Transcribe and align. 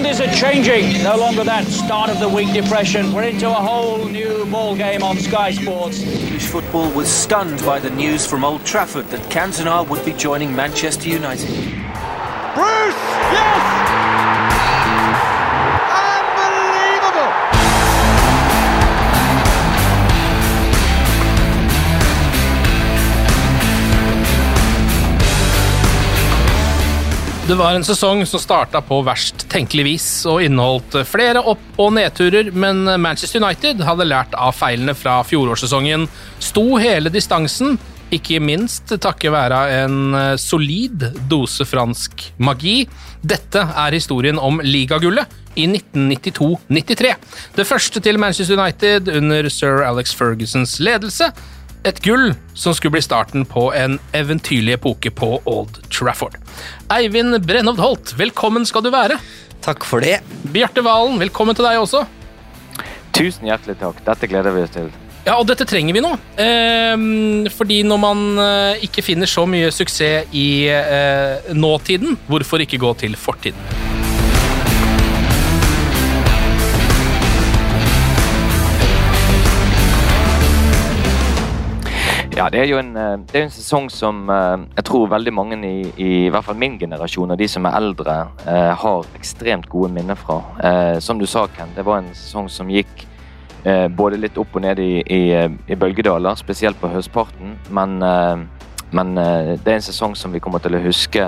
Mondays 0.00 0.20
are 0.22 0.34
changing. 0.34 1.02
No 1.04 1.14
longer 1.14 1.44
that 1.44 1.66
start 1.66 2.08
of 2.08 2.20
the 2.20 2.28
week 2.28 2.54
depression. 2.54 3.12
We're 3.12 3.24
into 3.24 3.50
a 3.50 3.52
whole 3.52 4.06
new 4.06 4.46
ball 4.46 4.74
game 4.74 5.02
on 5.02 5.18
Sky 5.18 5.52
Sports. 5.52 6.00
English 6.00 6.46
football 6.46 6.90
was 6.92 7.06
stunned 7.06 7.62
by 7.66 7.80
the 7.80 7.90
news 7.90 8.26
from 8.26 8.42
Old 8.42 8.64
Trafford 8.64 9.10
that 9.10 9.20
Cantona 9.28 9.86
would 9.86 10.02
be 10.06 10.14
joining 10.14 10.56
Manchester 10.56 11.10
United. 11.10 11.48
Bruce! 12.54 12.94
Yes! 13.34 13.99
Det 27.50 27.56
var 27.58 27.74
en 27.74 27.82
sesong 27.82 28.20
som 28.30 28.38
starta 28.38 28.78
på 28.86 29.00
verst 29.02 29.42
tenkelig 29.50 29.82
vis 29.82 30.04
og 30.30 30.44
inneholdt 30.44 31.00
flere 31.10 31.40
opp- 31.42 31.80
og 31.82 31.88
nedturer, 31.96 32.52
men 32.54 32.84
Manchester 33.02 33.42
United 33.42 33.82
hadde 33.82 34.06
lært 34.06 34.36
av 34.38 34.54
feilene 34.54 34.94
fra 34.94 35.16
fjorårssesongen, 35.26 36.04
sto 36.38 36.62
hele 36.78 37.10
distansen, 37.10 37.74
ikke 38.14 38.38
minst 38.38 38.94
takket 39.02 39.34
være 39.34 39.58
en 39.80 40.14
eh, 40.14 40.36
solid 40.38 41.08
dose 41.26 41.66
fransk 41.66 42.28
magi. 42.38 42.84
Dette 43.18 43.66
er 43.66 43.98
historien 43.98 44.38
om 44.38 44.62
ligagullet 44.62 45.58
i 45.58 45.66
1992-93. 45.66 47.14
Det 47.58 47.66
første 47.66 48.02
til 48.06 48.22
Manchester 48.22 48.62
United 48.62 49.10
under 49.10 49.50
sir 49.50 49.82
Alex 49.90 50.14
Fergusons 50.14 50.78
ledelse. 50.78 51.32
Et 51.80 52.00
gull 52.04 52.34
som 52.52 52.74
skulle 52.76 52.92
bli 52.98 53.00
starten 53.02 53.46
på 53.48 53.70
en 53.72 53.96
eventyrlig 54.12 54.74
epoke 54.76 55.10
på 55.16 55.38
Old 55.48 55.78
Trafford. 55.88 56.36
Eivind 56.92 57.38
Brennhovd 57.46 57.80
Holt, 57.80 58.12
velkommen 58.20 58.66
skal 58.68 58.84
du 58.84 58.90
være. 58.92 59.16
Takk 59.64 59.86
for 59.88 60.04
det. 60.04 60.18
Bjarte 60.52 60.84
Valen, 60.84 61.16
velkommen 61.22 61.56
til 61.56 61.64
deg 61.64 61.80
også. 61.80 62.04
Tusen 63.16 63.48
hjertelig 63.48 63.78
takk. 63.80 64.02
Dette 64.04 64.28
gleder 64.28 64.52
vi 64.52 64.66
oss 64.66 64.74
til. 64.76 64.90
Ja, 65.24 65.38
og 65.38 65.46
dette 65.48 65.64
trenger 65.68 65.96
vi 65.96 66.04
nå. 66.04 66.12
Ehm, 66.40 67.48
fordi 67.52 67.80
når 67.88 68.00
man 68.00 68.26
eh, 68.44 68.84
ikke 68.88 69.04
finner 69.04 69.28
så 69.28 69.46
mye 69.48 69.72
suksess 69.72 70.32
i 70.36 70.48
eh, 70.72 71.52
nåtiden, 71.56 72.16
hvorfor 72.28 72.64
ikke 72.64 72.80
gå 72.80 72.92
til 73.04 73.16
fortiden? 73.20 73.89
Ja, 82.40 82.46
det 82.48 82.62
er 82.62 82.70
jo 82.70 82.78
en, 82.80 82.94
eh, 82.96 83.18
er 83.36 83.42
en 83.42 83.50
sesong 83.52 83.90
som 83.92 84.22
eh, 84.32 84.62
jeg 84.78 84.84
tror 84.88 85.10
veldig 85.12 85.32
mange 85.36 85.58
i, 85.68 85.82
i, 86.00 86.12
hvert 86.32 86.46
fall 86.46 86.56
min 86.56 86.78
generasjon 86.80 87.34
og 87.34 87.36
de 87.36 87.48
som 87.52 87.66
er 87.68 87.76
eldre, 87.76 88.14
eh, 88.48 88.70
har 88.80 89.10
ekstremt 89.18 89.68
gode 89.68 89.90
minner 89.92 90.16
fra. 90.16 90.38
Som 91.04 91.20
du 91.20 91.26
sa, 91.28 91.42
Ken, 91.52 91.74
det 91.76 91.84
var 91.84 92.00
en 92.00 92.08
sesong 92.16 92.48
som 92.48 92.72
gikk 92.72 93.04
både 93.92 94.16
litt 94.16 94.38
opp 94.40 94.54
og 94.56 94.62
ned 94.64 94.78
i, 94.80 95.02
i, 95.04 95.76
bølgedaler, 95.76 96.38
spesielt 96.40 96.80
på 96.80 96.88
høstparten. 96.88 97.58
Men, 97.76 97.98
men 98.96 99.10
det 99.20 99.68
er 99.68 99.74
en 99.74 99.84
sesong 99.84 100.16
som 100.16 100.32
vi 100.32 100.40
kommer 100.40 100.64
til 100.64 100.78
å 100.78 100.80
huske 100.80 101.26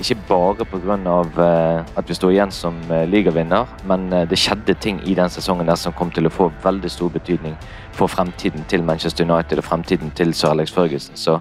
ikke 0.00 0.16
bare 0.28 0.66
pga. 0.68 0.96
Uh, 1.36 1.84
at 1.98 2.08
vi 2.08 2.16
sto 2.16 2.30
igjen 2.32 2.52
som 2.52 2.76
uh, 2.90 3.04
ligavinner, 3.08 3.66
men 3.88 4.08
uh, 4.12 4.24
det 4.28 4.38
skjedde 4.38 4.76
ting 4.80 5.00
i 5.08 5.14
den 5.18 5.30
sesongen 5.32 5.68
der 5.68 5.78
som 5.80 5.94
kom 5.96 6.10
til 6.14 6.28
å 6.28 6.32
få 6.32 6.50
veldig 6.64 6.90
stor 6.90 7.12
betydning 7.14 7.56
for 7.96 8.12
fremtiden 8.12 8.66
til 8.70 8.84
Manchester 8.84 9.26
United 9.28 9.62
og 9.62 9.68
fremtiden 9.68 10.12
til 10.16 10.34
sir 10.34 10.52
Alex 10.52 10.74
Ferguson. 10.74 11.16
Så 11.16 11.38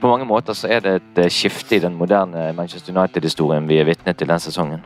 på 0.00 0.10
mange 0.10 0.26
måter 0.28 0.56
så 0.56 0.68
er 0.68 0.84
det 0.84 0.98
et 1.00 1.32
skifte 1.32 1.78
i 1.78 1.84
den 1.84 1.96
moderne 1.96 2.52
Manchester 2.56 2.92
United-historien 2.92 3.68
vi 3.68 3.80
er 3.80 3.88
vitne 3.88 4.12
til 4.12 4.28
den 4.28 4.42
sesongen. 4.42 4.84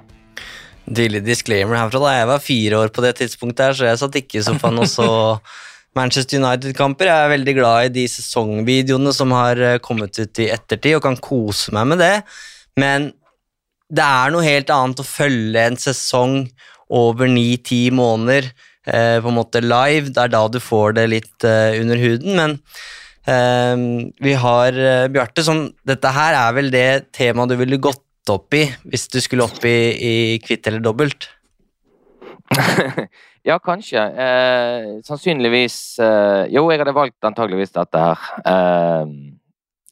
Deilig 0.89 1.25
disclaimer 1.27 1.77
herfra. 1.77 2.01
da 2.01 2.13
Jeg 2.17 2.29
var 2.31 2.45
fire 2.45 2.79
år 2.85 2.93
på 2.95 3.03
det 3.05 3.17
tidspunktet, 3.19 3.65
her, 3.67 3.75
så 3.77 3.89
jeg 3.91 3.99
satt 4.01 4.21
ikke 4.21 4.39
i 4.39 4.45
sofaen 4.47 4.79
og 4.79 4.89
så 4.89 5.09
Manchester 5.99 6.39
United-kamper. 6.41 7.11
Jeg 7.11 7.25
er 7.25 7.35
veldig 7.35 7.55
glad 7.57 7.89
i 7.89 7.95
de 8.01 8.05
sesongvideoene 8.09 9.13
som 9.17 9.33
har 9.37 9.61
eh, 9.61 9.81
kommet 9.85 10.19
ut 10.19 10.41
i 10.45 10.49
ettertid, 10.55 10.97
og 10.97 11.05
kan 11.05 11.19
kose 11.21 11.75
meg 11.77 11.91
med 11.93 12.03
det. 12.05 12.15
Men 12.79 13.11
det 13.89 14.05
er 14.05 14.33
noe 14.33 14.45
helt 14.45 14.71
annet 14.73 15.01
å 15.01 15.07
følge 15.07 15.65
en 15.65 15.79
sesong 15.81 16.43
over 16.89 17.29
ni-ti 17.31 17.89
måneder 17.95 18.51
eh, 18.87 19.17
på 19.21 19.31
en 19.31 19.39
måte 19.39 19.63
live. 19.65 20.13
Det 20.13 20.25
er 20.25 20.35
da 20.35 20.45
du 20.49 20.61
får 20.63 20.99
det 20.99 21.07
litt 21.13 21.47
eh, 21.49 21.79
under 21.81 22.01
huden. 22.01 22.37
Men 22.37 22.59
eh, 23.29 24.13
vi 24.25 24.37
har 24.41 24.77
eh, 24.77 25.09
Bjarte 25.13 25.45
som 25.47 25.67
Dette 25.89 26.13
her 26.17 26.37
er 26.37 26.55
vel 26.59 26.71
det 26.75 26.91
temaet 27.17 27.53
du 27.53 27.59
ville 27.61 27.81
gått 27.81 28.05
opp 28.29 28.53
i 28.57 28.67
hvis 28.85 29.09
du 29.09 29.23
skulle 29.25 29.47
opp 29.49 29.65
i, 29.65 29.79
i 29.97 30.15
kvitt 30.45 30.69
eller 30.69 30.85
dobbelt? 30.85 31.31
ja, 33.49 33.57
kanskje. 33.61 34.05
Eh, 34.05 34.91
sannsynligvis 35.09 35.79
eh, 36.05 36.45
Jo, 36.53 36.69
jeg 36.73 36.83
hadde 36.83 36.97
valgt 36.97 37.29
antageligvis 37.29 37.73
dette 37.77 38.05
her. 38.05 38.29
Eh, 38.45 39.17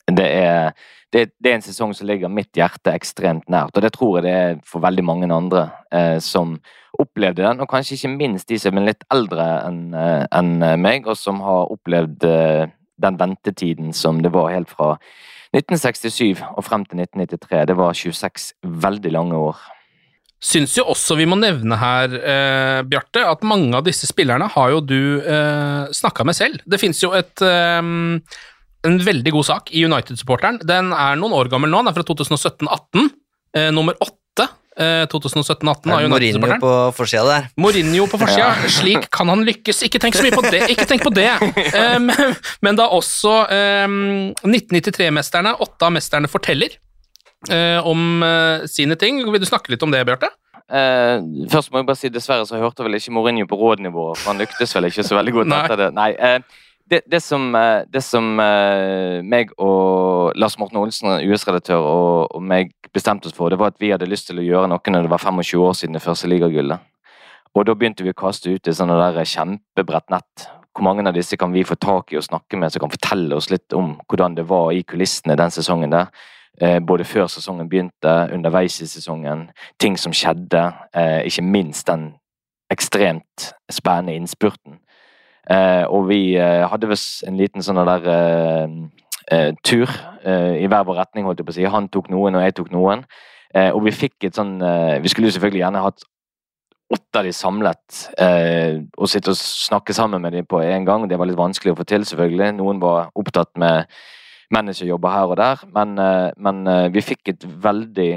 det, 0.06 0.26
er, 0.26 0.72
det, 1.12 1.24
det 1.42 1.50
er 1.50 1.58
en 1.58 1.66
sesong 1.66 1.94
som 1.96 2.06
ligger 2.06 2.32
mitt 2.32 2.54
hjerte 2.56 2.94
ekstremt 2.94 3.48
nært, 3.50 3.74
og 3.74 3.82
det 3.84 3.92
tror 3.96 4.18
jeg 4.18 4.26
det 4.26 4.34
er 4.38 4.58
for 4.66 4.84
veldig 4.84 5.04
mange 5.04 5.30
andre 5.34 5.68
eh, 5.90 6.18
som 6.22 6.56
opplevde 6.96 7.42
den, 7.42 7.60
og 7.60 7.68
kanskje 7.68 7.98
ikke 7.98 8.14
minst 8.14 8.48
de 8.48 8.58
som 8.60 8.78
er 8.78 8.90
litt 8.92 9.04
eldre 9.12 9.46
enn 9.66 9.80
en 9.92 10.52
meg, 10.80 11.08
og 11.08 11.18
som 11.20 11.42
har 11.44 11.72
opplevd 11.74 12.24
eh, 12.24 12.68
den 13.02 13.18
ventetiden 13.20 13.92
som 13.92 14.22
det 14.24 14.32
var 14.32 14.52
helt 14.54 14.72
fra 14.72 14.94
1967 15.56 16.42
og 16.42 16.64
frem 16.64 16.84
til 16.88 17.02
1993. 17.04 17.64
Det 17.68 17.76
var 17.78 17.96
26 17.96 18.52
veldig 18.86 19.12
lange 19.12 19.40
år. 19.48 19.60
Syns 20.42 20.74
jo 20.76 20.84
også 20.92 21.16
vi 21.16 21.24
må 21.28 21.38
nevne 21.40 21.78
her, 21.80 22.12
eh, 22.12 22.82
Bjarte, 22.84 23.24
at 23.24 23.44
mange 23.46 23.72
av 23.76 23.86
disse 23.86 24.08
spillerne 24.08 24.48
har 24.52 24.74
jo 24.74 24.82
du 24.84 25.20
eh, 25.20 25.86
snakka 25.96 26.26
med 26.28 26.36
selv. 26.36 26.60
Det 26.66 26.80
fins 26.80 27.00
jo 27.02 27.14
et 27.16 27.42
eh, 27.42 27.80
en 28.86 29.00
veldig 29.02 29.32
god 29.34 29.46
sak 29.48 29.72
i 29.74 29.82
United-supporteren. 29.86 30.60
Den 30.66 30.92
er 30.96 31.18
noen 31.20 31.34
år 31.36 31.50
gammel 31.52 31.72
nå, 31.72 31.82
den 31.84 31.90
er 31.92 31.96
fra 31.96 32.06
2017-18. 32.06 33.10
Eh, 33.56 33.70
nummer 33.74 33.98
åtte. 34.00 34.46
Eh, 34.76 35.06
2017-18 35.08 35.88
av 35.88 36.04
United-supporteren. 36.04 36.60
Mourinho 36.60 36.60
på 36.60 36.72
forsida 36.98 37.24
der. 37.30 37.46
Mourinho 37.56 38.06
på 38.12 38.18
forsida. 38.20 38.50
Slik 38.78 39.06
kan 39.14 39.30
han 39.32 39.44
lykkes. 39.48 39.82
Ikke 39.88 40.00
tenk 40.02 40.18
så 40.18 40.26
mye 40.26 40.36
på 40.36 40.44
det. 40.44 40.64
Ikke 40.74 40.84
tenk 40.90 41.06
på 41.06 41.12
det. 41.16 41.30
Eh, 41.72 41.98
men, 42.02 42.34
men 42.64 42.76
da 42.76 42.90
også 42.92 43.36
eh, 43.52 43.86
1993-mesterne, 44.44 45.54
åtte 45.64 45.88
av 45.88 45.94
mesterne, 45.96 46.28
forteller 46.30 46.76
eh, 47.48 47.80
om 47.86 48.20
eh, 48.26 48.66
sine 48.70 48.98
ting. 49.00 49.22
Vil 49.24 49.40
du 49.42 49.48
snakke 49.48 49.72
litt 49.72 49.84
om 49.86 49.94
det, 49.94 50.04
Bjarte? 50.08 50.28
Eh, 50.66 51.22
først 51.52 51.70
må 51.70 51.78
jeg 51.80 51.86
bare 51.86 51.98
si 52.00 52.08
Dessverre 52.10 52.46
så 52.48 52.58
hørte 52.58 52.82
vel 52.82 52.98
ikke 52.98 53.14
Mourinho 53.14 53.46
på 53.48 53.58
rådnivå. 53.60 54.10
for 54.18 54.32
Han 54.32 54.40
lyktes 54.42 54.74
vel 54.76 54.88
ikke 54.90 55.04
så 55.06 55.18
veldig 55.18 55.34
godt 55.40 55.56
etter 55.62 55.82
det. 55.86 55.90
Nei, 55.96 56.10
eh, 56.18 56.40
det, 56.90 57.00
det 57.10 57.20
som, 57.20 57.54
eh, 57.54 57.82
det 57.92 58.02
som 58.04 58.40
eh, 58.40 59.22
meg 59.22 59.50
og 59.58 60.32
Lars 60.38 60.58
Morten 60.58 60.78
Olsen, 60.78 61.16
US-redaktør, 61.26 61.82
og, 61.82 62.34
og 62.36 62.42
meg 62.42 62.70
bestemte 62.94 63.26
oss 63.26 63.36
for, 63.36 63.50
det 63.50 63.58
var 63.58 63.74
at 63.74 63.80
vi 63.82 63.90
hadde 63.90 64.08
lyst 64.08 64.30
til 64.30 64.40
å 64.40 64.44
gjøre 64.46 64.70
noe 64.70 64.92
når 64.92 65.06
det 65.06 65.12
var 65.12 65.22
25 65.22 65.64
år 65.66 65.74
siden 65.78 65.98
det 65.98 66.04
første 66.04 66.30
ligagullet. 66.30 66.84
Og 67.56 67.66
da 67.66 67.74
begynte 67.74 68.04
vi 68.04 68.12
å 68.12 68.18
kaste 68.18 68.52
ut 68.52 68.68
et 68.68 68.76
sånne 68.76 68.96
der 69.00 69.26
kjempebrett 69.26 70.12
nett. 70.12 70.46
Hvor 70.76 70.84
mange 70.84 71.06
av 71.08 71.16
disse 71.16 71.38
kan 71.40 71.54
vi 71.54 71.64
få 71.64 71.74
tak 71.80 72.12
i 72.12 72.20
og 72.20 72.26
snakke 72.26 72.58
med, 72.60 72.70
som 72.70 72.84
kan 72.84 72.92
fortelle 72.92 73.34
oss 73.34 73.48
litt 73.50 73.72
om 73.74 73.94
hvordan 74.04 74.36
det 74.36 74.44
var 74.46 74.74
i 74.76 74.84
kulissene 74.84 75.38
den 75.40 75.54
sesongen 75.54 75.94
der? 75.94 76.12
Eh, 76.60 76.78
både 76.84 77.04
før 77.08 77.26
sesongen 77.32 77.68
begynte, 77.68 78.12
underveis 78.32 78.78
i 78.84 78.88
sesongen, 78.88 79.48
ting 79.80 79.96
som 80.00 80.14
skjedde. 80.14 80.68
Ikke 81.26 81.44
minst 81.44 81.88
den 81.88 82.10
ekstremt 82.72 83.50
spennende 83.72 84.14
innspurten. 84.16 84.78
Eh, 85.46 85.84
og 85.86 86.08
vi 86.08 86.34
eh, 86.34 86.64
hadde 86.66 86.88
visst 86.90 87.22
en 87.26 87.38
liten 87.38 87.62
sånn 87.62 87.78
der 87.86 88.08
eh, 88.10 88.72
eh, 89.30 89.52
tur 89.62 89.86
eh, 90.26 90.58
i 90.62 90.66
hver 90.66 90.86
vår 90.88 91.00
retning, 91.02 91.26
holdt 91.26 91.40
jeg 91.42 91.48
på 91.48 91.54
å 91.54 91.58
si. 91.58 91.68
Han 91.70 91.88
tok 91.92 92.10
noen, 92.12 92.38
og 92.38 92.44
jeg 92.46 92.56
tok 92.58 92.72
noen. 92.74 93.06
Eh, 93.54 93.70
og 93.70 93.84
vi 93.86 93.94
fikk 93.94 94.26
et 94.26 94.36
sånn 94.36 94.58
Vi 94.58 95.08
skulle 95.08 95.30
jo 95.30 95.36
selvfølgelig 95.36 95.62
gjerne 95.62 95.84
hatt 95.84 96.06
åtte 96.92 97.18
av 97.18 97.26
de 97.26 97.32
samlet 97.34 97.94
og 98.94 99.08
sitte 99.10 99.32
og 99.32 99.38
snakke 99.38 99.94
sammen 99.96 100.22
med 100.22 100.36
dem 100.36 100.44
på 100.46 100.60
en 100.62 100.84
gang. 100.86 101.06
Det 101.10 101.16
var 101.18 101.26
litt 101.26 101.38
vanskelig 101.38 101.72
å 101.72 101.78
få 101.80 101.86
til, 101.88 102.04
selvfølgelig. 102.06 102.52
Noen 102.60 102.78
var 102.78 103.08
opptatt 103.18 103.50
med 103.58 103.90
managerjobber 104.54 105.10
her 105.10 105.32
og 105.32 105.40
der, 105.40 105.64
men, 105.74 105.96
men 106.38 106.92
vi 106.94 107.02
fikk 107.02 107.32
et 107.32 107.46
veldig 107.64 108.12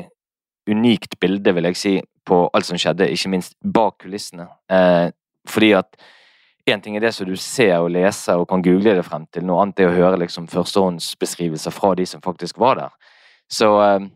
unikt 0.69 1.17
bilde, 1.17 1.55
vil 1.57 1.69
jeg 1.71 1.79
si, 1.81 1.95
på 2.29 2.43
alt 2.53 2.69
som 2.69 2.77
skjedde, 2.77 3.09
ikke 3.09 3.33
minst 3.33 3.57
bak 3.65 4.03
kulissene. 4.03 4.45
fordi 5.49 5.71
at 5.79 5.97
Én 6.69 6.81
ting 6.81 6.95
er 6.97 7.03
det 7.03 7.13
som 7.15 7.27
du 7.27 7.35
ser 7.39 7.77
og 7.79 7.89
leser 7.93 8.37
og 8.37 8.47
kan 8.49 8.61
google 8.61 8.93
det 8.97 9.05
frem 9.07 9.25
til, 9.33 9.45
noe 9.47 9.63
annet 9.63 9.81
er 9.81 9.89
å 9.89 9.95
høre 9.95 10.19
liksom 10.21 10.47
førstehåndsbeskrivelser 10.51 11.73
fra 11.73 11.93
de 11.97 12.05
som 12.09 12.21
faktisk 12.21 12.59
var 12.61 12.79
der. 12.81 13.13
Så 13.49 13.69
eh, 13.81 14.07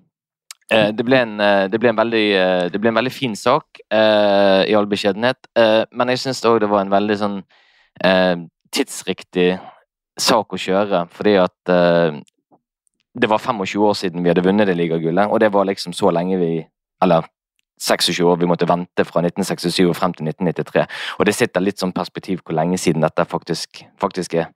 eh 0.73 0.89
det, 0.93 1.05
ble 1.07 1.21
en, 1.25 1.39
eh, 1.41 1.65
det, 1.71 1.79
ble 1.81 1.93
veldig, 1.97 2.25
eh, 2.39 2.65
det 2.73 2.81
ble 2.81 2.91
en 2.91 2.99
veldig 2.99 3.13
fin 3.13 3.35
sak, 3.35 3.81
eh, 3.89 4.61
i 4.69 4.75
all 4.77 4.89
beskjedenhet. 4.91 5.49
Eh, 5.57 5.83
men 5.91 6.13
jeg 6.13 6.25
syns 6.25 6.43
òg 6.45 6.59
det 6.61 6.69
var 6.69 6.85
en 6.85 6.93
veldig 6.93 7.19
sånn 7.25 7.43
tidsriktig 8.73 9.51
sak 10.17 10.53
å 10.55 10.57
kjøre, 10.57 11.03
fordi 11.13 11.35
at 11.37 11.71
det 13.13 13.29
var 13.29 13.37
25 13.37 13.83
år 13.85 13.93
siden 13.93 14.23
vi 14.25 14.31
hadde 14.31 14.41
vunnet 14.41 14.65
det 14.65 14.73
ligagullet, 14.79 15.29
og 15.29 15.39
det 15.39 15.51
var 15.53 15.67
liksom 15.69 15.93
så 15.93 16.09
lenge 16.09 16.39
vi 16.41 16.65
Eller 17.03 17.27
26 17.81 18.21
år. 18.27 18.39
Vi 18.41 18.49
måtte 18.49 18.69
vente 18.69 19.05
fra 19.07 19.23
1967 19.23 19.89
og 19.89 19.97
frem 19.97 20.15
til 20.15 20.29
1993. 20.29 20.87
Og 21.19 21.27
det 21.27 21.35
sitter 21.37 21.63
litt 21.63 21.81
sånn 21.81 21.95
perspektiv 21.95 22.43
hvor 22.43 22.57
lenge 22.57 22.79
siden 22.81 23.05
dette 23.05 23.25
faktisk, 23.29 23.83
faktisk 24.01 24.39
er. 24.39 24.51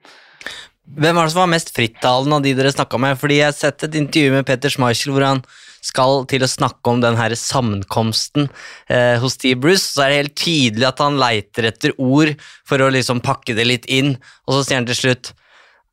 Hvem 0.88 1.18
var 1.18 1.28
det 1.28 1.34
som 1.34 1.44
var 1.44 1.52
mest 1.52 1.74
frittalende 1.76 2.38
av 2.38 2.46
de 2.46 2.54
dere 2.56 2.72
snakka 2.72 3.00
med? 3.02 3.18
Fordi 3.20 3.42
Jeg 3.42 3.50
har 3.50 3.58
sett 3.58 3.84
et 3.84 3.96
intervju 4.00 4.32
med 4.32 4.46
Peter 4.48 4.72
Schmeichel 4.72 5.12
hvor 5.12 5.26
han 5.26 5.42
skal 5.84 6.24
til 6.32 6.44
å 6.44 6.50
snakke 6.50 6.90
om 6.90 7.02
den 7.04 7.18
her 7.20 7.36
sammenkomsten 7.38 8.48
eh, 8.90 9.20
hos 9.22 9.36
Steve 9.36 9.60
Bruce. 9.60 9.84
Så 9.84 10.04
er 10.04 10.10
det 10.10 10.22
helt 10.22 10.38
tydelig 10.40 10.88
at 10.88 11.04
han 11.04 11.20
leiter 11.20 11.68
etter 11.70 11.96
ord 11.98 12.34
for 12.68 12.82
å 12.82 12.90
liksom 12.94 13.22
pakke 13.26 13.56
det 13.58 13.68
litt 13.68 13.86
inn, 13.92 14.16
og 14.48 14.58
så 14.58 14.64
sier 14.64 14.82
han 14.82 14.90
til 14.90 15.00
slutt 15.02 15.34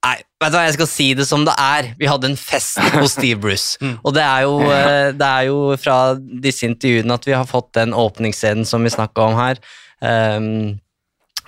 Nei, 0.04 0.18
vet 0.42 0.52
du 0.52 0.58
hva, 0.58 0.66
jeg 0.66 0.76
skal 0.76 0.88
si 0.90 1.06
det 1.16 1.24
som 1.28 1.46
det 1.46 1.54
er. 1.60 1.90
Vi 1.96 2.08
hadde 2.08 2.28
en 2.28 2.38
fest 2.38 2.80
hos 2.98 3.16
Steve 3.16 3.40
Bruce. 3.40 3.78
Mm. 3.84 3.96
Og 4.06 4.14
det 4.16 4.22
er, 4.22 4.44
jo, 4.46 4.52
eh, 4.70 5.10
det 5.16 5.26
er, 5.26 5.46
jo, 5.48 5.56
fra 5.80 5.96
disse 6.16 6.64
intervjuene 6.68 7.16
at 7.16 7.26
vi 7.26 7.34
har 7.34 7.48
fått 7.48 7.72
den 7.76 7.92
åpningsscenen 7.96 8.64
som 8.68 8.84
vi 8.84 8.92
snakka 8.92 9.26
om 9.26 9.36
her. 9.36 9.60
Um, 10.04 10.76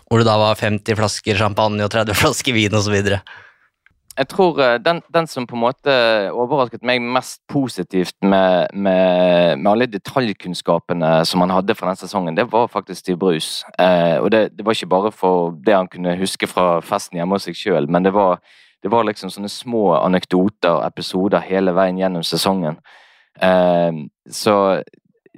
hvor 0.06 0.20
det 0.20 0.28
da 0.28 0.36
var 0.40 0.58
50 0.58 0.98
flasker 0.98 1.38
champagne 1.38 1.86
og 1.86 1.92
30 1.94 2.18
flasker 2.18 2.56
vin 2.56 2.76
osv. 2.76 2.96
Jeg 4.16 4.28
tror 4.28 4.60
eh, 4.64 4.78
den, 4.80 5.02
den, 5.14 5.26
som 5.26 5.46
på 5.46 5.56
en 5.56 5.60
måte 5.60 5.94
overrasket 6.32 6.84
meg 6.88 7.02
mest 7.04 7.42
positivt 7.52 8.14
med, 8.22 8.72
med, 8.72 9.58
med 9.60 9.70
alle 9.70 9.88
detaljkunnskapene 9.92 11.10
som 11.28 11.42
han 11.44 11.52
hadde 11.52 11.74
fra 11.76 11.90
den 11.90 12.00
sesongen, 12.00 12.36
det 12.36 12.46
var 12.52 12.70
faktisk 12.72 13.00
Steve 13.00 13.18
Bruce. 13.20 13.66
Eh, 13.78 14.16
og 14.16 14.30
det, 14.32 14.56
det, 14.56 14.64
var 14.64 14.72
ikke 14.72 14.88
bare 14.88 15.10
for 15.12 15.58
det 15.66 15.74
han 15.76 15.90
kunne 15.92 16.16
huske 16.16 16.48
fra 16.48 16.80
festen 16.80 17.20
hjemme 17.20 17.36
hos 17.36 17.44
seg 17.44 17.58
sjøl, 17.58 17.90
men 17.92 18.08
det 18.08 18.14
var, 18.16 18.40
det 18.82 18.92
var, 18.92 19.04
liksom 19.04 19.32
sånne 19.34 19.52
små 19.52 19.90
anekdoter 19.98 20.78
og 20.78 20.86
episoder 20.86 21.44
hele 21.44 21.74
veien 21.76 22.00
gjennom 22.00 22.24
sesongen. 22.24 22.80
Eh, 23.42 24.00
så 24.32 24.56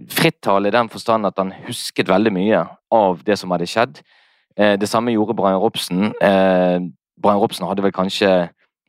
frittal 0.06 0.66
i 0.66 0.70
den 0.70 0.86
forstand 0.88 1.26
at 1.26 1.40
han 1.42 1.50
husket 1.66 2.08
veldig 2.08 2.30
mye 2.30 2.62
av 2.94 3.24
det 3.26 3.40
som 3.40 3.50
hadde 3.50 3.66
skjedd. 3.66 3.98
Eh, 4.54 4.76
det 4.78 4.88
samme 4.88 5.10
gjorde 5.16 5.34
Brian 5.34 5.58
Robson. 5.58 6.12
Eh, 6.22 6.78
Brian 7.18 7.42
Robson 7.42 7.66
hadde 7.66 7.82
vel 7.82 7.96
kanskje 7.96 8.30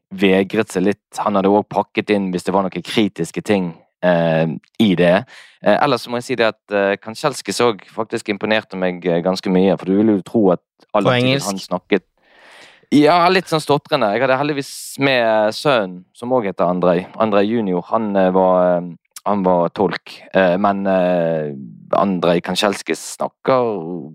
vegret 0.10 0.74
seg 0.74 0.88
litt. 0.88 1.22
Han 1.22 1.38
hadde 1.38 1.52
òg 1.52 1.68
pakket 1.70 2.14
inn 2.16 2.30
hvis 2.34 2.48
det 2.48 2.56
var 2.56 2.66
noen 2.66 2.86
kritiske 2.86 3.44
ting 3.46 3.72
eh, 4.06 4.48
i 4.82 4.92
det. 4.98 5.16
Eh, 5.62 5.76
ellers 5.76 6.08
må 6.10 6.20
jeg 6.20 6.28
si 6.30 6.38
det 6.40 6.50
at 6.50 6.76
eh, 6.76 6.96
Kanchelskis 7.02 7.62
òg 7.66 7.84
faktisk 7.94 8.32
imponerte 8.34 8.80
meg 8.80 9.06
eh, 9.06 9.22
ganske 9.26 9.52
mye. 9.54 9.78
For 9.78 9.90
du 9.90 10.00
ville 10.00 10.20
jo 10.20 10.26
tro 10.26 10.46
at 10.56 10.64
alle 10.98 11.20
han 11.20 11.62
snakket 11.62 12.08
Ja, 12.96 13.22
litt 13.30 13.52
sånn 13.52 13.62
stotrende. 13.62 14.10
Jeg 14.16 14.24
hadde 14.24 14.40
heldigvis 14.40 14.72
med 14.98 15.54
sønnen, 15.54 16.08
som 16.18 16.34
òg 16.34 16.48
heter 16.50 16.66
Andrej. 16.66 17.04
Andrej 17.22 17.52
junior. 17.52 17.86
Han 17.92 18.16
eh, 18.18 18.32
var 18.34 18.82
han 19.30 19.44
var 19.46 19.70
tolk, 19.78 20.16
eh, 20.34 20.56
men 20.58 20.82
eh, 20.90 21.52
Andrej 21.98 22.42
Kansjelskis 22.46 23.02
snakker 23.16 23.68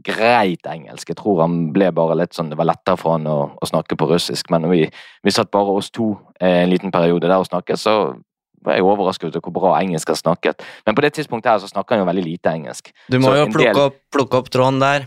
greit 0.06 0.66
engelsk. 0.66 1.12
Jeg 1.12 1.18
tror 1.20 1.44
han 1.44 1.56
ble 1.74 1.90
bare 1.94 2.16
litt 2.18 2.34
sånn 2.34 2.50
Det 2.50 2.58
var 2.58 2.68
lettere 2.70 2.98
for 2.98 3.16
han 3.16 3.28
å, 3.30 3.38
å 3.54 3.68
snakke 3.68 3.98
på 3.98 4.08
russisk, 4.10 4.50
men 4.54 4.66
vi, 4.72 4.84
vi 5.22 5.34
satt 5.34 5.52
bare 5.54 5.76
oss 5.78 5.92
to 5.94 6.12
eh, 6.40 6.64
en 6.64 6.72
liten 6.72 6.94
periode 6.94 7.30
der 7.30 7.38
og 7.38 7.46
snakket, 7.46 7.80
så 7.80 8.16
var 8.64 8.78
jeg 8.78 8.86
overrasket 8.86 9.28
over 9.28 9.44
hvor 9.44 9.56
bra 9.58 9.76
engelsk 9.82 10.10
han 10.10 10.18
snakket. 10.18 10.66
Men 10.86 10.96
på 10.96 11.04
det 11.04 11.12
tidspunktet 11.18 11.52
her 11.52 11.62
så 11.62 11.70
snakker 11.70 11.94
han 11.94 12.04
jo 12.04 12.10
veldig 12.10 12.26
lite 12.26 12.56
engelsk. 12.56 12.90
Du 13.12 13.20
må 13.20 13.30
så 13.30 13.44
jo 13.44 13.48
plukke, 13.52 13.70
del... 13.70 13.82
opp, 13.90 14.00
plukke 14.14 14.40
opp 14.40 14.50
tråden 14.50 14.82
der. 14.82 15.06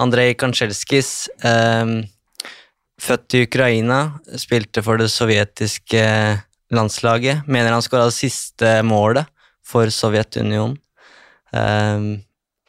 Andrej 0.00 0.38
Kansjelskis, 0.40 1.12
eh, 1.44 1.94
født 3.04 3.36
i 3.36 3.44
Ukraina, 3.44 4.00
spilte 4.40 4.80
for 4.86 5.02
det 5.02 5.10
sovjetiske 5.12 6.08
landslaget. 6.74 7.44
Mener 7.50 7.74
han 7.74 7.84
skåra 7.84 8.08
det 8.08 8.16
siste 8.16 8.78
målet 8.86 9.28
for 9.64 9.90
Sovjetunionen, 9.92 10.76
um, 11.52 12.08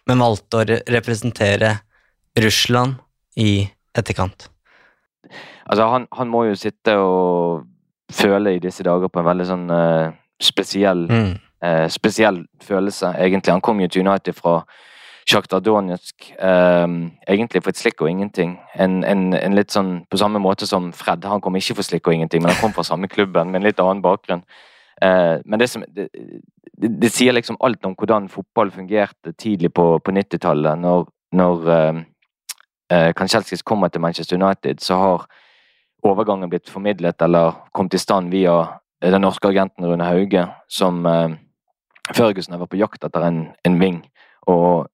men 0.06 0.22
valgte 0.22 0.62
å 0.62 0.66
representere 0.94 1.72
Russland 2.40 3.00
i 3.36 3.66
etterkant. 3.96 4.50
Altså, 5.66 5.88
han, 5.90 6.06
han, 6.14 6.30
må 6.30 6.46
jo 6.50 6.58
sitte 6.60 6.94
og 7.02 7.66
føle 8.14 8.56
i 8.56 8.62
disse 8.62 8.86
dager 8.86 9.10
på 9.10 9.22
en 9.22 9.28
veldig 9.28 9.48
sånn 9.50 9.70
uh, 9.72 10.14
spesiell, 10.42 11.08
mm. 11.10 11.32
uh, 11.66 11.86
spesiell 11.92 12.44
følelse, 12.64 13.16
egentlig. 13.18 13.56
Han 13.56 13.66
kom 13.66 13.82
jo 13.82 13.90
til 13.90 14.06
United 14.06 14.38
fra 14.38 14.60
Sjaktar 15.26 15.64
Donetsk, 15.66 16.28
um, 16.38 17.00
egentlig 17.26 17.64
for 17.64 17.74
et 17.74 17.82
slikk 17.82 18.04
og 18.06 18.12
ingenting. 18.12 18.60
En, 18.78 19.00
en, 19.10 19.32
en, 19.34 19.58
litt 19.58 19.74
sånn 19.74 20.04
på 20.06 20.20
samme 20.22 20.38
måte 20.44 20.70
som 20.70 20.92
Fred. 20.94 21.26
Han 21.26 21.42
kom 21.42 21.58
ikke 21.58 21.80
for 21.80 21.88
slikk 21.88 22.06
og 22.06 22.14
ingenting, 22.14 22.44
men 22.46 22.54
han 22.54 22.62
kom 22.62 22.76
fra 22.76 22.86
samme 22.86 23.10
klubben 23.10 23.50
med 23.50 23.64
en 23.64 23.66
litt 23.66 23.82
annen 23.82 24.06
bakgrunn. 24.06 24.46
Uh, 25.04 25.42
men 25.46 25.60
det, 25.60 25.68
som, 25.68 25.84
det, 25.88 26.08
det, 26.78 27.10
sier 27.12 27.36
liksom 27.36 27.58
alt 27.60 27.86
om 27.86 27.96
hvordan 28.00 28.30
fotball 28.32 28.72
fungerte 28.72 29.34
tidlig 29.34 29.74
på, 29.74 30.00
på 30.00 30.12
90-tallet. 30.16 30.80
Når, 30.80 31.10
når 31.36 31.68
eh, 31.74 32.00
uh, 32.94 33.12
Kanchelskis 33.18 33.66
kommer 33.66 33.92
til 33.92 34.02
Manchester 34.02 34.40
United, 34.40 34.80
så 34.80 35.00
har 35.02 35.28
overgangen 36.06 36.50
blitt 36.50 36.70
formidlet 36.70 37.22
eller 37.22 37.56
kommet 37.74 37.98
i 37.98 38.02
stand 38.02 38.32
via 38.32 38.56
den 39.02 39.22
norske 39.22 39.48
agenten 39.48 39.86
Rune 39.86 40.06
Hauge, 40.06 40.48
som 40.70 41.06
eh, 41.06 41.36
Førgussen 42.14 42.54
har 42.54 42.62
vært 42.62 42.76
på 42.76 42.78
jakt 42.78 43.06
etter 43.08 43.24
en, 43.26 43.40
en 43.66 43.80
ving. 43.82 44.04
Og 44.52 44.86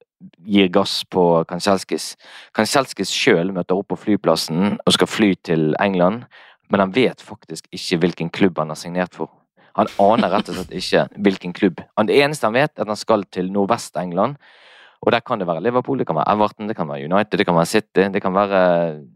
gir 0.47 0.69
gass 0.71 1.01
på 1.11 1.43
Kanselskis. 1.49 2.13
Kanselskis 2.55 3.11
sjøl 3.11 3.51
møter 3.51 3.75
opp 3.75 3.89
på 3.91 3.99
flyplassen 3.99 4.77
og 4.77 4.95
skal 4.95 5.09
fly 5.09 5.33
til 5.43 5.73
England, 5.81 6.23
men 6.71 6.83
han 6.85 6.93
vet 6.95 7.23
faktisk 7.25 7.67
ikke 7.75 7.99
hvilken 8.05 8.31
klubb 8.31 8.61
han 8.61 8.71
har 8.71 8.79
signert 8.79 9.17
for. 9.17 9.31
Han 9.79 9.91
aner 10.03 10.33
rett 10.33 10.49
og 10.51 10.57
slett 10.57 10.75
ikke 10.77 11.05
hvilken 11.27 11.53
klubb. 11.57 11.81
Det 12.07 12.17
eneste 12.17 12.49
han 12.49 12.57
vet, 12.57 12.73
er 12.75 12.85
at 12.85 12.91
han 12.91 12.99
skal 12.99 13.25
til 13.31 13.51
Nordvest-England. 13.53 14.37
Og 15.01 15.11
der 15.11 15.23
kan 15.25 15.39
det 15.41 15.47
være 15.47 15.63
Liverpool, 15.65 15.97
det 15.99 16.05
kan 16.07 16.15
være 16.15 16.35
Everton, 16.35 16.67
det 16.69 16.75
kan 16.77 16.89
være 16.89 17.07
United, 17.09 17.37
det 17.37 17.45
kan 17.45 17.55
være 17.55 17.65
City. 17.65 18.07
Det 18.13 18.21
kan 18.21 18.33
være, 18.33 18.61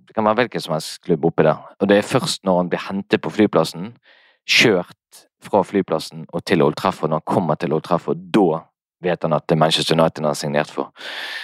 det 0.07 0.15
kan 0.15 0.25
være 0.25 0.39
hvilken 0.41 0.61
som 0.61 0.73
helst 0.73 1.01
klubb 1.05 1.25
oppi 1.25 1.43
der. 1.45 1.61
Og 1.79 1.89
det 1.89 1.97
er 1.97 2.07
først 2.07 2.43
når 2.43 2.57
han 2.57 2.69
blir 2.69 2.81
hentet 2.87 3.21
på 3.21 3.29
flyplassen, 3.29 3.91
kjørt 4.49 5.25
fra 5.45 5.61
flyplassen 5.63 6.25
og 6.33 6.45
til 6.45 6.61
Old 6.61 6.75
Trafford, 6.75 7.09
når 7.09 7.21
han 7.21 7.33
kommer 7.35 7.55
til 7.55 7.73
Old 7.73 7.85
Trafford, 7.85 8.17
da 8.33 8.63
vet 9.05 9.23
han 9.23 9.33
at 9.33 9.45
det 9.45 9.55
er 9.55 9.61
Manchester 9.61 9.93
United 9.93 10.23
han 10.23 10.31
har 10.31 10.39
signert 10.39 10.71
for. 10.71 10.91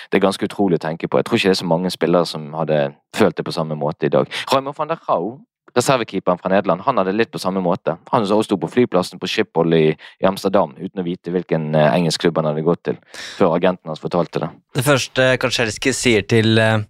Det 0.10 0.18
er 0.18 0.26
ganske 0.26 0.48
utrolig 0.50 0.80
å 0.80 0.86
tenke 0.88 1.08
på. 1.08 1.20
Jeg 1.20 1.28
tror 1.28 1.38
ikke 1.38 1.52
det 1.52 1.58
er 1.58 1.62
så 1.62 1.70
mange 1.70 1.92
spillere 1.94 2.26
som 2.26 2.54
hadde 2.58 2.80
følt 3.16 3.38
det 3.38 3.46
på 3.46 3.54
samme 3.54 3.78
måte 3.78 4.08
i 4.08 4.14
dag. 4.14 4.30
Raymond 4.54 4.78
van 4.78 4.90
der 4.90 5.02
Rau, 5.10 5.38
reservekeeperen 5.78 6.40
fra 6.42 6.52
Nederland, 6.54 6.84
han 6.86 7.00
hadde 7.00 7.16
litt 7.16 7.32
på 7.34 7.42
samme 7.42 7.64
måte. 7.64 7.98
Han 8.12 8.26
også 8.26 8.50
sto 8.50 8.60
på 8.62 8.70
flyplassen 8.72 9.22
på 9.22 9.30
Schiphol 9.30 9.76
i, 9.78 9.84
i, 9.94 10.28
Amsterdam 10.28 10.74
uten 10.78 11.04
å 11.04 11.06
vite 11.08 11.34
hvilken 11.34 11.72
uh, 11.76 11.90
engelsk 11.92 12.26
klubb 12.26 12.40
han 12.42 12.52
hadde 12.52 12.66
gått 12.66 12.84
til, 12.90 12.98
før 13.38 13.58
agenten 13.58 13.92
hans 13.92 14.04
fortalte 14.04 14.44
det. 14.44 14.52
Det 14.78 14.86
første 14.88 15.28
Kaczerski 15.42 15.94
sier 15.96 16.26
til 16.28 16.60
uh, 16.60 16.82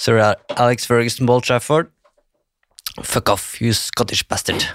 sir 0.00 0.20
Alex 0.22 0.88
Ferguson 0.88 1.28
Bolt 1.28 1.48
Trafford 1.48 1.92
Fuck 3.00 3.30
off, 3.32 3.56
you 3.62 3.72
Scottish 3.72 4.26
bastard. 4.28 4.66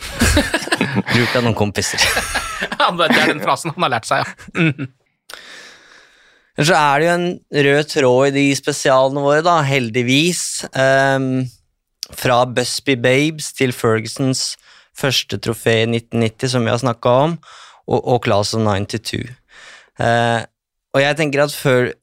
Bruk 1.14 1.36
av 1.38 1.44
noen 1.46 1.54
kompiser. 1.54 2.02
det 2.98 3.10
er 3.12 3.28
den 3.30 3.44
frasen 3.44 3.76
han 3.76 3.86
har 3.86 3.94
lært 3.94 4.08
seg, 4.10 4.24
ja. 4.24 4.88
Men 6.58 6.66
Så 6.66 6.74
er 6.74 6.98
det 6.98 7.06
jo 7.06 7.14
en 7.14 7.28
rød 7.68 7.92
tråd 7.92 8.28
i 8.32 8.34
de 8.40 8.46
spesialene 8.58 9.22
våre, 9.22 9.44
da, 9.46 9.60
heldigvis. 9.62 10.66
Um, 10.74 11.46
fra 12.16 12.44
Busby 12.46 12.96
Babes 13.00 13.52
til 13.58 13.74
Fergusons 13.76 14.56
første 14.98 15.38
trofé 15.38 15.82
i 15.84 15.90
1990, 15.90 16.54
som 16.54 16.66
vi 16.66 16.74
har 16.74 16.82
snakka 16.82 17.16
om, 17.28 17.38
og, 17.88 18.00
og 18.00 18.22
Class 18.26 18.56
of 18.58 18.64
92. 18.66 19.28
Uh, 19.98 20.46
og 20.98 21.04
jeg 21.04 21.18
tenker 21.20 21.44
at 21.44 21.54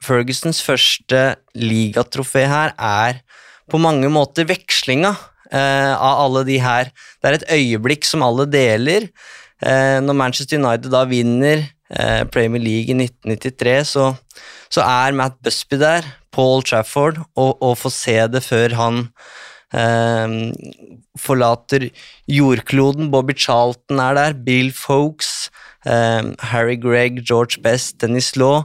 Fergusons 0.05 0.61
første 0.63 1.23
ligatrofé 1.59 2.45
her 2.51 2.75
er 2.79 3.23
på 3.71 3.81
mange 3.81 4.11
måter 4.13 4.47
vekslinga 4.47 5.15
eh, 5.51 5.93
av 5.95 6.21
alle 6.27 6.45
de 6.47 6.59
her. 6.63 6.91
Det 7.19 7.31
er 7.31 7.39
et 7.39 7.49
øyeblikk 7.57 8.07
som 8.07 8.23
alle 8.27 8.47
deler. 8.51 9.09
Eh, 9.65 9.99
når 10.05 10.19
Manchester 10.21 10.61
United 10.61 10.93
da 10.93 11.05
vinner 11.11 11.65
eh, 11.65 12.23
Premier 12.31 12.63
League 12.63 12.93
i 12.93 12.99
1993, 13.09 13.95
så, 13.97 14.11
så, 14.69 14.85
er 14.85 15.17
Matt 15.17 15.41
Busby 15.43 15.81
der, 15.81 16.07
Paul 16.35 16.63
Trafford, 16.67 17.23
og, 17.35 17.57
og 17.63 17.79
får 17.81 17.95
se 17.97 18.19
det 18.31 18.45
før 18.45 18.77
han 18.79 19.03
eh, 19.07 19.44
forlater 21.19 21.89
jordkloden. 22.31 23.11
Bobby 23.11 23.35
Charlton 23.35 24.01
er 24.01 24.15
der, 24.19 24.37
Bill 24.47 24.73
Folks, 24.73 25.51
eh, 25.87 26.23
Harry 26.51 26.77
Gregg, 26.77 27.25
George 27.27 27.61
Best, 27.63 28.01
Dennis 28.01 28.37
Law. 28.37 28.65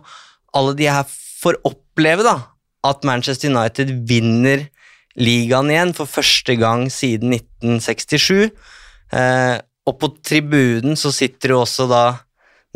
Alle 0.54 0.76
de 0.78 0.90
her 0.90 1.06
får 1.42 1.60
oppleve 1.66 2.26
da, 2.26 2.36
at 2.84 3.04
Manchester 3.04 3.50
United 3.50 3.92
vinner 4.10 4.68
ligaen 5.20 5.72
igjen 5.72 5.96
for 5.98 6.10
første 6.10 6.56
gang 6.60 6.88
siden 6.94 7.34
1967. 7.34 8.52
Eh, 9.12 9.58
og 9.90 9.98
på 10.00 10.12
tribunen 10.22 10.98
så 11.00 11.12
sitter 11.16 11.56
jo 11.56 11.64
også 11.64 11.88
da 11.90 12.04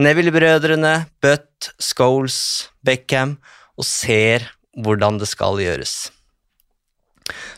Neville-brødrene, 0.02 1.06
Butt, 1.22 1.70
Scholes, 1.78 2.70
Beckham 2.82 3.38
og 3.78 3.86
ser 3.86 4.50
hvordan 4.82 5.20
det 5.22 5.30
skal 5.30 5.62
gjøres. 5.62 6.10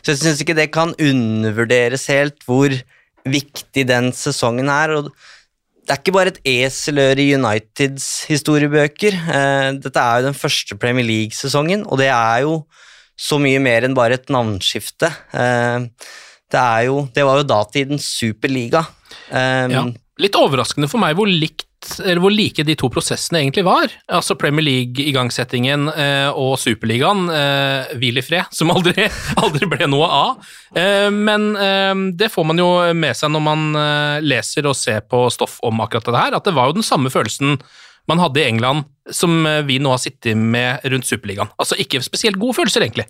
Så 0.02 0.12
jeg 0.12 0.22
syns 0.22 0.42
ikke 0.42 0.56
det 0.58 0.70
kan 0.74 0.94
undervurderes 0.98 2.06
helt 2.12 2.44
hvor 2.46 2.74
viktig 3.26 3.86
den 3.88 4.12
sesongen 4.14 4.70
er. 4.70 4.94
og 4.96 5.10
det 5.86 5.94
er 5.94 6.00
ikke 6.02 6.16
bare 6.16 6.32
et 6.32 6.40
eseløre 6.50 7.22
i 7.22 7.34
Uniteds 7.36 8.26
historiebøker. 8.26 9.14
Eh, 9.14 9.68
dette 9.78 10.02
er 10.02 10.18
jo 10.18 10.26
den 10.26 10.38
første 10.38 10.74
Premier 10.82 11.06
League-sesongen, 11.06 11.84
og 11.86 12.00
det 12.02 12.08
er 12.10 12.42
jo 12.42 12.64
så 13.16 13.38
mye 13.40 13.60
mer 13.62 13.86
enn 13.86 13.94
bare 13.96 14.18
et 14.18 14.28
navnskifte 14.28 15.08
Det 15.32 16.52
det, 16.52 16.64
jo, 16.84 16.98
det 17.14 17.24
var 17.24 17.40
jo 17.40 17.46
datidens 17.48 18.04
superliga. 18.18 18.82
Um, 19.30 19.72
ja. 19.72 19.80
Litt 20.22 20.36
overraskende 20.38 20.88
for 20.90 21.02
meg 21.02 21.16
hvor 21.18 21.26
likt 21.26 21.65
eller 22.02 22.20
hvor 22.22 22.34
like 22.34 22.64
de 22.66 22.76
to 22.78 22.90
prosessene 22.92 23.40
egentlig 23.42 23.64
var. 23.66 23.92
Altså 24.18 24.36
Premier 24.38 24.66
League-igangsettingen 24.66 25.88
eh, 25.92 26.28
og 26.30 26.56
Superligaen 26.60 27.26
eh, 27.32 27.96
hvil 28.00 28.20
i 28.20 28.24
fred, 28.24 28.52
som 28.54 28.72
aldri, 28.74 29.08
aldri 29.42 29.70
ble 29.70 29.88
noe 29.90 30.10
av. 30.10 30.52
Eh, 30.76 31.08
men 31.14 31.50
eh, 31.54 31.94
det 32.18 32.30
får 32.32 32.48
man 32.50 32.62
jo 32.62 32.70
med 32.96 33.18
seg 33.18 33.32
når 33.34 33.46
man 33.46 33.66
eh, 33.80 34.20
leser 34.24 34.68
og 34.70 34.78
ser 34.78 35.04
på 35.06 35.26
stoff 35.34 35.58
om 35.66 35.82
akkurat 35.84 36.10
det 36.10 36.22
her, 36.22 36.38
at 36.38 36.48
det 36.48 36.56
var 36.56 36.70
jo 36.70 36.80
den 36.80 36.86
samme 36.86 37.12
følelsen 37.12 37.58
man 38.06 38.20
hadde 38.22 38.40
i 38.40 38.46
England 38.46 38.86
som 39.10 39.46
eh, 39.46 39.62
vi 39.66 39.78
nå 39.82 39.92
har 39.92 40.02
sittet 40.02 40.38
med 40.38 40.84
rundt 40.90 41.08
Superligaen. 41.08 41.50
Altså 41.60 41.78
ikke 41.82 42.02
spesielt 42.04 42.38
gode 42.40 42.58
følelser, 42.58 42.86
egentlig. 42.86 43.06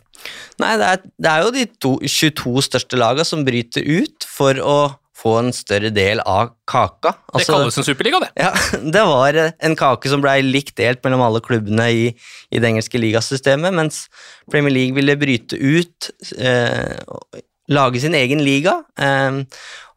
Nei, 0.62 0.75
det 0.80 0.92
er, 0.92 1.02
det 1.04 1.33
er 1.33 1.45
jo 1.45 1.54
de 1.54 1.66
to, 1.80 1.97
22 2.02 2.64
største 2.68 3.00
lagene 3.00 3.28
som 3.28 3.45
bryter 3.47 3.85
ut 3.85 4.28
for 4.28 4.61
å 4.61 4.78
få 5.17 5.39
en 5.41 5.51
større 5.57 5.91
del 5.95 6.21
av 6.29 6.53
kaka. 6.69 7.15
Altså, 7.33 7.41
det 7.41 7.55
kalles 7.55 7.79
en 7.81 7.87
superliga, 7.87 8.21
det. 8.27 8.31
Ja, 8.37 8.53
Det 8.97 9.05
var 9.09 9.39
en 9.41 9.77
kake 9.79 10.13
som 10.13 10.23
blei 10.25 10.39
likt 10.45 10.77
delt 10.81 11.03
mellom 11.07 11.25
alle 11.25 11.43
klubbene 11.45 11.89
i, 11.89 12.07
i, 12.51 12.61
det 12.61 12.69
engelske 12.69 13.01
ligasystemet, 13.01 13.75
mens 13.77 14.05
Premier 14.53 14.75
League 14.75 14.97
ville 14.99 15.17
bryte 15.21 15.57
ut, 15.57 16.11
eh, 16.37 17.01
lage 17.73 18.05
sin 18.05 18.17
egen 18.19 18.45
liga. 18.45 18.79
Eh, 19.01 19.43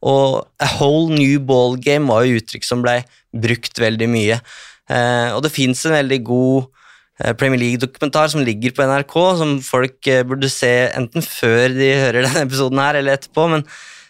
og 0.08 0.48
a 0.64 0.72
whole 0.78 1.12
new 1.12 1.40
ball 1.44 1.76
game 1.76 2.08
var 2.08 2.24
jo 2.24 2.40
uttrykk 2.40 2.66
som 2.66 2.84
blei 2.86 3.02
brukt 3.36 3.80
veldig 3.82 4.08
mye. 4.10 4.40
Eh, 4.90 5.30
og 5.36 5.44
det 5.46 5.54
fins 5.54 5.84
en 5.86 5.98
veldig 5.98 6.20
god 6.26 6.70
eh, 7.20 7.36
Premier 7.38 7.62
League-dokumentar 7.62 8.32
som 8.32 8.42
ligger 8.46 8.74
på 8.74 8.88
NRK, 8.88 9.16
som 9.42 9.56
folk 9.66 10.08
eh, 10.10 10.24
burde 10.26 10.50
se 10.50 10.72
enten 10.96 11.26
før 11.26 11.68
de 11.76 11.92
hører 12.06 12.24
denne 12.24 12.48
episoden 12.48 12.82
her, 12.82 13.02
eller 13.02 13.20
etterpå. 13.20 13.50
men 13.52 13.68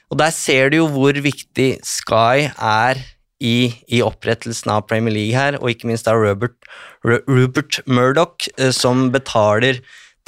og 0.09 0.19
der 0.21 0.33
ser 0.33 0.71
du 0.71 0.81
jo 0.81 0.89
hvor 0.91 1.17
viktig 1.21 1.69
Sky 1.85 2.49
er 2.49 3.01
i, 3.39 3.71
i, 3.87 4.01
opprettelsen 4.03 4.73
av 4.73 4.87
Premier 4.89 5.15
League 5.15 5.37
her, 5.37 5.55
og 5.61 5.71
ikke 5.71 5.87
minst 5.87 6.09
av 6.11 6.19
Robert, 6.19 6.57
Rupert 7.05 7.79
Murdoch, 7.87 8.49
eh, 8.57 8.73
som 8.75 9.07
betaler 9.13 9.79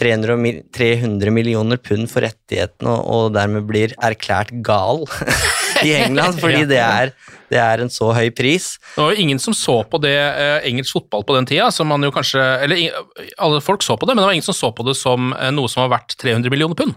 300, 0.01 0.63
300 0.73 1.33
millioner 1.33 1.77
pund 1.81 2.07
for 2.09 2.23
rettighetene 2.25 2.93
og, 2.93 3.03
og 3.11 3.35
dermed 3.35 3.67
blir 3.69 3.93
erklært 4.01 4.53
gal 4.65 5.03
i 5.87 5.93
England, 5.99 6.39
fordi 6.41 6.63
det 6.71 6.79
er, 6.81 7.13
det 7.51 7.59
er, 7.59 7.83
en 7.83 7.91
så 7.91 8.11
høy 8.15 8.29
pris. 8.35 8.73
Det 8.95 9.03
var 9.03 9.13
jo 9.13 9.25
ingen 9.25 9.41
som 9.41 9.55
så 9.57 9.81
på 9.87 9.99
det 10.03 10.15
eh, 10.15 10.67
engelsk 10.69 10.95
fotball 10.95 11.25
på 11.27 11.35
den 11.35 11.49
tida, 11.49 11.67
som 11.75 11.89
man 11.91 12.03
jo 12.05 12.13
kanskje 12.15 12.41
Eller 12.63 13.01
alle 13.37 13.61
folk 13.63 13.83
så 13.83 13.97
på 13.99 14.07
det, 14.07 14.15
men 14.15 14.23
det 14.23 14.29
var 14.29 14.37
ingen 14.39 14.47
som 14.47 14.57
så 14.57 14.71
på 14.75 14.87
det 14.87 14.95
som 14.99 15.33
eh, 15.35 15.51
noe 15.55 15.71
som 15.71 15.83
var 15.85 15.97
verdt 15.97 16.15
300 16.21 16.53
millioner 16.53 16.79
pund. 16.79 16.95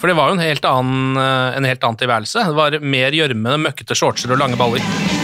For 0.00 0.08
det 0.08 0.16
var 0.16 0.30
jo 0.30 0.38
en 0.38 0.44
helt 0.46 0.64
annen, 0.64 1.16
eh, 1.20 1.56
en 1.60 1.68
helt 1.68 1.84
annen 1.84 2.00
tilværelse. 2.00 2.46
Det 2.48 2.56
var 2.56 2.78
mer 2.80 3.16
gjørme, 3.20 3.58
møkkete 3.68 3.98
shortser 3.98 4.32
og 4.32 4.40
lange 4.40 4.60
baller. 4.60 5.19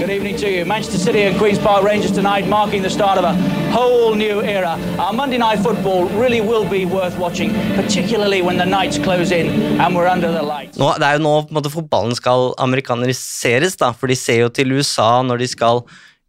Good 0.00 0.08
evening 0.08 0.36
to 0.38 0.48
you. 0.48 0.64
Manchester 0.64 0.96
City 0.96 1.24
and 1.24 1.36
Queen's 1.36 1.58
Park 1.58 1.84
Rangers 1.84 2.10
tonight, 2.10 2.48
marking 2.48 2.80
the 2.80 2.88
start 2.88 3.18
of 3.18 3.24
a 3.24 3.34
whole 3.70 4.14
new 4.14 4.40
era. 4.40 4.78
Our 4.98 5.12
Monday 5.12 5.36
night 5.36 5.58
football 5.58 6.06
really 6.18 6.40
will 6.40 6.64
be 6.64 6.86
worth 6.86 7.18
watching, 7.18 7.52
particularly 7.76 8.40
when 8.40 8.56
the 8.56 8.64
nights 8.64 8.96
close 8.96 9.30
in 9.30 9.50
and 9.78 9.94
we're 9.94 10.06
under 10.06 10.32
the 10.32 10.40
lights. 10.42 10.78
Nå, 10.80 10.88
det 10.96 11.04
er 11.04 11.18
jo 11.18 11.24
nå 11.26 11.34
på 11.42 11.52
en 11.52 11.58
måte 11.58 11.72
fotballen 11.74 12.16
skal 12.16 12.54
amerikaniseres, 12.64 13.76
da, 13.76 13.90
for 13.92 14.08
de 14.08 14.16
ser 14.16 14.40
jo 14.46 14.48
til 14.48 14.72
USA 14.72 15.10
når 15.20 15.44
de 15.44 15.50
skal 15.52 15.82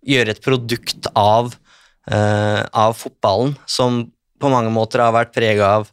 gjøre 0.03 0.35
et 0.35 0.43
produkt 0.43 1.07
av, 1.15 1.55
uh, 2.11 2.61
av 2.75 2.99
fotballen, 2.99 3.55
som 3.71 4.03
på 4.35 4.51
mange 4.51 4.75
måter 4.75 5.05
har 5.05 5.15
vært 5.15 5.31
prega 5.37 5.71
av 5.77 5.87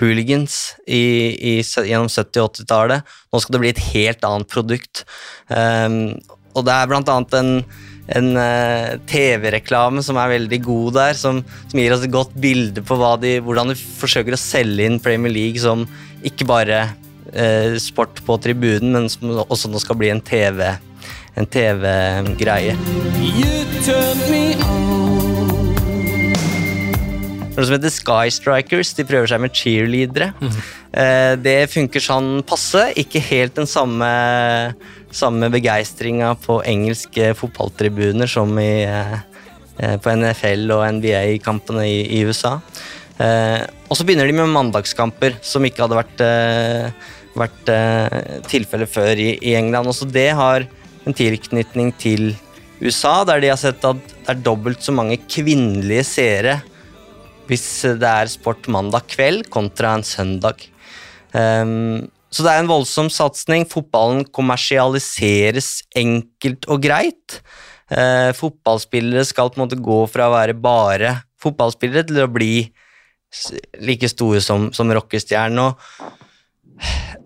hooligans 0.00 0.78
i, 0.86 1.04
i, 1.36 1.54
gjennom 1.60 2.08
70- 2.08 2.40
og 2.40 2.50
80-tallet. 2.54 3.14
Nå 3.28 3.44
skal 3.44 3.58
det 3.58 3.62
bli 3.66 3.72
et 3.74 3.86
helt 3.92 4.24
annet 4.24 4.48
produkt. 4.48 5.04
Um, 5.52 6.14
og 6.58 6.66
det 6.66 6.74
er 6.74 6.90
blant 6.90 7.10
annet 7.12 7.36
en, 7.38 7.52
en 8.18 8.30
uh, 8.38 8.96
TV-reklame 9.10 10.04
som 10.04 10.18
er 10.20 10.34
veldig 10.34 10.60
god 10.66 10.98
der, 10.98 11.18
som, 11.18 11.42
som, 11.68 11.80
gir 11.80 11.94
oss 11.94 12.04
et 12.06 12.14
godt 12.14 12.34
bilde 12.38 12.84
på 12.84 12.98
de, 13.22 13.38
hvordan 13.44 13.72
de 13.72 13.78
forsøker 13.78 14.36
å 14.36 14.40
selge 14.40 14.88
inn 14.88 15.00
Premier 15.02 15.34
League 15.34 15.62
som 15.62 15.86
ikke 16.26 16.48
bare 16.48 16.80
eh, 17.30 17.76
sport 17.78 18.18
på 18.26 18.34
tribunen, 18.42 18.90
men 18.90 19.06
som 19.12 19.30
også 19.44 19.70
nå 19.70 19.78
skal 19.78 19.98
bli 20.00 20.10
en 20.10 20.22
TV 20.24 20.64
en 21.38 21.46
TV-greie. 21.46 22.74
Noe 27.58 27.66
som 27.66 27.74
heter 27.74 27.90
Sky 27.92 28.30
Strikers. 28.30 28.92
De 28.94 29.06
prøver 29.06 29.30
seg 29.30 29.42
med 29.42 29.54
cheerleadere. 29.54 30.30
Mm. 30.38 30.58
Det 31.42 31.58
funker 31.72 32.02
sånn 32.02 32.30
passe. 32.46 32.88
Ikke 32.98 33.22
helt 33.22 33.56
den 33.58 33.70
samme 33.70 34.08
samme 35.14 35.48
begeistringa 35.52 36.34
på 36.42 36.60
engelske 36.68 37.32
fotballtribuner 37.38 38.28
som 38.30 38.52
i, 38.60 38.84
eh, 38.84 39.96
på 40.02 40.14
NFL 40.14 40.72
og 40.74 40.84
NBA-kampene 40.98 41.86
i, 41.88 42.00
i, 42.18 42.24
USA. 42.28 42.58
Eh, 43.18 43.62
og 43.88 43.96
så 43.96 44.04
begynner 44.04 44.28
de 44.28 44.36
med 44.36 44.52
mandagskamper, 44.52 45.38
som 45.42 45.64
ikke 45.64 45.84
hadde 45.84 45.98
vært, 45.98 46.24
eh, 46.24 47.14
vært 47.38 47.72
eh, 47.72 48.18
tilfellet 48.50 48.90
før 48.90 49.14
i, 49.16 49.30
i, 49.38 49.54
England. 49.58 49.88
Også 49.90 50.08
det 50.10 50.30
har 50.38 50.66
en 51.06 51.16
tilknytning 51.16 51.94
til 51.98 52.34
USA, 52.82 53.24
der 53.26 53.40
de 53.42 53.52
har 53.52 53.58
sett 53.58 53.82
at 53.86 53.98
det 53.98 54.34
er 54.34 54.42
dobbelt 54.44 54.84
så 54.84 54.94
mange 54.94 55.18
kvinnelige 55.26 56.04
seere 56.06 56.58
hvis 57.48 57.64
det 57.96 58.08
er 58.08 58.28
sport 58.28 58.66
mandag 58.68 59.06
kveld 59.08 59.46
kontra 59.48 59.94
en 59.96 60.04
søndag. 60.04 60.60
Um, 61.32 62.04
så 62.28 62.44
det 62.44 62.52
er 62.52 62.62
en 62.62 62.70
voldsom 62.70 63.08
satsing. 63.12 63.64
Fotballen 63.68 64.26
kommersialiseres 64.36 65.78
enkelt 65.96 66.68
og 66.68 66.82
greit. 66.84 67.38
Eh, 67.88 68.34
fotballspillere 68.36 69.24
skal 69.24 69.48
på 69.48 69.58
en 69.58 69.64
måte 69.64 69.80
gå 69.80 70.02
fra 70.12 70.28
å 70.28 70.34
være 70.36 70.56
bare 70.60 71.14
fotballspillere 71.40 72.08
til 72.10 72.22
å 72.24 72.30
bli 72.30 72.52
like 73.84 74.08
store 74.10 74.42
som, 74.44 74.68
som 74.76 74.92
rockestjerne. 74.92 75.70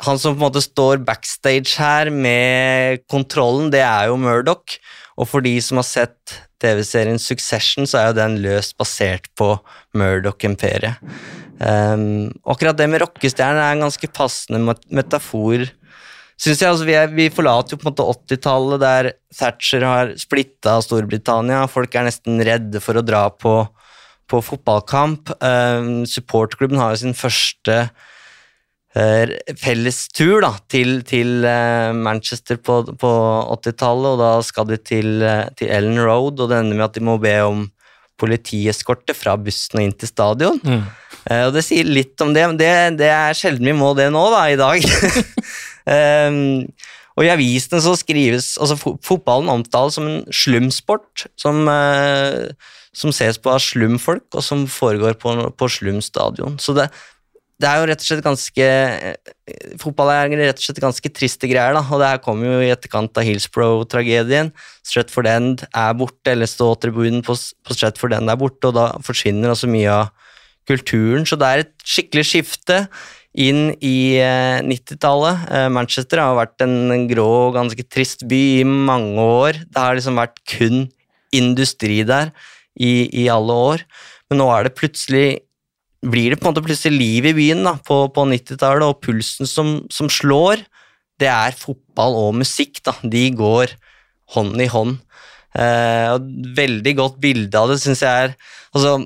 Han 0.07 0.19
som 0.19 0.35
på 0.35 0.39
en 0.39 0.47
måte 0.47 0.63
står 0.65 1.03
backstage 1.07 1.77
her 1.79 2.11
med 2.15 3.03
kontrollen, 3.11 3.71
det 3.75 3.83
er 3.85 4.09
jo 4.11 4.19
Murdoch. 4.21 4.79
Og 5.19 5.29
for 5.29 5.45
de 5.45 5.55
som 5.63 5.79
har 5.81 5.87
sett 5.87 6.39
TV-serien 6.63 7.21
Succession, 7.21 7.87
så 7.87 7.99
er 7.99 8.11
jo 8.11 8.19
den 8.23 8.39
løst 8.45 8.77
basert 8.81 9.29
på 9.39 9.55
Murdoch-imperiet. 9.99 11.03
Um, 11.63 12.33
akkurat 12.49 12.79
det 12.79 12.89
med 12.91 13.05
rockestjerner 13.05 13.61
er 13.63 13.77
en 13.77 13.85
ganske 13.85 14.09
passende 14.11 14.75
metafor. 14.91 15.69
Synes 16.43 16.59
jeg, 16.59 16.71
altså, 16.73 16.87
vi, 16.89 16.95
er, 16.99 17.11
vi 17.15 17.29
forlater 17.31 17.77
jo 17.77 17.79
på 17.79 17.87
en 17.87 17.93
måte 17.93 18.07
80-tallet, 18.35 18.83
der 18.83 19.11
Thatcher 19.37 19.85
har 19.87 20.15
splitta 20.19 20.81
Storbritannia. 20.83 21.69
Folk 21.71 21.95
er 21.95 22.09
nesten 22.09 22.43
redde 22.43 22.83
for 22.83 22.99
å 22.99 23.05
dra 23.07 23.29
på, 23.31 23.61
på 24.31 24.41
fotballkamp. 24.43 25.37
Um, 25.39 26.01
supportklubben 26.09 26.81
har 26.83 26.97
jo 26.97 27.03
sin 27.05 27.15
første 27.15 27.77
uh, 28.97 29.37
fellestur 29.61 30.43
da, 30.43 30.57
til, 30.73 31.05
til 31.07 31.47
uh, 31.47 31.93
Manchester 31.95 32.59
på, 32.59 32.81
på 32.99 33.13
80-tallet, 33.61 34.09
og 34.17 34.25
da 34.25 34.33
skal 34.43 34.67
de 34.73 34.81
til, 34.83 35.23
uh, 35.23 35.47
til 35.59 35.71
Ellen 35.71 36.03
Road, 36.03 36.43
og 36.43 36.51
det 36.51 36.59
ender 36.59 36.81
med 36.81 36.89
at 36.89 36.99
de 36.99 37.07
må 37.07 37.21
be 37.23 37.37
om 37.47 37.69
politieskorte 38.19 39.15
fra 39.15 39.37
bussen 39.39 39.79
og 39.79 39.87
inn 39.87 39.95
til 39.99 40.11
stadion. 40.11 40.59
Mm. 40.67 40.83
Eh, 41.31 41.45
og 41.47 41.55
det 41.57 41.65
sier 41.67 41.89
litt 41.89 42.21
om 42.25 42.33
det, 42.35 42.47
men 42.51 42.59
det, 42.59 42.73
det 43.01 43.11
er 43.13 43.39
sjelden 43.39 43.71
vi 43.71 43.77
må 43.77 43.93
det 43.99 44.09
nå, 44.15 44.25
da, 44.33 44.43
i 44.51 44.59
dag. 44.59 44.87
um, 46.33 46.67
og 47.17 47.27
i 47.27 47.33
avisene 47.33 47.83
så 47.85 47.95
skrives 48.01 48.55
altså 48.57 48.79
Fotballen 48.81 49.53
omtales 49.53 49.99
som 49.99 50.09
en 50.09 50.23
slumsport, 50.33 51.27
som, 51.41 51.63
uh, 51.69 52.51
som 52.97 53.15
ses 53.15 53.39
på 53.39 53.53
av 53.53 53.63
slumfolk, 53.63 54.27
og 54.35 54.45
som 54.45 54.67
foregår 54.71 55.19
på, 55.21 55.37
på 55.55 55.73
slumstadion. 55.77 56.59
Så 56.63 56.75
det, 56.77 56.89
det 57.63 57.69
er 57.71 57.79
jo 57.79 57.87
rett 57.93 58.03
og 58.03 58.09
slett 58.09 58.25
ganske 58.25 58.69
Fotball 59.79 60.09
er 60.11 60.33
rett 60.41 60.59
og 60.59 60.65
slett 60.65 60.81
ganske 60.83 61.11
triste 61.15 61.47
greier, 61.51 61.77
da, 61.77 61.83
og 61.85 62.01
det 62.01 62.09
her 62.09 62.23
kommer 62.25 62.49
jo 62.49 62.65
i 62.65 62.73
etterkant 62.73 63.19
av 63.21 63.27
Hillsborough-tragedien. 63.27 64.51
Stretford 64.87 65.29
End 65.31 65.63
er 65.69 65.95
borte, 65.99 66.33
eller 66.33 66.51
ståtribunen 66.51 67.23
på, 67.27 67.37
på 67.37 67.77
Stretford 67.77 68.17
End 68.17 68.33
er 68.33 68.41
borte, 68.41 68.71
og 68.71 68.79
da 68.79 68.89
forsvinner 69.07 69.53
også 69.53 69.71
mye 69.71 70.01
av 70.01 70.11
kulturen, 70.69 71.27
så 71.27 71.39
det 71.41 71.49
er 71.49 71.65
et 71.65 71.75
skikkelig 71.87 72.25
skifte 72.29 72.79
inn 73.33 73.71
i 73.81 74.21
90-tallet. 74.67 75.47
Eh, 75.49 75.69
Manchester 75.73 76.21
har 76.21 76.37
vært 76.37 76.65
en 76.65 77.07
grå 77.11 77.53
ganske 77.55 77.85
trist 77.89 78.27
by 78.29 78.43
i 78.61 78.67
mange 78.67 79.23
år. 79.23 79.63
Det 79.65 79.81
har 79.81 79.97
liksom 79.97 80.21
vært 80.21 80.43
kun 80.53 80.85
industri 81.33 82.03
der 82.05 82.35
i, 82.77 83.09
i 83.09 83.29
alle 83.33 83.57
år, 83.73 83.87
men 84.29 84.41
nå 84.41 84.49
er 84.53 84.69
det 84.69 84.77
plutselig 84.77 85.27
blir 86.03 86.33
det 86.33 86.41
på 86.41 86.49
en 86.49 86.51
måte 86.51 86.65
plutselig 86.67 86.99
liv 86.99 87.29
i 87.31 87.35
byen 87.37 87.63
da, 87.67 87.77
på, 87.87 88.05
på 88.15 88.25
90-tallet, 88.27 88.85
og 88.89 89.01
pulsen 89.05 89.49
som, 89.49 89.75
som, 89.93 90.11
slår, 90.11 90.65
det 91.23 91.31
er 91.31 91.55
fotball 91.55 92.19
og 92.19 92.41
musikk. 92.41 92.81
Da. 92.83 92.97
De 93.07 93.29
går 93.39 93.77
hånd 94.35 94.59
i 94.61 94.69
hånd. 94.73 94.99
Eh, 95.53 96.09
og 96.17 96.27
veldig 96.57 96.97
godt 96.99 97.21
bilde 97.23 97.61
av 97.61 97.71
det 97.71 97.79
syns 97.83 98.03
jeg 98.03 98.27
er 98.27 98.35
altså, 98.73 98.97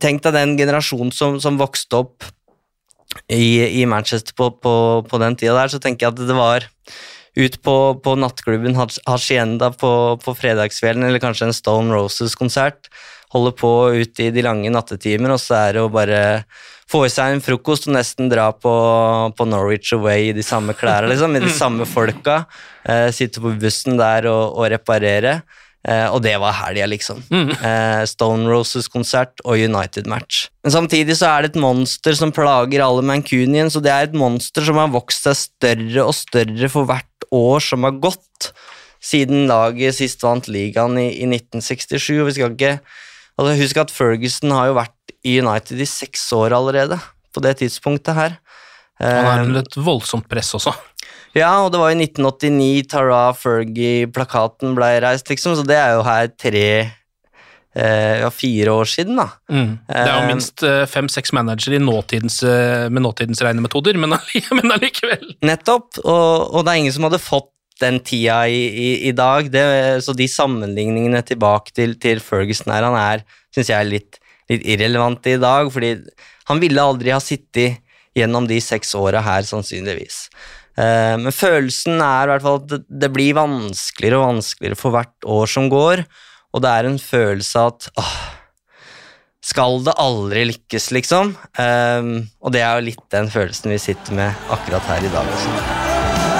Tenk 0.00 0.24
deg 0.24 0.36
den 0.36 0.56
generasjonen 0.58 1.12
som, 1.14 1.38
som 1.42 1.60
vokste 1.60 2.02
opp 2.04 2.26
i, 3.28 3.82
i 3.82 3.86
Manchester 3.86 4.34
på, 4.36 4.50
på, 4.62 4.74
på, 5.08 5.20
den 5.22 5.36
tida 5.38 5.56
der, 5.58 5.72
så 5.72 5.80
tenker 5.82 6.06
jeg 6.06 6.14
at 6.14 6.28
det 6.28 6.36
var 6.36 6.68
ut 7.34 7.56
på, 7.66 7.76
på 8.02 8.14
nattklubben 8.18 8.76
Hacienda 8.78 9.72
på, 9.74 9.92
på 10.22 10.36
fredagskvelden, 10.38 11.06
eller 11.06 11.22
kanskje 11.22 11.48
en 11.48 11.56
Stone 11.56 11.94
Roses-konsert. 11.94 12.90
Holde 13.34 13.50
på 13.58 13.70
ut 13.98 14.20
i 14.22 14.30
de 14.30 14.44
lange 14.46 14.70
nattetimer, 14.70 15.34
og 15.34 15.42
så 15.42 15.58
er 15.64 15.74
det 15.74 15.82
å 15.82 15.90
bare 15.92 16.20
få 16.90 17.04
i 17.08 17.10
seg 17.10 17.34
en 17.34 17.42
frokost 17.42 17.88
og 17.88 17.96
nesten 17.96 18.28
dra 18.30 18.50
på, 18.54 18.74
på 19.34 19.46
Norwich 19.48 19.90
Away 19.96 20.28
i 20.28 20.36
de 20.36 20.44
samme 20.46 20.76
klærne, 20.78 21.10
liksom, 21.10 21.34
med 21.34 21.46
de 21.46 21.50
samme 21.54 21.88
folka. 21.90 22.44
Eh, 22.84 23.08
sitte 23.16 23.42
på 23.42 23.54
bussen 23.58 23.98
der 23.98 24.28
og, 24.30 24.58
og 24.60 24.70
reparere. 24.70 25.40
Eh, 25.84 26.06
og 26.08 26.22
det 26.24 26.32
var 26.40 26.56
helga, 26.56 26.86
liksom. 26.88 27.20
Mm. 27.28 27.50
Eh, 27.52 28.02
Stone 28.08 28.48
Roses-konsert 28.48 29.42
og 29.44 29.60
United-match. 29.60 30.46
Men 30.64 30.72
samtidig 30.72 31.18
så 31.20 31.28
er 31.28 31.44
det 31.44 31.52
et 31.52 31.60
monster 31.60 32.16
som 32.16 32.32
plager 32.32 32.84
alle 32.84 33.04
Mancunians, 33.04 33.76
og 33.76 33.84
det 33.84 33.92
er 33.92 34.08
et 34.08 34.16
monster 34.16 34.64
som 34.64 34.80
har 34.80 34.92
vokst 34.94 35.28
seg 35.28 35.36
større 35.42 36.06
og 36.08 36.16
større 36.16 36.70
for 36.72 36.88
hvert 36.88 37.28
år 37.34 37.64
som 37.64 37.84
har 37.84 37.98
gått 38.00 38.52
siden 39.04 39.44
laget 39.50 39.98
sist 39.98 40.24
vant 40.24 40.48
ligaen 40.48 40.96
i, 40.96 41.10
i 41.20 41.28
1967. 41.28 42.14
og 42.16 42.30
vi 42.30 42.36
skal 42.38 42.54
ikke 42.54 42.78
altså 43.34 43.56
Husk 43.58 43.80
at 43.82 43.92
Ferguson 43.92 44.54
har 44.54 44.70
jo 44.70 44.78
vært 44.78 45.14
i 45.26 45.36
United 45.42 45.80
i 45.80 45.88
seks 45.88 46.24
år 46.36 46.54
allerede, 46.56 46.96
på 47.34 47.42
det 47.44 47.58
tidspunktet 47.60 48.16
her. 48.16 48.38
Han 49.02 49.26
er 49.26 49.42
under 49.42 49.64
et 49.64 49.76
voldsomt 49.76 50.28
press 50.30 50.52
også. 50.56 50.72
Ja, 51.34 51.64
og 51.64 51.72
det 51.74 51.80
var 51.82 51.90
i 51.90 51.98
1989 51.98 52.84
Tara 52.92 53.22
Fergie-plakaten 53.34 54.76
ble 54.76 54.90
reist, 55.02 55.30
liksom, 55.30 55.56
så 55.58 55.64
det 55.66 55.78
er 55.80 55.96
jo 55.96 56.04
her 56.06 56.28
tre 56.38 56.68
eh, 57.74 58.20
ja, 58.22 58.30
fire 58.30 58.76
år 58.78 58.90
siden, 58.90 59.18
da. 59.18 59.26
Mm. 59.50 59.72
Det 59.88 59.98
er 59.98 60.12
jo 60.12 60.20
eh, 60.20 60.28
minst 60.30 60.64
eh, 60.66 60.84
fem-seks 60.90 61.34
managere 61.34 61.82
nåtidens, 61.82 62.38
med 62.44 63.02
nåtidens 63.02 63.42
regnemetoder, 63.42 63.98
men, 63.98 64.14
men 64.60 64.76
allikevel. 64.76 65.34
Nettopp, 65.42 65.98
og, 66.04 66.54
og, 66.54 66.62
det 66.62 66.70
er 66.70 66.82
ingen 66.84 66.96
som 66.96 67.08
hadde 67.08 67.22
fått 67.22 67.50
den 67.82 67.98
tida 68.06 68.44
i, 68.46 68.60
i, 68.70 68.90
i 69.10 69.14
dag, 69.16 69.50
det, 69.50 69.64
så 70.06 70.14
de 70.14 70.30
sammenligningene 70.30 71.24
tilbake 71.26 71.74
til, 71.74 71.98
til 71.98 72.22
Ferguson 72.22 72.70
her, 72.70 72.86
han 72.86 72.98
er, 73.00 73.24
syns 73.50 73.72
jeg, 73.72 73.80
er 73.80 73.90
litt, 73.90 74.20
litt 74.52 74.62
irrelevant 74.76 75.26
i 75.26 75.40
dag, 75.42 75.72
fordi 75.74 75.96
han 76.46 76.62
ville 76.62 76.84
aldri 76.92 77.10
ha 77.10 77.18
sittet 77.18 77.80
gjennom 78.14 78.46
de 78.46 78.60
seks 78.62 78.94
åra 78.94 79.24
her, 79.26 79.42
sannsynligvis. 79.48 80.28
Eh, 80.74 81.16
men 81.20 81.34
følelsen 81.34 82.00
er 82.02 82.26
i 82.26 82.32
hvert 82.32 82.44
fall 82.44 82.62
at 82.62 82.86
det 82.88 83.10
blir 83.14 83.36
vanskeligere 83.38 84.20
og 84.20 84.30
vanskeligere 84.32 84.78
for 84.78 84.94
hvert 84.94 85.28
år 85.36 85.50
som 85.50 85.68
går, 85.72 86.04
og 86.54 86.62
det 86.62 86.70
er 86.70 86.88
en 86.88 86.98
følelse 87.02 87.60
av 87.60 87.74
at 87.74 87.88
åh, 88.02 88.16
skal 89.44 89.82
det 89.84 89.92
aldri 90.00 90.46
lykkes, 90.48 90.88
liksom? 90.96 91.34
Um, 91.60 92.12
og 92.40 92.54
det 92.54 92.62
er 92.64 92.78
jo 92.78 92.86
litt 92.86 93.02
den 93.12 93.28
følelsen 93.28 93.74
vi 93.74 93.80
sitter 93.82 94.16
med 94.16 94.46
akkurat 94.54 94.86
her 94.88 95.04
i 95.04 95.12
dag 95.12 95.28
også. 95.34 95.52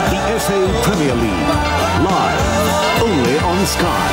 The 0.09 0.38
FA 0.40 0.61
Premier 0.87 1.18
League, 1.20 1.59
live, 2.07 2.49
only 3.05 3.37
on 3.44 3.61
Sky. 3.66 4.09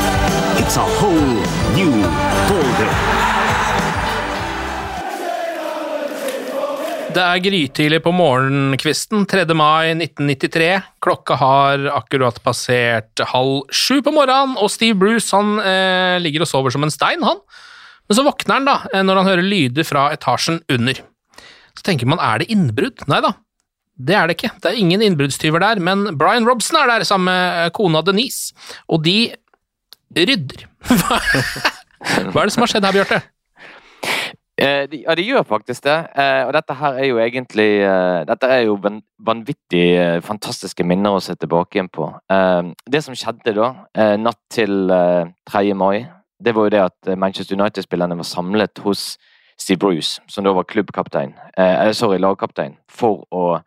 It's 0.59 0.75
a 0.75 0.87
whole 0.99 1.39
new 1.77 2.03
ballgame. 2.51 3.50
Det 7.11 7.19
er 7.19 7.41
grytidlig 7.43 7.97
på 8.05 8.11
morgenkvisten 8.15 9.25
3. 9.27 9.43
mai 9.57 9.91
1993. 9.97 10.67
Klokka 11.03 11.35
har 11.41 11.83
akkurat 11.91 12.37
passert 12.45 13.19
halv 13.33 13.65
sju 13.67 13.99
på 14.05 14.13
morgenen, 14.15 14.53
og 14.55 14.71
Steve 14.71 14.95
Bruce 14.99 15.35
han 15.35 15.57
eh, 15.59 16.15
ligger 16.23 16.45
og 16.45 16.47
sover 16.47 16.71
som 16.71 16.85
en 16.87 16.93
stein, 16.93 17.23
han. 17.25 17.41
Men 18.07 18.17
så 18.17 18.23
våkner 18.23 18.59
han 18.59 18.69
da, 18.69 18.77
eh, 18.93 19.03
når 19.03 19.19
han 19.19 19.27
hører 19.27 19.43
lyder 19.43 19.87
fra 19.87 20.05
etasjen 20.15 20.61
under. 20.71 21.01
Så 21.75 21.83
tenker 21.87 22.07
man, 22.07 22.21
er 22.23 22.39
det 22.39 22.47
innbrudd? 22.53 23.03
Nei 23.11 23.19
da, 23.27 23.33
det 23.99 24.15
er 24.15 24.31
det 24.31 24.37
ikke. 24.39 24.53
Det 24.63 24.71
er 24.71 24.79
ingen 24.79 25.03
innbruddstyver 25.09 25.65
der, 25.65 25.83
men 25.83 26.13
Brian 26.21 26.47
Robson 26.47 26.79
er 26.79 26.93
der 26.93 27.07
sammen 27.07 27.27
med 27.27 27.65
eh, 27.65 27.73
kona 27.75 28.05
Denise, 28.07 28.55
og 28.87 29.03
de 29.03 29.17
rydder. 30.15 30.63
Hva 32.31 32.39
er 32.39 32.47
det 32.47 32.55
som 32.55 32.63
har 32.63 32.71
skjedd 32.71 32.87
her, 32.87 33.01
Bjarte? 33.01 33.23
Eh, 34.61 34.83
de, 34.89 34.99
ja, 35.07 35.15
de 35.17 35.23
gjør 35.25 35.45
faktisk 35.47 35.85
det. 35.87 35.97
Eh, 36.21 36.43
og 36.45 36.53
dette 36.53 36.75
her 36.77 36.97
er 37.01 37.07
jo 37.09 37.17
egentlig 37.23 37.69
eh, 37.81 38.21
Dette 38.29 38.49
er 38.53 38.65
jo 38.67 38.75
vanvittig 39.25 39.85
fantastiske 40.25 40.85
minner 40.85 41.17
å 41.17 41.23
se 41.23 41.33
tilbake 41.39 41.77
igjen 41.79 41.89
på. 41.93 42.07
Det 42.89 43.01
som 43.05 43.17
skjedde 43.17 43.53
da, 43.57 43.67
natt 44.17 44.39
til 44.53 44.89
3. 44.89 45.61
mai, 45.77 46.07
det 46.41 46.55
var 46.57 46.67
jo 46.67 46.73
det 46.73 46.81
at 46.81 47.11
Manchester 47.17 47.57
United-spillerne 47.57 48.17
var 48.17 48.27
samlet 48.27 48.81
hos 48.85 49.15
Steve 49.57 49.77
Bruce, 49.77 50.23
som 50.27 50.43
da 50.45 50.55
var 50.57 50.65
klubbkaptein, 50.65 51.35
sorry, 51.93 52.17
lagkaptein, 52.17 52.79
for 52.89 53.27
å 53.29 53.59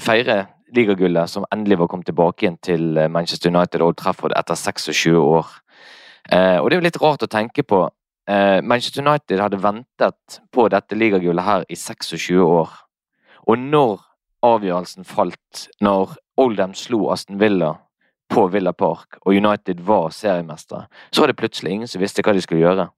feire 0.00 0.46
ligagullet 0.72 1.28
som 1.28 1.44
endelig 1.52 1.82
var 1.82 1.92
kommet 1.92 2.08
tilbake 2.08 2.46
igjen 2.46 2.56
til 2.64 2.96
Manchester 3.12 3.52
United 3.52 3.84
og 3.84 3.98
Trafford 4.00 4.32
etter 4.40 4.56
26 4.56 5.20
år. 5.20 5.52
og 6.32 6.70
det 6.70 6.78
er 6.78 6.80
jo 6.80 6.88
litt 6.88 7.02
rart 7.04 7.28
å 7.28 7.32
tenke 7.36 7.62
på 7.68 7.84
Manchester 8.28 9.02
United 9.02 9.40
hadde 9.42 9.58
ventet 9.58 10.36
på 10.54 10.68
dette 10.70 10.94
ligagullet 10.94 11.42
her 11.42 11.64
i 11.68 11.76
26 11.76 12.38
år. 12.38 12.70
Og 13.50 13.58
når 13.58 14.04
avgjørelsen 14.46 15.06
falt, 15.06 15.66
når 15.82 16.14
Oldham 16.40 16.74
slo 16.74 17.08
Aston 17.12 17.40
Villa 17.40 17.74
på 18.32 18.46
Villa 18.48 18.72
Park, 18.72 19.18
og 19.26 19.34
United 19.36 19.82
var 19.84 20.10
seriemestere, 20.14 20.86
så 21.12 21.22
var 21.22 21.30
det 21.30 21.36
plutselig 21.36 21.72
ingen 21.72 21.90
som 21.90 22.00
visste 22.00 22.24
hva 22.24 22.32
de 22.32 22.42
skulle 22.44 22.62
gjøre. 22.62 22.88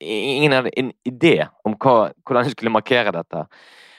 Ingen 0.00 0.54
hadde 0.56 0.72
en 0.80 0.92
idé 1.06 1.36
om 1.64 1.76
hva, 1.76 2.12
hvordan 2.24 2.46
de 2.46 2.54
skulle 2.54 2.72
markere 2.72 3.12
dette. 3.14 3.44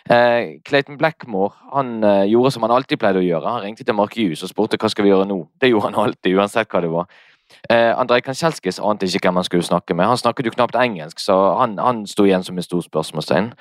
Eh, 0.09 0.61
Clayton 0.65 0.97
Blackmore 0.97 1.53
han 1.73 2.03
eh, 2.03 2.27
gjorde 2.29 2.51
som 2.53 2.65
han 2.65 2.73
alltid 2.75 3.01
pleide 3.01 3.21
å 3.21 3.25
gjøre. 3.25 3.53
Han 3.57 3.63
ringte 3.63 3.85
til 3.85 3.97
Mark 3.97 4.13
Hughes 4.17 4.43
og 4.45 4.51
spurte 4.51 4.77
hva 4.81 4.89
skal 4.89 5.05
vi 5.05 5.13
gjøre 5.13 5.29
nå. 5.29 5.39
Det 5.61 5.71
gjorde 5.71 5.91
han 5.91 6.01
alltid, 6.03 6.35
uansett 6.37 6.69
hva 6.69 6.81
det 6.85 6.91
var. 6.93 7.23
Eh, 7.69 7.91
Andrej 7.99 8.21
Kanskjelskis 8.25 8.79
ante 8.79 9.05
ikke 9.05 9.27
hvem 9.27 9.39
han 9.41 9.47
skulle 9.47 9.65
snakke 9.65 9.93
med. 9.93 10.07
Han 10.09 10.17
snakket 10.17 10.45
jo 10.45 10.55
knapt 10.55 10.75
engelsk, 10.75 11.19
så 11.19 11.37
han, 11.59 11.77
han 11.81 12.05
sto 12.09 12.25
igjen 12.25 12.43
som 12.43 12.57
et 12.57 12.67
stort 12.67 12.87
spørsmålstegn. 12.87 13.53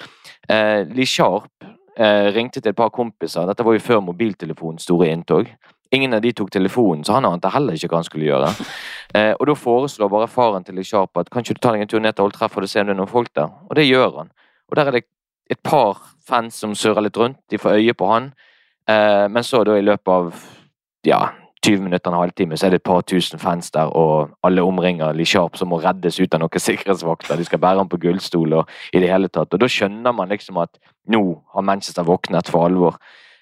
Eh, 0.48 0.82
Lee 0.92 1.08
Sharp 1.08 1.64
eh, 1.98 2.32
ringte 2.34 2.60
til 2.60 2.72
et 2.72 2.76
par 2.76 2.92
kompiser. 2.94 3.46
Dette 3.48 3.64
var 3.64 3.76
jo 3.76 3.84
før 3.84 4.04
mobiltelefonens 4.04 4.84
store 4.88 5.08
inntog. 5.12 5.48
Ingen 5.94 6.16
av 6.16 6.24
de 6.24 6.32
tok 6.32 6.50
telefonen, 6.50 7.04
så 7.04 7.14
han 7.18 7.28
ante 7.28 7.52
heller 7.54 7.76
ikke 7.76 7.92
hva 7.92 8.02
han 8.02 8.10
skulle 8.10 8.30
gjøre. 8.32 8.52
Eh, 9.14 9.30
og 9.38 9.46
Da 9.46 9.54
foreslår 9.54 10.08
bare 10.10 10.26
faren 10.26 10.64
til 10.66 10.74
Lee 10.74 10.82
Sharp 10.82 11.20
at 11.20 11.28
kan 11.30 11.44
ikke 11.44 11.54
du 11.54 11.60
ta 11.62 11.70
deg 11.70 11.84
en 11.84 11.90
tur 11.92 12.00
ned 12.02 12.16
til 12.16 12.24
Old 12.24 12.32
Trafford 12.34 12.64
og 12.66 12.70
se 12.72 12.80
om 12.82 12.88
det 12.88 12.96
er 12.96 12.98
noen 12.98 13.12
folk 13.12 13.28
der. 13.38 13.52
Og 13.70 13.76
det 13.78 13.84
gjør 13.86 14.16
han. 14.16 14.32
Og 14.66 14.74
Der 14.74 14.88
er 14.90 14.96
det 14.96 15.04
et 15.54 15.60
par 15.62 16.00
fans 16.26 16.56
som 16.58 16.74
surrer 16.74 17.04
litt 17.06 17.20
rundt. 17.20 17.38
De 17.46 17.60
får 17.62 17.78
øye 17.78 17.94
på 17.94 18.08
han. 18.10 18.32
Eh, 18.90 19.28
men 19.30 19.46
så 19.46 19.62
da 19.62 19.76
i 19.78 19.84
løpet 19.86 20.10
av 20.10 20.34
ja, 21.06 21.20
20 21.64 21.80
minutter, 21.80 22.10
en 22.10 22.18
halvtime, 22.20 22.56
så 22.60 22.66
er 22.66 22.74
det 22.74 22.82
et 22.82 22.86
par 22.86 23.00
tusen 23.08 23.40
fans 23.40 23.70
der, 23.72 23.88
og 23.96 24.34
alle 24.44 24.62
omringer 24.62 25.14
Lee 25.16 25.28
Sharp 25.28 25.56
som 25.56 25.70
må 25.72 25.80
reddes 25.80 26.18
ut 26.20 26.34
av 26.36 26.42
noen 26.42 26.64
sikkerhetsvakter. 26.68 27.40
De 27.40 27.46
skal 27.48 27.62
bære 27.62 27.80
ham 27.80 27.90
på 27.90 28.00
gullstol 28.02 28.58
og 28.60 28.72
i 28.92 29.00
det 29.00 29.08
hele 29.08 29.30
tatt. 29.32 29.54
Og 29.54 29.62
da 29.62 29.70
skjønner 29.70 30.12
man 30.12 30.32
liksom 30.32 30.60
at 30.60 30.76
nå 31.08 31.22
har 31.54 31.64
Manchester 31.64 32.04
våknet 32.04 32.52
for 32.52 32.68
alvor. 32.68 33.00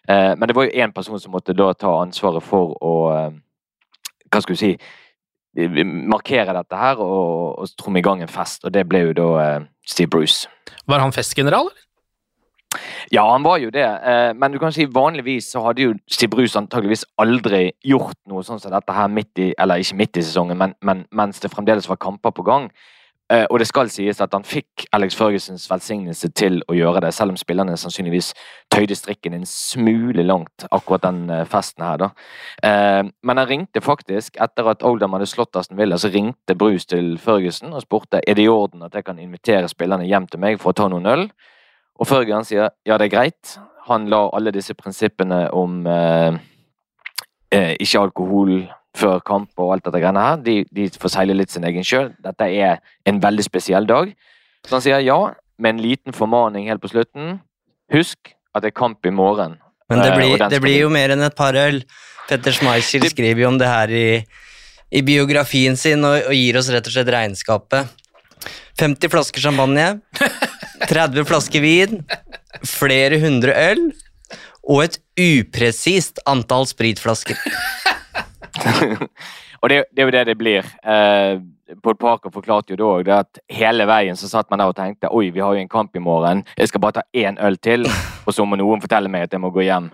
Eh, 0.08 0.32
men 0.38 0.46
det 0.46 0.56
var 0.56 0.68
jo 0.68 0.85
én 0.85 0.94
person 0.94 1.20
som 1.20 1.35
måtte 1.35 1.56
da 1.56 1.72
ta 1.74 1.96
ansvaret 2.02 2.42
for 2.46 2.76
å 2.82 2.96
eh, 3.16 3.30
Hva 4.32 4.40
skal 4.40 4.56
du 4.56 4.61
si 4.62 4.76
markere 6.08 6.54
dette 6.56 6.78
her 6.80 7.00
og, 7.04 7.58
og 7.61 7.72
tromme 7.76 8.00
i 8.00 8.04
gang 8.04 8.22
en 8.24 8.30
fest, 8.32 8.62
og 8.64 8.72
det 8.72 8.87
ble 8.88 9.02
jo 9.02 9.16
da 9.18 9.28
eh, 9.42 9.64
Steve 9.85 10.08
Bruce. 10.08 10.48
Var 10.88 11.02
han 11.02 11.12
festgeneral, 11.12 11.68
eller? 11.68 11.91
Ja, 13.12 13.26
han 13.32 13.44
var 13.44 13.58
jo 13.61 13.70
det, 13.70 13.85
eh, 13.85 14.32
men 14.35 14.52
du 14.52 14.58
kan 14.58 14.72
si 14.72 14.87
vanligvis 14.88 15.50
så 15.52 15.61
hadde 15.66 15.82
jo 15.85 15.92
Steve 16.11 16.46
antageligvis 16.56 17.04
aldri 17.20 17.72
gjort 17.85 18.16
noe 18.30 18.44
sånn 18.46 18.61
som 18.61 18.72
dette 18.72 18.96
her 18.96 19.12
midt 19.12 19.38
i, 19.38 19.52
eller 19.58 19.82
ikke 19.82 19.98
midt 20.00 20.16
i 20.16 20.24
sesongen, 20.24 20.58
men, 20.58 20.74
men 20.80 21.04
mens 21.12 21.40
det 21.40 21.52
fremdeles 21.52 21.88
var 21.90 22.00
kamper 22.00 22.32
på 22.32 22.46
gang. 22.46 22.70
Eh, 23.32 23.44
og 23.50 23.61
det 23.61 23.68
skal 23.68 23.88
sies 23.92 24.20
at 24.20 24.32
han 24.35 24.44
fikk 24.44 24.87
Alex 24.96 25.14
Førgesens 25.16 25.68
velsignelse 25.70 26.32
til 26.37 26.58
å 26.68 26.76
gjøre 26.76 27.04
det, 27.04 27.12
selv 27.16 27.32
om 27.32 27.38
spillerne 27.40 27.76
sannsynligvis 27.80 28.32
tøyde 28.72 28.96
strikken 28.96 29.37
en 29.37 29.46
smule 29.48 30.24
langt, 30.26 30.66
akkurat 30.70 31.04
den 31.06 31.22
eh, 31.30 31.44
festen 31.48 31.85
her, 31.87 32.02
da. 32.02 32.11
Men 32.62 33.38
han 33.38 33.48
ringte 33.48 33.80
faktisk, 33.85 34.37
etter 34.40 34.68
at 34.72 34.85
Oldham 34.87 35.16
hadde 35.16 35.28
slått 35.30 35.56
Aston 35.56 35.78
Villa, 35.78 35.98
så 35.98 36.11
ringte 36.12 36.56
Bruce 36.58 36.88
til 36.88 37.16
Førgesen 37.20 37.72
og 37.72 37.85
spurte 37.85 38.20
er 38.24 38.37
det 38.37 38.46
i 38.46 38.52
orden 38.52 38.85
at 38.87 38.94
jeg 38.94 39.06
kan 39.06 39.20
invitere 39.20 39.70
spillerne 39.70 40.06
hjem 40.08 40.28
til 40.30 40.40
meg 40.42 40.61
for 40.62 40.72
å 40.72 40.78
ta 40.80 40.88
noen 40.92 41.08
øl. 41.12 41.26
Og 42.02 42.08
Ferguson 42.10 42.46
sier 42.46 42.72
ja, 42.88 42.98
det 42.98 43.06
er 43.06 43.14
greit. 43.14 43.56
Han 43.86 44.08
la 44.10 44.24
alle 44.34 44.52
disse 44.54 44.74
prinsippene 44.78 45.44
om 45.54 45.84
eh, 45.86 46.34
ikke 47.52 48.02
alkohol 48.02 48.56
før 48.98 49.22
kamp 49.24 49.62
og 49.62 49.76
alt 49.76 49.86
dette 49.86 50.02
greiene 50.02 50.26
her. 50.26 50.42
De, 50.42 50.56
de 50.74 50.88
får 50.98 51.14
seile 51.14 51.36
litt 51.38 51.54
sin 51.54 51.66
egen 51.68 51.86
sjø. 51.86 52.08
Dette 52.24 52.48
er 52.50 52.82
en 53.08 53.22
veldig 53.22 53.46
spesiell 53.46 53.86
dag. 53.88 54.12
Så 54.66 54.76
han 54.76 54.84
sier 54.84 55.02
ja, 55.02 55.18
med 55.62 55.76
en 55.76 55.82
liten 55.82 56.16
formaning 56.16 56.68
helt 56.70 56.82
på 56.82 56.90
slutten. 56.92 57.38
Husk 57.94 58.34
at 58.52 58.64
det 58.64 58.72
er 58.72 58.80
kamp 58.82 59.06
i 59.06 59.14
morgen. 59.14 59.56
Men 59.90 60.02
det 60.02 60.12
blir, 60.16 60.36
det 60.50 60.60
blir 60.64 60.84
jo 60.84 60.92
mer 60.92 61.12
enn 61.14 61.24
et 61.24 61.36
par 61.36 61.56
øl. 61.58 61.82
Petter 62.28 62.54
Schmeichel 62.54 63.04
skriver 63.10 63.44
jo 63.44 63.50
om 63.50 63.58
det 63.60 63.68
her 63.68 63.92
i, 63.92 64.06
i 64.94 65.02
biografien 65.04 65.76
sin 65.76 66.04
og, 66.06 66.18
og, 66.28 66.34
gir 66.36 66.58
oss 66.60 66.70
rett 66.72 66.86
og 66.88 66.94
slett 66.94 67.10
regnskapet. 67.12 67.98
50 68.80 69.12
flasker 69.12 69.44
champagne, 69.44 70.00
30 70.92 71.24
flasker 71.24 71.62
vin, 71.64 72.02
flere 72.68 73.16
hundre 73.22 73.55
øl 73.70 73.87
og 74.62 74.83
et 74.85 74.98
upresist 75.18 76.20
antall 76.28 76.66
spritflasker. 76.68 77.38
og 79.62 79.72
det, 79.72 79.78
det, 79.88 80.02
er 80.02 80.05
jo 80.05 80.12
det 80.14 80.24
det 80.28 80.37
blir. 80.38 80.68
Eh, 80.85 81.40
Paul 81.83 81.96
Parker 81.96 82.35
forklarte 82.35 82.74
jo 82.74 82.78
da 82.83 82.90
òg 82.98 83.09
at 83.16 83.40
hele 83.50 83.87
veien 83.88 84.18
så 84.20 84.28
satt 84.28 84.52
man 84.52 84.61
der 84.61 84.74
og 84.74 84.76
tenkte 84.76 85.11
oi, 85.11 85.31
vi 85.33 85.40
har 85.40 85.57
jo 85.57 85.64
en 85.64 85.72
kamp 85.72 85.96
i 85.96 86.05
morgen, 86.05 86.44
jeg 86.59 86.68
skal 86.68 86.85
bare 86.85 87.00
ta 87.00 87.07
én 87.16 87.40
øl 87.40 87.57
til, 87.57 87.88
og 88.26 88.37
så 88.37 88.44
må 88.44 88.61
noen 88.61 88.85
fortelle 88.85 89.11
meg 89.11 89.26
at 89.26 89.35
jeg 89.35 89.42
må 89.42 89.50
gå 89.55 89.64
hjem. 89.64 89.88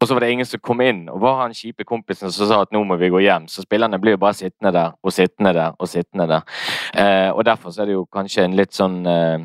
Og 0.00 0.08
så 0.08 0.14
var 0.14 0.24
det 0.24 0.30
ingen 0.32 0.48
som 0.48 0.62
kom 0.64 0.80
inn, 0.80 1.08
og 1.12 1.20
var 1.20 1.42
han 1.42 1.52
kjipe 1.52 1.84
kompisen 1.84 2.32
som 2.32 2.48
sa 2.48 2.62
at 2.64 2.70
nå 2.72 2.80
må 2.88 2.96
vi 2.96 3.10
gå 3.12 3.20
hjem. 3.20 3.50
Så 3.52 3.66
spillerne 3.66 3.98
blir 4.00 4.14
jo 4.14 4.22
bare 4.22 4.38
sittende 4.38 4.72
der 4.72 4.94
og 5.02 5.12
sittende 5.12 5.52
der 5.58 5.74
og 5.76 5.90
sittende 5.90 6.26
der. 6.30 6.46
Eh, 6.94 7.28
og 7.34 7.44
derfor 7.44 7.74
så 7.74 7.82
er 7.82 7.90
det 7.90 7.98
jo 7.98 8.06
kanskje 8.08 8.46
en 8.46 8.56
litt 8.56 8.72
sånn 8.72 9.02
eh, 9.04 9.42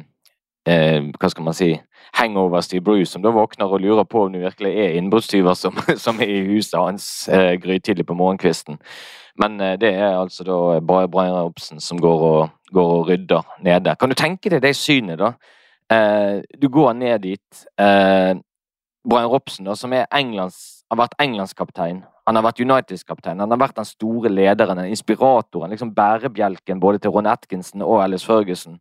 eh, 0.65 1.01
Hva 1.19 1.29
skal 1.29 1.45
man 1.47 1.57
si 1.57 1.73
hangover 2.15 2.61
Steve 2.61 2.83
Bruce, 2.83 3.11
som 3.11 3.23
da 3.23 3.33
våkner 3.33 3.71
og 3.71 3.81
lurer 3.81 4.03
på 4.07 4.25
om 4.25 4.33
det 4.33 4.43
virkelig 4.43 4.71
er 4.71 4.97
innbruddstyver 4.99 5.53
som, 5.53 5.77
som, 6.05 6.21
er 6.21 6.31
i 6.31 6.45
huset 6.47 6.79
hans 6.79 7.27
eh, 7.27 7.55
grytidlig 7.61 8.05
på 8.05 8.17
morgenkvisten. 8.17 8.79
Men 9.41 9.59
eh, 9.61 9.75
det 9.79 9.93
er 9.93 10.19
altså 10.19 10.45
da 10.47 10.79
bare 10.79 11.09
Brian 11.11 11.35
Robson 11.35 11.79
som 11.79 11.99
går 12.01 12.25
og, 12.29 12.49
går 12.73 12.91
og, 12.99 13.07
rydder 13.09 13.43
nede. 13.61 13.95
Kan 13.99 14.09
du 14.09 14.15
tenke 14.15 14.49
deg 14.49 14.63
det 14.63 14.75
synet, 14.75 15.19
da? 15.19 15.33
Eh, 15.91 16.41
du 16.61 16.69
går 16.69 16.93
ned 16.93 17.19
dit. 17.25 17.65
Eh, 17.79 18.33
Brian 19.09 19.29
Robson, 19.29 19.65
da, 19.65 19.75
som 19.75 19.93
Englands, 19.93 20.83
har 20.89 20.97
vært 20.97 21.17
englandskaptein. 21.21 22.03
Han 22.25 22.37
har 22.39 22.45
vært 22.45 22.61
Uniteds 22.61 23.05
kaptein. 23.05 23.39
Han 23.41 23.51
har 23.53 23.59
vært 23.61 23.77
den 23.77 23.85
store 23.85 24.31
lederen, 24.33 24.81
inspiratoren, 24.89 25.69
liksom 25.73 25.93
bærebjelken 25.93 26.79
både 26.81 27.01
til 27.01 27.13
Ron 27.13 27.29
Atkinson 27.29 27.83
og 27.85 28.01
Alice 28.03 28.25
Ferguson. 28.25 28.79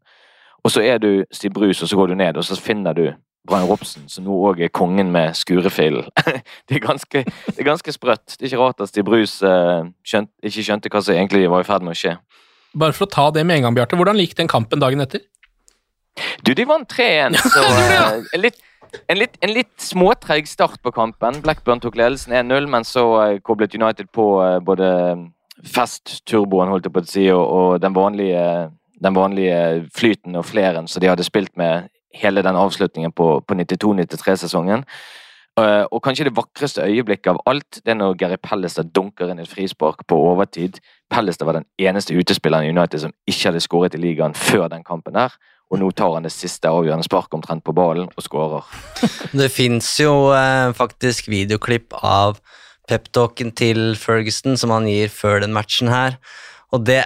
Og 0.65 0.73
så 0.73 0.81
er 0.81 0.99
du 0.99 1.25
Steve 1.33 1.53
Brus, 1.53 1.83
og 1.83 1.89
så 1.89 1.97
går 1.97 2.13
du 2.13 2.15
ned, 2.19 2.37
og 2.41 2.45
så 2.45 2.57
finner 2.57 2.97
du 2.97 3.07
Brian 3.49 3.69
Robson, 3.69 4.07
som 4.09 4.25
nå 4.25 4.37
òg 4.49 4.63
er 4.65 4.73
kongen 4.73 5.11
med 5.13 5.37
skurefillen. 5.37 6.07
det, 6.69 6.79
er 6.79 6.81
ganske, 6.81 7.25
det 7.25 7.59
er 7.61 7.67
ganske 7.67 7.93
sprøtt. 7.93 8.39
Det 8.39 8.47
er 8.47 8.53
ikke 8.53 8.63
rart 8.63 8.81
at 8.81 8.89
Steve 8.89 9.05
Brus 9.05 9.37
eh, 9.45 9.85
skjønt, 10.07 10.31
ikke 10.41 10.65
skjønte 10.65 10.93
hva 10.93 11.03
som 11.05 11.19
egentlig 11.19 11.45
var 11.53 11.65
i 11.65 11.69
ferd 11.69 11.85
med 11.85 11.93
å 11.93 11.99
skje. 12.01 12.15
Bare 12.75 12.97
for 12.97 13.05
å 13.05 13.13
ta 13.13 13.27
det 13.37 13.45
med 13.45 13.61
en 13.61 13.67
gang, 13.67 13.77
Bjarte. 13.77 13.99
Hvordan 14.01 14.23
gikk 14.23 14.33
den 14.39 14.49
kampen 14.49 14.81
dagen 14.81 15.05
etter? 15.05 15.21
Du, 16.47 16.55
de 16.57 16.65
vant 16.65 16.89
3-1, 16.89 17.37
så 17.43 17.67
eh, 17.83 18.25
en 18.25 18.41
litt, 18.41 18.65
en 19.13 19.21
litt, 19.21 19.37
en 19.45 19.53
litt 19.53 19.75
småtreg 19.83 20.49
start 20.49 20.81
på 20.81 20.95
kampen. 20.97 21.43
Blackburn 21.45 21.85
tok 21.85 22.01
ledelsen 22.01 22.33
1-0, 22.41 22.71
men 22.73 22.89
så 22.89 23.05
uh, 23.19 23.37
koblet 23.45 23.77
United 23.77 24.09
på 24.15 24.31
både 24.65 24.89
festturboen 25.69 26.73
holdt 26.73 26.89
jeg 26.89 26.97
på 26.97 27.05
å 27.05 27.13
si, 27.13 27.29
og, 27.35 27.45
og 27.45 27.85
den 27.85 27.95
vanlige 27.97 28.41
den 29.05 29.17
vanlige 29.17 29.59
flyten 29.95 30.37
og 30.41 30.47
fleren 30.49 30.89
som 30.91 31.03
de 31.03 31.11
hadde 31.13 31.27
spilt 31.27 31.53
med 31.61 31.91
hele 32.15 32.43
den 32.47 32.57
avslutningen 32.57 33.13
på, 33.13 33.29
på 33.47 33.55
92-93-sesongen. 33.59 34.85
Uh, 35.55 35.87
og 35.95 36.01
kanskje 36.03 36.27
det 36.27 36.35
vakreste 36.35 36.83
øyeblikket 36.83 37.31
av 37.31 37.39
alt, 37.47 37.79
det 37.85 37.93
er 37.93 37.99
når 38.01 38.17
Gary 38.19 38.39
Pellester 38.43 38.83
dunker 38.83 39.31
inn 39.31 39.39
et 39.39 39.51
frispark 39.51 40.03
på 40.11 40.17
overtid. 40.19 40.81
Pellester 41.15 41.47
var 41.47 41.61
den 41.61 41.67
eneste 41.79 42.17
utespilleren 42.19 42.67
i 42.67 42.73
United 42.75 43.05
som 43.05 43.15
ikke 43.31 43.53
hadde 43.53 43.63
skåret 43.63 43.95
i 43.95 44.01
ligaen 44.03 44.35
før 44.35 44.67
den 44.73 44.83
kampen 44.87 45.15
der. 45.15 45.37
Og 45.71 45.79
nå 45.79 45.93
tar 45.95 46.17
han 46.17 46.27
det 46.27 46.35
siste 46.35 46.71
avgjørende 46.71 47.07
sparket 47.07 47.39
omtrent 47.39 47.65
på 47.67 47.75
ballen 47.77 48.11
og 48.11 48.27
skårer. 48.27 48.67
det 49.41 49.49
fins 49.55 49.93
jo 50.03 50.33
eh, 50.35 50.75
faktisk 50.75 51.31
videoklipp 51.31 51.95
av 52.03 52.43
peptalken 52.91 53.55
til 53.55 53.95
Ferguson 53.99 54.59
som 54.61 54.75
han 54.75 54.91
gir 54.91 55.13
før 55.13 55.39
den 55.47 55.55
matchen 55.55 55.93
her. 55.93 56.19
Og 56.75 56.83
det 56.87 57.05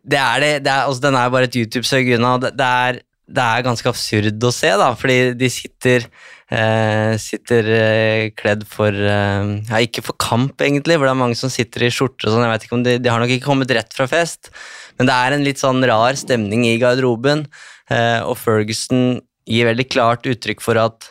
det 0.00 0.18
er 0.20 0.42
det, 0.42 0.52
det 0.66 0.72
er, 0.72 0.84
altså, 0.88 1.02
Den 1.06 1.16
er 1.18 1.32
bare 1.32 1.48
et 1.48 1.56
YouTube-søk 1.58 2.12
unna. 2.18 2.36
Det, 2.42 2.52
det, 2.58 2.68
er, 2.68 3.00
det, 3.28 3.46
er, 3.46 3.64
ganske 3.66 3.90
absurd 3.90 4.46
å 4.46 4.52
se, 4.54 4.70
da, 4.80 4.92
fordi 4.98 5.18
de 5.38 5.50
sitter, 5.52 6.06
eh, 6.52 7.14
sitter 7.22 7.70
eh, 7.78 8.24
kledd 8.38 8.66
for 8.68 8.92
eh, 8.92 9.50
Ja, 9.70 9.82
ikke 9.82 10.04
for 10.06 10.18
kamp, 10.20 10.56
egentlig, 10.60 10.98
for 10.98 11.08
det 11.08 11.14
er 11.14 11.22
mange 11.24 11.38
som 11.38 11.52
sitter 11.52 11.86
i 11.86 11.92
skjorter 11.94 12.30
og 12.30 12.36
sånn. 12.36 12.46
Jeg 12.46 12.54
vet 12.54 12.68
ikke 12.68 12.78
om 12.78 12.86
de, 12.86 12.96
de, 13.02 13.12
har 13.12 13.22
nok 13.22 13.34
ikke 13.36 13.48
kommet 13.48 13.74
rett 13.74 13.96
fra 13.96 14.08
fest, 14.10 14.52
men 14.98 15.10
det 15.10 15.18
er 15.18 15.36
en 15.36 15.46
litt 15.46 15.62
sånn 15.62 15.82
rar 15.88 16.18
stemning 16.20 16.66
i 16.68 16.78
garderoben, 16.82 17.46
eh, 17.90 18.20
og 18.22 18.38
Ferguson 18.40 19.20
gir 19.48 19.66
veldig 19.66 19.88
klart 19.90 20.28
uttrykk 20.28 20.62
for 20.62 20.78
at 20.78 21.10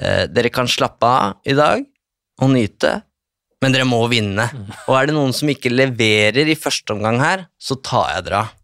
eh, 0.00 0.24
dere 0.30 0.52
kan 0.52 0.70
slappe 0.70 1.06
av 1.06 1.40
i 1.48 1.56
dag 1.58 1.84
og 2.40 2.52
nyte, 2.54 3.00
men 3.60 3.74
dere 3.74 3.84
må 3.88 4.00
vinne. 4.08 4.46
Og 4.88 4.96
er 4.96 5.10
det 5.10 5.16
noen 5.16 5.34
som 5.36 5.50
ikke 5.52 5.72
leverer 5.72 6.48
i 6.48 6.56
første 6.58 6.94
omgang 6.96 7.20
her, 7.20 7.44
så 7.60 7.76
tar 7.84 8.14
jeg 8.14 8.28
dere 8.28 8.44
av. 8.44 8.56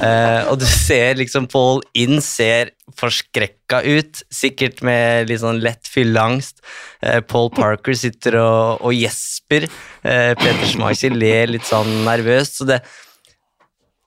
Uh, 0.00 0.40
og 0.50 0.56
du 0.58 0.64
ser 0.64 1.20
liksom 1.20 1.46
Paul 1.52 1.82
Inn 2.00 2.22
ser 2.24 2.72
forskrekka 2.96 3.82
ut, 3.84 4.22
sikkert 4.32 4.80
med 4.86 5.28
litt 5.28 5.42
sånn 5.44 5.60
lett 5.62 5.84
fylleangst. 5.92 6.64
Uh, 7.04 7.20
Paul 7.20 7.52
Parker 7.54 7.94
sitter 7.98 8.40
og, 8.40 8.80
og 8.88 8.96
gjesper. 8.96 9.68
Uh, 10.00 10.32
Peter 10.40 10.66
Schmeichel 10.72 11.20
ler 11.20 11.52
litt 11.52 11.68
sånn 11.68 12.00
nervøst. 12.08 12.58
Så 12.58 12.68
det, 12.72 12.80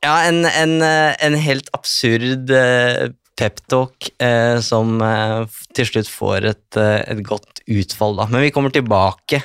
ja, 0.04 0.16
en, 0.28 0.46
en, 0.46 0.82
eh, 0.82 1.14
en 1.26 1.36
helt 1.40 1.70
absurd 1.76 2.52
uh, 2.52 3.08
peptalk 3.40 4.10
eh, 4.22 4.60
som 4.62 5.00
uh, 5.02 5.48
til 5.74 5.88
slutt 5.90 6.12
får 6.12 6.50
et, 6.52 6.80
et, 6.82 7.24
godt 7.26 7.64
utfall, 7.72 8.20
da. 8.20 8.28
Men 8.30 8.44
vi 8.46 8.52
kommer 8.54 8.74
tilbake 8.74 9.42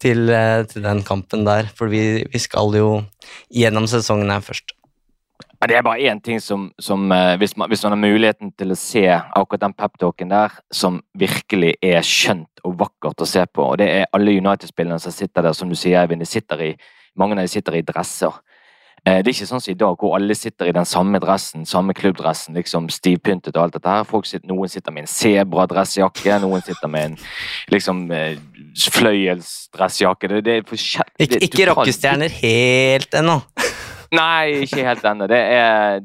til, 0.00 0.32
til 0.70 0.84
den 0.84 1.04
kampen 1.06 1.44
der, 1.46 1.68
for 1.74 1.90
vi, 1.92 2.24
vi, 2.30 2.40
skal 2.40 2.74
jo 2.78 2.90
gjennom 3.52 3.88
sesongen 3.90 4.30
her 4.32 4.42
først. 4.44 4.72
Det 5.58 5.74
er 5.74 5.82
bare 5.82 6.06
én 6.06 6.20
ting 6.22 6.38
som, 6.38 6.68
som 6.78 7.10
hvis, 7.40 7.56
man, 7.58 7.66
hvis, 7.66 7.82
man, 7.82 7.96
har 7.96 7.98
muligheten 7.98 8.52
til 8.54 8.70
å 8.70 8.78
se 8.78 9.02
akkurat 9.10 9.64
den 9.64 9.74
peptalken 9.74 10.30
der, 10.30 10.54
som 10.70 11.00
virkelig 11.18 11.72
er 11.82 12.06
skjønt 12.06 12.62
og 12.62 12.76
vakkert 12.78 13.26
å 13.26 13.26
se 13.26 13.42
på, 13.50 13.64
og 13.72 13.80
det 13.82 13.88
er 13.90 14.12
alle 14.14 14.36
United-spillerne 14.38 15.02
som 15.02 15.14
sitter 15.14 15.48
der, 15.48 15.58
som 15.58 15.70
du 15.70 15.74
sier, 15.74 15.98
Eivind, 15.98 16.22
de 16.22 16.30
sitter 16.30 16.62
i, 16.62 16.70
mange 17.18 17.34
av 17.34 17.42
dem 17.42 17.50
sitter 17.50 17.80
i 17.80 17.82
dresser. 17.86 18.38
Eh, 19.08 19.20
det 19.22 19.30
er 19.30 19.36
ikke 19.36 19.48
sånn 19.48 19.62
som 19.62 19.72
i 19.72 19.78
dag, 19.78 19.96
hvor 20.00 20.16
alle 20.18 20.34
sitter 20.36 20.68
i 20.68 20.74
den 20.74 20.86
samme 20.88 21.20
dressen, 21.22 21.64
samme 21.68 21.94
klubbdressen, 21.96 22.56
liksom 22.58 22.88
stivpyntet 22.92 23.56
og 23.56 23.62
alt 23.62 23.76
dette 23.78 23.94
her. 23.94 24.24
Sitter, 24.28 24.48
noen 24.50 24.72
sitter 24.72 24.94
med 24.94 25.06
en 25.06 25.12
sebradressjakke, 25.12 26.38
noen 26.42 26.64
sitter 26.66 26.92
med 26.92 27.12
en 27.12 27.18
liksom 27.72 28.04
eh, 28.12 28.40
fløyelsdressjakke. 28.98 30.32
Det, 30.32 30.42
det 30.44 30.56
er 30.58 30.66
forskjellig 30.68 31.28
Ikke, 31.28 31.42
ikke 31.46 31.68
rockestjerner 31.70 32.34
helt 32.42 33.16
ennå. 33.20 33.38
Nei, 34.18 34.64
ikke 34.64 34.84
helt 34.84 35.04
ennå. 35.08 35.28
Det, 35.30 35.40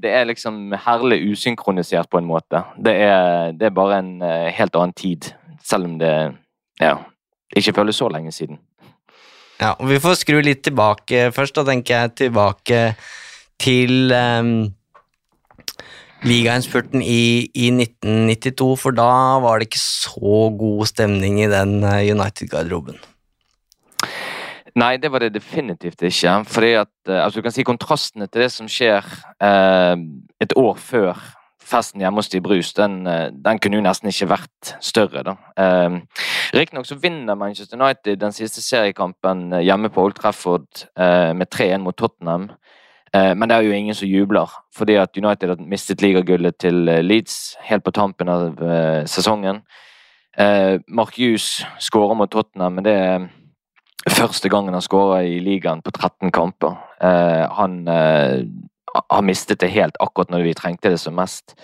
det, 0.04 0.12
er 0.12 0.30
liksom 0.30 0.76
herlig 0.86 1.22
usynkronisert 1.34 2.12
på 2.12 2.22
en 2.22 2.30
måte. 2.30 2.64
Det 2.78 2.94
er, 3.08 3.52
det 3.58 3.70
er 3.70 3.76
bare 3.76 4.00
en 4.04 4.14
uh, 4.24 4.52
helt 4.52 4.76
annen 4.76 4.96
tid, 5.00 5.32
selv 5.64 5.88
om 5.88 5.96
det 6.02 6.14
ja, 6.82 6.98
ikke 7.56 7.76
føles 7.80 8.00
så 8.00 8.10
lenge 8.12 8.36
siden. 8.36 8.60
Ja, 9.64 9.78
og 9.80 9.88
Vi 9.88 10.00
får 10.04 10.18
skru 10.20 10.42
litt 10.44 10.66
tilbake 10.66 11.30
først. 11.32 11.56
Da 11.56 11.64
tenker 11.70 12.02
jeg 12.02 12.16
tilbake 12.26 12.80
til 13.64 14.12
um, 14.12 14.74
ligainnspurten 16.28 17.00
i, 17.00 17.48
i 17.56 17.70
1992, 17.72 18.68
for 18.82 18.96
da 18.98 19.40
var 19.44 19.62
det 19.62 19.70
ikke 19.70 19.80
så 19.80 20.42
god 20.60 20.90
stemning 20.92 21.40
i 21.40 21.48
den 21.52 21.78
eh, 21.88 22.12
United-garderoben. 22.12 23.00
Nei, 24.80 24.96
det 24.98 25.12
var 25.14 25.22
det 25.22 25.36
definitivt 25.36 26.02
ikke. 26.02 26.36
Fordi 26.50 26.74
at, 26.82 26.92
eh, 27.08 27.24
altså 27.24 27.40
Du 27.40 27.48
kan 27.48 27.56
si 27.56 27.64
kontrastene 27.68 28.28
til 28.28 28.44
det 28.44 28.52
som 28.52 28.68
skjer 28.72 29.08
eh, 29.40 29.96
et 30.44 30.58
år 30.60 30.76
før 30.82 31.24
festen 31.68 32.02
hjemme 32.04 32.22
hos 32.22 32.30
de 32.30 32.42
Brus, 32.44 32.74
den, 32.78 33.08
eh, 33.08 33.30
den, 33.32 33.60
kunne 33.60 33.80
jo 33.80 33.86
nesten 33.86 34.10
ikke 34.10 34.30
vært 34.30 34.76
større. 34.82 35.24
da. 35.24 35.36
Eh, 35.58 36.00
Riktignok 36.54 36.86
så 36.86 36.96
vinner 37.02 37.36
Manchester 37.36 37.82
United 37.82 38.20
den 38.22 38.32
siste 38.32 38.62
seriekampen 38.62 39.54
eh, 39.54 39.64
hjemme 39.66 39.90
på 39.90 40.04
Old 40.04 40.16
Trafford 40.20 40.86
eh, 40.98 41.34
med 41.34 41.48
3-1 41.50 41.82
mot 41.82 41.98
Tottenham. 41.98 42.52
Eh, 43.14 43.34
men 43.34 43.50
det 43.50 43.58
er 43.58 43.62
jo 43.62 43.72
ingen 43.72 43.96
som 43.96 44.08
jubler, 44.08 44.52
fordi 44.76 44.98
at 45.02 45.18
United 45.18 45.50
har 45.50 45.64
mistet 45.66 46.02
ligagullet 46.02 46.58
til 46.60 46.86
Leeds 47.04 47.56
helt 47.70 47.84
på 47.84 47.92
tampen 47.92 48.30
av 48.30 48.60
sesongen. 49.08 49.64
Mark 50.34 51.18
Hughes 51.20 51.62
skårer 51.80 52.16
mot 52.18 52.32
Tottenham, 52.32 52.74
men 52.74 52.86
det 52.86 52.94
er 52.98 53.28
første 54.10 54.50
gangen 54.50 54.74
han 54.74 54.82
skårer 54.82 55.28
i 55.30 55.38
ligaen 55.46 55.84
på 55.86 55.92
13 55.94 56.32
kamper. 56.34 56.74
Han 57.54 57.84
har 58.94 59.26
mistet 59.26 59.60
det 59.60 59.72
helt 59.74 59.98
akkurat 60.00 60.32
når 60.34 60.48
vi 60.48 60.56
trengte 60.58 60.92
det 60.94 61.00
som 61.02 61.16
mest. 61.18 61.56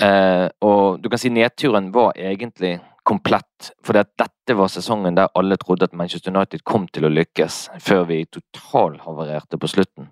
Eh, 0.00 0.46
og 0.64 1.00
du 1.00 1.08
kan 1.12 1.20
si 1.20 1.30
nedturen 1.32 1.90
var 1.94 2.16
egentlig 2.16 2.78
komplett, 3.06 3.70
for 3.84 3.94
dette 3.94 4.56
var 4.58 4.70
sesongen 4.72 5.14
der 5.16 5.30
alle 5.38 5.56
trodde 5.60 5.86
at 5.86 5.94
Manchester 5.94 6.34
United 6.34 6.64
kom 6.66 6.88
til 6.90 7.06
å 7.06 7.12
lykkes, 7.12 7.60
før 7.78 8.02
vi 8.08 8.24
totalhavarerte 8.26 9.60
på 9.62 9.70
slutten. 9.70 10.10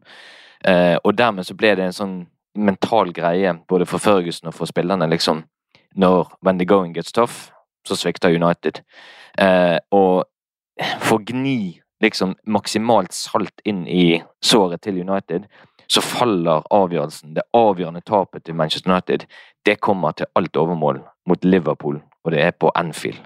Eh, 0.65 0.95
og 1.03 1.17
dermed 1.19 1.47
så 1.47 1.57
ble 1.59 1.75
det 1.75 1.89
en 1.89 1.97
sånn 1.97 2.15
mental 2.55 3.11
greie, 3.13 3.51
både 3.69 3.89
for 3.91 3.99
Ferguson 3.99 4.53
og 4.53 4.55
for 4.55 4.71
spillerne, 4.71 5.11
liksom. 5.11 5.43
Når 5.99 6.37
when 6.41 6.59
the 6.59 6.67
going 6.67 6.95
gets 6.95 7.13
tough, 7.13 7.51
så 7.87 7.99
svikter 7.99 8.35
United. 8.35 8.81
Eh, 9.39 9.79
og 9.91 10.25
å 11.11 11.19
gni 11.27 11.81
liksom 12.03 12.35
maksimalt 12.47 13.15
salt 13.15 13.63
inn 13.65 13.85
i 13.89 14.23
såret 14.43 14.83
til 14.85 15.01
United, 15.03 15.47
så 15.91 16.03
faller 16.05 16.65
avgjørelsen. 16.75 17.35
Det 17.37 17.47
avgjørende 17.57 18.05
tapet 18.07 18.45
til 18.45 18.57
Manchester 18.59 18.93
United 18.93 19.29
det 19.65 19.81
kommer 19.81 20.17
til 20.17 20.29
alt 20.37 20.57
overmål 20.61 21.01
mot 21.29 21.47
Liverpool, 21.47 22.03
og 22.25 22.35
det 22.35 22.43
er 22.45 22.53
på 22.53 22.73
Anfield. 22.77 23.23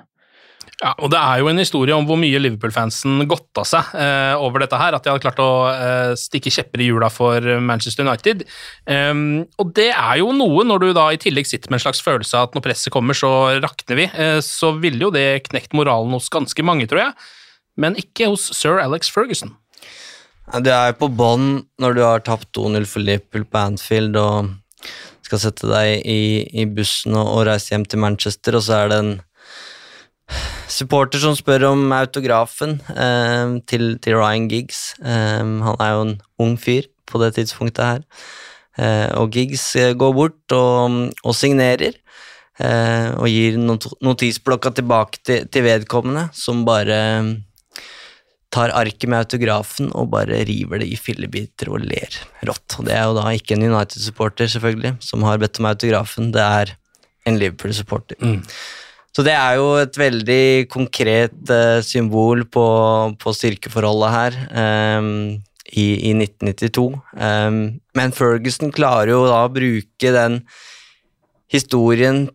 Ja, 0.79 0.93
og 1.03 1.11
Det 1.11 1.19
er 1.19 1.41
jo 1.41 1.49
en 1.51 1.59
historie 1.59 1.95
om 1.95 2.05
hvor 2.07 2.19
mye 2.21 2.39
Liverpool-fansen 2.39 3.25
godta 3.27 3.65
seg 3.67 3.97
eh, 3.99 4.35
over 4.39 4.63
dette 4.63 4.79
her. 4.79 4.95
At 4.95 5.03
de 5.03 5.11
hadde 5.11 5.25
klart 5.25 5.41
å 5.43 5.51
eh, 5.73 6.13
stikke 6.19 6.53
kjepper 6.55 6.85
i 6.85 6.87
hjula 6.87 7.09
for 7.11 7.43
Manchester 7.59 8.07
United. 8.07 8.45
Um, 8.87 9.43
og 9.59 9.73
det 9.75 9.89
er 9.91 10.21
jo 10.21 10.31
noe, 10.37 10.63
når 10.69 10.85
du 10.85 10.89
da 10.95 11.09
i 11.11 11.19
tillegg 11.19 11.51
sitter 11.51 11.73
med 11.73 11.81
en 11.81 11.87
slags 11.89 12.03
følelse 12.05 12.39
av 12.39 12.47
at 12.47 12.55
når 12.55 12.67
presset 12.69 12.95
kommer, 12.95 13.19
så 13.19 13.59
rakner 13.59 13.99
vi. 13.99 14.07
Eh, 14.15 14.39
så 14.45 14.71
ville 14.79 15.03
jo 15.03 15.11
det 15.15 15.49
knekt 15.49 15.75
moralen 15.75 16.15
hos 16.15 16.31
ganske 16.31 16.67
mange, 16.67 16.87
tror 16.87 17.09
jeg. 17.09 17.35
Men 17.79 17.99
ikke 17.99 18.31
hos 18.31 18.47
sir 18.55 18.79
Alex 18.79 19.11
Ferguson. 19.11 19.57
Du 20.49 20.71
er 20.73 20.95
på 20.97 21.11
bånn 21.13 21.49
når 21.83 21.97
du 21.97 22.01
har 22.07 22.23
tapt 22.25 22.49
2-0 22.57 22.87
for 22.89 23.05
Liverpool 23.05 23.45
på 23.45 23.61
Anfield 23.61 24.17
og 24.17 24.55
skal 25.27 25.43
sette 25.43 25.69
deg 25.69 26.07
i, 26.09 26.23
i 26.57 26.65
bussen 26.65 27.13
og, 27.19 27.27
og, 27.35 27.43
reise 27.51 27.75
hjem 27.75 27.85
til 27.85 28.01
Manchester, 28.01 28.57
og 28.57 28.65
så 28.65 28.79
er 28.79 28.89
det 28.89 28.99
en 29.03 29.11
supporter 30.73 31.21
som 31.21 31.37
spør 31.37 31.67
om 31.75 31.93
autografen 31.93 32.79
eh, 32.95 33.59
til, 33.69 33.99
til, 34.01 34.17
Ryan 34.17 34.49
Giggs. 34.49 34.95
Eh, 35.05 35.45
han 35.45 35.85
er 35.85 35.93
jo 35.93 36.07
en 36.07 36.15
ung 36.41 36.57
fyr 36.61 36.89
på 37.09 37.21
det 37.21 37.35
tidspunktet 37.37 37.85
her. 37.85 38.07
Eh, 38.81 39.09
og 39.21 39.37
Giggs 39.37 39.69
eh, 39.77 39.93
går 40.01 40.17
bort 40.17 40.57
og, 40.57 40.97
og 41.25 41.37
signerer. 41.37 42.01
Eh, 42.59 43.13
og 43.21 43.29
gir 43.31 43.61
not 43.61 43.85
notisblokka 44.03 44.73
tilbake 44.81 45.21
til, 45.23 45.45
til 45.47 45.69
vedkommende, 45.69 46.25
som 46.35 46.65
bare 46.67 46.99
tar 48.55 48.73
arket 48.73 49.09
med 49.11 49.27
autografen 49.27 49.91
og 49.93 50.11
bare 50.15 50.41
river 50.49 50.81
det 50.83 50.89
i 50.89 50.97
fillebiter 50.97 51.69
og 51.73 51.85
ler 51.85 52.15
rått. 52.49 52.79
Og 52.79 52.89
Det 52.89 52.95
er 52.97 53.05
jo 53.05 53.17
da 53.19 53.31
ikke 53.37 53.57
en 53.57 53.67
United-supporter 53.69 54.49
selvfølgelig 54.49 54.97
som 55.05 55.27
har 55.29 55.41
bedt 55.41 55.61
om 55.61 55.69
autografen, 55.69 56.33
det 56.33 56.45
er 56.45 56.75
en 57.29 57.37
Liverpool-supporter. 57.41 58.17
Mm. 58.23 58.41
Så 59.13 59.25
det 59.27 59.35
er 59.35 59.59
jo 59.59 59.73
et 59.81 59.97
veldig 59.99 60.69
konkret 60.71 61.37
uh, 61.51 61.81
symbol 61.85 62.45
på, 62.47 62.65
på, 63.19 63.35
styrkeforholdet 63.35 64.15
her 64.15 64.37
um, 65.01 65.09
i, 65.73 65.87
i, 66.09 66.13
1992. 66.15 66.85
Um, 67.19 67.63
men 67.99 68.15
Ferguson 68.15 68.73
klarer 68.73 69.13
jo 69.13 69.25
da 69.27 69.43
å 69.45 69.53
bruke 69.53 70.13
den 70.15 70.43
historien 71.51 72.29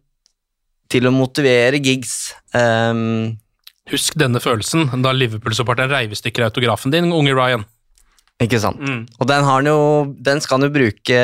til 0.92 1.08
å 1.08 1.16
motivere 1.16 1.80
Giggs. 1.82 2.34
Um, 2.52 3.40
Husk 3.92 4.16
denne 4.20 4.40
følelsen 4.40 4.88
da 5.04 5.12
Liverpool-supporteren 5.12 5.92
reiv 5.92 6.14
i 6.16 6.20
stykker 6.20 6.46
autografen 6.48 6.94
din, 6.94 7.12
unge 7.12 7.34
Ryan. 7.36 7.66
Ikke 8.42 8.60
sant. 8.62 8.80
Mm. 8.80 9.04
Og 9.20 9.28
den, 9.30 9.44
har 9.48 9.68
jo, 9.68 9.78
den 10.24 10.40
skal 10.44 10.60
han 10.60 10.68
jo 10.70 10.76
bruke 10.76 11.20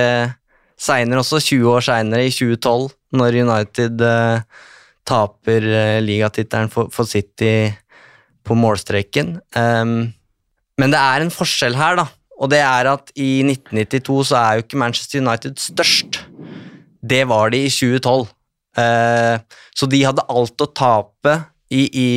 seinere 0.80 1.24
også, 1.24 1.42
20 1.44 1.72
år 1.72 1.86
seinere, 1.86 2.28
i 2.28 2.34
2012, 2.34 2.92
når 3.20 3.40
United 3.44 4.04
eh, 4.06 4.64
taper 5.08 5.68
eh, 5.68 6.00
ligatittelen 6.04 6.72
for, 6.72 6.92
for, 6.94 7.10
City 7.10 7.72
på 8.46 8.56
målstreken. 8.58 9.38
Um, 9.56 10.12
men 10.80 10.94
det 10.94 11.00
er 11.00 11.24
en 11.24 11.34
forskjell 11.34 11.76
her, 11.78 12.00
da. 12.00 12.08
Og 12.40 12.52
det 12.54 12.62
er 12.64 12.88
at 12.88 13.12
i 13.20 13.42
1992 13.44 14.30
så 14.30 14.40
er 14.40 14.58
jo 14.58 14.66
ikke 14.66 14.80
Manchester 14.80 15.20
United 15.20 15.60
størst. 15.60 16.22
Det 17.04 17.26
var 17.28 17.52
de 17.52 17.66
i 17.68 17.72
2012. 17.72 18.30
Uh, 18.80 18.84
eh, 18.84 19.64
så 19.76 19.90
de 19.90 20.06
hadde 20.06 20.28
alt 20.32 20.64
å 20.64 20.72
tape 20.72 21.36
i, 21.70 21.84
i, 21.84 22.10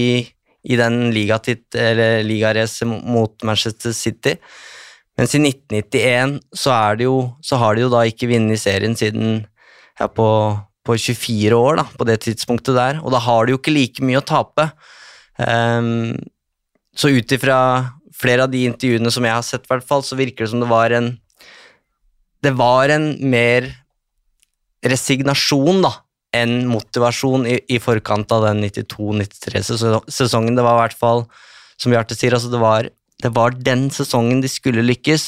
i 0.63 0.79
den 0.79 1.11
ligaracet 1.13 2.87
mot 2.87 3.43
Manchester 3.43 3.95
City. 3.97 4.37
Mens 5.19 5.35
i 5.37 5.41
1991 5.43 6.39
så, 6.57 6.75
jo, 7.03 7.17
så 7.45 7.59
har 7.61 7.77
de 7.77 7.85
jo 7.85 7.93
da 7.93 8.05
ikke 8.09 8.31
vunnet 8.31 8.63
serien 8.63 8.95
siden 8.97 9.43
ja, 9.99 10.09
på, 10.09 10.29
på, 10.87 10.97
24 10.97 11.59
år, 11.59 11.83
da, 11.83 11.87
på 11.99 12.07
det 12.09 12.21
tidspunktet 12.25 12.79
der. 12.79 13.03
Og 13.03 13.13
da 13.15 13.21
har 13.23 13.45
de 13.45 13.55
jo 13.55 13.61
ikke 13.61 13.75
like 13.75 14.07
mye 14.07 14.23
å 14.23 14.27
tape. 14.27 14.71
Um, 15.37 16.15
så 16.97 17.13
ut 17.13 17.35
ifra 17.35 17.59
flere 18.17 18.47
av 18.47 18.53
de 18.53 18.65
intervjuene 18.69 19.13
som 19.13 19.27
jeg 19.27 19.37
har 19.37 19.45
sett, 19.47 19.69
hvert 19.69 19.87
fall, 19.87 20.05
så 20.07 20.17
virker 20.19 20.45
det 20.45 20.53
som 20.53 20.63
det 20.63 20.71
var 20.71 20.95
en 20.95 21.17
Det 22.43 22.51
var 22.59 22.91
en 22.91 23.13
mer 23.31 23.69
resignasjon, 24.83 25.79
da, 25.85 25.93
en 26.37 26.55
motivasjon 26.71 27.47
i, 27.49 27.59
i 27.69 27.79
forkant 27.83 28.33
av 28.33 28.47
den 28.49 28.65
92-93-sesongen. 28.65 30.57
Det 30.57 30.65
var 30.65 30.79
i 30.79 30.83
hvert 30.87 30.99
fall, 30.99 31.27
som 31.81 31.93
Bjarte 31.93 32.17
sier, 32.17 32.37
altså 32.37 32.51
det 32.53 32.61
var, 32.63 32.89
det 33.23 33.33
var 33.37 33.57
den 33.57 33.89
sesongen 33.93 34.41
de 34.45 34.51
skulle 34.51 34.85
lykkes, 34.87 35.27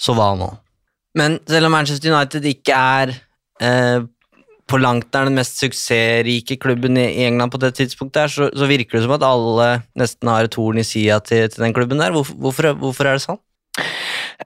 så 0.00 0.14
var 0.16 0.38
nå. 0.38 0.52
Men 1.18 1.40
selv 1.50 1.66
om 1.66 1.74
Manchester 1.74 2.12
United 2.12 2.46
ikke 2.46 2.76
er 2.76 3.14
eh, 3.60 4.06
på 4.70 4.78
langt 4.78 5.10
nær 5.10 5.26
den 5.26 5.38
mest 5.38 5.58
suksessrike 5.58 6.56
klubben 6.62 6.98
i, 7.00 7.06
i 7.18 7.26
England 7.26 7.52
på 7.52 7.60
det 7.62 7.72
tidspunktet, 7.80 8.22
her, 8.22 8.32
så, 8.32 8.50
så, 8.54 8.68
virker 8.70 8.98
det 8.98 9.04
som 9.06 9.16
at 9.16 9.26
alle 9.26 9.70
nesten 9.98 10.30
har 10.30 10.46
et 10.46 10.58
horn 10.58 10.78
i 10.80 10.86
sida 10.86 11.18
til, 11.24 11.48
til, 11.50 11.64
den 11.64 11.74
klubben 11.76 12.02
der. 12.02 12.14
Hvorfor, 12.14 12.38
hvorfor, 12.38 12.70
hvorfor 12.84 13.10
er 13.10 13.18
det 13.18 13.24
sånn? 13.26 13.40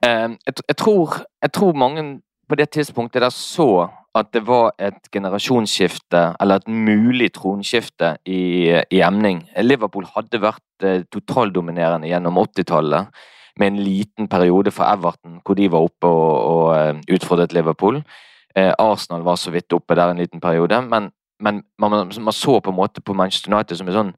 Eh, 0.01 0.33
jeg, 0.33 0.57
jeg, 0.65 0.77
tror, 0.81 1.19
jeg, 1.45 1.53
tror, 1.53 1.77
mange 1.77 2.07
på 2.49 2.57
det 2.57 2.71
tidspunktet 2.73 3.23
der 3.25 3.33
så 3.33 3.87
at 4.15 4.31
det 4.31 4.45
var 4.47 4.71
et 4.79 5.09
generasjonsskifte, 5.11 6.21
eller 6.39 6.61
et 6.61 6.69
mulig 6.71 7.33
tronskifte, 7.35 8.15
i, 8.25 8.71
i 8.71 9.01
emning. 9.03 9.43
Liverpool 9.61 10.07
hadde 10.15 10.39
vært 10.43 10.85
eh, 10.87 11.03
totaldominerende 11.11 12.07
gjennom 12.07 12.39
80-tallet, 12.45 13.11
med 13.59 13.71
en 13.71 13.83
liten 13.83 14.27
periode 14.27 14.71
for 14.75 14.83
Everton 14.83 15.39
hvor 15.45 15.55
de 15.55 15.69
var 15.71 15.85
oppe 15.87 16.09
og, 16.11 16.31
og 16.51 16.65
uh, 16.75 17.13
utfordret 17.15 17.53
Liverpool. 17.55 18.01
Eh, 18.51 18.73
Arsenal 18.79 19.23
var 19.23 19.39
så 19.39 19.53
vidt 19.55 19.71
oppe 19.75 19.95
der 19.95 20.11
en 20.11 20.19
liten 20.19 20.41
periode, 20.43 20.81
men, 20.81 21.07
men 21.39 21.61
man, 21.79 21.95
man, 22.19 22.35
så 22.35 22.59
på 22.59 22.73
en 22.73 22.75
måte 22.75 23.01
på 23.01 23.15
Manchester 23.15 23.53
United 23.53 23.79
som 23.79 23.87
en 23.87 23.99
sånn 23.99 24.11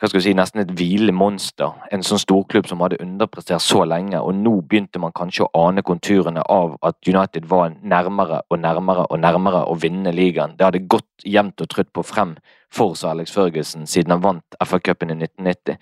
hva 0.00 0.08
skal 0.08 0.16
vi 0.16 0.24
si, 0.24 0.32
nesten 0.32 0.62
et 0.62 0.70
hvilende 0.72 1.12
monster. 1.12 1.74
En 1.92 2.00
sånn 2.04 2.22
storklubb 2.22 2.68
som 2.70 2.80
hadde 2.80 3.02
underprestert 3.04 3.60
så 3.60 3.82
lenge, 3.84 4.16
og 4.16 4.32
nå 4.38 4.54
begynte 4.64 5.00
man 5.02 5.12
kanskje 5.12 5.44
å 5.44 5.66
ane 5.66 5.84
konturene 5.84 6.40
av 6.48 6.78
at 6.88 6.96
United 7.04 7.44
var 7.50 7.74
nærmere 7.84 8.40
og 8.48 8.62
nærmere 8.62 9.04
og 9.10 9.20
nærmere 9.20 9.60
å 9.68 9.76
vinne 9.76 10.14
ligaen. 10.16 10.56
Det 10.56 10.64
hadde 10.64 10.86
gått 10.88 11.26
jevnt 11.28 11.60
og 11.60 11.68
trutt 11.68 11.92
på 11.92 12.06
frem 12.06 12.32
for 12.72 12.96
Sir 12.96 13.12
Alex 13.12 13.34
Ferguson 13.34 13.84
siden 13.84 14.14
han 14.14 14.24
vant 14.24 14.56
FA-cupen 14.64 15.12
i 15.12 15.18
1990. 15.18 15.76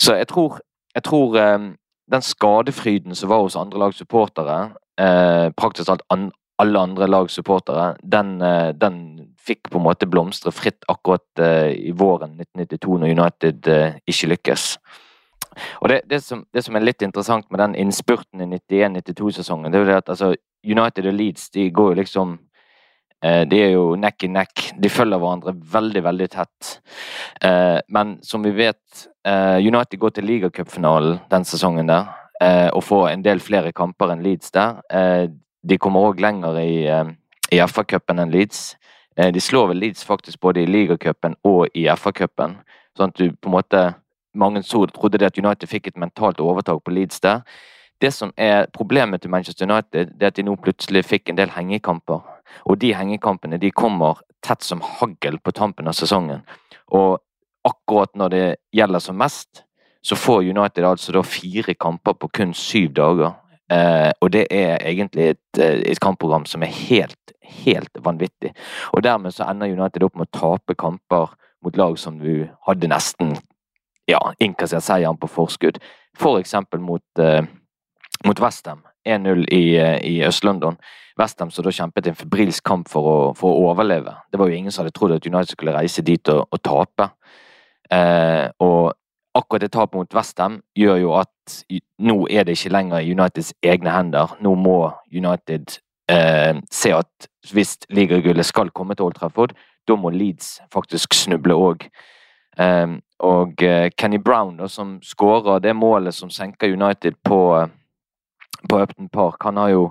Så 0.00 0.16
jeg 0.16 0.30
tror, 0.32 0.62
jeg 0.96 1.04
tror 1.04 1.36
eh, 1.36 1.70
den 2.16 2.24
skadefryden 2.24 3.14
som 3.14 3.28
var 3.28 3.44
hos 3.44 3.60
andre 3.60 3.84
lags 3.84 4.00
supportere, 4.00 4.70
eh, 4.96 5.50
praktisk 5.52 5.92
talt 5.92 6.06
alle 6.60 6.80
andre 6.80 7.08
lags 7.08 7.36
supportere, 7.36 7.94
den, 8.00 8.40
eh, 8.42 8.72
den 8.72 9.19
fikk 9.50 9.70
på 9.70 9.80
en 9.80 9.86
måte 9.86 10.08
blomstre 10.10 10.52
fritt 10.54 10.86
akkurat 10.88 11.42
uh, 11.42 11.70
i 11.70 11.92
våren 11.96 12.38
1992, 12.38 12.98
når 13.02 13.14
United 13.16 13.70
uh, 13.70 13.98
ikke 14.08 14.32
lykkes. 14.34 14.66
Og 15.82 15.90
det, 15.90 16.02
det, 16.10 16.22
som, 16.24 16.44
det, 16.54 16.62
som, 16.64 16.76
er 16.78 16.86
litt 16.86 17.02
interessant 17.02 17.48
med 17.50 17.60
den 17.60 17.74
innspurten 17.82 18.44
i 18.44 18.48
91-92-sesongen, 18.54 19.72
det 19.72 19.80
er 19.80 19.84
jo 19.84 19.90
det 19.90 19.98
at 19.98 20.12
altså, 20.14 20.30
United 20.62 21.08
og 21.10 21.16
Leeds 21.18 21.50
de 21.56 21.66
går 21.74 21.92
jo 21.92 22.00
liksom 22.02 22.38
Eh, 23.24 23.42
de 23.48 23.58
er 23.60 23.74
jo 23.74 23.96
neck 24.00 24.24
i 24.24 24.30
neck. 24.32 24.70
De 24.80 24.88
følger 24.92 25.20
hverandre 25.20 25.54
veldig, 25.72 26.02
veldig 26.06 26.28
tett. 26.32 26.70
Eh, 27.44 27.78
men 27.92 28.16
som 28.24 28.44
vi 28.44 28.52
vet, 28.56 28.80
eh, 29.26 29.58
United 29.60 29.98
går 29.98 30.14
til 30.16 30.24
ligacupfinalen 30.24 31.20
den 31.30 31.44
sesongen 31.44 31.86
der 31.86 32.16
og 32.72 32.80
får 32.80 33.10
en 33.10 33.20
del 33.20 33.36
flere 33.36 33.68
kamper 33.70 34.14
enn 34.14 34.22
Leeds 34.24 34.48
der. 34.50 34.78
De 35.60 35.76
kommer 35.76 36.06
òg 36.08 36.22
lenger 36.24 36.56
i, 36.56 36.88
i 37.52 37.58
FA-cupen 37.60 38.16
enn 38.16 38.32
Leeds. 38.32 38.78
De 39.16 39.40
slår 39.40 39.66
vel 39.72 39.80
Leeds 39.82 40.04
faktisk 40.06 40.40
både 40.40 40.62
i 40.62 40.68
ligacupen 40.70 41.34
og 41.44 41.66
i 41.74 41.88
FA-cupen. 41.90 42.54
Sånn 42.96 43.10
at 43.10 43.18
du 43.18 43.32
på 43.34 43.50
en 43.50 43.56
måte 43.58 43.82
Mange 44.30 44.62
så, 44.62 44.84
trodde 44.86 45.18
det 45.18 45.26
at 45.26 45.38
United 45.42 45.66
fikk 45.66 45.88
et 45.88 45.96
mentalt 45.98 46.38
overtak 46.38 46.84
på 46.86 46.92
Leeds 46.94 47.18
der. 47.20 47.40
Det 48.00 48.12
som 48.14 48.30
er 48.38 48.68
problemet 48.72 49.20
til 49.22 49.30
Manchester 49.30 49.66
United, 49.66 50.12
det 50.14 50.22
er 50.22 50.30
at 50.30 50.36
de 50.36 50.44
nå 50.46 50.54
plutselig 50.54 51.02
fikk 51.04 51.28
en 51.28 51.40
del 51.40 51.50
hengekamper. 51.50 52.20
Og 52.64 52.78
de 52.78 52.92
hengekampene 52.94 53.58
de 53.58 53.72
kommer 53.74 54.22
tett 54.46 54.62
som 54.62 54.80
hagl 54.80 55.40
på 55.42 55.52
tampen 55.52 55.90
av 55.90 55.98
sesongen. 55.98 56.44
Og 56.94 57.18
akkurat 57.66 58.14
når 58.16 58.32
det 58.32 58.46
gjelder 58.72 59.04
som 59.04 59.18
mest, 59.20 59.64
så 60.02 60.16
får 60.16 60.48
United 60.48 60.84
altså 60.84 61.12
da 61.12 61.22
fire 61.26 61.74
kamper 61.74 62.16
på 62.16 62.30
kun 62.38 62.54
syv 62.56 62.94
dager. 62.96 63.34
Eh, 63.70 64.10
og 64.20 64.32
det 64.32 64.46
er 64.50 64.80
egentlig 64.88 65.34
et, 65.34 65.58
eh, 65.60 65.82
et, 65.92 66.00
kampprogram 66.00 66.46
som 66.46 66.62
er 66.62 66.72
helt, 66.72 67.34
helt 67.64 68.02
vanvittig. 68.04 68.54
Og 68.94 69.04
dermed 69.06 69.34
så 69.36 69.48
ender 69.50 69.72
United 69.72 70.04
opp 70.06 70.18
med 70.18 70.28
å 70.28 70.38
tape 70.38 70.76
kamper 70.78 71.32
mot 71.64 71.76
lag 71.76 71.98
som 72.00 72.18
du 72.20 72.46
hadde 72.66 72.88
nesten 72.88 73.34
ja, 74.08 74.20
innkassert 74.40 74.84
seieren 74.86 75.18
på 75.20 75.28
forskudd. 75.30 75.78
For 76.18 76.40
eksempel 76.40 76.80
mot 76.82 77.22
eh, 77.22 77.44
mot 78.24 78.40
Westham. 78.40 78.82
1-0 79.08 79.44
i, 79.48 79.76
eh, 79.76 79.98
i 80.04 80.24
Øst-London. 80.24 80.76
Westham 81.18 81.50
som 81.50 81.64
da 81.64 81.70
kjempet 81.70 82.06
en 82.06 82.16
febrilsk 82.16 82.64
kamp 82.64 82.88
for 82.88 83.06
å, 83.08 83.16
for 83.36 83.52
å, 83.52 83.70
overleve. 83.72 84.14
Det 84.32 84.38
var 84.38 84.48
jo 84.48 84.56
ingen 84.56 84.72
som 84.72 84.84
hadde 84.84 84.96
trodd 84.96 85.16
at 85.16 85.26
United 85.26 85.52
skulle 85.52 85.74
reise 85.76 86.02
dit 86.02 86.28
og, 86.28 86.46
og 86.50 86.62
tape. 86.62 87.10
Eh, 87.90 88.46
og 88.60 88.92
akkurat 89.34 89.64
det 89.64 89.72
tapet 89.72 89.98
mot 89.98 90.14
Westham 90.14 90.60
gjør 90.76 91.00
jo 91.00 91.14
at 91.18 91.56
nå 91.98 92.16
er 92.30 92.44
det 92.44 92.56
ikke 92.58 92.72
lenger 92.72 93.04
Uniteds 93.04 93.54
egne 93.62 93.92
hender. 93.94 94.36
Nå 94.40 94.54
må 94.54 94.78
United 95.12 95.80
eh, 96.10 96.54
se 96.70 96.94
at 96.94 97.28
hvis 97.54 97.78
ligagullet 97.88 98.46
skal 98.46 98.72
komme 98.74 98.94
til 98.94 99.08
Old 99.08 99.18
Trafford, 99.18 99.54
da 99.88 99.96
må 99.96 100.12
Leeds 100.12 100.58
faktisk 100.72 101.14
snuble 101.16 101.56
òg. 101.56 101.86
Eh, 102.58 102.96
og 103.26 103.62
eh, 103.62 103.90
Kenny 103.96 104.18
Brown, 104.18 104.56
da, 104.60 104.68
som 104.68 104.98
skårer 105.04 105.62
det 105.64 105.76
målet 105.76 106.16
som 106.16 106.30
senker 106.32 106.74
United 106.74 107.20
på 107.24 107.40
på 108.68 108.80
Upton 108.80 109.08
Park. 109.08 109.36
Han 109.44 109.56
har 109.56 109.68
jo 109.68 109.84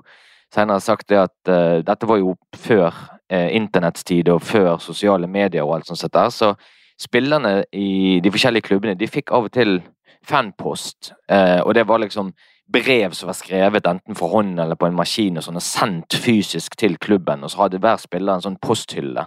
senere 0.54 0.82
sagt 0.82 1.10
det 1.10 1.22
at 1.22 1.52
eh, 1.52 1.80
dette 1.86 2.10
var 2.10 2.20
jo 2.22 2.36
før 2.58 2.94
eh, 3.32 3.50
internettstid 3.56 4.30
og 4.34 4.44
før 4.46 4.78
sosiale 4.84 5.28
medier 5.28 5.66
og 5.66 5.78
alt 5.78 5.90
sånt 5.90 6.14
der, 6.14 6.30
så 6.30 6.54
spillerne 7.00 7.64
i 7.72 8.20
de 8.24 8.32
forskjellige 8.32 8.68
klubbene 8.68 8.98
de 9.00 9.08
fikk 9.08 9.32
av 9.32 9.48
og 9.48 9.54
til 9.56 9.80
fanpost, 10.28 11.14
uh, 11.32 11.62
og 11.64 11.72
det 11.78 11.86
var 11.88 12.02
liksom 12.04 12.34
brev 12.74 13.16
som 13.18 13.30
var 13.30 13.38
skrevet 13.38 13.88
enten 13.88 14.18
for 14.18 14.34
hånd 14.34 14.60
eller 14.60 14.78
på 14.80 14.90
en 14.90 14.98
maskin 14.98 15.40
og 15.40 15.46
sånn, 15.46 15.60
og 15.60 15.66
sendt 15.66 16.18
fysisk 16.22 16.78
til 16.80 16.98
klubben, 17.02 17.44
og 17.44 17.52
så 17.52 17.64
hadde 17.66 17.82
hver 17.82 17.98
spiller 18.02 18.38
en 18.38 18.46
sånn 18.46 18.60
posthylle. 18.62 19.26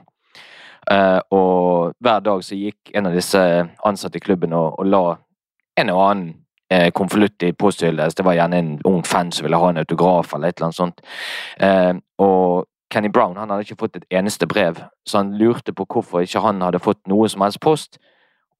Uh, 0.90 1.20
og 1.30 1.92
hver 2.02 2.22
dag 2.26 2.42
så 2.42 2.58
gikk 2.58 2.90
en 2.98 3.06
av 3.06 3.14
disse 3.14 3.40
ansatte 3.86 4.18
i 4.18 4.24
klubben 4.24 4.54
og, 4.58 4.80
og 4.82 4.88
la 4.90 5.02
en 5.78 5.92
og 5.94 6.00
annen 6.08 6.32
uh, 6.74 6.88
konvolutt 6.94 7.46
i 7.46 7.52
posthylla. 7.54 8.08
Det 8.10 8.26
var 8.26 8.34
gjerne 8.38 8.58
en 8.58 8.72
ung 8.90 9.04
fan 9.06 9.30
som 9.32 9.46
ville 9.46 9.60
ha 9.62 9.70
en 9.70 9.78
autograf 9.84 10.34
eller 10.34 10.50
et 10.50 10.58
eller 10.58 10.70
annet 10.70 10.80
sånt. 10.80 11.04
Uh, 11.62 12.02
og 12.22 12.66
Kenny 12.92 13.08
Brown 13.08 13.38
han 13.38 13.50
hadde 13.50 13.64
ikke 13.66 13.78
fått 13.84 14.00
et 14.00 14.18
eneste 14.18 14.46
brev, 14.46 14.82
så 15.08 15.22
han 15.22 15.36
lurte 15.38 15.72
på 15.72 15.86
hvorfor 15.88 16.26
ikke 16.26 16.42
han 16.44 16.60
hadde 16.62 16.82
fått 16.82 17.00
noe 17.08 17.30
som 17.30 17.46
helst 17.46 17.62
post. 17.62 18.02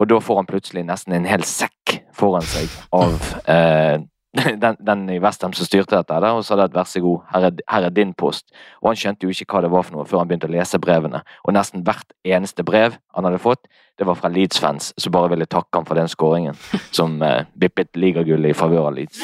Og 0.00 0.08
da 0.10 0.18
får 0.22 0.40
han 0.40 0.48
plutselig 0.48 0.86
nesten 0.88 1.14
en 1.14 1.28
hel 1.28 1.44
sekk 1.46 1.98
foran 2.16 2.46
seg 2.48 2.70
av 2.96 3.12
eh, 3.50 4.00
den, 4.62 4.76
den, 4.80 5.04
i 5.12 5.18
Westham 5.20 5.52
som 5.52 5.68
styrte 5.68 5.98
dette, 5.98 6.16
der, 6.16 6.32
og 6.32 6.44
sa 6.46 6.56
at 6.64 6.74
vær 6.74 6.88
så 6.88 7.02
god, 7.04 7.24
her 7.34 7.48
er, 7.50 7.62
her 7.68 7.86
er, 7.88 7.92
din 7.92 8.14
post. 8.16 8.48
Og 8.80 8.90
han 8.90 8.98
skjønte 8.98 9.28
jo 9.28 9.34
ikke 9.34 9.48
hva 9.52 9.64
det 9.66 9.72
var 9.74 9.84
for 9.84 9.98
noe 9.98 10.08
før 10.08 10.22
han 10.22 10.30
begynte 10.30 10.48
å 10.48 10.54
lese 10.54 10.80
brevene. 10.80 11.20
Og 11.44 11.56
nesten 11.56 11.84
hvert 11.84 12.16
eneste 12.24 12.64
brev 12.64 12.96
han 13.12 13.28
hadde 13.28 13.42
fått, 13.42 13.68
det 14.00 14.08
var 14.08 14.16
fra 14.16 14.32
Leeds-fans 14.32 14.94
som 14.96 15.12
bare 15.12 15.34
ville 15.34 15.46
takke 15.46 15.76
ham 15.76 15.88
for 15.88 16.00
den 16.00 16.08
skåringen 16.08 16.56
som 16.98 17.20
eh, 17.22 17.44
vippet 17.60 17.92
ligagullet 18.00 18.54
i 18.54 18.56
favør 18.56 18.88
av 18.88 18.96
Leeds. 18.96 19.20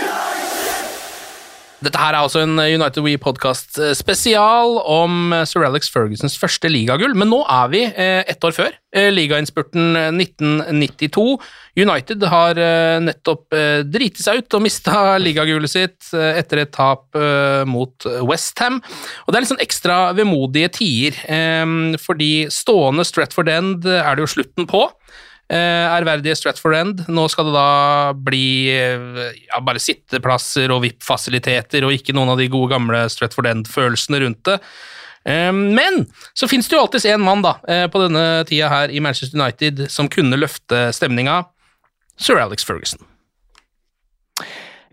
Dette 1.78 1.98
her 2.00 2.10
er 2.10 2.24
altså 2.24 2.40
en 2.42 2.58
United 2.58 3.04
We 3.04 3.12
podcast 3.22 3.76
eh, 3.78 3.92
om 4.34 5.32
eh, 5.32 5.44
Sir 5.46 5.62
Alex 5.62 5.86
Fergusons 5.94 6.34
første 6.40 6.66
ligagull, 6.66 7.14
men 7.14 7.30
nå 7.30 7.44
er 7.46 7.70
vi 7.70 7.84
eh, 7.86 8.24
ett 8.26 8.42
år 8.42 8.56
før. 8.56 8.74
Ligainnspurten 8.88 9.92
1992. 10.16 11.36
United 11.76 12.22
har 12.32 12.58
nettopp 13.04 13.52
driti 13.84 14.24
seg 14.24 14.40
ut 14.40 14.56
og 14.56 14.62
mista 14.64 15.02
ligagullet 15.20 15.70
sitt 15.70 16.08
etter 16.16 16.62
et 16.62 16.72
tap 16.72 17.18
mot 17.68 18.08
Westham. 18.24 18.80
Og 18.80 19.28
det 19.28 19.36
er 19.36 19.44
litt 19.44 19.52
sånn 19.52 19.60
ekstra 19.60 19.98
vemodige 20.16 20.72
tider, 20.80 21.20
fordi 22.00 22.32
stående 22.48 23.04
Stratford 23.04 23.52
End 23.52 23.84
er 23.92 24.16
det 24.16 24.24
jo 24.24 24.32
slutten 24.38 24.66
på. 24.72 24.86
Eh, 25.48 25.86
ærverdige 25.96 26.36
Stratford 26.36 26.74
End. 26.76 26.98
Nå 27.08 27.22
skal 27.32 27.48
det 27.48 27.54
da 27.56 28.12
bli 28.12 28.68
eh, 28.68 29.30
ja, 29.46 29.60
bare 29.64 29.80
sitteplasser 29.80 30.68
og 30.74 30.82
VIP-fasiliteter, 30.84 31.86
og 31.88 31.94
ikke 31.96 32.12
noen 32.12 32.34
av 32.34 32.40
de 32.40 32.50
gode 32.52 32.74
gamle 32.74 33.06
Stratford 33.08 33.48
End-følelsene 33.48 34.20
rundt 34.26 34.42
det. 34.44 34.58
Eh, 35.24 35.48
men 35.52 36.04
så 36.36 36.50
finnes 36.52 36.68
det 36.68 36.76
jo 36.76 36.82
alltids 36.82 37.08
én 37.08 37.24
mann 37.24 37.40
da, 37.46 37.56
på 37.64 38.02
denne 38.04 38.26
tida 38.48 38.68
her 38.68 38.92
i 38.92 39.00
Manchester 39.00 39.40
United 39.40 39.86
som 39.92 40.10
kunne 40.12 40.36
løfte 40.36 40.90
stemninga. 40.92 41.46
Sir 42.20 42.42
Alex 42.42 42.68
Ferguson. 42.68 43.00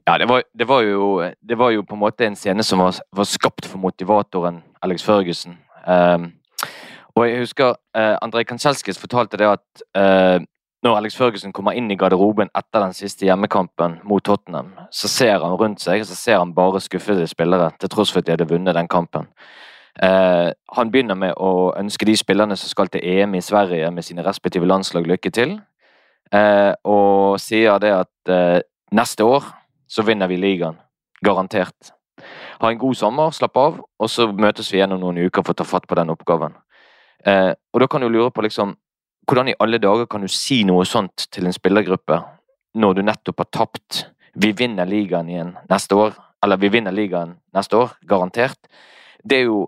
Ja, 0.06 0.16
det 0.22 0.30
var, 0.30 0.46
det 0.54 0.70
var, 0.70 0.86
jo, 0.86 1.20
det 1.42 1.58
var 1.60 1.74
jo 1.74 1.84
på 1.84 1.98
en 1.98 2.04
måte 2.06 2.28
en 2.30 2.36
scene 2.38 2.64
som 2.64 2.80
var, 2.80 2.96
var 3.12 3.28
skapt 3.28 3.68
for 3.68 3.82
motivatoren 3.82 4.62
Alex 4.86 5.04
Ferguson. 5.04 5.58
Um, 5.84 6.30
og 7.16 7.28
jeg 7.28 7.40
husker 7.40 7.76
eh, 7.96 8.18
Andrej 8.22 8.44
Kanselskis 8.50 9.00
fortalte 9.00 9.40
det 9.40 9.48
at 9.48 9.86
eh, 9.98 10.40
når 10.86 11.00
Alex 11.00 11.16
Førgussen 11.18 11.54
kommer 11.56 11.74
inn 11.74 11.88
i 11.90 11.98
garderoben 11.98 12.52
etter 12.54 12.84
den 12.84 12.94
siste 12.94 13.26
hjemmekampen 13.26 14.00
mot 14.06 14.22
Tottenham, 14.24 14.74
så 14.94 15.10
ser 15.10 15.40
han 15.42 15.56
rundt 15.58 15.82
seg 15.82 16.04
så 16.06 16.18
ser 16.18 16.38
han 16.38 16.54
bare 16.54 16.82
skuffede 16.84 17.26
spillere, 17.28 17.72
til 17.80 17.90
tross 17.90 18.12
for 18.14 18.22
at 18.22 18.28
de 18.28 18.36
hadde 18.36 18.50
vunnet 18.52 18.78
den 18.78 18.90
kampen. 18.92 19.26
Eh, 20.04 20.52
han 20.78 20.92
begynner 20.92 21.18
med 21.18 21.34
å 21.40 21.72
ønske 21.80 22.06
de 22.06 22.18
spillerne 22.20 22.58
som 22.60 22.70
skal 22.70 22.92
til 22.92 23.02
EM 23.02 23.38
i 23.40 23.42
Sverige 23.42 23.90
med 23.96 24.06
sine 24.06 24.26
respektive 24.28 24.68
landslag, 24.68 25.08
lykke 25.08 25.32
til. 25.32 25.60
eh, 26.32 26.74
og 26.84 27.40
sier 27.40 27.80
det 27.80 27.94
at 27.94 28.30
eh, 28.30 28.62
neste 28.92 29.24
år 29.24 29.44
så 29.88 30.04
vinner 30.04 30.28
vi 30.28 30.38
ligaen. 30.38 30.78
Garantert. 31.24 31.94
Ha 32.62 32.70
en 32.70 32.78
god 32.78 32.96
sommer, 32.96 33.32
slapp 33.32 33.58
av, 33.58 33.80
og 34.00 34.10
så 34.10 34.28
møtes 34.32 34.72
vi 34.72 34.78
igjen 34.80 34.94
om 34.96 35.00
noen 35.00 35.26
uker 35.26 35.44
for 35.44 35.54
å 35.54 35.60
ta 35.62 35.64
fatt 35.64 35.88
på 35.88 35.96
den 35.96 36.10
oppgaven. 36.10 36.54
Eh, 37.26 37.52
og 37.74 37.82
da 37.82 37.88
kan 37.90 38.04
du 38.04 38.10
lure 38.10 38.32
på 38.32 38.46
liksom 38.46 38.76
Hvordan 39.26 39.48
i 39.50 39.56
alle 39.58 39.80
dager 39.82 40.06
kan 40.06 40.22
du 40.22 40.30
si 40.30 40.60
noe 40.70 40.84
sånt 40.86 41.24
til 41.34 41.48
en 41.50 41.54
spillergruppe 41.56 42.20
når 42.78 42.92
du 42.94 43.00
nettopp 43.02 43.40
har 43.42 43.48
tapt? 43.50 44.04
Vi 44.38 44.52
vinner 44.54 44.86
ligaen 44.86 45.32
igjen 45.32 45.56
neste 45.66 45.98
år. 45.98 46.14
Eller 46.46 46.60
vi 46.62 46.70
vinner 46.70 46.94
ligaen 46.94 47.32
neste 47.58 47.80
år, 47.80 47.96
garantert. 48.06 48.70
Det 49.26 49.40
er 49.40 49.48
jo 49.48 49.64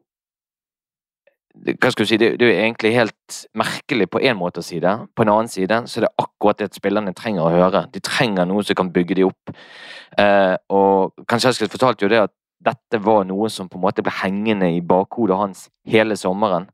hva 1.58 1.90
skal 1.90 2.06
du 2.06 2.10
si, 2.10 2.18
det, 2.22 2.36
er 2.38 2.60
egentlig 2.62 2.94
helt 2.94 3.38
merkelig 3.58 4.08
på 4.14 4.22
en 4.22 4.38
måte 4.38 4.62
å 4.62 4.66
si 4.66 4.78
det. 4.84 4.94
På 5.18 5.26
en 5.26 5.32
annen 5.34 5.50
side 5.52 5.80
så 5.90 6.00
er 6.00 6.06
det 6.06 6.14
akkurat 6.22 6.60
det 6.62 6.70
spillerne 6.78 7.16
trenger 7.18 7.48
å 7.48 7.54
høre. 7.54 7.88
De 7.94 8.02
trenger 8.04 8.46
noe 8.46 8.62
som 8.66 8.78
kan 8.78 8.92
bygge 8.94 9.18
dem 9.18 9.32
opp. 9.32 9.56
Eh, 10.22 10.56
og 10.74 11.26
Kansjelskis 11.30 11.72
fortalte 11.74 12.06
jo 12.06 12.12
det 12.14 12.22
at 12.28 12.34
dette 12.68 13.02
var 13.04 13.26
noe 13.30 13.50
som 13.54 13.70
på 13.70 13.78
en 13.80 13.86
måte 13.86 14.04
ble 14.06 14.14
hengende 14.22 14.70
i 14.74 14.84
bakhodet 14.86 15.38
hans 15.40 15.68
hele 15.90 16.18
sommeren. 16.20 16.70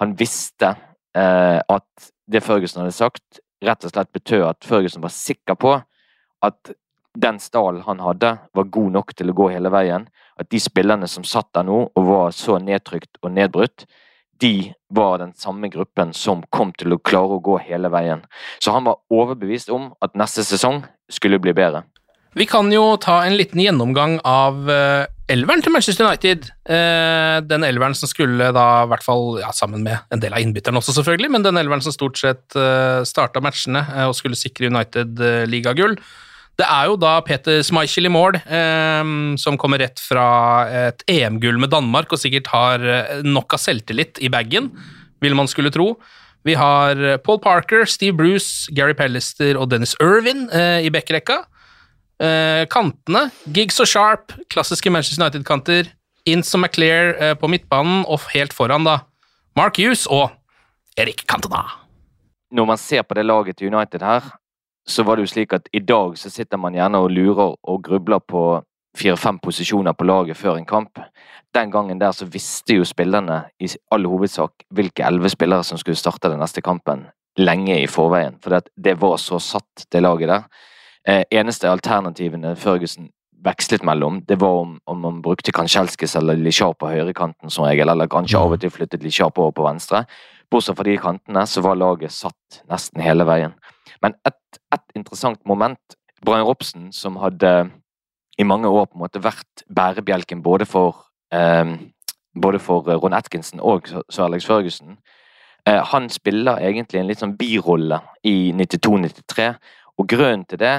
Han 0.00 0.14
visste 0.18 0.74
eh, 1.16 1.58
at 1.60 2.10
det 2.26 2.42
Førgussen 2.44 2.82
hadde 2.82 2.96
sagt, 2.96 3.40
rett 3.64 3.84
og 3.84 3.92
slett 3.92 4.12
betød 4.12 4.46
at 4.48 4.66
Førgussen 4.66 5.04
var 5.04 5.12
sikker 5.14 5.58
på 5.60 5.76
at 6.44 6.74
den 7.14 7.38
stallen 7.38 7.84
han 7.86 8.00
hadde, 8.02 8.36
var 8.52 8.72
god 8.74 8.94
nok 8.96 9.14
til 9.14 9.30
å 9.30 9.36
gå 9.38 9.50
hele 9.54 9.70
veien. 9.70 10.08
At 10.40 10.50
de 10.50 10.58
spillerne 10.58 11.06
som 11.10 11.26
satt 11.26 11.52
der 11.54 11.66
nå 11.66 11.84
og 11.86 12.08
var 12.08 12.34
så 12.34 12.58
nedtrykt 12.58 13.20
og 13.22 13.30
nedbrutt, 13.36 13.86
de 14.42 14.72
var 14.90 15.20
den 15.22 15.30
samme 15.38 15.70
gruppen 15.70 16.10
som 16.12 16.42
kom 16.50 16.72
til 16.74 16.96
å 16.96 16.98
klare 16.98 17.38
å 17.38 17.42
gå 17.42 17.58
hele 17.62 17.90
veien. 17.94 18.24
Så 18.58 18.74
han 18.74 18.88
var 18.88 18.98
overbevist 19.14 19.70
om 19.70 19.92
at 20.02 20.18
neste 20.18 20.42
sesong 20.46 20.82
skulle 21.12 21.38
bli 21.38 21.54
bedre. 21.54 21.84
Vi 22.34 22.48
kan 22.50 22.66
jo 22.72 22.96
ta 22.98 23.20
en 23.22 23.36
liten 23.38 23.62
gjennomgang 23.62 24.18
av 24.26 24.66
uh, 24.66 25.06
elveren 25.32 25.62
til 25.64 25.72
Manchester 25.74 26.08
United. 26.08 26.50
Uh, 26.68 27.38
den 27.46 27.64
elveren 27.66 27.96
som 27.96 28.10
skulle 28.10 28.50
da, 28.54 28.66
i 28.84 28.90
hvert 28.92 29.06
fall 29.06 29.38
ja, 29.42 29.52
sammen 29.56 29.84
med 29.86 29.98
en 30.14 30.22
del 30.22 30.36
av 30.36 30.44
innbytterne 30.44 30.80
også, 30.80 30.96
selvfølgelig, 30.98 31.32
men 31.36 31.46
den 31.46 31.60
elveren 31.60 31.84
som 31.84 31.94
stort 31.94 32.20
sett 32.20 32.58
eh, 32.58 33.00
starta 33.08 33.42
matchene 33.44 33.82
uh, 33.88 34.06
og 34.10 34.18
skulle 34.18 34.38
sikre 34.38 34.70
United 34.72 35.20
ligagull. 35.50 35.96
Det 36.54 36.66
er 36.70 36.86
jo 36.86 36.98
da 37.00 37.16
Peter 37.26 37.62
Schmeichel 37.66 38.06
i 38.06 38.12
mål, 38.14 38.38
eh, 38.38 39.14
som 39.42 39.58
kommer 39.58 39.82
rett 39.82 40.02
fra 40.02 40.26
et 40.88 41.02
EM-gull 41.10 41.58
med 41.62 41.72
Danmark 41.74 42.12
og 42.14 42.20
sikkert 42.22 42.52
har 42.52 42.84
eh, 42.84 43.24
nok 43.26 43.56
av 43.56 43.62
selvtillit 43.62 44.22
i 44.22 44.30
bagen, 44.30 44.70
vil 45.24 45.34
man 45.34 45.50
skulle 45.50 45.72
tro. 45.74 45.94
Vi 46.46 46.54
har 46.60 47.00
eh, 47.00 47.18
Paul 47.18 47.40
Parker, 47.42 47.88
Steve 47.90 48.14
Bruce, 48.16 48.70
Gary 48.76 48.94
Pellister 48.94 49.58
og 49.58 49.72
Dennis 49.72 49.96
Irvin 50.02 50.46
eh, 50.52 50.84
i 50.86 50.92
backrekka. 50.94 51.42
Eh, 52.22 52.62
kantene, 52.70 53.26
Giggs 53.50 53.80
og 53.82 53.88
Sharp, 53.90 54.34
klassiske 54.52 54.90
Manchester 54.90 55.24
United-kanter. 55.24 55.90
Ince 56.30 56.54
og 56.56 56.62
McClair 56.62 57.14
eh, 57.18 57.34
på 57.36 57.50
midtbanen, 57.50 58.04
og 58.08 58.28
helt 58.32 58.54
foran, 58.54 58.86
da, 58.86 59.00
Mark 59.58 59.78
Hughes 59.78 60.06
og 60.06 60.30
Erik 60.96 61.24
Cantona. 61.28 61.64
Når 62.54 62.68
man 62.70 62.78
ser 62.78 63.02
på 63.02 63.14
det 63.18 63.26
laget 63.26 63.58
til 63.58 63.74
United 63.74 64.02
her, 64.02 64.30
så 64.86 65.02
var 65.02 65.16
det 65.16 65.26
jo 65.26 65.32
slik 65.32 65.52
at 65.56 65.68
i 65.72 65.80
dag 65.80 66.16
så 66.20 66.30
sitter 66.30 66.60
man 66.60 66.76
gjerne 66.76 67.00
og 67.00 67.10
lurer 67.10 67.56
og 67.56 67.82
grubler 67.82 68.20
på 68.20 68.62
fire-fem 68.96 69.40
posisjoner 69.42 69.92
på 69.92 70.06
laget 70.06 70.38
før 70.38 70.58
en 70.58 70.68
kamp. 70.68 71.00
Den 71.54 71.70
gangen 71.70 71.98
der 72.00 72.12
så 72.12 72.26
visste 72.30 72.78
jo 72.78 72.84
spillerne 72.86 73.44
i 73.60 73.68
all 73.90 74.06
hovedsak 74.06 74.66
hvilke 74.74 75.06
elleve 75.06 75.32
spillere 75.32 75.64
som 75.64 75.78
skulle 75.80 75.98
starte 75.98 76.30
den 76.30 76.42
neste 76.42 76.62
kampen, 76.62 77.06
lenge 77.38 77.80
i 77.80 77.90
forveien. 77.90 78.38
For 78.42 78.60
det, 78.60 78.96
var 79.00 79.16
så 79.18 79.40
satt, 79.42 79.86
det 79.92 80.02
laget 80.02 80.30
der. 80.30 80.46
Eh, 81.08 81.24
eneste 81.30 81.68
alternativene 81.68 82.54
Førgussen 82.56 83.10
vekslet 83.44 83.82
mellom, 83.84 84.22
det 84.24 84.38
var 84.40 84.62
om, 84.62 84.78
om 84.88 85.00
man 85.04 85.20
brukte 85.22 85.52
Kanchelskis 85.52 86.16
eller 86.16 86.38
Lichar 86.40 86.72
på 86.80 86.88
høyrekanten 86.88 87.52
som 87.52 87.66
regel, 87.66 87.90
eller 87.92 88.08
kanskje 88.08 88.40
av 88.40 88.54
og 88.56 88.62
til 88.62 88.72
flyttet 88.72 89.04
Lichar 89.04 89.32
på 89.34 89.44
over 89.44 89.52
på 89.58 89.66
venstre. 89.66 90.04
Bortsett 90.50 90.78
fra 90.78 90.86
de 90.88 90.94
kantene, 91.00 91.42
så 91.46 91.60
var 91.64 91.76
laget 91.76 92.14
satt 92.14 92.62
nesten 92.70 93.04
hele 93.04 93.26
veien. 93.28 93.52
Men 94.00 94.16
et, 94.24 94.60
et 94.72 94.96
interessant 94.96 95.40
moment 95.48 95.98
Brian 96.24 96.46
Robson, 96.48 96.88
som 96.92 97.20
hadde 97.20 97.52
i 98.38 98.48
mange 98.48 98.68
år 98.68 98.88
på 98.88 98.96
en 98.96 99.04
måte 99.04 99.22
vært 99.22 99.66
bærebjelken 99.68 100.40
både 100.42 100.64
for, 100.64 101.04
eh, 101.34 101.76
både 102.32 102.62
for 102.64 102.88
Ron 102.88 103.18
Atkinson 103.20 103.60
og 103.60 103.92
Sir 104.08 104.24
Alex 104.24 104.48
Ferguson, 104.48 104.96
eh, 105.66 105.84
han 105.84 106.08
spiller 106.08 106.64
egentlig 106.64 107.00
en 107.00 107.12
litt 107.12 107.20
sånn 107.20 107.36
birolle 107.36 108.00
i 108.24 108.52
92-93, 108.56 109.52
og 109.98 110.08
grunnen 110.08 110.48
til 110.48 110.58
det 110.58 110.74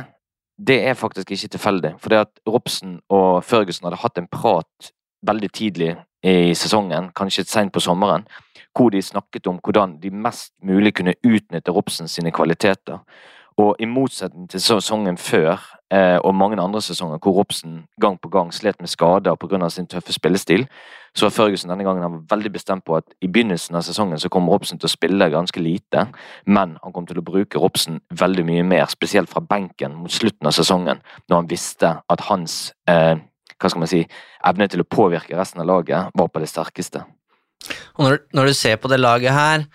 det 0.57 0.87
er 0.87 0.93
faktisk 0.93 1.31
ikke 1.31 1.47
tilfeldig. 1.47 1.93
For 1.99 2.09
det 2.09 2.17
at 2.17 2.39
Robsen 2.47 2.99
og 3.09 3.43
Ferguson 3.43 3.87
hadde 3.87 4.01
hatt 4.01 4.17
en 4.17 4.27
prat 4.31 4.91
veldig 5.25 5.51
tidlig 5.51 5.95
i 6.23 6.53
sesongen, 6.57 7.11
kanskje 7.15 7.45
seint 7.45 7.73
på 7.73 7.83
sommeren, 7.83 8.25
hvor 8.75 8.89
de 8.89 9.01
snakket 9.01 9.47
om 9.47 9.59
hvordan 9.63 9.97
de 10.01 10.11
mest 10.11 10.53
mulig 10.63 10.93
kunne 10.95 11.15
utnytte 11.23 11.71
Robson 11.71 12.07
sine 12.07 12.31
kvaliteter. 12.31 12.99
Og 13.57 13.75
i 13.79 13.85
motsetning 13.85 14.49
til 14.49 14.61
sesongen 14.61 15.17
før, 15.17 15.61
og 15.93 16.33
mange 16.35 16.57
andre 16.61 16.81
sesonger 16.81 17.19
hvor 17.21 17.35
Robson 17.37 17.83
gang 18.01 18.17
på 18.21 18.29
gang 18.33 18.51
slet 18.53 18.79
med 18.81 18.89
skader 18.89 19.35
pga. 19.35 19.69
sin 19.69 19.87
tøffe 19.87 20.13
spillestil, 20.13 20.65
så 21.15 21.25
var 21.25 21.31
Førgussen 21.31 21.69
denne 21.69 21.83
gangen 21.83 22.03
han 22.03 22.11
var 22.11 22.35
veldig 22.35 22.51
bestemt 22.51 22.85
på 22.85 22.95
at 22.97 23.05
i 23.21 23.27
begynnelsen 23.27 23.75
av 23.75 23.85
sesongen 23.85 24.19
så 24.19 24.29
kom 24.29 24.49
Robson 24.49 24.79
til 24.79 24.89
å 24.89 24.95
spille 24.95 25.29
ganske 25.29 25.61
lite, 25.61 26.07
men 26.45 26.77
han 26.83 26.93
kom 26.93 27.05
til 27.05 27.19
å 27.19 27.23
bruke 27.23 27.61
Robson 27.61 28.01
veldig 28.09 28.45
mye 28.45 28.63
mer, 28.63 28.89
spesielt 28.91 29.29
fra 29.29 29.41
benken 29.41 29.95
mot 29.95 30.11
slutten 30.11 30.47
av 30.47 30.57
sesongen, 30.57 30.99
når 31.29 31.37
han 31.37 31.49
visste 31.49 31.93
at 32.09 32.27
hans 32.27 32.73
eh, 32.89 33.15
hva 33.55 33.71
skal 33.71 33.85
man 33.85 33.91
si, 33.91 34.03
evne 34.43 34.67
til 34.67 34.83
å 34.83 34.89
påvirke 34.89 35.37
resten 35.37 35.63
av 35.63 35.69
laget 35.69 36.11
var 36.17 36.27
på 36.27 36.41
det 36.43 36.51
sterkeste. 36.51 37.05
Og 37.95 38.03
når, 38.03 38.19
når 38.35 38.51
du 38.51 38.53
ser 38.57 38.75
på 38.81 38.91
det 38.91 38.99
laget 38.99 39.31
her, 39.31 39.65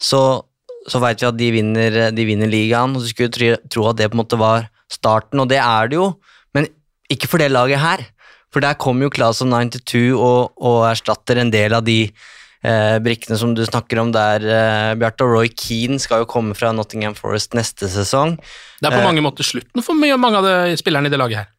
så 0.00 0.42
så 0.88 1.00
veit 1.02 1.20
vi 1.20 1.28
at 1.28 1.36
de 1.36 1.48
vinner, 1.52 1.96
de 2.14 2.24
vinner, 2.24 2.48
ligaen, 2.48 2.94
og 2.96 3.04
du 3.04 3.10
skulle 3.10 3.32
tro, 3.34 3.50
tro 3.68 3.88
at 3.90 3.98
det 3.98 4.08
på 4.10 4.16
en 4.16 4.22
måte 4.22 4.38
var 4.40 4.70
starten, 4.90 5.42
og 5.42 5.50
det 5.50 5.60
er 5.62 5.90
det 5.90 5.98
jo, 6.00 6.10
men 6.56 6.68
ikke 7.10 7.30
for 7.30 7.42
det 7.42 7.50
laget 7.52 7.82
her. 7.82 8.04
For 8.50 8.62
der 8.62 8.78
kommer 8.78 9.06
jo 9.06 9.14
Class 9.14 9.42
of 9.44 9.50
92 9.50 10.10
og, 10.16 10.52
og, 10.58 10.82
erstatter 10.90 11.38
en 11.38 11.52
del 11.54 11.74
av 11.76 11.84
de 11.86 12.00
eh, 12.08 12.96
brikkene 13.02 13.38
som 13.38 13.52
du 13.54 13.62
snakker 13.66 14.00
om 14.02 14.10
der, 14.14 14.42
eh, 14.42 14.94
Bjarte. 14.98 15.26
Og 15.26 15.36
Roy 15.36 15.52
Keane 15.54 16.00
skal 16.02 16.24
jo 16.24 16.30
komme 16.30 16.56
fra 16.58 16.72
Nottingham 16.74 17.14
Forest 17.18 17.54
neste 17.58 17.90
sesong. 17.90 18.34
Det 18.82 18.90
er 18.90 18.96
på 18.96 19.04
eh, 19.04 19.06
mange 19.06 19.22
måter 19.22 19.46
slutten 19.46 19.86
for 19.86 19.98
mye, 19.98 20.18
mange 20.18 20.42
av 20.42 20.50
de 20.50 20.76
spillerne 20.80 21.10
i 21.10 21.14
det 21.14 21.22
laget 21.22 21.44
her. 21.44 21.54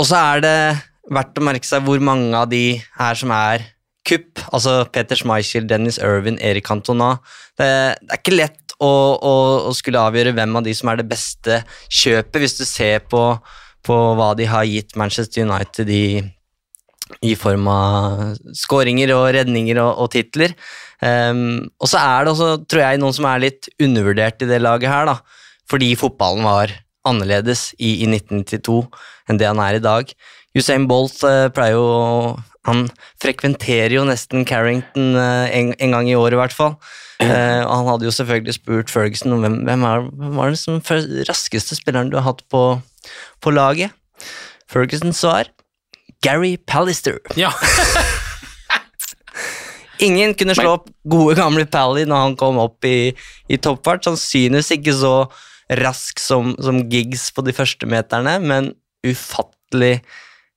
Og 0.00 0.08
så 0.08 0.22
er 0.32 0.44
det 0.44 0.56
verdt 1.12 1.38
å 1.38 1.44
merke 1.44 1.68
seg 1.68 1.84
hvor 1.84 2.00
mange 2.02 2.32
av 2.32 2.48
de 2.50 2.80
her 2.96 3.20
som 3.20 3.32
er 3.36 3.68
kupp. 4.08 4.40
Altså 4.52 4.82
Peter 4.92 5.18
Schmeichel, 5.18 5.68
Dennis 5.68 6.00
Irvin, 6.00 6.40
Erik 6.40 6.66
Cantona. 6.68 7.18
Det, 7.58 7.68
det, 8.00 8.10
er 8.10 8.20
ikke 8.20 8.38
lett 8.38 8.63
å, 8.82 8.92
å, 9.16 9.34
å, 9.68 9.74
skulle 9.76 10.02
avgjøre 10.02 10.34
hvem 10.34 10.58
av 10.58 10.64
de 10.66 10.74
som 10.76 10.90
er 10.90 11.00
det 11.00 11.08
beste 11.10 11.60
kjøpet, 11.88 12.40
hvis 12.42 12.56
du 12.58 12.64
ser 12.66 13.04
på, 13.10 13.22
på 13.86 13.98
hva 14.18 14.32
de 14.38 14.48
har 14.50 14.66
gitt 14.68 14.96
Manchester 14.98 15.46
United 15.46 15.90
i, 15.92 16.06
i 17.22 17.34
form 17.38 17.68
av 17.70 18.24
skåringer 18.56 19.14
og 19.16 19.28
redninger 19.36 19.80
og, 19.82 20.04
og 20.04 20.12
titler. 20.14 20.56
Um, 21.04 21.66
og 21.82 21.90
så 21.90 22.00
er 22.00 22.24
det 22.24 22.32
også, 22.34 22.50
tror 22.70 22.84
jeg, 22.86 23.02
noen 23.02 23.16
som 23.16 23.28
er 23.28 23.44
litt 23.44 23.68
undervurdert 23.82 24.42
i 24.42 24.48
det 24.50 24.62
laget 24.62 24.90
her, 24.90 25.10
da. 25.10 25.18
Fordi 25.70 25.92
fotballen 25.98 26.46
var 26.46 26.72
annerledes 27.04 27.70
i, 27.76 28.00
i 28.04 28.08
1992 28.08 28.80
enn 29.28 29.40
det 29.40 29.48
han 29.48 29.60
er 29.62 29.78
i 29.78 29.84
dag. 29.84 30.10
Usain 30.56 30.88
Bolt 30.88 31.20
uh, 31.26 31.50
pleier 31.54 31.76
jo 31.76 31.88
han 32.68 32.86
frekventerer 33.22 33.96
jo 33.98 34.04
nesten 34.08 34.46
Carrington 34.48 35.14
uh, 35.18 35.46
en, 35.52 35.74
en, 35.78 35.96
gang 35.96 36.08
i 36.08 36.16
året, 36.16 36.36
i 36.36 36.40
hvert 36.40 36.56
fall. 36.56 36.78
Uh, 37.22 37.62
og 37.62 37.74
han 37.78 37.90
hadde 37.92 38.08
jo 38.08 38.14
selvfølgelig 38.16 38.56
spurt 38.56 38.92
Ferguson 38.92 39.36
hvem, 39.38 39.60
hvem, 39.68 39.84
er, 39.86 40.08
hvem 40.10 40.40
var 40.40 40.54
den 40.54 40.80
raskeste 41.28 41.78
spilleren 41.78 42.10
du 42.10 42.18
har 42.18 42.26
hatt 42.32 42.42
på, 42.50 42.64
på 43.44 43.54
laget. 43.54 43.94
Fergusons 44.70 45.20
svar 45.20 45.52
Gary 46.24 46.56
Pallister. 46.66 47.20
Ja. 47.36 47.52
Ingen 50.04 50.34
kunne 50.34 50.56
slå 50.56 50.76
opp 50.78 50.88
gode, 51.06 51.36
gamle 51.38 51.66
Pally 51.70 52.04
når 52.08 52.22
han 52.22 52.36
kom 52.40 52.58
opp 52.62 52.86
i, 52.88 53.12
i 53.48 53.58
toppfart. 53.60 54.04
Sannsynligvis 54.06 54.72
ikke 54.78 54.94
så 54.96 55.14
rask 55.80 56.20
som, 56.20 56.54
som 56.60 56.82
Giggs 56.90 57.28
på 57.34 57.44
de 57.46 57.54
første 57.56 57.88
meterne, 57.88 58.38
men 58.42 58.72
ufattelig 59.06 60.00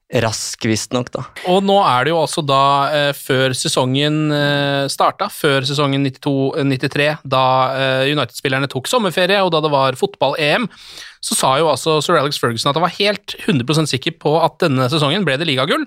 rask, 0.08 0.64
visstnok. 0.64 1.10
Og 1.52 1.60
nå 1.68 1.76
er 1.84 2.08
det 2.08 2.14
jo 2.14 2.22
altså 2.22 2.44
da, 2.46 2.62
eh, 2.96 3.10
før 3.18 3.52
sesongen 3.58 4.32
eh, 4.32 4.86
starta, 4.92 5.28
før 5.28 5.68
sesongen 5.68 6.06
92-93, 6.08 7.10
da 7.28 7.44
eh, 7.76 8.14
United-spillerne 8.14 8.70
tok 8.72 8.88
sommerferie, 8.88 9.42
og 9.44 9.52
da 9.52 9.62
det 9.66 9.72
var 9.74 10.00
fotball-EM, 10.00 10.70
så 11.20 11.36
sa 11.36 11.54
jo 11.60 11.68
altså 11.68 11.98
sir 12.04 12.20
Alex 12.20 12.40
Ferguson 12.40 12.72
at 12.72 12.80
han 12.80 12.86
var 12.86 12.96
helt 12.96 13.36
100% 13.44 13.92
sikker 13.92 14.16
på 14.22 14.38
at 14.40 14.56
denne 14.64 14.88
sesongen 14.92 15.28
ble 15.28 15.36
det 15.42 15.50
ligagull. 15.50 15.84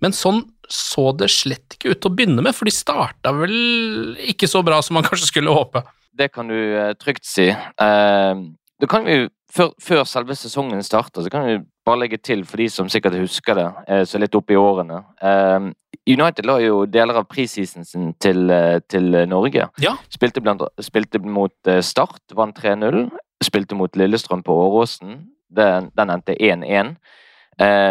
Men 0.00 0.14
sånn 0.14 0.44
så 0.70 1.10
det 1.16 1.30
slett 1.32 1.74
ikke 1.74 1.92
ut 1.92 2.00
til 2.00 2.10
å 2.10 2.14
begynne 2.14 2.44
med, 2.44 2.54
for 2.56 2.68
de 2.68 2.72
starta 2.72 3.32
vel 3.34 4.14
ikke 4.30 4.48
så 4.48 4.62
bra 4.64 4.80
som 4.84 4.96
man 4.96 5.04
kanskje 5.08 5.32
skulle 5.32 5.52
håpe. 5.52 5.82
Det 6.18 6.30
kan 6.32 6.48
du 6.50 6.56
uh, 6.56 6.92
trygt 6.98 7.26
si. 7.28 7.50
Uh, 7.52 8.48
det 8.78 8.88
kan 8.90 9.04
vi 9.06 9.26
før, 9.54 9.72
før, 9.82 10.04
selve 10.08 10.36
sesongen 10.38 10.82
starter, 10.84 11.24
så 11.24 11.32
kan 11.32 11.46
vi 11.46 11.58
bare 11.88 12.02
legge 12.04 12.18
til, 12.20 12.44
for 12.48 12.60
de 12.60 12.68
som 12.72 12.88
sikkert 12.92 13.18
husker 13.18 13.56
det, 13.58 13.68
eh, 13.88 14.04
så 14.08 14.20
litt 14.20 14.34
opp 14.36 14.50
i 14.52 14.58
årene 14.58 15.02
eh, 15.24 15.68
United 16.08 16.46
la 16.48 16.58
jo 16.62 16.84
deler 16.88 17.20
av 17.20 17.26
preseason 17.28 17.84
sin 17.84 18.12
til, 18.20 18.48
eh, 18.52 18.78
til 18.88 19.12
Norge. 19.28 19.68
Ja. 19.82 19.94
Spilte, 20.12 20.40
blant, 20.44 20.64
spilte, 20.80 21.20
mot 21.20 21.72
Start, 21.84 22.22
vant 22.36 22.56
3-0. 22.56 23.10
Spilte 23.44 23.76
mot 23.76 23.96
Lillestrøm 23.96 24.42
på 24.44 24.56
Åråsen. 24.56 25.18
Den, 25.52 25.90
den 25.96 26.12
endte 26.12 26.36
1-1. 26.40 26.94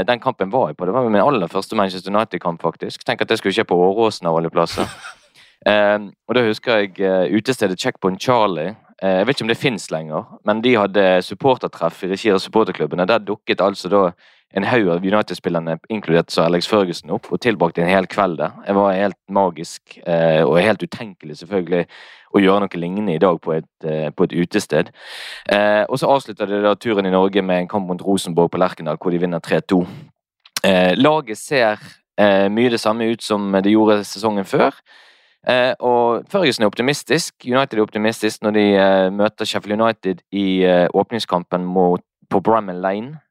Den 0.07 0.21
kampen 0.23 0.49
var 0.49 0.69
jeg 0.69 0.77
på. 0.79 0.87
Det 0.87 0.95
var 0.95 1.05
min 1.09 1.21
aller 1.21 1.49
første 1.51 1.75
Manchester 1.75 2.13
United-kamp, 2.13 2.61
faktisk. 2.63 3.03
Tenk 3.05 3.21
at 3.21 3.29
det 3.29 3.37
skulle 3.37 3.53
skje 3.53 3.67
på 3.67 3.77
Åråsen 3.77 4.29
av 4.29 4.39
alle 4.39 4.49
plasser. 4.49 4.87
og 6.27 6.37
da 6.37 6.45
husker 6.47 6.85
jeg 6.87 7.33
utestedet 7.37 7.77
Checkpoint 7.77 8.21
Charlie 8.23 8.73
jeg 9.01 9.27
vet 9.27 9.35
ikke 9.35 9.45
om 9.45 9.51
det 9.51 9.59
fins 9.61 9.91
lenger, 9.93 10.25
men 10.45 10.61
de 10.65 10.71
hadde 10.73 11.05
supportertreff 11.21 11.99
i 12.03 12.09
regi 12.09 12.31
av 12.33 12.39
supporterklubbene. 12.41 13.05
Der 13.05 13.21
dukket 13.21 13.61
altså 13.61 13.91
da 13.93 14.01
en 14.55 14.63
haug 14.63 14.87
av 14.89 15.03
United-spillerne, 15.05 15.77
inkludert 15.91 16.31
Sir 16.31 16.47
Alex 16.47 16.69
Førgussen, 16.71 17.11
opp 17.11 17.27
og 17.31 17.41
tilbrakte 17.43 17.83
en 17.83 17.91
hel 17.91 18.07
kveld 18.09 18.39
der. 18.39 18.55
Det 18.65 18.75
var 18.77 18.95
helt 18.95 19.19
magisk, 19.29 19.99
eh, 20.05 20.41
og 20.45 20.61
helt 20.63 20.83
utenkelig 20.83 21.37
selvfølgelig 21.41 21.83
å 22.33 22.41
gjøre 22.41 22.63
noe 22.63 22.79
lignende 22.79 23.15
i 23.15 23.21
dag 23.21 23.41
på 23.43 23.57
et, 23.57 23.69
eh, 23.83 24.09
på 24.09 24.23
et 24.23 24.33
utested. 24.33 24.91
Og 25.89 25.99
så 25.99 26.07
avslutta 26.07 26.47
de 26.47 26.61
da 26.63 26.73
turen 26.75 27.05
i 27.05 27.11
Norge 27.11 27.41
med 27.41 27.61
en 27.61 27.67
kamp 27.67 27.87
mot 27.87 28.01
Rosenborg 28.01 28.51
på 28.51 28.57
Lerkendal, 28.57 28.97
hvor 28.97 29.11
de 29.11 29.19
vinner 29.19 29.39
3-2. 29.39 29.85
Laget 30.95 31.37
ser 31.37 31.77
mye 32.49 32.69
det 32.69 32.79
samme 32.79 33.11
ut 33.11 33.21
som 33.21 33.51
det 33.51 33.71
gjorde 33.71 34.03
sesongen 34.03 34.45
før. 34.45 34.73
Eh, 35.47 35.73
og 35.79 36.25
Ferguson 36.31 36.65
er 36.65 36.71
optimistisk. 36.71 37.35
United 37.45 37.77
er 37.77 37.85
optimistisk 37.85 38.43
når 38.43 38.57
de 38.57 38.65
eh, 38.75 39.09
møter 39.13 39.47
Sheffield 39.47 39.79
United 39.81 40.23
i 40.35 40.63
eh, 40.67 40.87
åpningskampen 40.93 41.65
mot, 41.65 42.03
på 42.29 42.41
Bramall 42.43 42.81
Lane. 42.83 43.21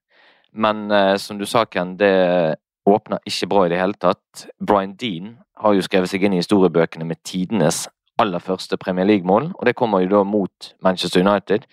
Men 0.56 0.90
eh, 0.90 1.16
som 1.20 1.38
du 1.38 1.44
sa, 1.46 1.66
Ken, 1.68 1.96
det 2.00 2.56
åpner 2.86 3.20
ikke 3.26 3.50
bra 3.50 3.66
i 3.66 3.72
det 3.72 3.80
hele 3.80 3.98
tatt. 4.00 4.46
Brian 4.62 4.94
Dean 4.96 5.36
har 5.60 5.74
jo 5.74 5.84
skrevet 5.84 6.10
seg 6.10 6.24
inn 6.24 6.36
i 6.36 6.40
historiebøkene 6.40 7.04
med 7.08 7.20
tidenes 7.26 7.84
aller 8.22 8.40
første 8.40 8.78
Premier 8.80 9.04
League-mål, 9.04 9.50
og 9.54 9.66
det 9.68 9.76
kommer 9.76 10.00
jo 10.00 10.14
da 10.14 10.22
mot 10.24 10.72
Manchester 10.84 11.20
United. 11.20 11.66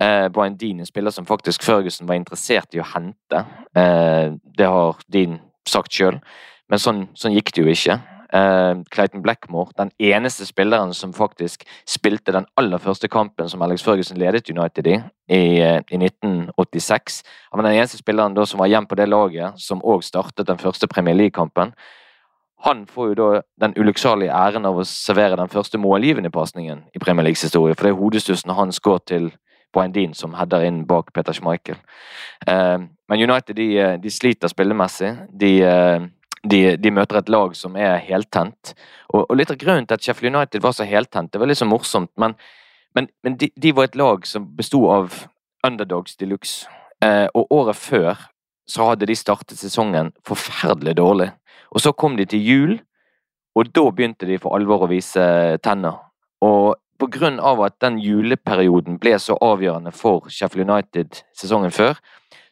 Eh, 0.00 0.28
Brian 0.28 0.56
Dean, 0.56 0.80
en 0.80 0.86
spiller 0.86 1.10
som 1.10 1.26
faktisk 1.26 1.62
Ferguson 1.62 2.08
var 2.08 2.18
interessert 2.18 2.74
i 2.74 2.82
å 2.82 2.86
hente. 2.94 3.44
Eh, 3.74 4.34
det 4.58 4.70
har 4.70 5.02
Dean 5.10 5.40
sagt 5.66 5.94
sjøl, 5.94 6.20
men 6.70 6.82
sånn, 6.82 7.06
sånn, 7.18 7.34
gikk 7.34 7.54
det 7.54 7.64
jo 7.64 7.72
ikke. 7.72 7.98
Eh, 8.34 8.74
Clayton 8.90 9.22
Blackmore, 9.22 9.70
den 9.78 9.90
eneste 9.98 10.46
spilleren 10.46 10.94
som 10.94 11.12
faktisk 11.14 11.62
spilte 11.86 12.32
den 12.34 12.46
aller 12.56 12.78
første 12.82 13.08
kampen 13.08 13.48
som 13.48 13.62
Alex 13.62 13.84
Ferguson 13.86 14.18
ledet 14.18 14.50
United 14.50 14.86
i, 14.86 14.96
i, 15.28 15.60
eh, 15.62 15.80
i 15.90 16.00
1986. 16.00 17.22
Han 17.52 17.62
var 17.62 17.68
den 17.68 17.78
eneste 17.78 18.00
spilleren 18.00 18.34
da 18.34 18.46
som 18.46 18.58
var 18.58 18.66
igjen 18.66 18.88
på 18.90 18.98
det 18.98 19.06
laget, 19.08 19.60
som 19.62 19.82
òg 19.82 20.02
startet 20.02 20.48
den 20.48 20.58
første 20.58 20.88
Premier 20.90 21.14
League-kampen. 21.14 21.72
Han 22.64 22.86
får 22.86 23.08
jo 23.08 23.14
da 23.14 23.40
den 23.60 23.74
ulykksalige 23.78 24.34
æren 24.34 24.66
av 24.66 24.80
å 24.80 24.86
servere 24.88 25.36
den 25.36 25.52
første 25.52 25.78
målgivende 25.78 26.30
pasningen 26.32 26.84
i 26.94 26.98
Premier 26.98 27.28
Leagues 27.28 27.42
historie, 27.42 27.74
for 27.74 27.86
det 27.86 27.92
er 27.92 28.02
hodestussen 28.02 28.54
hans 28.56 28.80
går 28.80 28.98
til 29.06 29.30
Brian 29.74 30.14
som 30.14 30.34
header 30.38 30.64
inn 30.64 30.84
bak 30.86 31.12
Peter 31.12 31.34
Schmeichel. 31.34 31.76
Eh, 32.46 32.78
men 33.08 33.22
United 33.30 33.56
de, 33.56 33.78
eh, 33.78 33.96
de 34.00 34.10
sliter 34.10 34.48
spillemessig. 34.48 35.28
De, 35.30 35.62
eh, 35.62 36.06
de, 36.44 36.76
de, 36.76 36.92
møter 36.92 37.20
et 37.20 37.32
lag 37.32 37.54
som 37.56 37.76
er 37.80 37.96
heltent. 38.04 38.74
Og, 39.12 39.24
og, 39.24 39.34
litt 39.38 39.52
av 39.52 39.58
grunnen 39.60 39.88
til 39.88 39.96
at 39.96 40.04
Sheffield 40.04 40.34
United 40.34 40.64
var 40.64 40.76
så 40.76 40.86
heltent, 40.88 41.32
det 41.32 41.40
var 41.40 41.50
litt 41.50 41.60
så 41.60 41.68
morsomt, 41.68 42.12
men, 42.20 42.36
men, 42.96 43.08
men 43.24 43.38
de, 43.40 43.50
de, 43.56 43.72
var 43.76 43.88
et 43.88 43.98
lag 43.98 44.26
som 44.28 44.46
besto 44.56 44.84
av 44.92 45.24
underdogs 45.66 46.18
de 46.20 46.28
luxe. 46.30 46.68
Eh, 47.04 47.26
og 47.34 47.52
året 47.52 47.78
før 47.80 48.26
så 48.70 48.90
hadde 48.90 49.08
de 49.08 49.16
startet 49.16 49.60
sesongen 49.60 50.12
forferdelig 50.26 50.96
dårlig. 51.00 51.30
Og 51.74 51.82
så 51.84 51.92
kom 51.92 52.16
de 52.16 52.26
til 52.28 52.44
jul, 52.44 52.74
og 53.54 53.70
da 53.74 53.84
begynte 53.90 54.28
de 54.28 54.38
for 54.40 54.56
alvor 54.56 54.86
å 54.86 54.90
vise 54.90 55.24
tenner. 55.64 55.98
Og 56.44 56.74
på 57.00 57.08
grunn 57.10 57.40
av 57.42 57.60
at 57.66 57.76
den 57.82 57.98
juleperioden 58.02 58.98
ble 59.02 59.16
så 59.20 59.36
avgjørende 59.42 59.92
for 59.94 60.30
Sheffield 60.32 60.70
United 60.70 61.20
sesongen 61.36 61.74
før, 61.74 61.98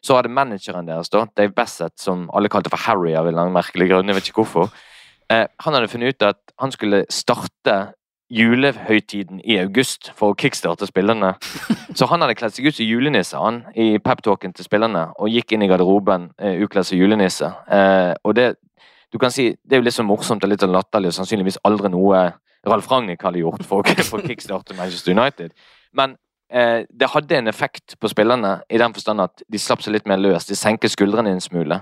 så 0.03 0.17
hadde 0.17 0.31
manageren 0.33 0.87
deres, 0.87 1.11
da, 1.13 1.25
Dave 1.37 1.53
Bassett, 1.55 1.95
som 2.01 2.27
alle 2.35 2.51
kalte 2.51 2.71
for 2.73 2.81
Harry 2.87 3.13
av 3.15 3.29
en 3.29 3.37
lang 3.37 3.53
merkelig 3.55 3.89
grunn, 3.91 4.11
jeg 4.11 4.19
vet 4.19 4.29
ikke 4.29 4.43
hvorfor, 4.43 4.71
eh, 5.31 5.45
han 5.63 5.77
hadde 5.77 5.91
funnet 5.91 6.15
ut 6.15 6.25
at 6.27 6.55
han 6.59 6.73
skulle 6.75 7.05
starte 7.09 7.77
julehøytiden 8.33 9.41
i 9.45 9.59
august 9.61 10.09
for 10.17 10.33
å 10.33 10.37
kickstarte 10.39 10.87
spillerne. 10.89 11.35
Så 11.97 12.07
han 12.09 12.23
hadde 12.23 12.35
kledd 12.39 12.55
seg 12.55 12.67
ut 12.67 12.77
som 12.77 12.87
julenisse 12.87 13.39
han, 13.39 13.61
i 13.77 13.99
peptalken 14.01 14.55
til 14.55 14.65
spillerne, 14.65 15.09
og 15.19 15.31
gikk 15.31 15.53
inn 15.53 15.65
i 15.65 15.69
garderoben 15.71 16.31
eh, 16.41 16.59
ukledd 16.65 16.89
som 16.89 16.99
julenisse. 16.99 17.51
Eh, 17.69 18.13
og 18.23 18.35
det 18.39 18.53
du 19.13 19.19
kan 19.21 19.29
si, 19.29 19.51
det 19.61 19.75
er 19.75 19.83
jo 19.83 19.85
litt 19.85 19.93
så 19.93 20.05
morsomt 20.07 20.43
og 20.43 20.49
litt 20.49 20.63
latterlig, 20.65 21.11
og 21.11 21.19
sannsynligvis 21.19 21.61
aldri 21.69 21.91
noe 21.93 22.31
Ralf 22.65 22.87
Ragnhild 22.89 23.21
hadde 23.21 23.43
gjort 23.43 23.65
for, 23.67 23.85
for 24.07 24.23
å 24.23 24.25
kickstarte 24.25 24.73
Manchester 24.77 25.13
United. 25.13 25.53
Men 25.93 26.15
eh, 26.53 26.85
det 26.89 27.09
hadde 27.13 27.37
en 27.37 27.51
effekt 27.51 27.97
på 27.99 28.11
spillerne 28.11 28.59
i 28.69 28.79
den 28.81 28.93
forstand 28.95 29.23
at 29.23 29.43
de 29.51 29.61
slapp 29.61 29.83
seg 29.83 29.97
litt 29.97 30.09
mer 30.09 30.21
løs. 30.21 30.47
De 30.49 30.57
senket 30.57 30.93
skuldrene 30.93 31.33
en 31.33 31.43
smule. 31.43 31.81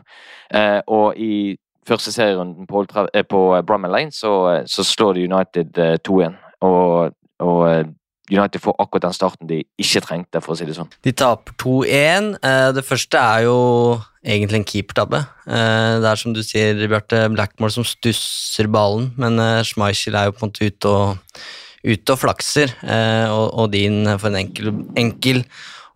Eh, 0.53 0.79
og 0.87 1.19
i 1.19 1.57
første 1.87 2.11
serierunden 2.11 2.67
på, 2.67 2.85
eh, 3.13 3.23
på 3.23 3.41
Brummer 3.67 3.89
Lane 3.89 4.11
så, 4.11 4.35
eh, 4.55 4.63
så, 4.65 4.83
slår 4.83 5.13
de 5.13 5.25
United 5.29 5.81
2-1. 6.07 6.37
Eh, 6.37 6.67
og, 6.67 7.11
og 7.39 7.95
United 8.31 8.61
får 8.61 8.75
akkurat 8.79 9.01
den 9.09 9.13
starten 9.13 9.47
de 9.47 9.63
ikke 9.81 10.01
trengte, 10.05 10.41
for 10.41 10.53
å 10.53 10.57
si 10.57 10.65
det 10.65 10.77
sånn. 10.77 10.91
De 11.03 11.11
taper 11.11 11.51
2-1. 11.59 12.37
Det 12.75 12.83
første 12.87 13.19
er 13.19 13.41
jo 13.49 13.57
egentlig 14.23 14.61
en 14.61 14.67
keepertabbe. 14.67 15.23
Eh, 15.47 15.95
det 16.01 16.09
er 16.09 16.19
som 16.19 16.35
du 16.35 16.41
sier, 16.45 16.77
Bjarte, 16.87 17.25
Blackmore 17.33 17.73
som 17.73 17.87
stusser 17.87 18.69
ballen, 18.71 19.11
men 19.17 19.39
eh, 19.41 19.63
Schmeichel 19.65 20.17
er 20.17 20.29
jo 20.29 20.35
på 20.37 20.45
en 20.45 20.51
måte 20.51 20.69
ute 20.69 20.91
og, 20.91 21.41
ute 21.85 22.13
og 22.13 22.21
flakser, 22.21 22.73
eh, 22.85 23.27
og, 23.31 23.47
og 23.63 23.71
din 23.73 24.03
for 24.17 24.29
en 24.31 24.41
enkel, 24.43 24.73
enkel 24.99 25.43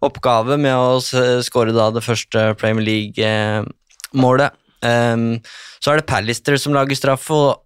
oppgave 0.06 0.58
med 0.62 0.76
å 0.76 1.00
skåre 1.46 1.74
det 1.74 2.04
første 2.06 2.52
Premier 2.60 2.86
League-målet. 2.86 4.58
Så 4.86 5.90
er 5.90 5.98
det 5.98 6.06
Pallister 6.06 6.60
som 6.62 6.76
lager 6.76 7.00
straff, 7.00 7.30
og 7.34 7.62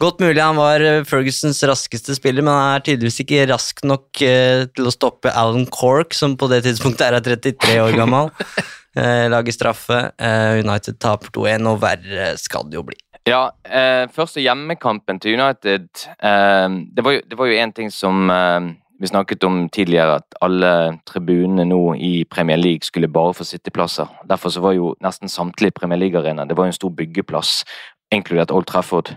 Godt 0.00 0.22
mulig 0.22 0.40
han 0.40 0.56
var 0.56 0.82
Fergusons 1.08 1.58
raskeste 1.66 2.14
spiller, 2.16 2.44
men 2.44 2.54
han 2.54 2.76
er 2.76 2.84
tydeligvis 2.86 3.20
ikke 3.24 3.48
rask 3.50 3.82
nok 3.86 4.20
til 4.20 4.88
å 4.88 4.92
stoppe 4.94 5.32
Alan 5.34 5.66
Cork, 5.72 6.14
som 6.16 6.38
på 6.38 6.48
det 6.52 6.62
tidspunktet 6.68 7.08
er 7.08 7.26
33 7.26 7.76
år 7.82 7.98
gammel. 7.98 8.30
eh, 8.98 9.26
lager 9.30 9.54
straffe. 9.54 10.00
Eh, 10.18 10.60
United 10.64 10.98
taper 11.02 11.32
2-1, 11.34 11.68
og 11.70 11.80
verre 11.82 12.34
skal 12.40 12.68
det 12.70 12.78
jo 12.78 12.86
bli. 12.86 12.98
Ja, 13.26 13.50
eh, 13.64 14.04
første 14.12 14.40
hjemmekampen 14.40 15.20
til 15.20 15.40
United 15.40 15.88
eh, 16.20 16.68
Det 16.96 17.04
var 17.38 17.46
jo 17.46 17.60
én 17.62 17.72
ting 17.72 17.92
som 17.92 18.30
eh, 18.30 18.74
vi 19.00 19.06
snakket 19.06 19.44
om 19.44 19.68
tidligere, 19.68 20.14
at 20.14 20.36
alle 20.40 20.98
tribunene 21.06 21.64
nå 21.64 21.94
i 21.94 22.24
Premier 22.30 22.56
League 22.56 22.82
skulle 22.82 23.08
bare 23.08 23.34
få 23.34 23.44
sitteplasser. 23.44 24.06
Derfor 24.28 24.48
så 24.48 24.60
var 24.60 24.72
jo 24.72 24.94
nesten 25.02 25.28
samtlige 25.28 25.70
Premier 25.70 25.98
League-arenaer 25.98 26.48
Det 26.48 26.56
var 26.56 26.64
jo 26.64 26.72
en 26.72 26.80
stor 26.80 26.90
byggeplass, 26.90 27.64
inkludert 28.12 28.50
Old 28.50 28.64
Trafford. 28.64 29.16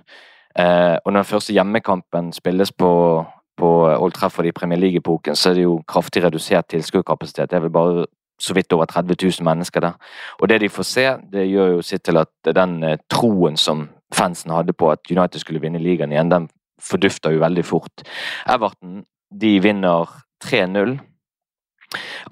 Eh, 0.60 0.98
og 1.06 1.14
når 1.14 1.20
den 1.20 1.26
første 1.26 1.54
hjemmekampen 1.54 2.34
spilles 2.34 2.72
på 2.72 3.26
på 3.58 3.70
Old 3.90 4.14
Trafford 4.14 4.46
i 4.46 4.52
Premier 4.52 4.80
League-epoken, 4.80 5.36
så 5.36 5.50
er 5.50 5.54
det 5.54 5.64
jo 5.64 5.82
kraftig 5.88 6.24
redusert 6.24 6.68
tilskuerkapasitet. 6.70 7.50
Det 7.50 7.58
er 7.58 7.64
vel 7.66 7.74
bare 7.74 8.06
så 8.40 8.54
vidt 8.54 8.74
over 8.74 8.86
30 8.86 9.16
000 9.24 9.46
mennesker 9.46 9.80
der. 9.80 9.92
Og 10.40 10.50
det 10.50 10.62
de 10.62 10.70
får 10.70 10.84
se, 10.84 11.06
det 11.32 11.48
gjør 11.50 11.68
jo 11.68 11.82
sitt 11.82 12.04
til 12.04 12.18
at 12.18 12.56
den 12.56 12.84
eh, 12.84 12.98
troen 13.10 13.58
som 13.58 13.88
fansen 14.16 14.54
hadde 14.54 14.76
på 14.78 14.92
at 14.92 15.12
United 15.12 15.42
skulle 15.44 15.62
vinne 15.64 15.82
ligaen 15.82 16.14
igjen, 16.14 16.32
den 16.32 16.48
fordufta 16.82 17.32
jo 17.34 17.42
veldig 17.42 17.66
fort. 17.66 18.06
Everton 18.48 19.04
de 19.34 19.58
vinner 19.64 20.10
3-0. 20.46 20.98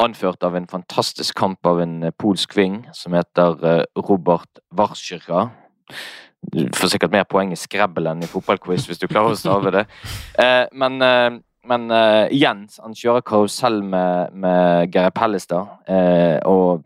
Anført 0.03 0.43
av 0.43 0.55
en 0.57 0.67
fantastisk 0.67 1.35
kamp 1.39 1.65
av 1.67 1.79
en 1.83 2.01
eh, 2.03 2.11
polsk 2.11 2.57
ving 2.57 2.81
som 2.95 3.15
heter 3.15 3.61
eh, 3.63 3.83
Robert 3.95 4.61
Warszyra. 4.75 5.49
Du 6.51 6.67
får 6.75 6.91
sikkert 6.93 7.15
mer 7.15 7.25
poeng 7.25 7.53
i 7.55 7.59
skrebbel 7.59 8.11
enn 8.11 8.23
i 8.23 8.29
fotballquiz 8.29 8.85
hvis 8.89 8.99
du 9.01 9.07
klarer 9.07 9.33
å 9.33 9.39
stave 9.39 9.71
det. 9.73 9.85
Men 10.81 11.01
men 11.65 11.89
Jens 12.29 12.75
han 12.77 12.93
kjører 12.93 13.23
karusell 13.25 13.79
med, 13.81 14.35
med 14.37 14.93
Geir 14.93 15.09
Pellestad. 15.17 15.71
Og 16.45 16.83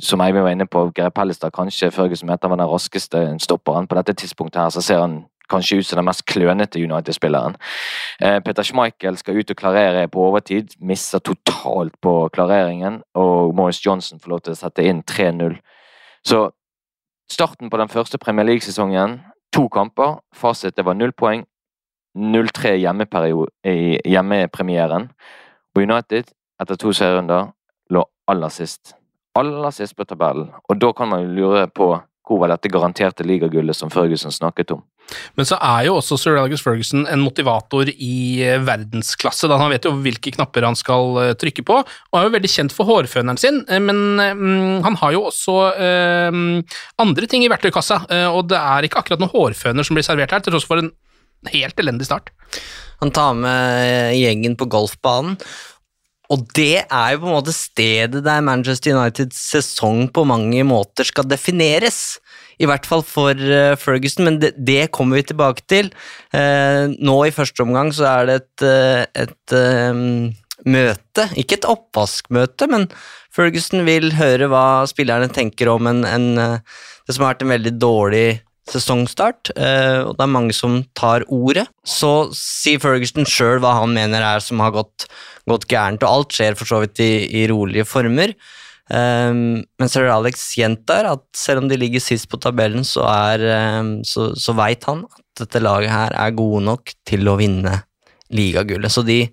som 0.00 0.20
Eivind 0.20 0.44
var 0.44 0.54
inne 0.54 0.66
på, 0.66 0.86
Geir 0.96 1.10
Pellestad 1.10 1.52
kanskje 1.54 1.90
Førgesen 1.90 2.28
mente 2.28 2.46
han 2.46 2.54
var 2.54 2.60
den 2.62 2.70
raskeste 2.70 3.22
stopperen. 3.42 3.88
På 3.88 3.98
dette 3.98 4.14
tidspunktet 4.14 4.60
her 4.62 4.70
så 4.74 4.82
ser 4.84 5.00
han 5.02 5.22
kanskje 5.50 5.78
ut 5.78 5.86
som 5.86 5.98
den 6.00 6.06
mest 6.08 6.24
klønete 6.26 6.80
United-spilleren. 6.80 7.56
Eh, 8.20 8.38
Peter 8.44 8.62
Schmeichel 8.62 9.18
skal 9.20 9.38
ut 9.38 9.50
og 9.50 9.56
klarere 9.56 10.08
på 10.08 10.22
overtid, 10.28 10.76
mister 10.80 11.18
totalt 11.18 11.98
på 12.00 12.28
klareringen. 12.32 13.02
Og 13.14 13.54
Morris 13.54 13.82
Johnson 13.86 14.20
får 14.20 14.30
lov 14.30 14.40
til 14.40 14.54
å 14.54 14.60
sette 14.62 14.86
inn 14.86 15.02
3-0. 15.02 15.58
Så 16.24 16.50
starten 17.30 17.70
på 17.70 17.80
den 17.80 17.92
første 17.92 18.18
Premier 18.18 18.46
League-sesongen, 18.46 19.20
to 19.52 19.68
kamper. 19.68 20.20
Fasit 20.34 20.80
var 20.84 20.94
null 20.94 21.12
poeng, 21.12 21.44
0-3 22.16 22.76
i 22.76 24.00
hjemmepremieren. 24.12 25.10
Og 25.74 25.82
United, 25.82 26.32
etter 26.60 26.76
to 26.76 26.92
serierunder, 26.92 27.52
lå 27.90 28.04
aller 28.28 28.52
sist. 28.52 29.01
Aller 29.38 29.70
sist 29.72 29.96
på 29.96 30.04
tabellen. 30.04 30.50
Og 30.68 30.80
da 30.80 30.92
kan 30.96 31.08
man 31.08 31.24
jo 31.24 31.36
lure 31.36 31.66
på 31.72 31.94
hvor 32.28 32.38
var 32.38 32.52
dette 32.52 32.70
garanterte 32.70 33.24
ligagullet 33.26 33.74
som 33.76 33.90
Ferguson 33.90 34.32
snakket 34.32 34.70
om. 34.76 34.82
Men 35.36 35.46
så 35.48 35.56
er 35.58 35.88
jo 35.88 35.96
også 35.98 36.16
Sir 36.20 36.38
Alex 36.38 36.62
Ferguson 36.64 37.02
en 37.10 37.22
motivator 37.24 37.90
i 37.90 38.42
eh, 38.44 38.60
verdensklasse. 38.62 39.48
da 39.50 39.58
Han 39.60 39.72
vet 39.72 39.88
jo 39.88 39.94
hvilke 40.04 40.32
knapper 40.36 40.66
han 40.68 40.78
skal 40.78 41.18
eh, 41.22 41.32
trykke 41.38 41.64
på, 41.66 41.80
og 41.82 42.18
er 42.18 42.28
jo 42.28 42.34
veldig 42.36 42.52
kjent 42.52 42.76
for 42.76 42.88
hårføneren 42.88 43.40
sin. 43.40 43.62
Eh, 43.66 43.82
men 43.82 44.22
um, 44.22 44.78
han 44.86 44.98
har 45.02 45.16
jo 45.16 45.26
også 45.28 45.58
andre 47.02 47.28
ting 47.28 47.44
i 47.44 47.50
verktøykassa, 47.50 48.04
og 48.32 48.46
det 48.50 48.58
er 48.58 48.86
ikke 48.86 49.02
akkurat 49.02 49.20
noen 49.22 49.32
hårføner 49.32 49.86
som 49.86 49.98
blir 49.98 50.06
servert 50.06 50.32
her, 50.34 50.42
til 50.44 50.54
tross 50.54 50.66
for 50.68 50.80
en 50.80 50.92
helt 51.52 51.78
elendig 51.82 52.06
start. 52.08 52.30
Han 53.02 53.10
tar 53.14 53.34
med 53.34 54.14
gjengen 54.14 54.54
på 54.58 54.68
golfbanen. 54.70 55.36
Og 56.32 56.46
det 56.56 56.84
er 56.86 57.08
jo 57.12 57.22
på 57.22 57.28
en 57.28 57.36
måte 57.36 57.52
stedet 57.52 58.22
der 58.24 58.44
Manchester 58.44 58.96
Uniteds 58.96 59.38
sesong 59.52 60.06
på 60.14 60.24
mange 60.28 60.64
måter 60.64 61.04
skal 61.04 61.28
defineres. 61.28 62.18
I 62.62 62.68
hvert 62.68 62.86
fall 62.88 63.02
for 63.04 63.36
uh, 63.36 63.74
Ferguson, 63.80 64.24
men 64.28 64.38
det, 64.40 64.54
det, 64.56 64.92
kommer 64.94 65.20
vi 65.20 65.26
tilbake 65.28 65.64
til. 65.68 65.90
Uh, 66.32 66.94
nå 66.96 67.16
i 67.26 67.34
første 67.34 67.64
omgang 67.64 67.92
så 67.92 68.06
er 68.12 68.30
det 68.30 68.38
et, 68.40 68.64
uh, 68.64 69.26
et 69.26 69.56
møte, 70.62 71.26
ikke 71.36 71.58
et 71.58 71.68
oppvaskmøte, 71.68 72.68
men 72.70 72.86
Ferguson 73.34 73.82
vil 73.88 74.12
høre 74.14 74.46
hva 74.52 74.86
spillerne 74.88 75.28
tenker 75.32 75.72
om 75.72 75.88
en, 75.90 76.04
en, 76.06 76.26
det 76.62 77.16
som 77.16 77.24
har 77.24 77.32
vært 77.32 77.44
en 77.46 77.54
veldig 77.56 77.72
dårlig 77.82 78.26
sesongstart, 78.72 79.52
eh, 79.56 80.00
og 80.06 80.16
det 80.16 80.24
er 80.24 80.32
mange 80.32 80.56
som 80.56 80.80
tar 80.98 81.26
ordet. 81.32 81.66
Så 81.84 82.30
sier 82.36 82.80
Ferguson 82.82 83.28
sjøl 83.28 83.60
hva 83.62 83.76
han 83.80 83.94
mener 83.94 84.24
er 84.24 84.42
som 84.44 84.62
har 84.64 84.74
gått, 84.74 85.06
gått 85.50 85.68
gærent, 85.70 86.02
og 86.02 86.18
alt 86.22 86.36
skjer 86.36 86.58
for 86.58 86.68
så 86.68 86.82
vidt 86.84 87.02
i, 87.04 87.12
i 87.42 87.46
rolige 87.50 87.86
former. 87.88 88.34
Um, 88.92 89.62
men 89.80 89.88
sir 89.88 90.10
Alex 90.10 90.42
gjentar 90.58 91.06
at 91.08 91.22
selv 91.38 91.62
om 91.62 91.68
de 91.70 91.78
ligger 91.78 92.02
sist 92.02 92.26
på 92.28 92.40
tabellen, 92.42 92.84
så, 92.84 93.06
er, 93.08 93.44
um, 93.78 93.94
så, 94.04 94.32
så 94.36 94.52
veit 94.58 94.84
han 94.88 95.06
at 95.06 95.22
dette 95.44 95.62
laget 95.62 95.92
her 95.94 96.16
er 96.18 96.34
gode 96.36 96.64
nok 96.66 96.92
til 97.08 97.30
å 97.30 97.38
vinne 97.40 97.78
ligagullet. 98.34 98.92
Så 98.92 99.04
de, 99.06 99.24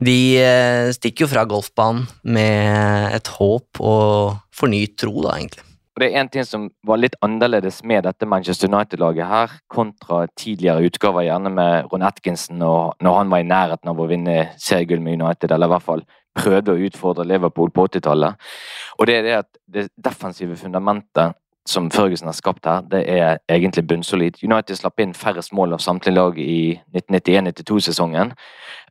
De 0.00 0.18
uh, 0.40 0.90
stikker 0.96 1.26
jo 1.26 1.32
fra 1.32 1.46
golfbanen 1.48 2.06
med 2.24 3.16
et 3.16 3.32
håp 3.38 3.80
og 3.80 4.38
fornyet 4.56 4.98
tro, 5.00 5.14
da, 5.24 5.38
egentlig. 5.38 5.69
Og 6.00 6.06
det 6.06 6.14
er 6.14 6.22
en 6.22 6.28
ting 6.32 6.46
som 6.48 6.62
var 6.88 6.96
litt 6.96 7.16
annerledes 7.20 7.82
med 7.84 8.06
dette 8.06 8.24
Manchester 8.24 8.70
United-laget 8.72 9.26
her, 9.28 9.50
kontra 9.68 10.22
tidligere 10.32 10.86
utgaver, 10.88 11.26
gjerne 11.26 11.50
med 11.52 11.90
Ron 11.92 12.06
Atkinson 12.08 12.62
og 12.64 12.94
når 13.04 13.18
han 13.18 13.34
var 13.34 13.42
i 13.42 13.48
nærheten 13.50 13.90
av 13.92 14.00
å 14.00 14.06
vinne 14.08 14.36
seriegull 14.56 15.02
med 15.04 15.20
United, 15.20 15.52
eller 15.52 15.68
i 15.68 15.74
hvert 15.74 15.84
fall 15.84 16.04
prøvde 16.40 16.72
å 16.72 16.86
utfordre 16.86 17.26
Liverpool 17.28 17.68
på 17.76 17.84
80-tallet. 17.90 18.48
Og 18.96 19.10
det 19.10 19.16
er 19.18 19.26
det 19.26 19.34
at 19.42 19.50
det 19.76 19.84
defensive 20.00 20.56
fundamentet 20.56 21.36
som 21.68 21.90
Førgussen 21.92 22.30
har 22.32 22.38
skapt 22.38 22.64
her, 22.64 22.80
det 22.88 23.02
er 23.04 23.36
egentlig 23.52 23.84
bunnsolid. 23.92 24.40
United 24.40 24.80
slapp 24.80 25.04
inn 25.04 25.12
færrest 25.12 25.52
mål 25.52 25.76
av 25.76 25.84
samtlige 25.84 26.16
lag 26.16 26.40
i 26.40 26.78
1991-92-sesongen. 26.96 28.32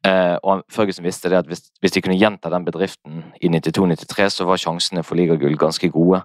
Eh, 0.06 0.38
og 0.46 0.62
Førgussen 0.70 1.10
visste 1.10 1.34
det 1.34 1.42
at 1.42 1.50
hvis, 1.50 1.66
de 1.90 2.06
kunne 2.06 2.22
gjenta 2.22 2.54
den 2.54 2.70
bedriften 2.70 3.26
i 3.42 3.50
92-93, 3.50 4.30
så 4.38 4.46
var 4.46 4.62
sjansene 4.62 5.02
for 5.02 5.18
ligagull 5.18 5.58
ganske 5.58 5.90
gode. 5.90 6.22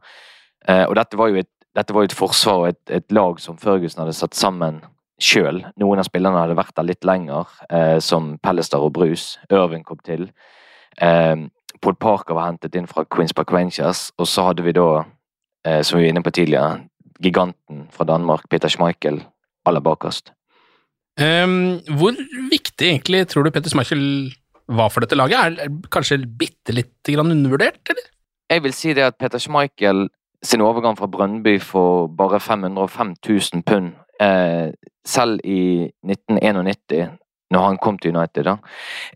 Eh, 0.68 0.84
og 0.84 0.94
dette 0.98 1.18
var 1.20 1.30
jo 1.30 1.42
et, 1.42 1.50
var 1.74 2.04
et 2.04 2.16
forsvar 2.16 2.60
og 2.62 2.68
et, 2.68 2.82
et, 3.00 3.06
lag 3.12 3.40
som 3.42 3.58
Førgussen 3.60 4.04
hadde 4.04 4.16
satt 4.16 4.36
sammen 4.38 4.80
sjøl. 5.20 5.62
Noen 5.80 6.02
av 6.02 6.08
spillerne 6.08 6.40
hadde 6.40 6.58
vært 6.58 6.74
der 6.76 6.88
litt 6.88 7.04
lenger, 7.04 7.50
eh, 7.70 7.98
som 8.02 8.36
Pellestad 8.42 8.82
og 8.82 8.94
Brus. 8.96 9.34
Irving 9.50 9.84
kom 9.84 10.00
til. 10.06 10.30
Eh, 11.02 11.36
Paul 11.82 11.98
Parker 12.00 12.38
var 12.38 12.48
hentet 12.48 12.76
inn 12.78 12.88
fra 12.88 13.04
Queens 13.04 13.34
Park 13.36 13.52
Rangers, 13.52 14.08
og 14.18 14.30
så 14.30 14.48
hadde 14.48 14.64
vi 14.64 14.72
da 14.76 15.04
Eh, 15.64 15.82
som 15.82 15.98
vi 15.98 16.04
var 16.04 16.12
inne 16.12 16.22
på 16.22 16.32
tidligere, 16.34 16.80
giganten 17.24 17.86
fra 17.92 18.04
Danmark, 18.04 18.48
Peter 18.52 18.68
Schmeichel, 18.68 19.22
aller 19.64 19.80
bakerst. 19.80 20.32
Um, 21.16 21.78
hvor 21.96 22.16
viktig 22.50 22.88
egentlig 22.88 23.22
tror 23.30 23.46
du 23.46 23.52
Peter 23.54 23.70
Schmeichel 23.70 24.34
var 24.68 24.90
for 24.92 25.04
dette 25.04 25.16
laget? 25.16 25.38
Er 25.38 25.54
det 25.54 25.88
kanskje 25.94 26.18
bitte 26.26 26.74
lite 26.74 27.14
grann 27.14 27.32
undervurdert, 27.32 27.80
eller? 27.88 28.10
Jeg 28.50 28.64
vil 28.64 28.74
si 28.76 28.92
det 28.92 29.06
at 29.06 29.16
Peter 29.16 29.40
Schmeichel 29.40 30.08
sin 30.44 30.60
overgang 30.60 30.96
fra 30.98 31.08
Brønnby 31.10 31.58
for 31.60 32.06
bare 32.06 32.40
505 32.40 33.14
000 33.28 33.62
pund, 33.66 33.92
eh, 34.20 34.72
selv 35.06 35.40
i 35.44 35.90
1991, 36.04 37.18
når 37.50 37.66
han 37.66 37.78
kom 37.78 37.98
til 37.98 38.16
United, 38.16 38.44
da, 38.44 38.56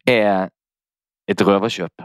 er 0.06 0.48
et 1.28 1.46
røverkjøp 1.46 2.02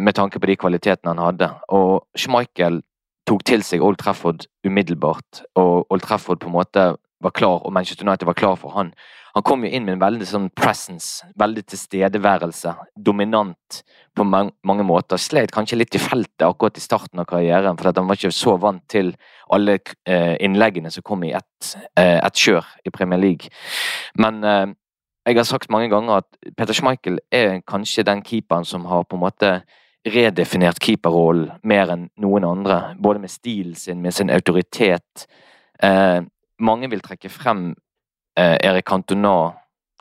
med 0.00 0.12
tanke 0.14 0.40
på 0.40 0.46
de 0.46 0.56
kvalitetene 0.56 1.14
han 1.14 1.24
hadde. 1.24 1.50
Og 1.68 2.06
Schmeichel 2.16 2.82
tok 3.26 3.44
til 3.44 3.64
seg 3.66 3.82
Old 3.82 3.98
Trafford 4.00 4.46
umiddelbart, 4.66 5.42
og 5.54 5.86
Old 5.90 6.04
Trafford 6.04 6.40
på 6.40 6.48
en 6.48 6.58
måte 6.58 6.88
var 7.20 7.34
klar, 7.34 7.62
og 7.66 7.72
Manchester 7.72 8.06
United 8.06 8.26
var 8.26 8.36
klar 8.38 8.56
for 8.56 8.74
han. 8.76 8.92
Han 9.34 9.44
kom 9.46 9.64
jo 9.64 9.70
inn 9.70 9.84
med 9.86 9.96
en 9.96 10.02
veldig 10.02 10.26
sånn 10.26 10.46
presence, 10.56 11.26
veldig 11.38 11.62
tilstedeværelse, 11.68 12.72
dominant 12.96 13.82
på 14.16 14.24
mange, 14.26 14.86
måter. 14.86 15.20
Sleit 15.20 15.52
kanskje 15.54 15.78
litt 15.78 15.94
i 15.94 16.00
feltet 16.02 16.46
akkurat 16.46 16.78
i 16.78 16.82
starten 16.82 17.22
av 17.22 17.28
karrieren, 17.30 17.78
for 17.78 17.92
han 17.92 18.08
var 18.08 18.18
ikke 18.18 18.34
så 18.34 18.56
vant 18.58 18.82
til 18.90 19.12
alle 19.54 19.78
eh, 20.08 20.34
innleggene 20.44 20.90
som 20.90 21.06
kom 21.06 21.22
i 21.26 21.34
ett 21.38 21.72
eh, 21.94 22.18
et 22.18 22.42
kjør 22.42 22.66
i 22.86 22.94
Premier 22.94 23.20
League. 23.20 23.52
Men 24.18 24.42
eh, 24.42 24.66
jeg 25.28 25.38
har 25.38 25.46
sagt 25.46 25.70
mange 25.70 25.90
ganger 25.92 26.22
at 26.22 26.54
Peter 26.56 26.74
Schmeichel 26.74 27.20
er 27.30 27.60
kanskje 27.68 28.06
den 28.08 28.24
keeperen 28.24 28.66
som 28.66 28.88
har 28.88 29.04
på 29.04 29.18
en 29.18 29.26
måte 29.26 29.52
redefinert 30.08 30.80
keeperrollen 30.80 31.58
mer 31.62 31.92
enn 31.92 32.08
noen 32.22 32.46
andre. 32.48 32.96
Både 32.98 33.20
med 33.20 33.30
stilen 33.30 33.76
sin, 33.76 34.00
med 34.02 34.16
sin 34.16 34.32
autoritet. 34.32 35.28
Mange 36.60 36.90
vil 36.90 37.02
trekke 37.04 37.30
frem 37.32 37.74
eh, 38.38 38.56
Erik 38.64 38.86
Cantona 38.88 39.52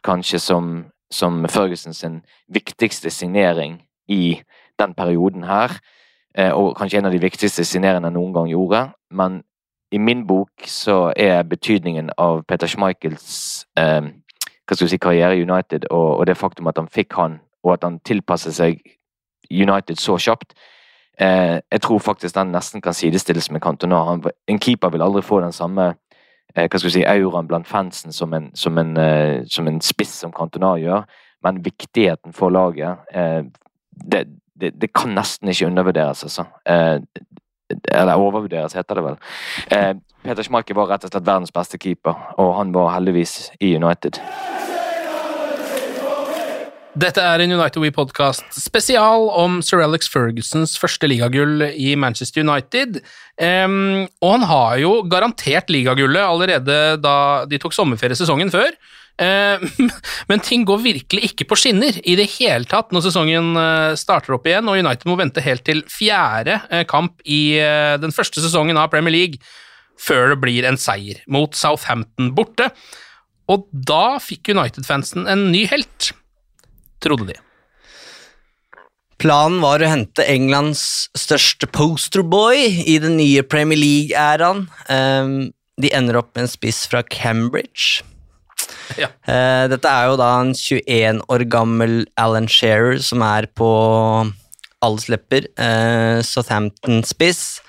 kanskje 0.03 0.39
som, 0.39 0.85
som 1.11 1.45
Ferguson 1.49 1.93
sin 1.93 2.21
viktigste 2.47 3.09
signering 3.09 3.81
i 4.07 4.41
den 4.79 4.93
perioden 4.93 5.43
her. 5.43 5.79
Eh, 6.37 6.53
og 6.53 6.75
kanskje 6.77 7.01
en 7.01 7.09
av 7.09 7.15
de 7.15 7.21
viktigste 7.21 7.65
signeringene 7.65 8.11
han 8.11 8.17
noen 8.17 8.33
gang 8.33 8.49
gjorde. 8.51 8.83
Men 9.11 9.41
i 9.91 9.97
min 9.97 10.25
bok 10.27 10.67
så 10.67 11.13
er 11.15 11.43
betydningen 11.43 12.11
av 12.17 12.43
Peter 12.47 12.67
Schmeichels 12.67 13.65
eh, 13.79 14.13
hva 14.67 14.75
skal 14.75 14.89
si, 14.91 14.99
karriere 14.99 15.37
i 15.37 15.45
United 15.45 15.87
og, 15.89 16.19
og 16.19 16.25
det 16.27 16.37
faktum 16.37 16.67
at 16.67 16.77
han 16.77 16.89
fikk 16.91 17.15
han, 17.15 17.39
og 17.63 17.77
at 17.77 17.85
han 17.87 18.01
tilpasset 18.03 18.57
seg 18.57 18.81
United 19.47 19.95
så 19.95 20.17
kjapt. 20.19 20.53
Eh, 21.19 21.59
jeg 21.71 21.81
tror 21.81 22.03
faktisk 22.03 22.35
den 22.35 22.51
nesten 22.51 22.83
kan 22.83 22.93
sidestilles 22.93 23.49
med 23.51 23.63
Cantona. 23.63 24.19
En 24.47 24.59
keeper 24.59 24.91
vil 24.93 25.01
aldri 25.01 25.23
få 25.23 25.39
den 25.41 25.55
samme 25.55 25.93
hva 26.65 26.79
skal 26.79 26.89
vi 26.89 26.95
si, 26.97 27.05
auraen 27.05 27.47
blant 27.49 27.67
fansen 27.69 28.15
som 28.15 28.33
en, 28.33 28.49
som 28.57 28.77
en, 28.81 28.95
eh, 28.97 29.45
som 29.45 29.67
en 29.69 29.79
spiss 29.83 30.15
som 30.23 30.33
Cantona 30.33 30.73
gjør, 30.81 31.05
men 31.45 31.61
viktigheten 31.65 32.33
for 32.33 32.53
laget 32.53 33.05
eh, 33.13 33.43
det, 33.97 34.25
det, 34.57 34.73
det, 34.81 34.89
kan 34.93 35.13
nesten 35.13 35.49
ikke 35.53 35.69
undervurderes, 35.69 36.23
altså. 36.23 36.47
Eh, 36.65 36.97
eller 37.91 38.15
overvurderes, 38.15 38.73
heter 38.73 38.95
det 38.95 39.03
vel. 39.03 39.17
Eh, 39.71 39.93
Peter 40.23 40.43
Schmeichel 40.43 40.77
var 40.77 40.89
rett 40.91 41.05
og 41.05 41.11
slett 41.11 41.27
verdens 41.27 41.53
beste 41.53 41.79
keeper, 41.81 42.15
og 42.41 42.55
han 42.57 42.73
var 42.75 42.93
heldigvis 42.95 43.51
i 43.59 43.75
United. 43.75 44.19
Dette 46.97 47.21
er 47.21 47.43
en 47.43 47.51
United 47.53 47.77
We-podkast 47.83 48.55
spesial 48.57 49.27
om 49.37 49.59
Sir 49.61 49.83
Alex 49.85 50.07
Fergusons 50.09 50.71
første 50.81 51.05
ligagull 51.09 51.61
i 51.67 51.91
Manchester 51.99 52.41
United. 52.41 53.01
Um, 53.37 54.07
og 54.23 54.31
han 54.31 54.45
har 54.49 54.79
jo 54.81 54.93
garantert 55.11 55.69
ligagullet 55.69 56.23
allerede 56.23 56.79
da 57.03 57.17
de 57.49 57.59
tok 57.61 57.75
sommerferie 57.77 58.17
sesongen 58.17 58.49
før. 58.53 58.73
Men 60.29 60.43
ting 60.45 60.65
går 60.65 60.81
virkelig 60.83 61.31
ikke 61.31 61.47
på 61.49 61.57
skinner 61.57 61.95
i 62.05 62.13
det 62.17 62.27
hele 62.35 62.69
tatt 62.69 62.93
når 62.93 63.07
sesongen 63.07 63.53
uh, 63.57 63.93
starter 63.97 64.37
opp 64.37 64.49
igjen, 64.49 64.69
og 64.69 64.81
United 64.81 65.09
må 65.09 65.17
vente 65.17 65.41
helt 65.45 65.65
til 65.69 65.81
fjerde 65.89 66.59
uh, 66.69 66.83
kamp 66.89 67.21
i 67.25 67.57
den 68.01 68.13
første 68.13 68.41
sesongen 68.41 68.77
av 68.77 68.89
Premier 68.93 69.13
League 69.13 69.41
før 70.01 70.33
det 70.33 70.41
blir 70.41 70.65
en 70.69 70.77
seier 70.81 71.21
mot 71.29 71.53
Southampton 71.57 72.33
borte. 72.37 72.71
Og 73.53 73.69
da 73.71 74.17
fikk 74.21 74.53
United-fansen 74.55 75.29
en 75.29 75.51
ny 75.53 75.67
helt 75.69 76.15
trodde 77.03 77.29
de. 77.31 77.37
Planen 79.17 79.63
var 79.63 79.81
å 79.81 79.89
hente 79.89 80.25
Englands 80.29 81.09
største 81.17 81.65
posterboy 81.73 82.59
i 82.85 82.99
den 83.01 83.17
nye 83.17 83.41
Premier 83.41 83.79
League-æraen. 83.79 84.67
Um, 84.93 85.31
de 85.81 85.89
ender 85.93 86.19
opp 86.19 86.35
med 86.35 86.45
en 86.45 86.51
spiss 86.51 86.83
fra 86.89 87.01
Cambridge. 87.01 88.05
Ja. 88.97 89.09
Uh, 89.25 89.65
dette 89.73 89.89
er 89.89 90.11
jo 90.11 90.19
da 90.21 90.29
en 90.43 90.53
21 90.53 91.23
år 91.33 91.45
gammel 91.49 92.03
Alan 92.17 92.49
Shearer 92.49 93.01
som 93.01 93.25
er 93.25 93.49
på 93.57 93.69
alles 94.85 95.07
lepper. 95.09 95.49
Uh, 95.57 96.21
Southampton-spiss, 96.21 97.59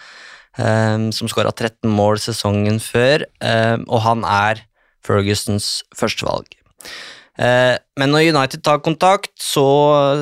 um, 0.60 1.08
som 1.16 1.32
skåra 1.32 1.52
13 1.54 1.88
mål 1.88 2.20
sesongen 2.20 2.80
før, 2.82 3.24
um, 3.40 3.88
og 3.88 4.04
han 4.04 4.24
er 4.28 4.66
Fergusons 5.04 5.78
førstevalg. 5.96 6.52
Eh, 7.38 7.76
men 8.00 8.10
når 8.10 8.32
United 8.32 8.64
tar 8.66 8.80
kontakt, 8.82 9.30
så 9.38 9.64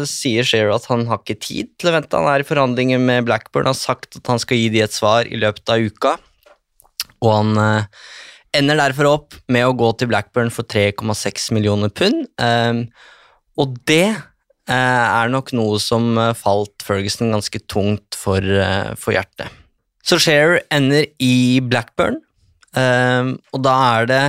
sier 0.09 0.45
Shearer 0.45 0.75
at 0.75 0.89
han 0.91 1.07
har 1.09 1.23
ikke 1.23 1.39
tid 1.41 1.73
til 1.81 1.91
å 1.91 1.97
vente. 1.97 2.19
Han 2.19 2.29
er 2.29 2.45
i 2.45 2.49
forhandlinger 2.49 3.01
med 3.01 3.25
Blackburn, 3.29 3.69
har 3.71 3.79
sagt 3.79 4.19
at 4.21 4.29
han 4.33 4.41
skal 4.43 4.61
gi 4.61 4.69
de 4.75 4.85
et 4.85 4.97
svar 4.97 5.29
i 5.29 5.41
løpet 5.41 5.73
av 5.73 5.85
uka. 5.89 6.15
Og 7.25 7.31
han 7.33 7.61
eh, 7.63 8.07
ender 8.61 8.81
derfor 8.83 9.13
opp 9.15 9.37
med 9.53 9.65
å 9.65 9.77
gå 9.77 9.93
til 9.97 10.11
Blackburn 10.13 10.53
for 10.53 10.69
3,6 10.69 11.51
millioner 11.57 11.93
pund. 11.93 12.27
Eh, 12.37 12.83
og 13.57 13.79
det 13.89 14.09
er 14.67 15.29
nok 15.31 15.53
noe 15.55 15.77
som 15.79 16.17
falt 16.35 16.83
Ferguson 16.83 17.31
ganske 17.31 17.61
tungt 17.71 18.17
for, 18.19 18.43
for 18.99 19.15
hjertet. 19.15 19.47
Så 20.03 20.19
Shearer 20.19 20.59
ender 20.75 21.07
i 21.23 21.63
Blackburn, 21.63 22.19
og 22.75 23.61
da 23.63 23.75
er 23.93 24.09
det 24.11 24.25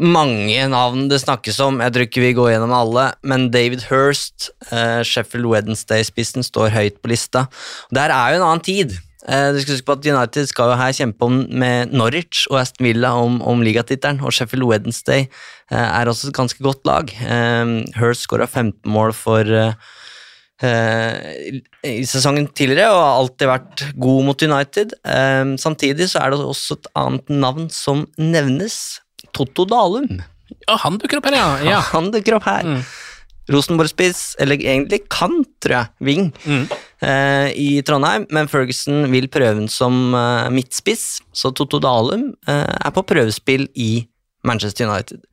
mange 0.00 0.64
navn 0.72 1.08
det 1.10 1.20
snakkes 1.22 1.60
om. 1.64 1.80
Jeg 1.84 1.92
tror 1.92 2.06
ikke 2.06 2.24
vi 2.24 2.32
går 2.36 2.54
gjennom 2.54 2.72
alle, 2.74 3.10
men 3.26 3.50
David 3.52 3.84
Hirst, 3.90 4.48
uh, 4.72 5.04
Sheffield 5.06 5.48
Wednesday-spissen, 5.50 6.44
står 6.46 6.72
høyt 6.74 6.98
på 7.02 7.12
lista. 7.12 7.46
Der 7.94 8.12
er 8.14 8.32
jo 8.34 8.40
en 8.40 8.46
annen 8.48 8.64
tid. 8.64 8.96
Uh, 9.28 9.52
du 9.52 9.60
skal 9.60 9.76
huske 9.76 9.88
på 9.90 9.98
at 9.98 10.08
United 10.08 10.48
skal 10.48 10.72
jo 10.72 10.80
her 10.80 10.96
kjempe 10.96 11.28
om, 11.28 11.42
med 11.52 11.92
Norwich 11.92 12.46
og 12.48 12.62
Aston 12.62 12.88
Villa 12.88 13.12
om, 13.20 13.40
om 13.44 13.64
ligatittelen, 13.64 14.22
og 14.24 14.32
Sheffield 14.32 14.64
Wednesday 14.70 15.26
uh, 15.70 15.76
er 15.84 16.08
også 16.08 16.30
et 16.30 16.38
ganske 16.40 16.64
godt 16.64 16.86
lag. 16.88 17.12
Hirst 18.00 18.26
skåra 18.26 18.48
15 18.48 18.88
mål 18.90 19.16
for 19.16 19.56
i 20.60 22.02
sesongen 22.04 22.50
tidligere 22.52 22.92
og 22.92 22.98
har 23.00 23.14
alltid 23.16 23.48
vært 23.48 23.84
god 23.96 24.26
mot 24.26 24.42
United. 24.44 24.90
samtidig 25.56 26.10
så 26.12 26.20
er 26.20 26.34
det 26.34 26.42
også 26.44 26.76
et 26.76 26.88
annet 27.00 27.32
navn 27.32 27.70
som 27.72 28.02
nevnes 28.20 29.00
Totto 29.40 29.64
Dalum. 29.68 30.20
Ja, 30.66 30.76
han 30.82 30.98
dukker 31.00 31.20
opp 31.20 31.30
her, 31.30 31.38
ja. 31.38 31.46
ja. 31.64 31.78
Han 31.94 32.10
dukker 32.12 32.36
opp 32.36 32.48
her. 32.48 32.66
Mm. 32.66 32.82
Rosenborg-spiss, 33.50 34.36
eller 34.42 34.60
egentlig 34.60 35.00
kant, 35.10 35.48
tror 35.62 35.74
jeg, 35.74 35.90
wing, 36.06 36.28
mm. 36.44 36.64
eh, 37.06 37.48
i 37.58 37.68
Trondheim, 37.86 38.28
men 38.30 38.50
Ferguson 38.50 39.08
vil 39.10 39.26
prøve 39.32 39.56
den 39.58 39.70
som 39.72 40.14
eh, 40.14 40.50
midtspiss, 40.54 41.06
så 41.34 41.50
Totto 41.56 41.80
Dalum 41.82 42.28
eh, 42.46 42.76
er 42.76 42.94
på 42.94 43.02
prøvespill 43.08 43.66
i 43.74 44.04
Manchester 44.46 44.86
United. 44.86 45.24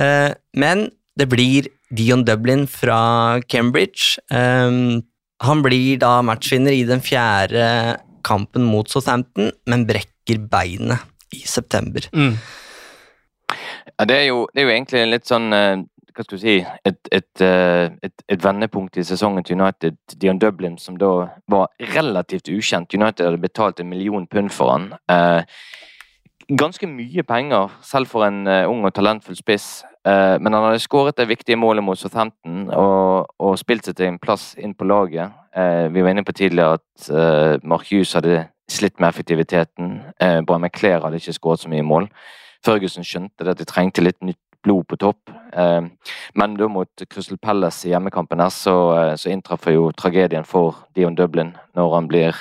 Eh, 0.00 0.30
men 0.56 0.86
det 1.18 1.28
blir 1.28 1.68
Dion 1.92 2.24
Dublin 2.24 2.64
fra 2.70 3.40
Cambridge. 3.52 4.16
Um, 4.32 5.02
han 5.44 5.60
blir 5.64 5.98
da 6.00 6.20
matchvinner 6.24 6.72
i 6.72 6.86
den 6.88 7.02
fjerde 7.04 7.98
kampen 8.24 8.64
mot 8.64 8.88
Southampton, 8.88 9.50
men 9.68 9.86
brekker 9.88 10.40
beinet 10.48 11.02
i 11.34 11.42
september. 11.48 12.06
Mm. 12.14 12.36
Ja, 14.02 14.06
det 14.06 14.16
er, 14.16 14.24
jo, 14.32 14.48
det 14.50 14.58
er 14.58 14.64
jo 14.66 14.70
egentlig 14.72 15.00
litt 15.06 15.28
sånn 15.30 15.52
eh, 15.54 15.82
hva 16.10 16.24
skal 16.24 16.40
du 16.40 16.42
si, 16.42 16.54
et, 16.58 16.96
et, 17.14 17.42
eh, 17.46 17.84
et, 18.02 18.24
et 18.34 18.42
vendepunkt 18.42 18.98
i 18.98 19.04
sesongen 19.06 19.46
til 19.46 19.60
United. 19.60 19.94
Dion 20.18 20.40
Dublin, 20.42 20.74
som 20.74 20.96
da 20.98 21.10
var 21.46 21.70
relativt 21.94 22.50
ukjent. 22.50 22.96
United 22.98 23.28
hadde 23.28 23.38
betalt 23.44 23.78
en 23.78 23.92
million 23.92 24.26
pund 24.26 24.50
for 24.50 24.72
han. 24.74 24.88
Eh, 25.06 25.46
ganske 26.50 26.90
mye 26.90 27.22
penger, 27.22 27.78
selv 27.86 28.10
for 28.10 28.26
en 28.26 28.42
uh, 28.50 28.66
ung 28.66 28.82
og 28.82 28.90
talentfull 28.98 29.38
spiss. 29.38 29.70
Uh, 30.02 30.34
men 30.42 30.50
han 30.50 30.66
hadde 30.66 30.82
skåret 30.82 31.22
det 31.22 31.30
viktige 31.30 31.60
målet 31.62 31.86
mot 31.86 31.98
Southampton 31.98 32.72
og, 32.74 33.30
og 33.38 33.54
spilt 33.62 33.86
seg 33.86 34.00
til 34.00 34.10
en 34.10 34.18
plass 34.18 34.56
inn 34.58 34.74
på 34.74 34.90
laget. 34.90 35.30
Uh, 35.54 35.86
vi 35.94 36.02
var 36.02 36.10
inne 36.10 36.26
på 36.26 36.34
tidligere 36.34 36.82
at 36.82 37.08
uh, 37.14 37.54
Mark 37.62 37.86
Hughes 37.86 38.18
hadde 38.18 38.48
slitt 38.66 38.98
med 38.98 39.14
effektiviteten. 39.14 40.00
Uh, 40.18 40.42
med 40.42 40.58
McClair 40.58 41.06
hadde 41.06 41.22
ikke 41.22 41.38
skåret 41.38 41.62
så 41.62 41.70
mye 41.70 41.86
mål. 41.86 42.10
Ferguson 42.64 43.06
skjønte 43.06 43.44
det 43.44 43.54
at 43.54 43.62
de 43.62 43.68
trengte 43.68 44.04
litt 44.04 44.20
nytt 44.22 44.40
blod 44.62 44.86
på 44.86 44.96
topp. 45.02 45.32
Men 46.38 46.52
da 46.54 46.68
mot 46.70 47.02
Crystal 47.10 47.38
Palace 47.42 47.88
i 47.88 47.90
hjemmekampen 47.90 48.38
her, 48.38 48.52
så, 48.54 48.74
så 49.18 49.32
inntreffer 49.32 49.74
jo 49.74 49.88
tragedien 49.98 50.46
for 50.46 50.84
Dion 50.94 51.16
Dublin 51.18 51.50
når 51.74 51.96
han 51.96 52.06
blir 52.06 52.38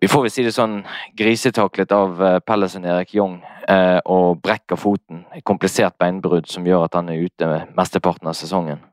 vi 0.00 0.08
får 0.08 0.22
vel 0.22 0.30
si 0.30 0.44
det 0.46 0.52
sånn, 0.54 0.80
grisetaklet 1.18 1.90
av 1.94 2.12
Palace 2.18 2.44
Pellesen 2.46 2.84
Erik 2.86 3.14
Young 3.16 3.40
uh, 3.42 3.98
og 4.06 4.38
brekker 4.44 4.78
foten. 4.78 5.24
Et 5.34 5.44
komplisert 5.46 5.96
beinbrudd 5.98 6.46
som 6.50 6.66
gjør 6.66 6.86
at 6.86 6.98
han 6.98 7.10
er 7.10 7.24
ute 7.26 7.48
mesteparten 7.76 8.30
av 8.30 8.36
sesongen. 8.38 8.84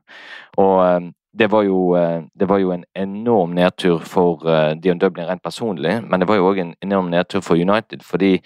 Og 0.58 0.74
uh, 0.82 1.06
det, 1.38 1.50
var 1.52 1.66
jo, 1.66 1.92
det 2.34 2.48
var 2.48 2.58
jo 2.62 2.72
en 2.72 2.84
enorm 2.96 3.54
nedtur 3.56 4.00
for 4.04 4.40
Dion 4.80 4.98
Dublin 4.98 5.28
rent 5.28 5.42
personlig, 5.44 5.98
men 6.02 6.20
det 6.22 6.28
var 6.30 6.40
jo 6.40 6.48
òg 6.48 6.60
en 6.62 6.74
enorm 6.84 7.10
nedtur 7.12 7.44
for 7.44 7.60
United, 7.60 8.04
fordi 8.04 8.38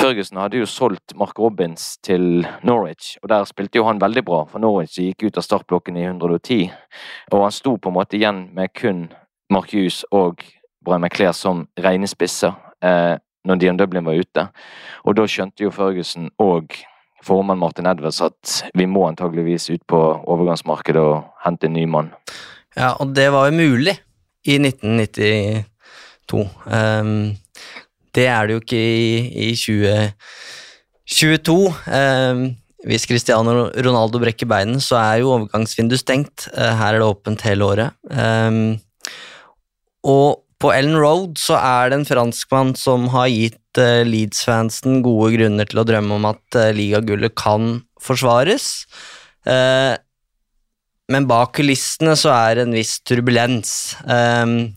Ferguson 0.00 0.38
hadde 0.40 0.60
jo 0.60 0.68
solgt 0.70 1.16
Mark 1.18 1.38
Robins 1.38 1.98
til 2.06 2.46
Norwich, 2.62 3.16
og 3.22 3.28
der 3.32 3.48
spilte 3.48 3.80
jo 3.80 3.88
han 3.88 4.00
veldig 4.00 4.22
bra, 4.24 4.44
for 4.48 4.62
Norwich 4.62 4.96
gikk 5.00 5.26
ut 5.26 5.40
av 5.40 5.44
startblokken 5.44 5.98
i 5.98 6.06
110, 6.06 6.70
og 7.32 7.42
han 7.42 7.54
sto 7.54 7.74
på 7.76 7.90
en 7.90 7.98
måte 7.98 8.16
igjen 8.16 8.46
med 8.56 8.72
kun 8.78 9.08
Mark 9.50 9.74
Hughes 9.74 10.04
og 10.10 10.44
Brian 10.84 11.02
McClair 11.02 11.32
som 11.36 11.66
rene 11.78 12.08
spisser 12.08 12.54
eh, 12.84 13.16
når 13.44 13.60
Dion 13.60 13.76
Dublin 13.76 14.06
var 14.06 14.20
ute. 14.20 14.46
Og 15.04 15.16
da 15.18 15.26
skjønte 15.28 15.64
jo 15.64 15.72
Ferguson 15.74 16.30
og 16.40 16.76
formann 17.24 17.58
Martin 17.60 17.86
Edwards 17.90 18.20
at 18.24 18.62
vi 18.76 18.86
må 18.88 19.08
antageligvis 19.08 19.70
ut 19.72 19.82
på 19.88 19.98
overgangsmarkedet 20.30 21.02
og 21.02 21.24
hente 21.44 21.66
en 21.68 21.76
ny 21.76 21.84
mann. 21.90 22.08
Ja, 22.76 22.88
og 23.00 23.06
det 23.16 23.32
var 23.34 23.46
jo 23.50 23.58
mulig 23.58 23.94
i 24.46 24.58
1992. 24.60 25.64
Um, 26.32 26.46
ehm, 26.72 27.36
det 28.14 28.26
er 28.30 28.46
det 28.46 28.54
jo 28.56 28.60
ikke 28.62 28.80
i, 28.80 29.28
i 29.50 29.52
2022. 29.58 31.74
Um, 31.86 32.56
hvis 32.88 33.04
Cristiano 33.04 33.68
Ronaldo 33.68 34.18
brekker 34.22 34.48
beinet, 34.48 34.82
så 34.82 34.96
er 35.00 35.14
jo 35.20 35.32
overgangsvinduet 35.34 36.00
stengt. 36.00 36.48
Uh, 36.54 36.72
her 36.80 36.94
er 36.94 36.98
det 37.02 37.10
åpent 37.10 37.44
hele 37.44 37.64
året. 37.66 37.90
Um, 38.08 38.78
og 40.06 40.28
på 40.60 40.72
Ellen 40.76 40.98
Road 41.00 41.38
så 41.40 41.56
er 41.56 41.90
det 41.90 42.00
en 42.00 42.08
franskmann 42.08 42.74
som 42.76 43.08
har 43.14 43.28
gitt 43.32 43.59
uh, 43.78 44.02
Leeds-fansen 44.08 45.00
gode 45.04 45.34
grunner 45.36 45.68
til 45.68 45.82
å 45.82 45.86
drømme 45.86 46.18
om 46.18 46.28
at 46.32 46.58
uh, 46.58 46.70
ligagullet 46.74 47.36
kan 47.38 47.80
forsvares. 48.02 48.86
Uh, 49.46 49.94
men 51.10 51.26
bak 51.30 51.56
kulissene 51.58 52.14
så 52.18 52.32
er 52.34 52.58
det 52.58 52.66
en 52.66 52.76
viss 52.76 52.98
turbulens. 53.06 53.96
Um, 54.06 54.72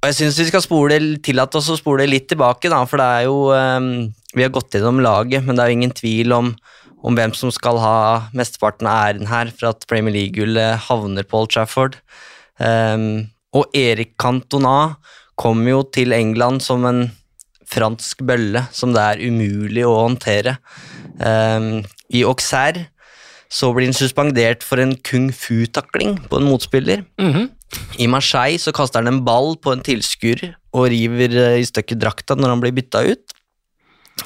og 0.00 0.08
jeg 0.08 0.16
syns 0.16 0.40
vi 0.40 0.48
skal 0.48 0.64
spole, 0.64 0.98
tillate 1.22 1.60
oss 1.60 1.68
å 1.70 1.78
spole 1.78 2.08
litt 2.08 2.30
tilbake, 2.30 2.70
da, 2.72 2.80
for 2.88 3.02
det 3.02 3.08
er 3.18 3.26
jo 3.28 3.36
um, 3.52 3.90
Vi 4.32 4.44
har 4.46 4.52
gått 4.54 4.74
gjennom 4.74 5.02
laget, 5.04 5.44
men 5.44 5.58
det 5.58 5.62
er 5.62 5.70
jo 5.70 5.78
ingen 5.78 5.94
tvil 5.94 6.34
om, 6.34 6.52
om 7.04 7.18
hvem 7.18 7.34
som 7.36 7.52
skal 7.54 7.78
ha 7.82 7.96
mesteparten 8.36 8.88
av 8.88 9.10
æren 9.10 9.30
her 9.30 9.50
for 9.52 9.72
at 9.72 9.86
Premier 9.90 10.14
League-gullet 10.14 10.86
havner 10.88 11.26
på 11.26 11.42
Old 11.42 11.52
Trafford. 11.54 11.98
Um, 12.56 13.30
og 13.56 13.70
Erik 13.76 14.14
Cantona 14.20 14.94
kom 15.40 15.62
jo 15.68 15.82
til 15.92 16.14
England 16.14 16.62
som 16.64 16.84
en 16.88 17.06
fransk 17.70 18.24
bølle 18.26 18.64
som 18.74 18.94
det 18.94 19.02
er 19.02 19.22
umulig 19.22 19.84
å 19.86 19.96
håndtere. 20.02 20.56
Um, 21.20 21.82
I 22.10 22.24
Auxerre 22.28 22.88
så 23.50 23.72
blir 23.74 23.88
han 23.88 23.96
suspendert 23.96 24.62
for 24.66 24.82
en 24.82 24.94
kung 25.06 25.30
fu-takling 25.34 26.16
på 26.30 26.38
en 26.38 26.46
motspiller. 26.46 27.04
Mm 27.18 27.32
-hmm. 27.32 27.48
I 27.98 28.06
Marseille 28.06 28.58
så 28.58 28.72
kaster 28.72 29.02
han 29.02 29.08
en 29.08 29.24
ball 29.24 29.56
på 29.56 29.72
en 29.72 29.82
tilskuer 29.82 30.54
og 30.72 30.90
river 30.90 31.30
eh, 31.30 31.60
i 31.60 31.66
stykker 31.66 31.98
drakta 31.98 32.34
når 32.34 32.48
han 32.48 32.60
blir 32.60 32.72
bytta 32.72 33.02
ut. 33.02 33.34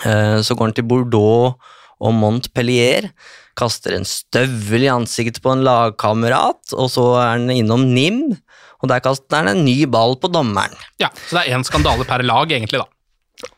Uh, 0.04 0.40
så 0.42 0.54
går 0.54 0.64
han 0.66 0.72
til 0.72 0.84
Bordeaux 0.84 1.54
og 2.00 2.12
Montpellier, 2.12 3.10
kaster 3.56 3.94
en 3.94 4.04
støvel 4.04 4.82
i 4.82 4.90
ansiktet 4.90 5.42
på 5.42 5.52
en 5.52 5.62
lagkamerat, 5.64 6.72
og 6.72 6.90
så 6.90 7.14
er 7.16 7.38
han 7.38 7.50
innom 7.50 7.94
NIM 7.94 8.36
og 8.84 8.90
der 8.92 9.00
kaster 9.00 9.40
han 9.40 9.48
en 9.48 9.64
ny 9.64 9.86
ball 9.88 10.18
på 10.20 10.28
dommeren. 10.28 10.76
Ja, 11.00 11.08
Så 11.26 11.38
det 11.38 11.46
er 11.46 11.56
én 11.56 11.64
skandale 11.64 12.04
per 12.04 12.22
lag, 12.22 12.52
egentlig, 12.52 12.82
da. 12.82 12.88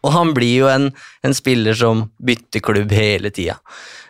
Og 0.04 0.10
han 0.14 0.32
blir 0.36 0.64
jo 0.64 0.70
en, 0.70 0.90
en 1.26 1.36
spiller 1.36 1.76
som 1.76 2.06
bytter 2.22 2.64
klubb 2.64 2.92
hele 2.96 3.32
tida. 3.34 3.58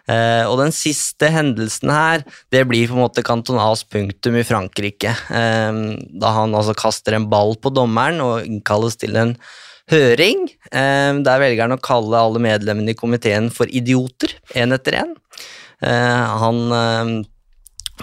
Eh, 0.07 0.45
og 0.47 0.61
den 0.61 0.73
siste 0.75 1.33
hendelsen 1.35 1.91
her, 1.91 2.23
det 2.55 2.63
blir 2.71 2.87
på 2.87 2.95
en 2.95 3.05
måte 3.07 3.25
Cantonas 3.27 3.83
punktum 3.91 4.39
i 4.39 4.47
Frankrike. 4.47 5.13
Eh, 5.13 5.83
da 6.23 6.35
han 6.39 6.55
altså 6.57 6.77
kaster 6.79 7.19
en 7.19 7.29
ball 7.33 7.57
på 7.59 7.75
dommeren 7.75 8.23
og 8.25 8.47
innkalles 8.47 8.99
til 9.03 9.19
en 9.19 9.35
høring. 9.91 10.47
Eh, 10.71 11.13
der 11.27 11.43
velger 11.43 11.67
han 11.67 11.77
å 11.77 11.83
kalle 11.83 12.23
alle 12.23 12.43
medlemmene 12.43 12.95
i 12.95 12.99
komiteen 12.99 13.51
for 13.55 13.71
idioter, 13.71 14.37
én 14.55 14.75
etter 14.77 15.03
én. 15.03 15.17
Eh, 15.85 16.37
han 16.43 16.73
eh, 16.73 17.11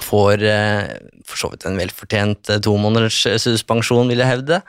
får 0.04 0.44
eh, 0.46 0.92
for 1.26 1.40
så 1.40 1.50
vidt 1.54 1.66
en 1.66 1.80
velfortjent 1.80 2.54
to 2.64 2.76
måneders 2.78 3.24
suspensjon, 3.42 4.12
vil 4.12 4.22
jeg 4.22 4.30
hevde, 4.30 4.60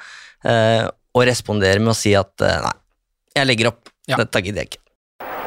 og 0.45 1.23
responderer 1.25 1.81
med 1.81 1.95
å 1.95 1.97
si 1.97 2.13
at 2.19 2.43
nei, 2.43 2.73
jeg 3.35 3.47
legger 3.47 3.71
opp. 3.73 3.91
Ja. 4.07 4.17
Dette 4.17 4.43
gidder 4.43 4.63
jeg 4.63 4.73
ikke. 4.73 4.81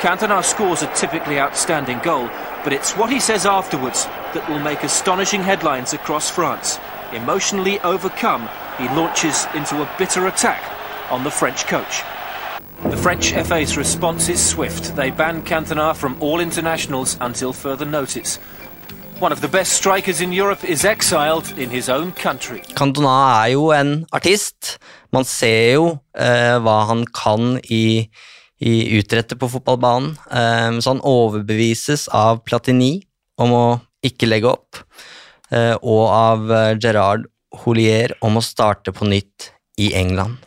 Cantona 0.01 0.41
scores 0.41 0.83
a 0.83 0.87
typically 0.93 1.39
outstanding 1.39 1.99
goal, 2.03 2.29
but 2.63 2.73
it's 2.73 2.95
what 2.97 3.09
he 3.09 3.19
says 3.19 3.45
afterwards 3.45 4.05
that 4.33 4.47
will 4.49 4.59
make 4.59 4.83
astonishing 4.83 5.41
headlines 5.43 5.93
across 5.93 6.29
France. 6.29 6.79
Emotionally 7.13 7.79
overcome, 7.79 8.47
he 8.77 8.85
launches 8.89 9.47
into 9.55 9.81
a 9.81 9.89
bitter 9.97 10.27
attack 10.27 10.61
on 11.09 11.23
the 11.23 11.31
French 11.31 11.65
coach. 11.65 12.03
The 12.83 12.97
French 12.97 13.31
FA's 13.33 13.75
response 13.75 14.29
is 14.29 14.39
swift. 14.45 14.95
They 14.95 15.09
ban 15.09 15.41
Cantona 15.41 15.95
from 15.95 16.21
all 16.21 16.39
internationals 16.39 17.17
until 17.21 17.51
further 17.53 17.85
notice. 17.85 18.39
One 19.19 19.31
of 19.31 19.41
the 19.41 19.47
best 19.47 19.73
strikers 19.73 20.21
in 20.21 20.31
Europe 20.31 20.63
is 20.63 20.85
exiled 20.85 21.51
in 21.57 21.71
his 21.71 21.89
own 21.89 22.11
country. 22.11 22.61
Cantona 22.75 23.41
er 23.41 23.53
jo 23.55 23.71
en 23.73 24.05
artist. 24.13 24.77
Man 25.11 25.25
ser 25.25 25.73
jo 25.73 25.87
eh, 26.13 26.57
hva 26.61 26.75
han 26.91 27.01
kan 27.17 27.55
i, 27.63 28.05
i 28.61 28.73
utrette 28.99 29.33
på 29.33 29.49
fotballbanen. 29.49 30.11
Eh, 30.29 30.77
så 30.77 30.93
han 30.93 31.01
overbevises 31.01 32.05
av 32.13 32.43
Platini 32.45 32.99
om 33.41 33.55
å 33.57 33.65
ikke 34.05 34.29
legge 34.29 34.51
opp, 34.51 34.83
eh, 35.49 35.73
og 35.81 36.03
av 36.13 36.53
eh, 36.53 36.75
Gerard 36.77 37.25
Holier 37.63 38.13
om 38.21 38.37
å 38.37 38.45
starte 38.45 38.93
på 38.93 39.09
nytt 39.09 39.49
i 39.81 39.95
England. 39.97 40.37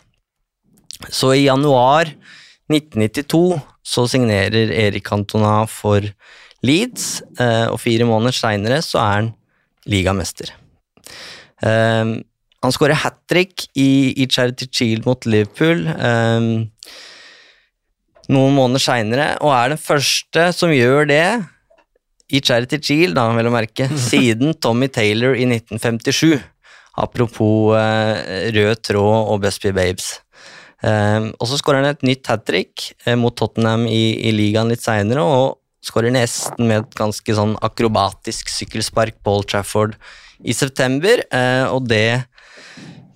Så 1.11 1.35
i 1.35 1.49
januar 1.49 2.15
1992 2.71 3.59
så 3.83 4.07
signerer 4.07 4.71
Erik 4.87 5.09
Cantona 5.11 5.65
for 5.67 6.07
Leeds, 6.67 7.23
eh, 7.41 7.67
og 7.71 7.81
fire 7.81 8.07
måneder 8.09 8.37
seinere 8.37 8.81
så 8.85 9.01
er 9.03 9.15
han 9.15 9.31
ligamester. 9.89 10.53
Eh, 11.65 12.17
han 12.61 12.75
skårer 12.77 13.01
hat 13.01 13.17
trick 13.31 13.69
i, 13.79 14.27
Charity 14.29 14.69
Shield 14.69 15.09
mot 15.09 15.25
Liverpool 15.25 15.87
eh, 15.89 16.51
noen 18.31 18.55
måneder 18.55 18.85
seinere, 18.85 19.33
og 19.41 19.55
er 19.57 19.73
den 19.73 19.81
første 19.81 20.51
som 20.55 20.75
gjør 20.75 21.09
det 21.11 21.25
i 22.31 22.39
Charity 22.45 22.79
Shield, 22.79 23.17
da, 23.19 23.27
vel 23.35 23.49
å 23.51 23.55
merke, 23.55 23.89
siden 24.11 24.55
Tommy 24.61 24.91
Taylor 24.93 25.35
i 25.35 25.49
1957. 25.49 26.39
Apropos 27.01 27.73
rød 28.55 28.81
tråd 28.85 29.31
og 29.33 29.41
Busby 29.43 29.71
Babes. 29.73 30.19
Um, 30.81 31.27
og 31.37 31.45
så 31.51 31.59
skårer 31.61 31.83
han 31.83 31.93
et 31.93 32.07
nytt 32.09 32.29
hat 32.31 32.47
trick 32.49 32.87
eh, 33.05 33.17
mot 33.21 33.35
Tottenham 33.37 33.83
i, 33.85 34.17
i 34.25 34.31
ligaen 34.33 34.71
litt 34.73 34.81
seinere, 34.81 35.21
og 35.21 35.60
Skårer 35.85 36.13
nesten 36.13 36.69
med 36.69 36.85
et 36.85 36.99
ganske 36.99 37.37
sånn 37.37 37.55
akrobatisk 37.65 38.51
sykkelspark 38.53 39.21
på 39.25 39.39
Old 39.39 39.49
Trafford 39.49 39.97
i 40.41 40.53
september, 40.57 41.23
eh, 41.33 41.65
og 41.69 41.89
det, 41.89 42.23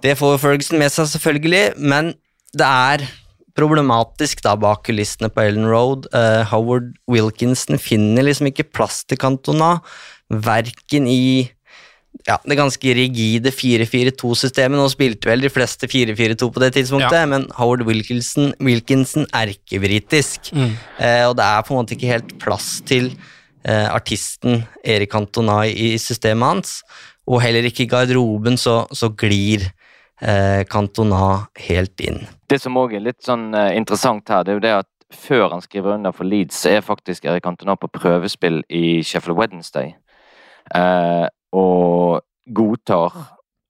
det 0.04 0.16
får 0.20 0.40
Ferguson 0.40 0.80
med 0.80 0.92
seg, 0.92 1.10
selvfølgelig, 1.12 1.66
men 1.80 2.14
det 2.56 2.68
er 2.68 3.06
problematisk 3.54 4.42
da 4.44 4.54
bak 4.58 4.84
kulissene 4.88 5.30
på 5.30 5.44
Ellen 5.44 5.68
Road. 5.70 6.08
Uh, 6.14 6.42
Howard 6.50 6.90
Wilkinson 7.10 7.78
finner 7.78 8.26
liksom 8.26 8.50
ikke 8.50 8.66
plass 8.74 9.04
til 9.06 9.20
Cantona. 9.20 9.78
verken 10.28 11.06
i 11.06 11.52
ja, 12.26 12.38
det 12.46 12.56
ganske 12.56 12.94
rigide 12.96 13.50
4-4-2-systemet. 13.52 14.78
Nå 14.78 14.86
spilte 14.92 15.28
vel 15.28 15.44
de 15.44 15.50
fleste 15.52 15.88
4-4-2 15.90 16.48
på 16.54 16.62
det 16.62 16.72
tidspunktet, 16.78 17.18
Ja. 17.20 17.26
men 17.26 17.46
Howard 17.58 17.82
Wilkinson, 17.86 18.54
Wilkinson 18.60 19.26
erkebritisk. 19.34 20.52
Mm. 20.54 20.72
Eh, 20.98 21.24
og 21.28 21.36
det 21.36 21.44
er 21.44 21.62
på 21.66 21.74
en 21.74 21.80
måte 21.82 21.96
ikke 21.96 22.12
helt 22.12 22.38
plass 22.40 22.80
til 22.86 23.10
eh, 23.64 23.88
artisten 23.92 24.64
Erik 24.84 25.14
Antonai 25.14 25.72
i 25.74 25.98
systemet 25.98 26.46
hans. 26.48 26.82
Og 27.26 27.40
heller 27.42 27.64
ikke 27.64 27.84
i 27.84 27.90
garderoben 27.90 28.56
så, 28.60 28.84
så 28.92 29.08
glir 29.16 29.64
eh, 30.20 30.64
Cantona 30.68 31.46
helt 31.68 32.00
inn. 32.00 32.26
Det 32.48 32.60
som 32.60 32.76
òg 32.76 32.94
er 32.96 33.04
litt 33.04 33.22
sånn 33.24 33.54
eh, 33.54 33.72
interessant 33.78 34.28
her, 34.28 34.44
det 34.44 34.52
er 34.52 34.58
jo 34.60 34.64
det 34.66 34.74
at 34.82 34.90
før 35.14 35.50
han 35.52 35.62
skriver 35.62 35.94
under 35.94 36.12
for 36.12 36.26
Leeds, 36.26 36.56
så 36.64 36.74
er 36.74 36.84
faktisk 36.84 37.24
Erik 37.28 37.44
Cantona 37.44 37.76
på 37.78 37.88
prøvespill 37.92 38.62
i 38.68 39.00
Sheffield 39.06 39.38
Wednesday. 39.38 39.94
Eh, 40.74 41.26
og 41.54 42.24
godtar 42.54 43.14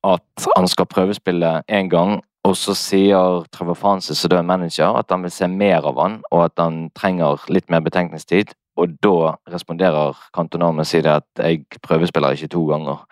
at 0.05 0.47
han 0.57 0.69
skal 0.69 0.89
prøvespille 0.89 1.63
én 1.71 1.89
gang, 1.89 2.19
og 2.45 2.57
så 2.61 2.75
sier 2.77 3.45
Trevor 3.53 3.77
Francis, 3.79 4.19
som 4.21 4.33
da 4.33 4.43
er 4.43 4.49
manager, 4.49 4.99
at 4.99 5.09
han 5.11 5.23
vil 5.25 5.33
se 5.33 5.49
mer 5.49 5.87
av 5.89 6.01
han, 6.01 6.19
og 6.31 6.45
at 6.45 6.61
han 6.61 6.91
trenger 6.97 7.47
litt 7.49 7.71
mer 7.73 7.81
betenkningstid. 7.85 8.53
Og 8.77 8.97
da 9.05 9.37
responderer 9.53 10.19
Cantona 10.35 10.73
med 10.75 10.85
å 10.85 10.89
si 10.89 11.01
det 11.01 11.13
at 11.13 11.25
'jeg 11.39 11.65
prøvespiller 11.81 12.35
ikke 12.35 12.51
to 12.51 12.67
ganger'. 12.67 13.05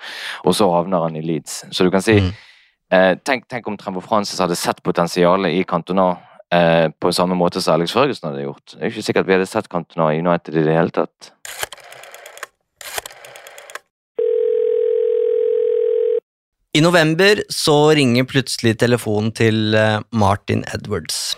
Og 0.44 0.54
så 0.54 0.68
havner 0.68 1.02
han 1.02 1.16
i 1.16 1.20
Leeds. 1.20 1.64
Så 1.70 1.84
du 1.84 1.90
kan 1.90 2.02
si 2.02 2.18
eh, 2.90 3.14
tenk, 3.24 3.48
tenk 3.48 3.68
om 3.68 3.76
Trevor 3.76 4.00
Francis 4.00 4.40
hadde 4.40 4.56
sett 4.56 4.82
potensialet 4.82 5.52
i 5.52 5.62
Cantona 5.62 6.16
eh, 6.52 6.88
på 7.00 7.12
samme 7.12 7.34
måte 7.34 7.62
som 7.62 7.74
Alex 7.74 7.92
Ferguson 7.92 8.30
hadde 8.30 8.44
gjort. 8.44 8.74
Det 8.74 8.82
er 8.82 8.90
ikke 8.90 9.02
sikkert 9.02 9.26
vi 9.26 9.32
hadde 9.32 9.46
sett 9.46 9.68
Cantona 9.68 10.12
i 10.12 10.18
United 10.18 10.54
i 10.54 10.64
det 10.66 10.74
hele 10.74 10.90
tatt. 10.90 11.32
I 16.72 16.80
november 16.80 17.42
så 17.52 17.92
ringer 17.92 18.24
plutselig 18.24 18.78
telefonen 18.80 19.28
til 19.36 19.74
eh, 19.76 19.98
Martin 20.16 20.62
Edwards. 20.72 21.34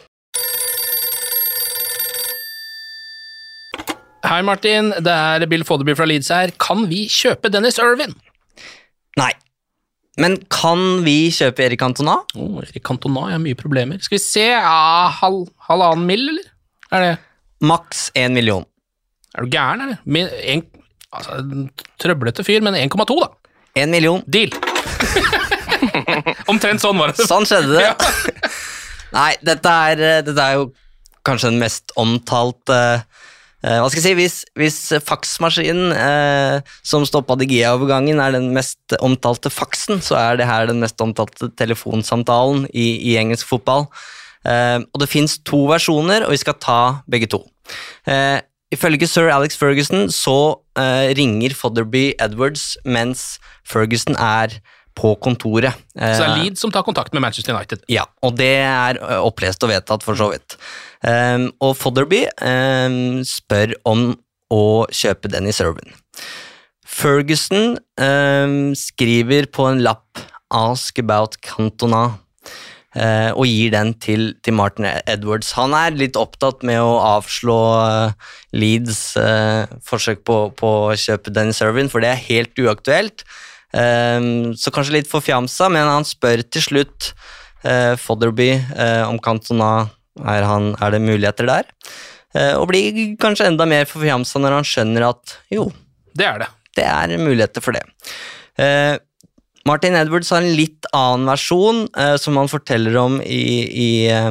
Hei, 4.23 4.39
Martin. 4.47 4.93
Det 5.03 5.11
er 5.11 5.45
Bill 5.51 5.65
Fodderby 5.67 5.97
fra 5.99 6.07
Leeds 6.07 6.31
her. 6.31 6.53
Kan 6.63 6.87
vi 6.87 7.09
kjøpe 7.11 7.51
Dennis 7.51 7.81
Irvin? 7.83 8.15
Nei. 9.19 9.33
Men 10.23 10.37
kan 10.55 11.03
vi 11.03 11.33
kjøpe 11.35 11.67
Erik 11.67 11.83
Cantona? 11.83 12.15
Oh, 12.39 12.61
Erik 12.63 12.85
Cantona, 12.87 13.27
jeg 13.33 13.35
har 13.41 13.43
mye 13.43 13.59
problemer. 13.59 13.99
Skal 14.07 14.21
vi 14.21 14.23
se 14.23 14.47
ja, 14.53 14.77
halv, 15.19 15.49
Halvannen 15.67 16.07
mill., 16.07 16.29
eller? 16.31 16.47
Er 16.95 17.09
det 17.09 17.13
Maks 17.67 18.07
én 18.15 18.39
million. 18.39 18.63
Er 19.35 19.43
du 19.43 19.51
gæren, 19.51 19.83
eller? 19.83 20.31
En, 20.47 20.63
altså, 21.11 21.41
en 21.43 21.67
trøblete 21.99 22.47
fyr, 22.47 22.63
men 22.63 22.79
1,2, 22.79 23.19
da. 23.19 23.33
Én 23.83 23.91
million. 23.91 24.23
Deal. 24.31 24.55
Omtrent 26.51 26.83
sånn 26.83 27.01
var 27.01 27.13
det. 27.13 27.27
Sånn 27.29 27.47
skjedde 27.49 27.79
det. 27.79 28.53
Nei, 29.17 29.33
dette 29.47 29.75
er, 29.91 30.03
eh, 30.03 30.23
dette 30.27 30.45
er 30.45 30.59
jo 30.59 30.71
kanskje 31.25 31.53
den 31.53 31.63
mest 31.63 31.95
omtalte 32.01 32.79
eh, 33.65 33.79
Hva 33.81 33.87
skal 33.89 34.01
jeg 34.01 34.05
si, 34.05 34.15
Hvis, 34.19 34.37
hvis 34.59 34.79
faksmaskinen 35.07 35.95
eh, 35.97 36.75
som 36.87 37.07
stoppa 37.09 37.39
Digia-overgangen, 37.41 38.21
er 38.21 38.35
den 38.37 38.51
mest 38.57 38.97
omtalte 39.01 39.53
faksen, 39.53 40.03
så 40.05 40.19
er 40.21 40.41
det 40.41 40.51
her 40.51 40.69
den 40.71 40.83
mest 40.85 41.01
omtalte 41.01 41.53
telefonsamtalen 41.59 42.67
i, 42.73 42.91
i 43.13 43.17
engelsk 43.21 43.49
fotball. 43.55 43.89
Eh, 44.45 44.81
og 44.83 45.01
det 45.01 45.11
fins 45.13 45.39
to 45.47 45.65
versjoner, 45.71 46.27
og 46.27 46.35
vi 46.35 46.43
skal 46.43 46.59
ta 46.61 46.81
begge 47.11 47.31
to. 47.33 47.45
Eh, 48.11 48.43
ifølge 48.75 49.09
sir 49.09 49.31
Alex 49.33 49.57
Ferguson 49.57 50.09
så 50.13 50.59
eh, 50.77 51.15
ringer 51.17 51.55
Fodderby 51.57 52.13
Edwards 52.21 52.75
mens 52.85 53.39
Ferguson 53.65 54.19
er 54.21 54.59
på 54.95 55.15
kontoret. 55.23 55.75
Så 55.95 56.21
det 56.21 56.25
er 56.25 56.33
Eh, 56.33 56.43
Leeds 56.43 56.61
som 56.63 56.71
tar 56.71 56.85
kontakt 56.87 57.13
med 57.13 57.23
Manchester 57.23 57.55
United. 57.55 57.83
ja, 57.89 58.05
og 58.23 58.37
det 58.39 58.53
er 58.63 59.01
opplest 59.21 59.63
og 59.65 59.71
vedtatt 59.71 60.03
for 60.03 60.15
så 60.15 60.31
vidt. 60.33 60.57
Ehm, 61.05 61.51
og 61.61 61.77
Fodderby 61.77 62.25
ehm, 62.41 63.25
spør 63.27 63.75
om 63.85 64.15
å 64.51 64.87
kjøpe 64.91 65.31
Dennis 65.33 65.61
Irvin. 65.61 65.93
Ferguson 66.87 67.77
skriver 68.79 69.47
på 69.51 69.67
en 69.67 69.83
lapp 69.83 70.21
'Ask 70.53 70.99
about 70.99 71.41
Cantona' 71.43 72.21
eh, 72.95 73.31
og 73.35 73.47
gir 73.49 73.73
den 73.75 73.93
til, 74.03 74.33
til 74.45 74.57
Martin 74.57 74.87
Edwards. 74.87 75.55
Han 75.59 75.75
er 75.77 75.97
litt 75.99 76.19
opptatt 76.21 76.65
med 76.67 76.81
å 76.83 76.99
avslå 77.17 77.59
eh, 77.83 78.31
Leeds 78.55 79.17
eh, 79.21 79.67
forsøk 79.87 80.25
på, 80.29 80.39
på 80.59 80.73
å 80.91 80.95
kjøpe 80.99 81.35
Dennis 81.35 81.63
Irvin, 81.65 81.91
for 81.93 82.05
det 82.05 82.13
er 82.13 82.25
helt 82.29 82.61
uaktuelt. 82.61 83.27
Ehm, 83.75 84.55
så 84.59 84.71
kanskje 84.75 85.01
litt 85.01 85.11
forfjamsa, 85.11 85.69
men 85.73 85.89
han 85.91 86.07
spør 86.07 86.45
til 86.47 86.63
slutt 86.63 87.13
eh, 87.67 87.95
Fodderby 88.01 88.53
eh, 88.55 89.03
om 89.09 89.19
Cantona 89.23 89.89
er, 90.23 90.47
han, 90.47 90.75
er 90.79 90.95
det 90.95 91.03
muligheter 91.03 91.49
der. 91.51 91.73
Eh, 92.35 92.53
og 92.59 92.69
blir 92.71 93.17
kanskje 93.21 93.49
enda 93.51 93.67
mer 93.69 93.89
forfjamsa 93.91 94.43
når 94.43 94.59
han 94.61 94.69
skjønner 94.69 95.09
at 95.11 95.39
jo, 95.55 95.69
Det 96.15 96.29
er 96.29 96.45
det. 96.45 96.51
det 96.79 96.87
er 96.87 97.19
muligheter 97.19 97.65
for 97.65 97.75
det. 97.75 97.83
Eh, 98.59 98.95
Martin 99.67 99.97
Edwards 99.97 100.31
har 100.35 100.45
en 100.45 100.57
litt 100.59 100.87
annen 100.93 101.27
versjon, 101.31 101.87
eh, 101.97 102.17
som 102.21 102.37
han 102.37 102.51
forteller 102.53 102.99
om 103.01 103.21
i, 103.23 103.45
i 103.67 103.91
eh, 104.13 104.31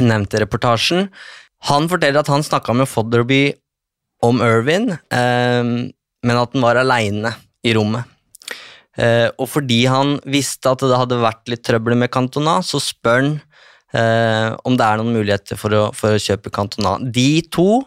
nevnte 0.00 0.40
reportasjen. 0.42 1.10
Han 1.68 1.90
forteller 1.92 2.22
at 2.22 2.30
han 2.32 2.46
snakka 2.46 2.74
med 2.74 2.88
Fodderby 2.88 3.50
om 4.24 4.40
Irvin, 4.42 4.94
eh, 4.96 5.60
men 5.60 6.40
at 6.40 6.56
han 6.56 6.64
var 6.64 6.80
aleine 6.80 7.36
i 7.62 7.76
rommet. 7.76 8.08
Eh, 8.98 9.28
og 9.38 9.46
fordi 9.50 9.84
han 9.90 10.16
visste 10.28 10.72
at 10.72 10.82
det 10.82 10.98
hadde 10.98 11.20
vært 11.22 11.50
litt 11.52 11.62
trøbbel 11.66 11.96
med 12.00 12.10
Cantona, 12.12 12.58
så 12.66 12.80
spør 12.82 13.20
han 13.20 13.32
eh, 13.94 14.56
om 14.66 14.78
det 14.78 14.86
er 14.86 15.00
noen 15.00 15.14
muligheter 15.14 15.60
for 15.60 15.76
å, 15.76 15.84
for 15.96 16.16
å 16.16 16.22
kjøpe 16.22 16.52
Cantona. 16.54 16.96
De 17.00 17.42
to, 17.52 17.82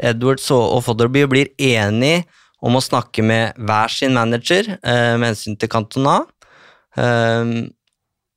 Edwards 0.00 0.46
og, 0.54 0.78
Fodderby, 0.86 1.26
blir 1.28 1.50
enige 1.58 2.24
om 2.60 2.76
å 2.76 2.84
snakke 2.84 3.24
med 3.24 3.58
hver 3.58 3.92
sin 3.92 4.14
manager 4.16 4.76
eh, 4.76 5.16
med 5.18 5.32
hensyn 5.32 5.58
til 5.60 5.70
Cantona, 5.72 6.22
eh, 6.96 7.58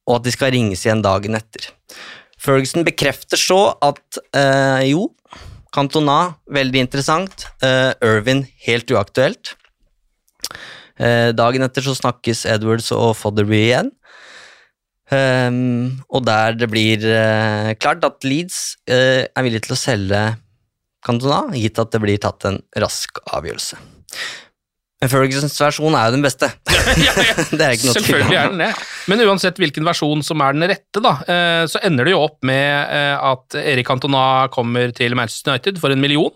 og 0.03 0.17
at 0.17 0.25
de 0.25 0.33
skal 0.35 0.51
ringes 0.55 0.83
igjen 0.83 1.03
dagen 1.05 1.37
etter. 1.39 1.69
Ferguson 2.43 2.83
bekrefter 2.83 3.39
så 3.39 3.59
at 3.83 4.19
eh, 4.35 4.89
jo, 4.91 5.07
Cantona, 5.73 6.35
veldig 6.53 6.83
interessant. 6.85 7.47
Eh, 7.65 7.93
Irvin, 8.05 8.43
helt 8.67 8.91
uaktuelt. 8.93 9.55
Eh, 11.01 11.31
dagen 11.33 11.65
etter 11.65 11.85
så 11.85 11.95
snakkes 11.97 12.45
Edwards 12.53 12.91
og 12.95 13.15
Fodderby 13.17 13.59
igjen. 13.65 13.91
Um, 15.13 15.99
og 16.09 16.23
der 16.25 16.55
det 16.57 16.69
blir 16.71 17.03
uh, 17.03 17.73
klart 17.77 18.05
at 18.07 18.23
Leeds 18.25 18.79
uh, 18.87 19.27
er 19.27 19.45
villig 19.45 19.59
til 19.65 19.75
å 19.75 19.77
selge 19.77 20.21
Cantona, 21.03 21.51
gitt 21.59 21.81
at 21.81 21.91
det 21.93 21.99
blir 22.01 22.21
tatt 22.23 22.47
en 22.47 22.61
rask 22.79 23.19
avgjørelse. 23.35 23.77
Men 25.03 25.11
Fergusons 25.11 25.59
versjon 25.59 25.97
er 25.99 26.07
jo 26.07 26.15
den 26.15 26.23
beste. 26.23 26.47
det 26.63 27.59
er 27.59 27.75
ikke 27.75 27.89
noe. 27.89 27.97
Selvfølgelig 27.97 28.39
er 28.39 28.53
den 28.53 28.63
det. 28.63 28.69
Men 29.11 29.25
uansett 29.27 29.59
hvilken 29.59 29.85
versjon 29.85 30.23
som 30.25 30.41
er 30.45 30.55
den 30.55 30.69
rette, 30.71 31.03
da, 31.03 31.13
uh, 31.27 31.65
så 31.69 31.83
ender 31.83 32.07
det 32.07 32.15
jo 32.15 32.23
opp 32.23 32.39
med 32.47 32.95
at 33.19 33.59
Erik 33.59 33.89
Cantona 33.91 34.47
kommer 34.55 34.95
til 34.95 35.19
Manchester 35.19 35.51
United 35.53 35.83
for 35.83 35.93
en 35.93 36.01
million. 36.01 36.31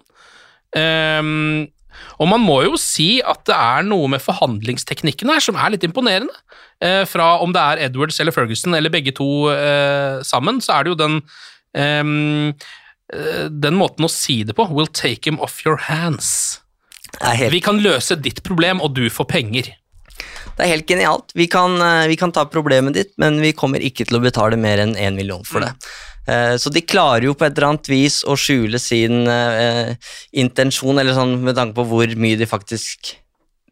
Ehm, 0.75 1.69
og 2.17 2.29
man 2.31 2.43
må 2.43 2.61
jo 2.65 2.79
si 2.81 3.17
at 3.21 3.43
det 3.49 3.55
er 3.55 3.85
noe 3.87 4.09
med 4.11 4.23
forhandlingsteknikken 4.23 5.31
her 5.33 5.43
som 5.43 5.59
er 5.59 5.73
litt 5.73 5.85
imponerende. 5.87 6.33
Eh, 6.83 7.03
fra 7.09 7.35
om 7.43 7.53
det 7.55 7.63
er 7.63 7.85
Edwards 7.87 8.19
eller 8.21 8.35
Ferguson 8.35 8.77
eller 8.77 8.93
begge 8.93 9.13
to 9.17 9.47
eh, 9.53 10.19
sammen, 10.25 10.61
så 10.63 10.77
er 10.77 10.85
det 10.85 10.93
jo 10.93 10.99
den 11.01 11.19
ehm, 11.77 12.53
eh, 13.13 13.47
den 13.49 13.77
måten 13.79 14.07
å 14.07 14.11
si 14.11 14.41
det 14.47 14.57
på. 14.57 14.69
We'll 14.73 14.91
take 14.91 15.29
him 15.29 15.41
off 15.41 15.61
your 15.65 15.81
hands. 15.89 16.61
Vi 17.51 17.61
kan 17.63 17.81
løse 17.81 18.17
ditt 18.19 18.43
problem, 18.45 18.81
og 18.83 18.93
du 18.97 19.07
får 19.09 19.29
penger. 19.31 19.71
Det 20.57 20.65
er 20.65 20.73
helt 20.73 20.89
genialt. 20.89 21.33
Vi 21.37 21.47
kan, 21.47 21.77
eh, 21.81 22.07
vi 22.07 22.15
kan 22.17 22.31
ta 22.31 22.45
problemet 22.45 22.93
ditt, 22.93 23.13
men 23.17 23.39
vi 23.41 23.53
kommer 23.53 23.79
ikke 23.79 24.07
til 24.07 24.17
å 24.17 24.23
betale 24.23 24.57
mer 24.57 24.79
enn 24.81 24.95
én 24.95 25.15
million 25.15 25.43
for 25.45 25.61
det. 25.61 25.69
Eh, 25.69 26.16
Så 26.27 26.71
de 26.75 26.81
klarer 26.83 27.23
jo 27.29 27.35
på 27.39 27.45
et 27.47 27.53
eller 27.55 27.69
annet 27.69 27.87
vis 27.87 28.17
å 28.27 28.33
skjule 28.35 28.81
sin 28.83 29.29
eh, 29.31 29.93
intensjon, 30.35 30.99
eller 30.99 31.15
sånn 31.15 31.37
med 31.39 31.55
tanke 31.55 31.77
på 31.77 31.85
hvor 31.87 32.15
mye 32.19 32.35
de 32.35 32.49
faktisk 32.49 33.13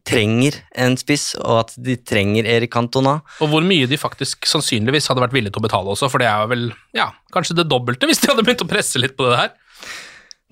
trenger 0.05 0.59
en 0.77 0.95
spiss, 0.99 1.33
og 1.41 1.59
at 1.63 1.73
de 1.81 1.97
trenger 1.97 2.47
Erik 2.47 2.71
Cantona. 2.73 3.17
Og 3.41 3.49
hvor 3.51 3.65
mye 3.65 3.89
de 3.89 3.97
faktisk 3.99 4.45
sannsynligvis 4.49 5.09
hadde 5.09 5.23
vært 5.23 5.35
villige 5.35 5.55
til 5.55 5.63
å 5.63 5.65
betale 5.65 5.91
også, 5.93 6.09
for 6.13 6.21
det 6.21 6.29
er 6.29 6.49
vel 6.51 6.67
ja, 6.95 7.09
kanskje 7.33 7.57
det 7.59 7.67
dobbelte 7.71 8.09
hvis 8.09 8.21
de 8.21 8.31
hadde 8.31 8.45
begynt 8.45 8.63
å 8.65 8.69
presse 8.69 9.01
litt 9.01 9.17
på 9.17 9.27
det 9.27 9.39
her. 9.41 9.53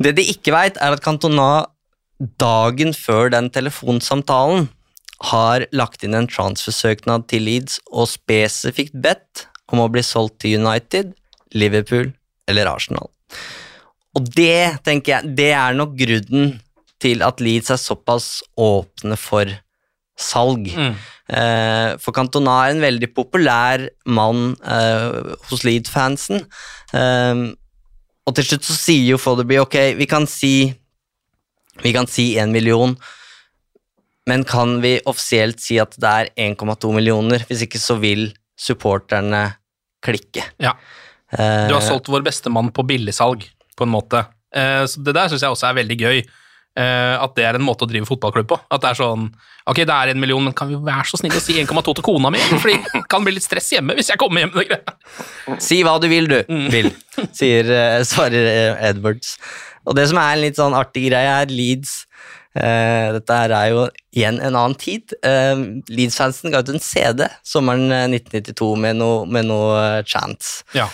Det 0.03 0.15
de 0.17 0.25
ikke 0.33 0.55
veit, 0.55 0.79
er 0.81 0.95
at 0.95 1.03
Cantona 1.05 1.67
dagen 2.41 2.93
før 2.97 3.29
den 3.33 3.51
telefonsamtalen 3.53 4.69
har 5.29 5.67
lagt 5.75 6.03
inn 6.03 6.17
en 6.17 6.27
transfersøknad 6.27 7.27
til 7.31 7.45
Leeds 7.47 7.77
og 7.91 8.09
spesifikt 8.11 8.95
bedt 9.05 9.45
om 9.71 9.83
å 9.83 9.89
bli 9.91 10.03
solgt 10.05 10.41
til 10.43 10.59
United, 10.61 11.13
Liverpool 11.53 12.11
eller 12.49 12.69
Arsenal. 12.69 13.09
Og 14.13 14.27
det, 14.35 14.83
tenker 14.85 15.15
jeg, 15.15 15.33
det 15.37 15.51
er 15.57 15.77
nok 15.77 15.95
grunnen 15.97 16.57
til 17.03 17.23
at 17.25 17.41
Leeds 17.43 17.73
er 17.73 17.81
såpass 17.81 18.27
åpne 18.59 19.17
for 19.19 19.49
salg. 20.19 20.69
Mm. 20.69 20.93
Eh, 21.33 21.89
for 22.03 22.15
Cantona 22.15 22.59
er 22.65 22.75
en 22.75 22.83
veldig 22.83 23.09
populær 23.15 23.87
mann 24.05 24.53
eh, 24.61 25.33
hos 25.49 25.65
Leeds-fansen. 25.65 26.45
Eh, 26.93 27.43
og 28.23 28.37
til 28.37 28.47
slutt 28.47 28.69
så 28.69 28.77
sier 28.77 29.15
jo 29.15 29.19
Fodderby 29.19 29.57
ok, 29.59 29.77
vi 29.99 30.07
kan 30.07 30.29
si 30.29 30.53
vi 31.81 31.91
kan 31.95 32.05
si 32.07 32.35
én 32.37 32.53
million, 32.53 32.93
men 34.29 34.43
kan 34.47 34.77
vi 34.83 34.99
offisielt 35.09 35.59
si 35.59 35.79
at 35.81 35.95
det 35.99 36.11
er 36.11 36.29
1,2 36.53 36.93
millioner? 36.95 37.43
Hvis 37.49 37.65
ikke 37.65 37.81
så 37.81 37.97
vil 37.99 38.29
supporterne 38.59 39.47
klikke. 40.03 40.45
Ja. 40.61 40.75
Eh, 41.33 41.67
Du 41.69 41.73
har 41.75 41.81
solgt 41.81 42.09
vår 42.11 42.23
beste 42.25 42.49
mann 42.53 42.71
på 42.71 42.85
billigsalg, 42.85 43.43
på 43.77 43.83
en 43.87 43.93
måte. 43.93 44.25
Eh, 44.55 44.83
Så 44.85 45.03
det 45.03 45.13
der 45.17 45.29
syns 45.31 45.41
jeg 45.41 45.49
også 45.55 45.69
er 45.71 45.79
veldig 45.81 45.97
gøy. 45.99 46.23
eh, 46.75 47.15
At 47.21 47.35
det 47.35 47.45
er 47.45 47.55
en 47.55 47.61
måte 47.65 47.85
å 47.85 47.89
drive 47.89 48.05
fotballklubb 48.09 48.47
på. 48.49 48.59
At 48.71 48.81
det 48.81 48.89
er 48.91 49.01
sånn 49.03 49.31
Ok, 49.65 49.77
det 49.87 49.89
er 49.95 50.09
en 50.11 50.19
million, 50.19 50.43
men 50.43 50.51
kan 50.53 50.67
vi 50.67 50.75
være 50.75 51.05
så 51.07 51.15
snille 51.21 51.37
å 51.39 51.41
si 51.41 51.53
1,2 51.61 51.93
til 51.95 52.03
kona 52.03 52.29
mi? 52.29 52.37
Fordi 52.61 52.73
det 52.83 53.07
kan 53.07 53.23
bli 53.23 53.31
litt 53.37 53.45
stress 53.45 53.69
hjemme 53.71 53.95
hvis 53.95 54.09
jeg 54.11 54.19
kommer 54.19 54.41
hjem 54.43 54.51
med 54.53 54.65
det 54.65 54.69
greia. 54.73 55.59
Si 55.63 55.77
hva 55.83 55.93
du 56.03 56.09
vil, 56.11 56.27
du. 56.27 56.41
Mm. 56.49 56.65
Vil, 56.73 56.89
sier, 57.31 57.69
svarer 58.03 58.75
Edwards. 58.89 59.37
Og 59.87 59.95
det 59.95 60.09
som 60.09 60.19
er 60.19 60.33
en 60.35 60.41
litt 60.43 60.59
sånn 60.59 60.75
artig 60.75 61.05
greie, 61.09 61.31
er 61.43 61.47
Leeds. 61.47 62.01
Uh, 62.53 63.15
dette 63.15 63.33
her 63.33 63.49
er 63.57 63.69
jo 63.71 63.85
igjen 64.13 64.35
en 64.43 64.53
annen 64.59 64.75
tid. 64.77 65.15
Uh, 65.25 65.79
Leeds-fansen 65.89 66.51
ga 66.53 66.59
ut 66.61 66.69
en 66.69 66.83
CD 66.83 67.25
sommeren 67.47 67.87
eh, 67.89 68.03
1992 68.19 68.67
med 68.83 68.99
noe, 68.99 69.23
med 69.25 69.47
noe 69.49 70.03
chants. 70.05 70.59
Ja. 70.77 70.85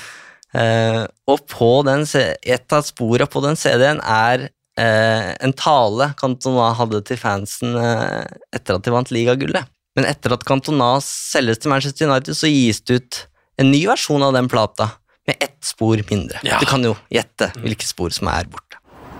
Eh, 0.54 1.04
og 1.30 1.43
på 1.50 1.74
den, 1.86 2.06
et 2.06 2.74
av 2.74 2.86
sporene 2.88 3.30
på 3.30 3.41
den 3.45 3.58
CD-en 3.60 4.00
er 4.02 4.47
eh, 4.80 5.34
en 5.38 5.54
tale 5.54 6.12
Cantona 6.18 6.72
hadde 6.78 7.04
til 7.06 7.20
fansen 7.22 7.76
eh, 7.78 8.24
etter 8.56 8.80
at 8.80 8.86
de 8.86 8.93
vant 8.93 9.14
ligagullet. 9.14 9.70
Men 9.97 10.08
etter 10.10 10.34
at 10.34 10.45
Cantona 10.47 10.95
selges 11.04 11.62
til 11.62 11.74
Manchester 11.74 12.10
United, 12.10 12.38
så 12.38 12.50
gis 12.50 12.82
det 12.88 13.00
ut 13.00 13.22
en 13.60 13.72
ny 13.74 13.84
versjon 13.89 14.24
av 14.24 14.34
den 14.34 14.50
plata 14.50 14.91
med 15.28 15.36
ett 15.39 15.60
spor 15.66 16.02
mindre. 16.10 16.39
Ja. 16.43 16.58
Du 16.62 16.66
kan 16.66 16.84
jo 16.86 16.95
gjette 17.14 17.52
hvilke 17.60 17.86
spor 17.86 18.14
som 18.16 18.32
er 18.32 18.50
borte. 18.50 18.80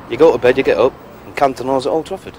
You 0.10 0.18
go 0.18 0.32
to 0.32 0.40
bed, 0.42 0.58
you 0.58 0.64
get 0.64 0.80
up, 0.80 0.94
and 1.26 1.36
Cantona's 1.36 1.86
at 1.86 1.94
Old 1.94 2.06
Trafford. 2.06 2.34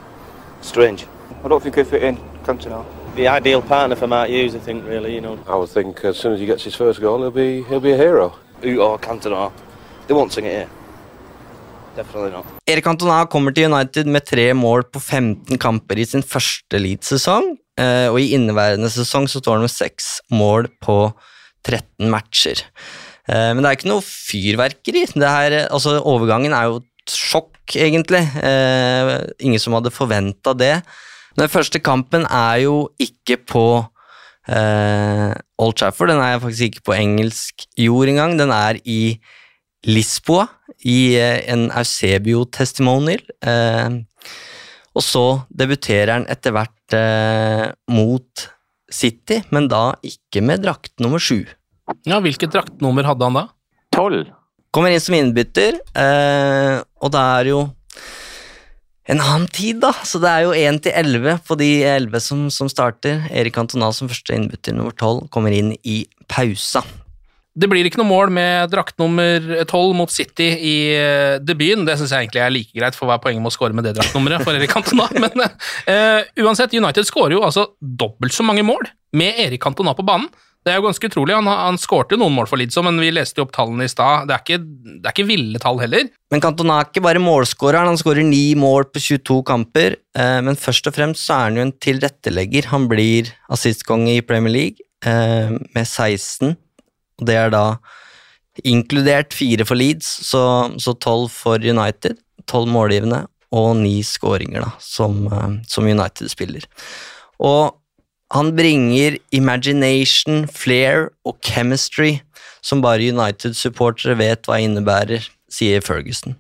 Strange. 0.63 1.07
I 1.45 1.49
don't 1.49 1.63
think 1.63 1.77
he'll 1.77 1.85
fit 1.85 2.03
in, 2.03 2.19
Cantona. 2.45 2.85
The 3.15 3.29
ideal 3.29 3.63
partner 3.63 3.97
for 3.97 4.07
Mark 4.07 4.29
Hughes, 4.29 4.55
I 4.55 4.59
think, 4.59 4.87
really, 4.87 5.15
you 5.15 5.21
know. 5.21 5.39
I 5.47 5.57
would 5.57 5.69
think 5.69 6.05
as 6.05 6.17
soon 6.17 6.33
as 6.33 6.41
he 6.41 6.47
gets 6.47 6.65
his 6.65 6.75
first 6.75 7.01
goal, 7.01 7.19
he'll 7.19 7.31
be 7.31 7.63
he'll 7.69 7.81
be 7.81 7.93
a 7.93 7.97
hero. 7.97 8.35
Or 8.65 8.99
Cantona. 8.99 9.51
They 10.07 10.15
won't 10.15 10.33
sing 10.33 10.47
it 10.47 10.53
here. 10.53 10.69
Definitely 11.97 12.31
not. 12.31 12.47
Erik 12.71 12.85
Cantona 12.87 13.25
kommer 13.31 13.55
til 13.55 13.67
United 13.71 14.07
med 14.07 14.25
tre 14.29 14.53
mål 14.55 14.85
på 14.93 15.01
15 15.03 15.59
kamper 15.59 15.99
i 15.99 16.07
sin 16.07 16.23
første 16.23 16.79
Leeds-sesong, 16.79 17.57
eh, 17.81 18.07
og 18.13 18.21
i 18.21 18.31
inneværende 18.37 18.91
sesong 18.93 19.27
så 19.29 19.43
står 19.43 19.59
han 19.59 19.67
med 19.67 19.73
seks 19.75 20.21
mål 20.31 20.69
på 20.83 20.99
13 21.67 22.09
matcher. 22.13 22.63
Eh, 23.29 23.53
Men 23.55 23.63
det 23.63 23.71
er 23.71 23.79
ikke 23.79 23.91
noe 23.91 24.07
fyrverkeri. 24.07 25.07
Her, 25.19 25.59
altså 25.71 25.99
Overgangen 26.05 26.55
er 26.55 26.71
jo 26.71 26.81
et 26.81 27.11
sjokk, 27.11 27.59
egentlig. 27.75 28.23
Eh, 28.39 29.27
Ingen 29.41 29.59
som 29.59 29.75
hadde 29.75 29.91
forventa 29.91 30.55
det. 30.57 30.83
Den 31.37 31.49
første 31.49 31.81
kampen 31.83 32.25
er 32.27 32.63
jo 32.65 32.91
ikke 33.01 33.37
på 33.47 33.65
eh, 34.49 35.33
Old 35.61 35.77
Trafford, 35.77 36.13
den 36.13 36.23
er 36.23 36.41
faktisk 36.43 36.71
ikke 36.71 36.87
på 36.91 36.97
engelsk 36.97 37.67
jord 37.79 38.09
engang. 38.13 38.39
Den 38.41 38.55
er 38.55 38.81
i 38.85 39.19
Lisboa, 39.89 40.47
i 40.85 41.17
uh, 41.17 41.41
en 41.49 41.71
Eusebio-testimonial. 41.73 43.23
Uh, 43.41 44.01
og 44.97 45.05
så 45.07 45.25
debuterer 45.55 46.13
han 46.19 46.27
etter 46.29 46.53
hvert 46.53 46.97
mot 47.87 48.49
City, 48.91 49.39
men 49.55 49.69
da 49.71 49.95
ikke 50.03 50.43
med 50.43 50.65
drakt 50.65 50.99
nummer 50.99 51.23
sju. 51.23 51.45
Ja, 52.07 52.21
Hvilket 52.23 52.53
draktnummer 52.55 53.07
hadde 53.07 53.27
han 53.27 53.39
da? 53.39 53.45
Tolv. 53.95 54.31
Kommer 54.75 54.95
inn 54.95 55.03
som 55.03 55.17
innbytter, 55.17 55.81
eh, 55.99 56.77
og 57.03 57.11
det 57.15 57.23
er 57.23 57.51
jo 57.51 57.61
en 59.11 59.21
annen 59.21 59.49
tid, 59.51 59.81
da. 59.83 59.91
Så 60.07 60.21
det 60.23 60.31
er 60.31 60.47
jo 60.47 60.55
1 60.55 60.81
til 60.87 60.95
11 60.95 61.43
på 61.47 61.59
de 61.59 61.71
11 61.89 62.23
som, 62.23 62.47
som 62.55 62.71
starter. 62.71 63.25
Erik 63.35 63.57
Cantona 63.57 63.91
som 63.95 64.11
første 64.11 64.37
innbytter, 64.37 64.77
nummer 64.77 64.95
12, 64.95 65.27
kommer 65.35 65.55
inn 65.55 65.75
i 65.83 66.05
pausa. 66.31 66.85
Det 67.61 67.67
blir 67.67 67.85
ikke 67.89 67.99
noe 67.99 68.09
mål 68.09 68.31
med 68.33 68.71
drakt 68.71 68.95
nummer 69.03 69.43
tolv 69.69 69.97
mot 69.99 70.13
City 70.13 70.47
i 70.55 70.75
eh, 70.95 71.41
debuten. 71.43 71.83
Det 71.89 71.97
syns 71.99 72.15
jeg 72.15 72.29
egentlig 72.29 72.45
er 72.45 72.55
like 72.55 72.77
greit, 72.77 72.97
for 72.97 73.11
hva 73.11 73.19
er 73.19 73.25
poenget 73.25 73.43
med 73.43 73.51
å 73.51 73.57
score 73.57 73.75
med 73.75 73.89
det 73.89 73.97
draktnummeret 73.99 74.47
for 74.47 74.55
Erik 74.55 74.71
Cantona? 74.71 75.09
Men 75.25 75.43
uh, 75.43 76.21
uansett, 76.47 76.77
United 76.79 77.09
skårer 77.09 77.35
jo 77.35 77.43
altså 77.47 77.73
dobbelt 77.81 78.37
så 78.37 78.47
mange 78.47 78.65
mål 78.67 78.87
med 79.19 79.43
Erik 79.43 79.63
Cantona 79.65 79.97
på 79.99 80.07
banen. 80.07 80.31
Det 80.61 80.73
er 80.75 80.77
jo 80.77 80.85
ganske 80.85 81.09
utrolig. 81.09 81.33
Han, 81.39 81.49
han 81.49 81.79
skårte 81.81 82.19
noen 82.21 82.35
mål 82.37 82.49
for 82.51 82.61
Leeds, 82.61 82.77
men 82.85 83.01
vi 83.01 83.09
leste 83.15 83.41
jo 83.41 83.47
opp 83.47 83.55
tallene 83.57 83.87
i 83.87 83.91
stad. 83.91 84.29
Det, 84.29 84.59
det 85.01 85.09
er 85.09 85.15
ikke 85.15 85.29
ville 85.31 85.61
tall 85.63 85.81
heller. 85.81 86.11
Men 86.33 86.43
Cantona 86.45 86.77
er 86.81 86.91
ikke 86.91 87.05
bare 87.07 87.23
målskåreren, 87.23 87.89
han 87.89 88.01
skårer 88.01 88.27
ni 88.29 88.53
mål 88.61 88.91
på 88.93 89.01
22 89.01 89.39
kamper. 89.49 89.97
Eh, 90.13 90.37
men 90.45 90.61
først 90.61 90.91
og 90.91 90.99
fremst 90.99 91.25
så 91.25 91.39
er 91.39 91.49
han 91.49 91.57
jo 91.57 91.65
en 91.65 91.75
tilrettelegger. 91.87 92.69
Han 92.75 92.91
blir 92.93 93.33
assistkonge 93.49 94.19
i 94.19 94.27
Premier 94.27 94.53
League 94.53 94.85
eh, 95.09 95.57
med 95.57 95.89
16, 95.89 96.53
og 96.53 97.29
det 97.29 97.41
er 97.41 97.57
da 97.57 97.65
inkludert 98.67 99.33
fire 99.33 99.65
for 99.65 99.81
Leeds, 99.81 100.13
så, 100.29 100.45
12 100.77 101.31
for 101.33 101.65
United. 101.65 102.21
12 102.51 102.69
målgivende 102.69 103.25
og 103.57 103.75
ni 103.81 104.01
skåringer, 104.07 104.61
da, 104.67 104.75
som, 104.85 105.25
eh, 105.33 105.61
som 105.73 105.89
United 105.89 106.29
spiller. 106.29 106.69
Og 107.41 107.80
han 108.31 108.53
bringer 108.57 109.19
imagination, 109.35 110.47
flair 110.47 111.09
og 111.27 111.39
chemistry 111.43 112.21
som 112.63 112.83
bare 112.85 113.09
United-supportere 113.11 114.17
vet 114.21 114.47
hva 114.47 114.59
innebærer, 114.63 115.25
sier 115.51 115.81
Ferguson. 115.83 116.37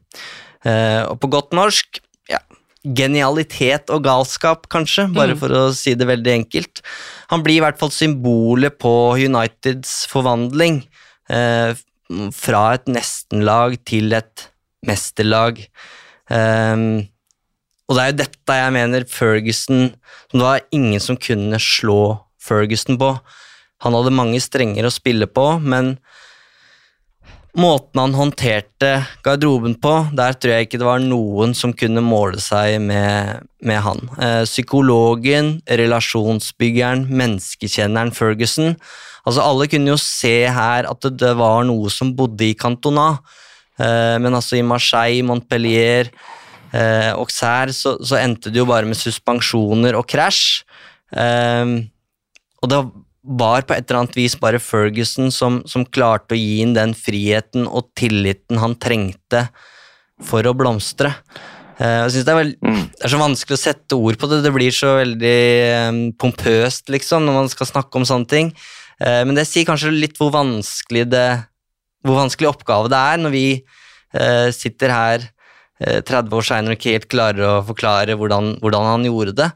Eh, 0.64 1.02
og 1.08 1.16
på 1.22 1.30
godt 1.32 1.54
norsk 1.56 1.98
ja, 2.30 2.38
genialitet 2.84 3.90
og 3.90 4.04
galskap, 4.04 4.68
kanskje, 4.70 5.08
bare 5.16 5.34
Mm. 5.34 5.38
for 5.40 5.48
å 5.48 5.62
si 5.74 5.94
det 5.94 6.06
veldig 6.06 6.32
enkelt. 6.44 6.82
Han 7.30 7.42
blir 7.42 7.56
i 7.56 7.64
hvert 7.64 7.78
fall 7.80 7.90
symbolet 7.90 8.78
på 8.78 9.16
Uniteds 9.18 10.06
forvandling. 10.06 10.82
Eh, 11.28 11.74
fra 12.34 12.74
et 12.74 12.86
nestenlag 12.86 13.78
til 13.86 14.12
et 14.12 14.48
mesterlag. 14.86 15.60
Eh, 16.30 17.06
og 17.90 17.96
det 17.96 18.02
er 18.02 18.12
jo 18.12 18.18
dette 18.20 18.56
jeg 18.60 18.74
mener 18.76 19.06
Ferguson 19.10 19.88
som 20.30 20.38
Det 20.38 20.46
var 20.46 20.66
ingen 20.70 21.02
som 21.02 21.18
kunne 21.18 21.58
slå 21.58 22.20
Ferguson 22.38 22.94
på. 23.00 23.16
Han 23.82 23.96
hadde 23.96 24.14
mange 24.14 24.38
strenger 24.42 24.86
å 24.86 24.92
spille 24.94 25.26
på, 25.26 25.46
men 25.58 25.96
måten 27.58 27.98
han 27.98 28.14
håndterte 28.14 28.92
garderoben 29.26 29.74
på, 29.82 29.94
der 30.14 30.36
tror 30.38 30.54
jeg 30.54 30.68
ikke 30.68 30.78
det 30.78 30.86
var 30.86 31.02
noen 31.02 31.54
som 31.58 31.74
kunne 31.74 32.04
måle 32.04 32.38
seg 32.38 32.78
med, 32.84 33.42
med 33.58 33.82
han. 33.82 34.04
Eh, 34.22 34.44
psykologen, 34.46 35.56
relasjonsbyggeren, 35.66 37.08
menneskekjenneren 37.10 38.14
Ferguson. 38.14 38.76
Altså 39.26 39.42
Alle 39.42 39.66
kunne 39.72 39.96
jo 39.96 40.00
se 40.00 40.44
her 40.46 40.86
at 40.86 41.10
det, 41.10 41.34
var 41.36 41.66
noe 41.66 41.90
som 41.90 42.14
bodde 42.16 42.46
i 42.46 42.54
Cantona, 42.54 43.16
eh, 43.82 44.16
men 44.22 44.36
altså 44.38 44.60
i 44.60 44.66
Marseille, 44.66 45.26
Montpellier 45.26 46.14
eh, 46.76 47.12
sær 47.32 47.72
så, 47.76 47.96
så 48.02 48.18
endte 48.20 48.52
det 48.52 48.60
jo 48.62 48.68
bare 48.68 48.88
med 48.88 48.98
suspensjoner 48.98 49.98
og 49.98 50.08
krasj. 50.10 50.62
Eh, 51.12 51.76
og 52.60 52.70
det 52.70 52.80
var 53.20 53.66
på 53.68 53.76
et 53.76 53.86
eller 53.86 54.02
annet 54.02 54.16
vis 54.16 54.36
bare 54.40 54.60
Ferguson 54.62 55.30
som, 55.34 55.60
som 55.68 55.84
klarte 55.84 56.34
å 56.34 56.40
gi 56.40 56.60
inn 56.64 56.74
den 56.76 56.94
friheten 56.96 57.66
og 57.68 57.90
tilliten 57.98 58.60
han 58.62 58.76
trengte 58.80 59.46
for 60.24 60.44
å 60.46 60.54
blomstre. 60.56 61.12
Eh, 61.80 62.02
jeg 62.04 62.14
synes 62.14 62.26
det, 62.26 62.32
er 62.32 62.40
vel, 62.40 62.52
det 62.60 63.06
er 63.06 63.12
så 63.12 63.20
vanskelig 63.20 63.56
å 63.56 63.62
sette 63.62 63.98
ord 63.98 64.20
på 64.20 64.28
det. 64.30 64.42
Det 64.44 64.54
blir 64.54 64.74
så 64.74 64.96
veldig 64.98 65.38
eh, 65.66 66.00
pompøst 66.20 66.92
liksom, 66.92 67.26
når 67.26 67.38
man 67.42 67.52
skal 67.52 67.70
snakke 67.70 68.00
om 68.00 68.08
sånne 68.08 68.30
ting. 68.30 68.54
Eh, 69.00 69.22
men 69.28 69.36
det 69.36 69.46
sier 69.48 69.68
kanskje 69.68 69.92
litt 69.94 70.20
hvor 70.20 70.32
vanskelig, 70.34 71.06
det, 71.12 71.28
hvor 72.04 72.20
vanskelig 72.20 72.50
oppgave 72.52 72.92
det 72.92 73.04
er 73.12 73.22
når 73.22 73.36
vi 73.36 73.46
eh, 73.56 74.48
sitter 74.56 74.96
her 74.96 75.28
30 75.80 76.34
år 76.36 76.44
seinere 76.44 76.76
ikke 76.76 76.92
helt 76.96 77.08
klarer 77.12 77.44
å 77.48 77.52
forklare 77.64 78.16
hvordan, 78.20 78.54
hvordan 78.60 78.84
han 78.90 79.06
gjorde 79.08 79.32
det. 79.38 79.50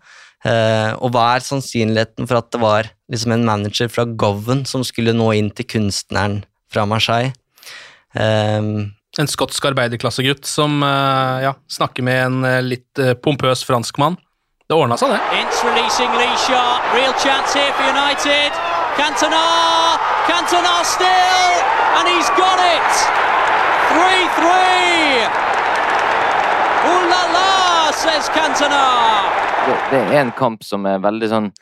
Eh, 0.45 0.91
og 1.01 1.12
hva 1.14 1.31
er 1.37 1.45
sannsynligheten 1.45 2.29
for 2.29 2.41
at 2.41 2.51
det 2.53 2.61
var 2.61 2.89
liksom 3.12 3.33
en 3.37 3.45
manager 3.49 3.89
fra 3.93 4.05
Govan 4.09 4.64
som 4.68 4.85
skulle 4.85 5.14
nå 5.16 5.31
inn 5.37 5.49
til 5.57 5.68
kunstneren 5.68 6.43
fra 6.72 6.85
Marseille? 6.89 7.33
Eh, 8.16 8.91
En 9.14 9.29
skotsk 9.31 9.62
arbeiderklassegutt 9.68 10.43
som 10.49 10.81
eh, 10.83 11.45
ja, 11.47 11.53
snakker 11.70 12.03
med 12.03 12.18
en 12.25 12.45
eh, 12.49 12.61
litt 12.66 12.99
eh, 12.99 13.12
pompøs 13.14 13.62
franskmann. 13.68 14.16
Det 14.66 14.75
ordna 14.75 14.97
seg, 14.99 15.12
det. 15.12 15.20
Ince 15.39 15.61
releasing 15.68 16.11
Lee 16.18 16.35
Sharp. 16.49 16.83
Real 16.97 17.12
chance 17.22 17.53
here 17.55 17.70
for 17.79 17.85
United. 17.93 18.51
Cantona! 18.99 19.45
Cantona 20.27 20.81
still! 20.89 21.55
And 22.01 22.09
he's 22.11 22.31
got 22.35 22.59
it! 22.59 22.91
3-3! 23.95 25.54
Ooh 26.85 27.05
la 27.11 27.22
la, 27.35 27.93
says 27.93 28.28
Cantona! 28.35 28.82
Det, 29.66 29.76
det 29.91 30.01
er 30.03 30.20
en 30.20 30.32
kamp 30.37 30.64
som 30.64 30.87
er 30.87 31.01
veldig 31.03 31.30
sånn 31.32 31.55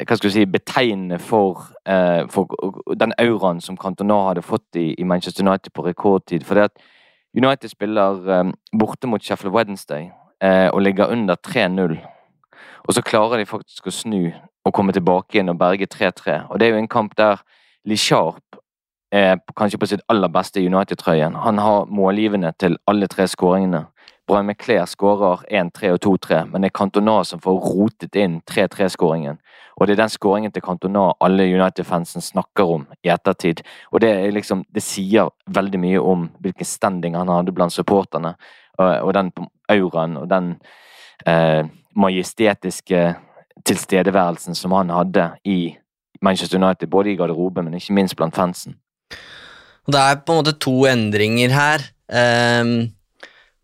hva 0.00 0.16
skal 0.16 0.30
du 0.30 0.32
si, 0.32 0.46
betegnende 0.48 1.18
for, 1.20 1.66
eh, 1.84 2.22
for 2.32 2.48
den 2.96 3.12
auraen 3.20 3.60
som 3.60 3.76
Cantona 3.76 4.16
hadde 4.30 4.42
fått 4.42 4.78
i, 4.80 4.94
i 4.96 5.04
Manchester 5.04 5.44
United 5.44 5.74
på 5.76 5.84
rekordtid. 5.84 6.46
For 6.48 6.56
det 6.56 6.70
at 6.70 6.80
United 7.36 7.68
spiller 7.70 8.30
eh, 8.30 8.52
borte 8.72 9.06
mot 9.06 9.22
Sheffield 9.22 9.54
Wednesday 9.54 10.10
eh, 10.42 10.68
og 10.72 10.80
ligger 10.82 11.12
under 11.12 11.36
3-0. 11.36 11.98
Og 12.88 12.94
så 12.94 13.04
klarer 13.04 13.38
de 13.38 13.46
faktisk 13.46 13.86
å 13.86 13.94
snu 13.94 14.32
og 14.64 14.74
komme 14.74 14.92
tilbake 14.96 15.36
igjen 15.36 15.52
og 15.52 15.60
berge 15.60 15.86
3-3. 15.86 16.46
Og 16.48 16.60
det 16.60 16.68
er 16.68 16.74
jo 16.74 16.80
en 16.80 16.90
kamp 16.90 17.16
der 17.18 17.44
Lee 17.84 18.00
Sharp 18.00 18.56
er 19.12 19.40
kanskje 19.56 19.78
på 19.80 19.88
sitt 19.90 20.02
aller 20.08 20.30
beste 20.30 20.60
i 20.60 20.68
United-trøyen. 20.68 21.34
Han 21.44 21.58
har 21.58 21.88
målgivende 21.90 22.52
til 22.58 22.76
alle 22.86 23.08
tre 23.10 23.26
skåringene. 23.28 23.84
Brian 24.30 24.46
McClair 24.46 24.86
skårer 24.86 25.40
1-3 25.50 25.88
og 25.90 26.04
2-3, 26.04 26.44
men 26.52 26.62
det 26.62 26.68
er 26.70 26.76
Cantona 26.78 27.16
som 27.26 27.40
får 27.42 27.56
rotet 27.64 28.14
inn 28.14 28.36
3-3-skåringen. 28.46 29.40
Og 29.74 29.88
det 29.88 29.96
er 29.96 30.02
den 30.04 30.12
skåringen 30.12 30.52
til 30.54 30.62
Cantona 30.62 31.08
alle 31.24 31.48
United-fansen 31.50 32.22
snakker 32.22 32.70
om 32.76 32.84
i 33.02 33.10
ettertid. 33.10 33.64
Og 33.90 34.04
det, 34.04 34.12
liksom, 34.36 34.62
det 34.70 34.84
sier 34.86 35.32
veldig 35.50 35.80
mye 35.82 36.02
om 36.12 36.28
hvilken 36.44 36.68
standing 36.68 37.16
han 37.18 37.32
hadde 37.32 37.54
blant 37.56 37.74
supporterne, 37.74 38.36
og 38.78 39.10
den 39.18 39.32
auraen 39.72 40.14
og 40.20 40.30
den 40.30 40.52
eh, 41.26 41.66
majestetiske 41.98 43.02
tilstedeværelsen 43.66 44.54
som 44.54 44.78
han 44.78 44.94
hadde 44.94 45.26
i 45.42 45.74
Manchester 46.22 46.62
United, 46.62 46.86
både 46.86 47.10
i 47.10 47.16
garderoben, 47.18 47.66
men 47.66 47.82
ikke 47.82 47.98
minst 47.98 48.14
blant 48.16 48.38
fansen. 48.38 48.78
Det 49.90 49.98
er 49.98 50.22
på 50.22 50.36
en 50.36 50.44
måte 50.44 50.54
to 50.62 50.84
endringer 50.86 51.50
her. 51.50 51.90
Um 52.06 52.92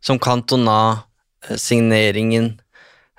som 0.06 0.20
Cantona-signeringen 0.22 2.46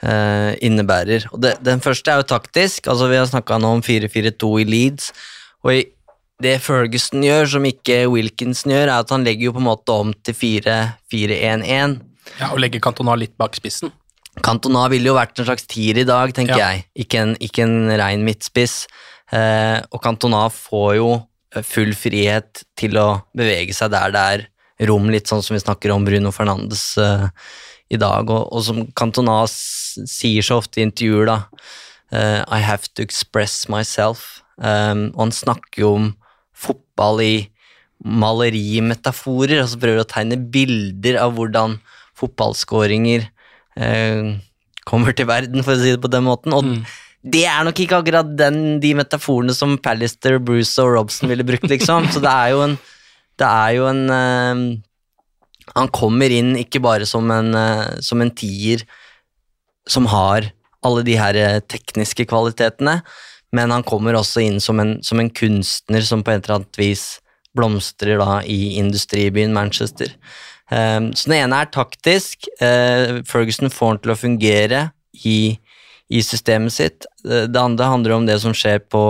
eh, 0.04 0.52
innebærer. 0.64 1.28
Og 1.34 1.42
det, 1.44 1.54
Den 1.66 1.82
første 1.84 2.12
er 2.12 2.18
jo 2.22 2.32
taktisk. 2.32 2.88
altså 2.88 3.08
Vi 3.12 3.20
har 3.20 3.28
snakka 3.28 3.58
nå 3.60 3.68
om 3.78 3.84
4-4-2 3.84 4.62
i 4.62 4.66
Leeds. 4.66 5.12
og 5.64 5.74
i 5.74 5.86
det 6.38 6.62
Ferguson 6.62 7.24
gjør, 7.26 7.48
som 7.50 7.66
ikke 7.66 8.06
Wilkinson 8.14 8.72
gjør, 8.72 8.88
er 8.92 9.02
at 9.02 9.10
han 9.10 9.24
legger 9.26 9.50
jo 9.50 9.56
på 9.56 9.62
en 9.64 9.72
måte 9.72 9.90
om 9.90 10.14
til 10.22 10.36
4-4-1-1. 10.38 11.98
Ja, 12.38 12.52
Og 12.52 12.60
legger 12.62 12.80
Cantona 12.84 13.16
litt 13.18 13.34
bak 13.42 13.58
spissen. 13.58 13.90
Cantona 14.46 14.86
ville 14.94 15.10
jo 15.10 15.18
vært 15.18 15.40
en 15.40 15.48
slags 15.48 15.66
tier 15.66 15.98
i 15.98 16.06
dag, 16.06 16.30
tenker 16.38 16.60
ja. 16.60 16.68
jeg. 16.76 16.86
Ikke 16.94 17.18
en, 17.24 17.34
ikke 17.42 17.66
en 17.66 17.90
rein 17.98 18.22
midtspiss. 18.22 18.86
Eh, 19.34 19.82
og 19.90 19.98
Cantona 20.04 20.46
får 20.54 20.96
jo 21.00 21.26
full 21.66 21.98
frihet 21.98 22.62
til 22.78 22.94
å 23.02 23.26
bevege 23.34 23.74
seg 23.74 23.90
der 23.96 24.14
det 24.14 24.22
er 24.36 24.46
rom, 24.86 25.10
litt 25.10 25.30
sånn 25.30 25.42
som 25.46 25.56
vi 25.56 25.64
snakker 25.64 25.94
om 25.94 26.06
Bruno 26.06 26.32
Fernandes 26.36 26.92
uh, 27.02 27.28
i 27.90 27.98
dag, 27.98 28.30
og, 28.30 28.50
og 28.52 28.64
som 28.66 28.84
Cantona 28.98 29.42
sier 29.50 30.46
så 30.46 30.60
ofte 30.62 30.82
i 30.82 30.88
intervjuer, 30.88 31.30
da. 31.30 31.38
Uh, 32.14 32.42
I 32.54 32.62
have 32.64 32.88
to 32.96 33.04
express 33.04 33.66
myself. 33.72 34.44
Um, 34.58 35.10
og 35.16 35.28
han 35.28 35.36
snakker 35.36 35.84
jo 35.84 35.94
om 36.00 36.10
fotball 36.58 37.22
i 37.24 37.36
malerimetaforer, 38.06 39.64
altså 39.64 39.80
prøver 39.82 40.04
å 40.04 40.10
tegne 40.10 40.38
bilder 40.54 41.18
av 41.22 41.34
hvordan 41.38 41.80
fotballskåringer 42.18 43.28
uh, 43.82 44.38
kommer 44.88 45.18
til 45.18 45.30
verden, 45.30 45.66
for 45.66 45.76
å 45.76 45.82
si 45.82 45.94
det 45.96 46.04
på 46.04 46.12
den 46.14 46.26
måten. 46.28 46.56
Og 46.56 46.66
mm. 46.66 46.78
det 47.34 47.46
er 47.50 47.66
nok 47.68 47.82
ikke 47.84 48.02
akkurat 48.02 48.30
den, 48.40 48.78
de 48.84 48.94
metaforene 48.98 49.56
som 49.58 49.76
Pallister, 49.82 50.38
Bruce 50.38 50.78
og 50.84 50.94
Robson 50.96 51.34
ville 51.34 51.46
brukt, 51.48 51.68
liksom. 51.72 52.10
Så 52.14 52.24
det 52.24 52.32
er 52.32 52.54
jo 52.54 52.64
en 52.68 52.78
det 53.38 53.48
er 53.48 53.74
jo 53.78 53.88
en 53.90 54.04
uh, 54.10 54.62
Han 55.78 55.92
kommer 55.94 56.34
inn 56.34 56.56
ikke 56.60 56.82
bare 56.84 57.08
som 57.10 57.30
en, 57.34 57.54
uh, 57.54 57.98
som 58.04 58.22
en 58.24 58.34
tier 58.34 58.86
som 59.88 60.08
har 60.12 60.50
alle 60.86 61.04
de 61.08 61.16
her 61.18 61.36
eh, 61.40 61.62
tekniske 61.64 62.26
kvalitetene, 62.28 63.00
men 63.56 63.72
han 63.72 63.86
kommer 63.88 64.18
også 64.20 64.44
inn 64.44 64.60
som 64.64 64.82
en, 64.84 64.98
som 65.04 65.20
en 65.20 65.30
kunstner 65.32 66.04
som 66.06 66.22
på 66.24 66.34
et 66.34 66.44
eller 66.44 66.60
annet 66.60 66.80
vis 66.80 67.06
blomstrer 67.56 68.20
da 68.20 68.42
i 68.44 68.76
industribyen 68.80 69.56
Manchester. 69.56 70.12
Så 70.70 71.32
den 71.32 71.38
ene 71.40 71.62
er 71.64 71.72
taktisk. 71.72 72.50
Ferguson 72.60 73.72
får 73.74 73.94
han 73.94 74.02
til 74.04 74.14
å 74.14 74.20
fungere 74.20 74.82
i, 75.26 75.56
i 76.12 76.24
systemet 76.24 76.76
sitt. 76.76 77.08
Det 77.24 77.64
andre 77.64 77.90
handler 77.90 78.18
om 78.20 78.28
det 78.28 78.38
som 78.44 78.56
skjer 78.56 78.84
på, 78.92 79.04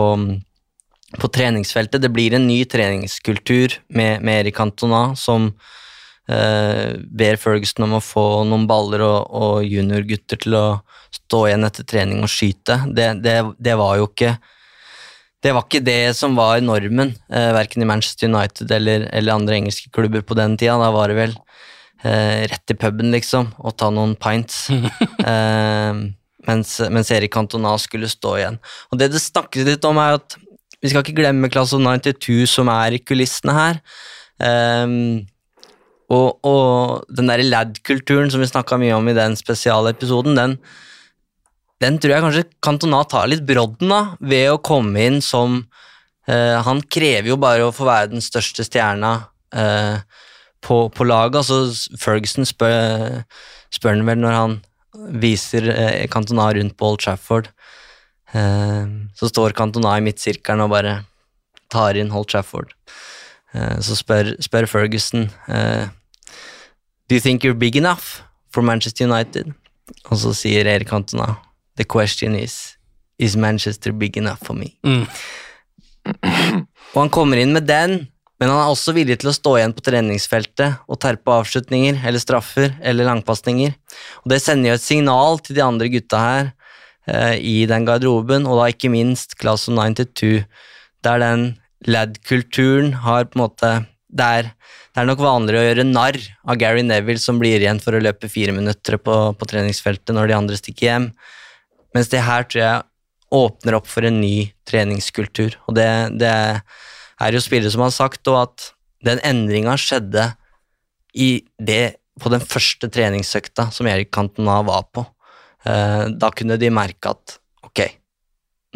på 1.15 1.29
treningsfeltet. 1.31 2.01
Det 2.01 2.11
blir 2.11 2.35
en 2.35 2.47
ny 2.47 2.63
treningskultur 2.65 3.79
med, 3.87 4.21
med 4.21 4.41
Erik 4.41 4.57
Cantona, 4.57 5.15
som 5.15 5.53
eh, 6.27 6.97
ber 6.99 7.39
Ferguson 7.39 7.87
om 7.87 7.97
å 7.97 8.03
få 8.03 8.25
noen 8.49 8.67
baller 8.67 9.05
og, 9.05 9.31
og 9.31 9.63
juniorgutter 9.63 10.41
til 10.43 10.57
å 10.59 10.65
stå 11.15 11.45
igjen 11.47 11.67
etter 11.67 11.87
trening 11.87 12.25
og 12.25 12.31
skyte. 12.31 12.81
Det, 12.91 13.09
det, 13.23 13.39
det, 13.63 13.77
var 13.79 13.97
jo 14.01 14.09
ikke 14.09 14.35
det 15.43 15.53
var 15.55 15.67
ikke 15.67 15.85
det 15.85 16.01
som 16.17 16.35
var 16.35 16.59
normen, 16.65 17.15
eh, 17.31 17.49
verken 17.55 17.85
i 17.85 17.89
Manchester 17.89 18.27
United 18.27 18.71
eller, 18.73 19.07
eller, 19.13 19.37
andre 19.37 19.61
engelske 19.61 19.91
klubber 19.93 20.25
på 20.25 20.35
den 20.37 20.57
tida. 20.59 20.75
Da 20.81 20.91
var 20.91 21.11
det 21.11 21.19
vel 21.21 21.35
eh, 22.03 22.47
rett 22.51 22.73
i 22.73 22.77
puben, 22.77 23.13
liksom, 23.15 23.53
og 23.63 23.77
ta 23.79 23.91
noen 23.93 24.17
pints. 24.19 24.65
eh, 25.31 26.03
mens, 26.47 26.73
mens 26.91 27.11
Erik 27.15 27.33
Cantona 27.35 27.75
skulle 27.79 28.09
stå 28.11 28.35
igjen. 28.41 28.59
Og 28.91 28.99
Det 28.99 29.11
det 29.13 29.23
snakkes 29.23 29.67
litt 29.67 29.87
om, 29.87 29.99
er 30.01 30.19
at 30.19 30.37
vi 30.83 30.91
skal 30.91 31.03
ikke 31.03 31.17
glemme 31.17 31.49
Class 31.51 31.73
of 31.75 31.81
92 31.81 32.45
som 32.51 32.69
er 32.71 32.97
i 32.97 33.01
kulissene 33.01 33.55
her. 33.55 33.79
Um, 34.37 35.25
og, 36.13 36.37
og, 36.47 37.07
den 37.11 37.27
derre 37.27 37.47
lad-kulturen 37.47 38.29
som 38.31 38.43
vi 38.43 38.49
snakka 38.49 38.77
mye 38.79 38.95
om 38.95 39.09
i 39.09 39.15
den 39.17 39.35
spesialepisoden, 39.39 40.37
den, 40.37 40.55
den 41.83 41.97
tror 41.99 42.13
jeg 42.13 42.25
kanskje 42.25 42.45
Cantona 42.63 43.01
tar 43.09 43.27
litt 43.31 43.43
brodden 43.47 43.91
av 43.93 44.13
ved 44.21 44.53
å 44.53 44.61
komme 44.63 45.03
inn 45.09 45.19
som 45.25 45.59
uh, 46.29 46.57
Han 46.65 46.81
krever 46.85 47.33
jo 47.33 47.41
bare 47.41 47.67
å 47.67 47.73
få 47.75 47.89
være 47.89 48.13
den 48.13 48.23
største 48.23 48.65
stjerna 48.67 49.11
uh, 49.57 49.99
på, 50.63 50.87
på 50.93 51.09
laget. 51.09 51.41
Altså 51.41 51.97
Ferguson 51.99 52.47
spør, 52.47 53.25
spør 53.73 53.97
han 53.97 54.07
vel 54.07 54.23
når 54.23 54.37
han 54.37 54.57
viser 55.21 55.67
uh, 55.73 56.05
Cantona 56.13 56.53
rundt 56.55 56.77
på 56.79 56.93
Old 56.93 57.03
Trafford. 57.03 57.51
Ehm, 58.35 59.09
så 59.15 59.29
står 59.29 59.55
Cantona 59.55 59.95
i 59.97 60.03
midtsirkelen 60.03 60.65
og 60.65 60.73
bare 60.73 60.97
tar 61.71 61.99
inn 61.99 62.11
Holt 62.11 62.31
Trafford. 62.33 62.73
Ehm, 63.53 63.79
så 63.83 63.95
spør, 63.95 64.33
spør 64.43 64.67
Ferguson 64.67 65.29
eh, 65.47 65.87
Do 67.07 67.15
you 67.15 67.23
think 67.23 67.43
you're 67.43 67.55
big 67.55 67.77
enough 67.77 68.21
for 68.51 68.61
Manchester 68.61 69.07
United? 69.07 69.53
Og 70.11 70.19
så 70.19 70.33
sier 70.35 70.67
Erik 70.67 70.89
Cantona 70.91 71.37
The 71.79 71.85
question 71.87 72.35
is 72.35 72.75
Is 73.17 73.37
Manchester 73.37 73.93
big 73.93 74.17
enough 74.17 74.43
for 74.43 74.53
me? 74.53 74.73
Mm. 74.83 75.07
og 76.93 76.99
han 77.01 77.09
kommer 77.11 77.39
inn 77.41 77.51
med 77.55 77.65
den, 77.67 77.95
men 78.37 78.51
han 78.51 78.59
er 78.61 78.69
også 78.69 78.93
villig 78.95 79.17
til 79.19 79.31
å 79.31 79.35
stå 79.35 79.55
igjen 79.57 79.73
på 79.75 79.83
treningsfeltet 79.87 80.83
og 80.85 80.99
terpe 81.01 81.33
avslutninger 81.33 81.97
eller 82.05 82.21
straffer 82.21 82.75
eller 82.77 83.09
langpasninger. 83.09 83.73
Og 84.21 84.29
det 84.31 84.39
sender 84.43 84.69
jo 84.71 84.77
et 84.77 84.85
signal 84.85 85.41
til 85.41 85.57
de 85.57 85.65
andre 85.65 85.89
gutta 85.91 86.21
her 86.21 86.51
i 87.07 87.61
den 87.69 87.85
garderoben, 87.87 88.43
og 88.49 88.59
da 88.59 88.71
ikke 88.71 88.91
minst 88.91 89.37
Class 89.39 89.69
of 89.69 89.77
92, 89.77 90.43
der 91.05 91.21
den 91.23 91.45
lad-kulturen 91.87 92.91
har 93.05 93.29
på 93.29 93.37
en 93.37 93.43
måte 93.45 93.71
det 94.07 94.25
er, 94.25 94.49
det 94.95 95.01
er, 95.01 95.07
nok 95.09 95.21
vanligere 95.21 95.61
å 95.61 95.67
gjøre 95.67 95.85
narr 95.87 96.17
av 96.47 96.59
Gary 96.59 96.83
Neville 96.85 97.21
som 97.21 97.39
blir 97.41 97.59
igjen 97.59 97.81
for 97.83 97.97
å 97.97 98.01
løpe 98.01 98.29
fire 98.31 98.53
minutter 98.55 98.97
på, 99.01 99.15
på 99.35 99.49
treningsfeltet 99.49 100.15
når 100.15 100.29
de 100.29 100.37
andre 100.37 100.59
stikker 100.59 100.87
hjem, 100.87 101.09
mens 101.95 102.11
det 102.13 102.23
her 102.23 102.47
tror 102.47 102.63
jeg 102.63 102.87
åpner 103.37 103.75
opp 103.77 103.89
for 103.91 104.07
en 104.07 104.21
ny 104.21 104.47
treningskultur. 104.67 105.57
Og 105.67 105.75
det, 105.75 105.89
det 106.21 106.31
er 106.31 107.35
jo 107.35 107.43
spillere 107.43 107.73
som 107.73 107.83
har 107.83 107.93
sagt 107.95 108.31
og 108.31 108.39
at 108.45 108.69
den 109.03 109.19
endringa 109.27 109.75
skjedde 109.79 110.29
i 111.17 111.43
det, 111.59 111.97
på 112.17 112.31
den 112.33 112.41
første 112.41 112.87
treningsøkta 112.89 113.67
som 113.75 113.89
Erik 113.91 114.09
Cantona 114.15 114.61
var 114.65 114.87
på. 114.95 115.03
Eh, 115.67 116.07
da 116.15 116.31
kunne 116.31 116.57
de 116.61 116.71
merke 116.71 117.11
at 117.11 117.37
ok, 117.65 117.83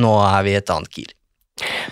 nå 0.03 0.13
er 0.26 0.45
vi 0.45 0.53
i 0.53 0.59
et 0.59 0.73
annet 0.73 0.97
gir. 0.97 1.11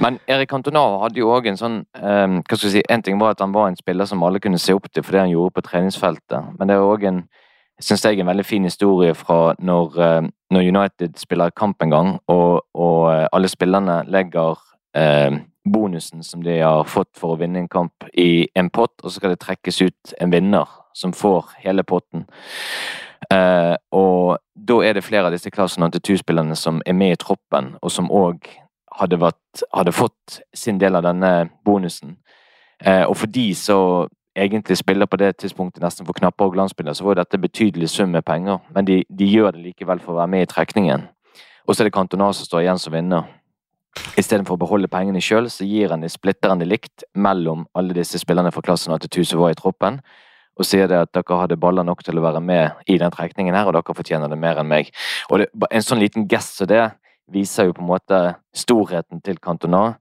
Men 0.01 0.17
Erik 0.31 0.49
Cantona 0.49 0.81
hadde 1.03 1.21
jo 1.21 1.29
òg 1.35 1.49
en 1.51 1.59
sånn 1.59 1.81
um, 1.83 2.39
hva 2.41 2.57
skal 2.57 2.69
jeg 2.69 2.79
si, 2.79 2.81
En 2.89 3.03
ting 3.05 3.19
var 3.21 3.35
at 3.35 3.43
han 3.43 3.51
var 3.53 3.67
en 3.69 3.77
spiller 3.77 4.07
som 4.09 4.23
alle 4.25 4.39
kunne 4.41 4.57
se 4.57 4.73
opp 4.73 4.87
til 4.89 5.03
for 5.03 5.13
det 5.13 5.25
han 5.25 5.33
gjorde 5.33 5.53
på 5.57 5.65
treningsfeltet, 5.67 6.55
men 6.57 6.71
det 6.71 6.77
er 6.77 6.85
òg 6.87 7.05
en 7.05 7.19
synes 7.79 8.03
jeg 8.03 8.19
en 8.19 8.27
veldig 8.31 8.43
fin 8.47 8.65
historie 8.65 9.13
fra 9.15 9.53
når, 9.59 9.99
uh, 9.99 10.31
når 10.51 10.71
United 10.71 11.19
spiller 11.21 11.53
kamp 11.55 11.83
en 11.83 11.93
gang, 11.93 12.09
og, 12.31 12.65
og 12.73 13.29
alle 13.35 13.51
spillerne 13.51 14.01
legger 14.11 14.57
eh, 14.97 15.37
bonusen 15.63 16.23
som 16.23 16.43
de 16.43 16.59
har 16.59 16.83
fått 16.89 17.13
for 17.19 17.35
å 17.35 17.39
vinne 17.39 17.61
en 17.61 17.69
kamp, 17.71 18.07
i 18.13 18.47
en 18.57 18.71
pott, 18.73 18.95
og 19.03 19.09
så 19.09 19.19
skal 19.19 19.35
det 19.35 19.41
trekkes 19.43 19.81
ut 19.81 20.13
en 20.19 20.33
vinner 20.33 20.67
som 20.97 21.13
får 21.15 21.53
hele 21.63 21.85
potten. 21.87 22.25
Uh, 23.33 23.75
og 23.93 24.39
da 24.55 24.79
er 24.81 24.95
det 24.97 25.05
flere 25.05 25.29
av 25.29 25.35
disse 25.35 25.51
klassen 25.53 25.85
92-spillerne 25.85 26.55
som 26.57 26.81
er 26.85 26.95
med 26.97 27.13
i 27.13 27.19
troppen, 27.21 27.75
og 27.81 27.91
som 27.93 28.09
òg 28.09 28.47
hadde, 28.97 29.19
hadde, 29.73 29.93
fått 29.93 30.39
sin 30.53 30.79
del 30.81 30.97
av 30.97 31.05
denne 31.05 31.49
bonusen. 31.65 32.17
Uh, 32.85 33.05
og 33.05 33.17
for 33.21 33.29
de 33.29 33.51
så 33.55 34.07
egentlig 34.39 34.77
spiller 34.79 35.05
på 35.05 35.19
det 35.21 35.35
tidspunktet 35.37 35.83
nesten 35.83 36.07
for 36.07 36.17
knapper 36.17 36.47
og 36.47 36.55
glansbilder, 36.55 36.95
så 36.97 37.05
var 37.05 37.19
dette 37.19 37.37
betydelig 37.37 37.89
sum 37.89 38.09
med 38.15 38.25
penger. 38.25 38.63
Men 38.75 38.87
de, 38.87 39.03
de, 39.09 39.27
gjør 39.29 39.51
det 39.51 39.65
likevel 39.67 40.01
for 40.01 40.15
å 40.15 40.21
være 40.21 40.33
med 40.33 40.45
i 40.45 40.49
trekningen. 40.49 41.05
Og 41.67 41.75
så 41.75 41.83
er 41.83 41.89
det 41.89 41.93
Cantona 41.93 42.31
som 42.33 42.47
står 42.47 42.63
igjen 42.63 42.81
som 42.81 42.95
vinner. 42.95 43.27
Istedenfor 44.17 44.55
å 44.55 44.61
beholde 44.63 44.89
pengene 44.89 45.21
sjøl, 45.21 45.49
så 45.51 45.67
gir 45.67 45.91
han 45.93 46.01
de, 46.01 46.09
splitterende 46.09 46.65
likt 46.65 47.05
mellom 47.13 47.67
alle 47.77 47.93
disse 47.97 48.21
spillerne 48.21 48.53
fra 48.53 48.63
klassen 48.65 48.93
82 48.95 49.27
som 49.33 49.43
var 49.43 49.53
i 49.53 49.59
troppen, 49.59 49.99
og 50.59 50.67
sier 50.67 50.89
det 50.91 50.97
at 50.99 51.11
dere 51.15 51.39
hadde 51.39 51.57
baller 51.59 51.87
nok 51.87 52.03
til 52.03 52.19
å 52.19 52.25
være 52.25 52.41
med 52.43 52.83
i 52.91 52.97
den 52.99 53.13
trekningen 53.13 53.55
her, 53.55 53.69
og 53.69 53.77
dere 53.77 53.95
fortjener 53.95 54.31
det 54.31 54.39
mer 54.39 54.59
enn 54.59 54.67
meg. 54.69 54.91
Og 55.31 55.41
det, 55.41 55.47
En 55.71 55.85
sånn 55.85 56.01
liten 56.03 56.27
gest 56.27 56.59
som 56.59 56.67
det 56.67 56.89
viser 57.31 57.69
jo 57.69 57.77
på 57.77 57.83
en 57.83 57.91
måte 57.93 58.19
storheten 58.55 59.21
til 59.23 59.39
Cantona. 59.39 59.95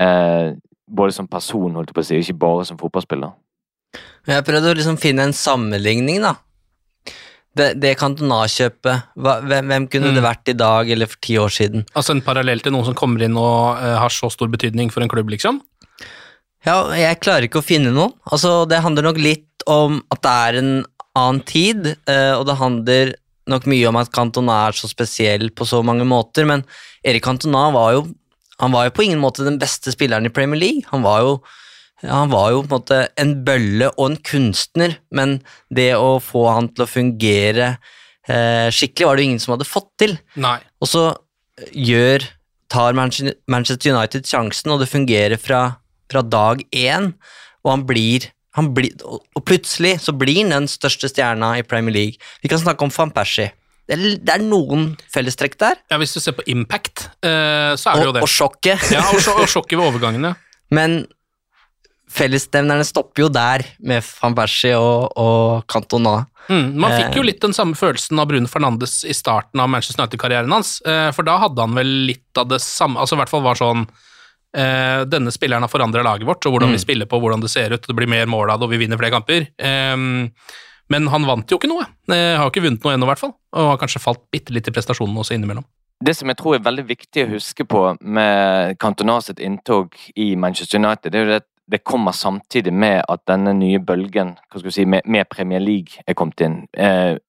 Eh, 0.00 0.56
både 0.90 1.14
som 1.14 1.28
person, 1.30 1.74
holdt 1.76 1.92
jeg 1.92 1.96
på 1.96 2.02
å 2.02 2.08
si, 2.08 2.20
ikke 2.20 2.40
bare 2.42 2.66
som 2.66 2.78
fotballspiller. 2.80 3.34
Jeg 4.30 4.46
prøvde 4.46 4.70
å 4.70 4.78
liksom 4.78 4.98
finne 5.00 5.28
en 5.28 5.36
sammenligning, 5.36 6.22
da. 6.24 6.36
Det, 7.56 7.72
det 7.82 7.96
Cantona-kjøpet, 7.98 9.10
hvem, 9.18 9.70
hvem, 9.72 9.86
kunne 9.90 10.12
mm. 10.12 10.16
det 10.16 10.22
vært 10.22 10.50
i 10.52 10.54
dag 10.54 10.90
eller 10.94 11.10
for 11.10 11.18
ti 11.26 11.34
år 11.40 11.50
siden? 11.50 11.82
Altså 11.98 12.14
en 12.14 12.22
parallell 12.22 12.62
til 12.62 12.74
noen 12.74 12.86
som 12.86 12.96
kommer 12.98 13.24
inn 13.26 13.34
og 13.34 13.80
uh, 13.80 13.96
har 13.98 14.14
så 14.14 14.30
stor 14.30 14.50
betydning 14.52 14.92
for 14.94 15.02
en 15.02 15.10
klubb, 15.10 15.32
liksom? 15.34 15.58
Ja, 16.66 16.76
jeg 16.94 17.18
klarer 17.24 17.48
ikke 17.48 17.58
å 17.62 17.66
finne 17.66 17.90
noen. 17.90 18.14
Altså, 18.30 18.62
det 18.70 18.82
handler 18.84 19.08
nok 19.08 19.18
litt 19.18 19.48
om 19.68 20.00
at 20.12 20.22
det 20.24 20.36
er 20.46 20.60
en 20.60 20.72
annen 21.18 21.42
tid, 21.46 21.92
uh, 22.08 22.34
og 22.38 22.46
det 22.48 22.60
handler 22.60 23.14
nok 23.50 23.66
mye 23.70 23.88
om 23.88 23.98
at 23.98 24.12
Cantona 24.14 24.60
er 24.68 24.76
så 24.78 24.88
spesiell 24.90 25.48
på 25.50 25.66
så 25.66 25.80
mange 25.86 26.06
måter, 26.06 26.46
men 26.46 26.62
Erik 27.06 27.24
Cantona 27.26 27.66
var 27.74 27.96
jo, 27.96 28.04
han 28.60 28.74
var 28.74 28.86
jo 28.86 28.94
på 28.94 29.06
ingen 29.08 29.22
måte 29.22 29.46
den 29.46 29.58
beste 29.60 29.92
spilleren 29.94 30.28
i 30.28 30.32
Premier 30.32 30.60
League. 30.60 30.86
Han 30.92 31.02
var 31.06 31.24
jo 31.24 31.40
han 32.08 32.30
var 32.32 32.52
jo 32.54 32.62
på 32.62 32.68
en 32.70 32.76
måte 32.78 32.98
en 33.20 33.32
bølle 33.44 33.90
og 33.90 34.04
en 34.06 34.20
kunstner, 34.24 34.96
men 35.12 35.40
det 35.68 35.92
å 35.98 36.14
få 36.24 36.46
han 36.48 36.70
til 36.72 36.86
å 36.86 36.88
fungere 36.88 37.74
eh, 38.24 38.68
skikkelig, 38.72 39.06
var 39.06 39.16
det 39.16 39.24
jo 39.24 39.28
ingen 39.28 39.42
som 39.42 39.54
hadde 39.54 39.68
fått 39.68 39.90
til. 40.00 40.16
Nei. 40.40 40.56
Og 40.80 40.88
så 40.88 41.04
gjør, 41.76 42.24
tar 42.72 42.96
Manchester 42.96 43.92
United 43.92 44.28
sjansen, 44.28 44.72
og 44.72 44.80
det 44.80 44.88
fungerer 44.88 45.40
fra, 45.40 45.62
fra 46.08 46.24
dag 46.24 46.64
én, 46.72 47.12
og 47.64 47.74
han 47.74 47.84
blir, 47.88 48.30
han 48.58 48.72
blir 48.74 48.96
Og 49.06 49.42
plutselig 49.46 50.00
så 50.02 50.14
blir 50.16 50.42
han 50.42 50.54
den 50.54 50.68
største 50.70 51.10
stjerna 51.10 51.54
i 51.60 51.64
Premier 51.66 51.94
League. 51.94 52.30
Vi 52.42 52.50
kan 52.50 52.58
snakke 52.58 52.86
om 52.86 52.92
van 52.94 53.12
Persie. 53.14 53.52
Det 53.90 53.96
er, 53.96 54.18
det 54.22 54.34
er, 54.36 54.42
noen 54.46 54.92
fellestrekk 55.10 55.56
der. 55.58 55.78
Ja, 55.90 55.98
Hvis 55.98 56.14
du 56.14 56.20
ser 56.22 56.36
på 56.38 56.44
impact, 56.50 57.08
uh, 57.26 57.74
så 57.74 57.90
er 57.90 57.98
det 57.98 58.04
jo 58.06 58.12
det. 58.14 58.22
Og 58.22 58.30
sjokket. 58.30 58.84
ja, 58.94 59.02
og, 59.02 59.18
og 59.34 59.48
sjokket 59.50 59.78
ved 59.78 59.86
overgangene. 59.86 60.36
Men 60.76 61.02
fellesnevnerne 62.10 62.86
stopper 62.86 63.24
jo 63.24 63.30
der, 63.34 63.64
med 63.86 64.02
van 64.02 64.36
Persie 64.38 64.78
og, 64.78 65.10
og 65.18 65.66
Cantona. 65.70 66.20
Mm, 66.50 66.72
man 66.82 66.94
fikk 66.96 67.18
jo 67.18 67.22
eh. 67.22 67.28
litt 67.28 67.42
den 67.42 67.54
samme 67.54 67.78
følelsen 67.78 68.18
av 68.18 68.30
Bruno 68.30 68.50
Fernandes 68.50 69.00
i 69.06 69.14
starten 69.14 69.62
av 69.62 69.70
Manchester 69.70 70.02
United-karrieren 70.02 70.54
hans, 70.54 70.78
eh, 70.82 71.10
for 71.14 71.26
da 71.26 71.36
hadde 71.44 71.62
han 71.62 71.76
vel 71.78 71.90
litt 72.08 72.40
av 72.40 72.48
det 72.50 72.58
samme 72.64 72.98
Altså 72.98 73.14
i 73.14 73.20
hvert 73.20 73.30
fall 73.30 73.44
var 73.44 73.58
sånn 73.58 73.84
eh, 74.56 75.02
Denne 75.10 75.32
spilleren 75.34 75.66
har 75.66 75.72
forandra 75.72 76.04
laget 76.06 76.28
vårt, 76.28 76.44
og 76.46 76.56
hvordan 76.56 76.72
mm. 76.72 76.76
vi 76.78 76.82
spiller 76.82 77.10
på, 77.10 77.20
hvordan 77.22 77.44
det 77.44 77.52
ser 77.52 77.74
ut, 77.74 77.86
det 77.86 77.96
blir 77.96 78.10
mer 78.10 78.30
mål 78.30 78.54
av 78.54 78.60
det, 78.60 78.68
og 78.68 78.74
vi 78.74 78.80
vinner 78.82 79.00
flere 79.00 79.14
kamper. 79.14 79.50
Men 80.90 81.06
han 81.12 81.26
vant 81.26 81.52
jo 81.52 81.58
ikke 81.60 81.70
noe. 81.70 81.84
Har 82.10 82.48
ikke 82.50 82.64
vunnet 82.64 82.82
noe 82.82 82.96
ennå, 82.96 83.06
i 83.06 83.10
hvert 83.12 83.22
fall. 83.22 83.36
Og 83.54 83.68
har 83.72 83.78
kanskje 83.78 84.02
falt 84.02 84.24
bitte 84.34 84.54
litt 84.54 84.66
i 84.66 84.74
prestasjonen 84.74 85.20
også 85.22 85.36
innimellom. 85.36 85.66
Det 86.00 86.14
som 86.16 86.30
jeg 86.32 86.38
tror 86.40 86.56
er 86.56 86.64
veldig 86.64 86.86
viktig 86.88 87.26
å 87.26 87.30
huske 87.34 87.66
på 87.68 87.82
med 88.00 88.78
Cantona 88.80 89.18
sitt 89.22 89.42
inntog 89.44 89.94
i 90.16 90.32
Manchester 90.40 90.80
United, 90.80 91.12
det 91.12 91.20
er 91.20 91.26
jo 91.26 91.40
at 91.42 91.48
det 91.70 91.82
kommer 91.84 92.16
samtidig 92.16 92.72
med 92.72 93.04
at 93.08 93.22
denne 93.28 93.52
nye 93.54 93.78
bølgen 93.78 94.32
si, 94.72 94.86
med, 94.86 95.04
med, 95.04 95.28
Premier 95.30 95.60
League 95.62 96.02
er 96.06 96.16
kommet 96.18 96.40
inn. 96.42 96.56
Eh, 96.72 97.20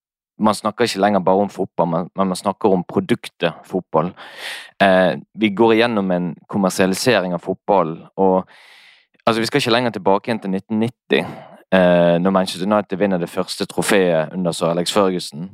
man 0.42 0.56
snakker 0.56 0.86
ikke 0.86 1.00
lenger 1.00 1.20
bare 1.20 1.46
om 1.46 1.50
fotball, 1.50 1.88
men, 1.88 2.10
man 2.16 2.36
snakker 2.36 2.70
om 2.74 2.84
produktet 2.84 3.54
fotball. 3.66 4.12
Eh, 4.82 5.16
vi 5.34 5.50
går 5.50 5.74
igjennom 5.74 6.12
en 6.12 6.36
kommersialisering 6.50 7.34
av 7.34 7.40
fotball. 7.40 7.98
og 8.16 8.48
altså, 9.26 9.42
Vi 9.42 9.46
skal 9.46 9.62
ikke 9.62 9.72
lenger 9.72 9.90
tilbake 9.90 10.30
igjen 10.30 10.40
til 10.40 10.50
1990, 10.50 11.26
eh, 11.72 12.18
når 12.20 12.32
Manchester 12.32 12.68
United 12.68 12.98
vinner 12.98 13.18
det 13.18 13.30
første 13.30 13.66
trofeet 13.66 14.34
under 14.34 14.52
sir 14.52 14.68
Alex 14.68 14.94
Førgussen. 14.94 15.50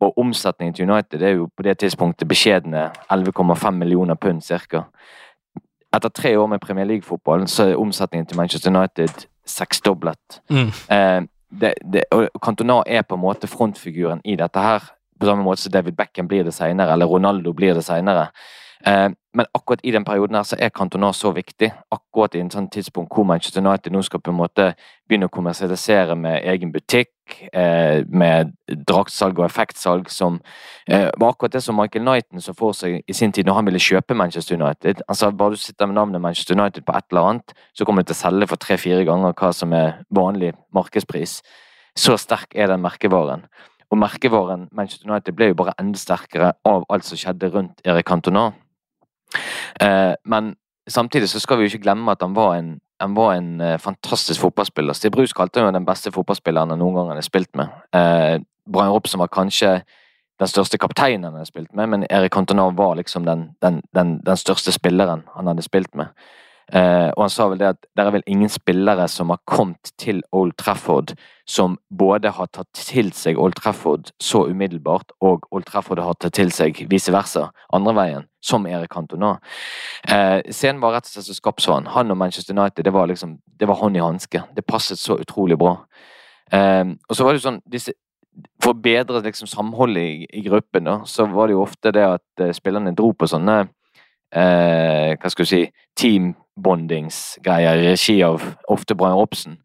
Og 0.00 0.18
omsetningen 0.18 0.74
til 0.74 0.90
United 0.90 1.22
er 1.22 1.28
jo 1.28 1.48
på 1.56 1.62
det 1.62 1.78
tidspunktet 1.78 2.28
beskjedne 2.28 2.90
11,5 3.10 3.70
millioner 3.70 4.14
pund 4.14 4.42
ca. 4.42 4.84
Etter 5.94 6.08
tre 6.08 6.38
år 6.38 6.46
med 6.46 6.58
Premier 6.60 6.84
League-fotball 6.84 7.48
så 7.48 7.64
er 7.64 7.76
omsetningen 7.76 8.26
til 8.26 8.36
Manchester 8.36 8.70
United 8.70 9.28
seksdoblet. 9.46 10.40
Mm. 10.50 10.72
Eh, 10.96 11.22
det, 11.60 11.74
det, 11.84 12.04
og 12.14 12.28
Cantona 12.42 12.80
er 12.86 13.04
på 13.04 13.18
en 13.18 13.24
måte 13.24 13.50
frontfiguren 13.50 14.22
i 14.24 14.36
dette 14.40 14.62
her. 14.62 14.88
På 15.20 15.28
samme 15.28 15.44
måte 15.46 15.62
som 15.62 15.74
David 15.74 15.96
Beckham 15.98 16.28
blir 16.30 16.46
det 16.46 16.54
senere, 16.56 16.94
eller 16.94 17.10
Ronaldo 17.10 17.52
blir 17.56 17.76
det 17.76 17.84
senere. 17.86 18.30
Eh, 18.86 19.10
men 19.34 19.46
akkurat 19.54 19.80
i 19.82 19.90
den 19.90 20.04
perioden 20.04 20.36
her 20.36 20.42
så 20.42 20.56
er 20.58 20.68
Cantona 20.68 21.12
så 21.12 21.30
viktig. 21.32 21.70
Akkurat 21.90 22.34
i 22.34 22.40
en 22.42 22.50
sånn 22.52 22.68
tidspunkt 22.72 23.14
hvor 23.14 23.24
Manchester 23.24 23.62
United 23.62 23.94
nå 23.94 24.02
skal 24.04 24.20
på 24.20 24.32
en 24.32 24.36
måte 24.36 24.66
begynne 25.08 25.30
å 25.30 25.32
kommersialisere 25.32 26.16
med 26.18 26.44
egen 26.52 26.72
butikk, 26.74 27.12
eh, 27.52 28.04
med 28.08 28.52
draktsalg 28.68 29.38
og 29.40 29.46
effektsalg, 29.46 30.10
som 30.12 30.40
eh, 30.86 31.08
var 31.16 31.32
akkurat 31.32 31.56
det 31.56 31.62
som 31.64 31.78
Michael 31.80 32.04
Knighton 32.04 32.44
så 32.44 32.52
for 32.58 32.76
seg 32.76 33.00
i 33.06 33.16
sin 33.16 33.32
tid 33.32 33.48
når 33.48 33.60
han 33.60 33.70
ville 33.70 33.80
kjøpe 33.80 34.16
Manchester 34.18 34.60
United. 34.60 35.00
Han 35.08 35.16
sa 35.16 35.30
bare 35.30 35.56
du 35.56 35.62
sitter 35.64 35.86
med 35.86 35.96
navnet 35.96 36.20
Manchester 36.20 36.58
United 36.58 36.84
på 36.84 36.96
et 36.96 37.04
eller 37.10 37.30
annet, 37.30 37.54
så 37.72 37.86
kommer 37.88 38.02
du 38.02 38.12
til 38.12 38.18
å 38.18 38.22
selge 38.26 38.50
for 38.52 38.60
tre-fire 38.60 39.04
ganger 39.08 39.32
hva 39.32 39.52
som 39.56 39.72
er 39.72 40.02
vanlig 40.10 40.52
markedspris. 40.74 41.40
Så 41.96 42.18
sterk 42.20 42.52
er 42.54 42.68
den 42.68 42.84
merkevaren. 42.84 43.46
Og 43.92 43.98
merkevaren 44.00 44.68
Manchester 44.72 45.08
United 45.10 45.36
ble 45.36 45.50
jo 45.50 45.56
bare 45.58 45.74
enda 45.80 46.00
sterkere 46.00 46.54
av 46.64 46.86
alt 46.88 47.04
som 47.04 47.20
skjedde 47.20 47.50
rundt 47.52 47.82
Erik 47.84 48.06
Cantona. 48.08 48.50
Eh, 49.80 50.14
men 50.24 50.54
samtidig 50.88 51.28
så 51.28 51.40
skal 51.40 51.58
vi 51.58 51.66
jo 51.66 51.72
ikke 51.72 51.84
glemme 51.86 52.10
at 52.12 52.22
han 52.22 52.36
var 52.36 52.56
en, 52.56 52.78
han 53.00 53.16
var 53.16 53.34
en 53.34 53.60
uh, 53.60 53.78
fantastisk 53.78 54.40
fotballspiller. 54.40 54.94
Stig 54.94 55.12
Brus 55.12 55.32
kalte 55.32 55.60
han 55.60 55.68
jo 55.68 55.74
den 55.74 55.86
beste 55.86 56.12
fotballspilleren 56.14 56.70
han 56.70 56.78
noen 56.78 56.94
gang 56.94 57.10
hadde 57.10 57.24
spilt 57.26 57.50
med. 57.58 57.70
Uh, 57.94 58.38
Brian 58.70 58.92
Robson 58.94 59.22
var 59.22 59.30
kanskje 59.32 59.80
den 60.40 60.50
største 60.50 60.78
kapteinen 60.78 61.24
han 61.24 61.38
hadde 61.38 61.50
spilt 61.50 61.74
med, 61.74 61.90
men 61.90 62.06
Erik 62.10 62.34
Cantona 62.34 62.68
var 62.74 62.94
liksom 62.98 63.26
den, 63.26 63.48
den, 63.62 63.80
den, 63.94 64.16
den 64.26 64.38
største 64.38 64.72
spilleren 64.74 65.24
han 65.34 65.50
hadde 65.50 65.66
spilt 65.66 65.94
med. 65.98 66.14
Uh, 66.72 67.12
og 67.12 67.26
han 67.26 67.32
sa 67.32 67.50
vel 67.52 67.60
det 67.60 67.66
at 67.74 67.80
det 67.84 68.04
er 68.04 68.14
vel 68.14 68.24
ingen 68.26 68.48
spillere 68.48 69.04
som 69.12 69.28
har 69.28 69.42
kommet 69.44 69.92
til 70.00 70.22
Old 70.32 70.54
Trafford 70.56 71.12
som 71.44 71.76
både 71.90 72.30
har 72.32 72.48
tatt 72.54 72.70
til 72.76 73.10
seg 73.16 73.38
Old 73.40 73.56
Trafford 73.58 74.12
så 74.22 74.44
umiddelbart, 74.48 75.12
og 75.20 75.46
Old 75.50 75.66
Trafford 75.68 76.00
har 76.02 76.16
tatt 76.20 76.36
til 76.38 76.52
seg 76.54 76.84
vice 76.90 77.12
versa, 77.12 77.48
andre 77.74 77.94
veien, 77.98 78.28
som 78.42 78.66
Erik 78.66 78.92
Cantona. 78.94 79.34
Eh, 80.06 80.38
scenen 80.50 80.82
var 80.82 80.96
rett 80.96 81.08
og 81.08 81.16
slett 81.16 81.28
så 81.28 81.36
skapt 81.36 81.64
sånn. 81.64 81.90
Han 81.94 82.14
og 82.14 82.20
Manchester 82.20 82.56
United, 82.56 82.86
det 82.86 82.94
var 82.94 83.10
liksom, 83.10 83.36
det 83.58 83.68
var 83.68 83.80
hånd 83.82 83.98
i 83.98 84.04
hanske. 84.04 84.44
Det 84.54 84.66
passet 84.66 85.00
så 85.00 85.18
utrolig 85.20 85.58
bra. 85.58 85.76
Eh, 86.52 86.86
og 87.08 87.16
så 87.16 87.26
var 87.26 87.34
det 87.34 87.42
jo 87.42 87.48
sånn 87.50 87.62
disse, 87.66 87.96
For 88.64 88.72
å 88.72 88.80
bedre 88.80 89.20
liksom, 89.20 89.48
samholdet 89.50 90.02
i, 90.08 90.26
i, 90.38 90.40
gruppen, 90.46 90.86
da, 90.88 91.02
så 91.04 91.26
var 91.28 91.50
det 91.50 91.56
jo 91.58 91.66
ofte 91.66 91.90
det 91.92 92.06
at 92.14 92.44
spillerne 92.56 92.94
dro 92.96 93.10
på 93.12 93.28
sånne 93.28 93.66
Hva 94.32 95.28
skal 95.28 95.44
du 95.44 95.48
si 95.50 95.62
teambondingsgreier 95.98 97.80
i 97.82 97.88
regi 97.90 98.18
av 98.24 98.44
ofte 98.72 98.96
Brian 98.96 99.18
Robson. 99.18 99.58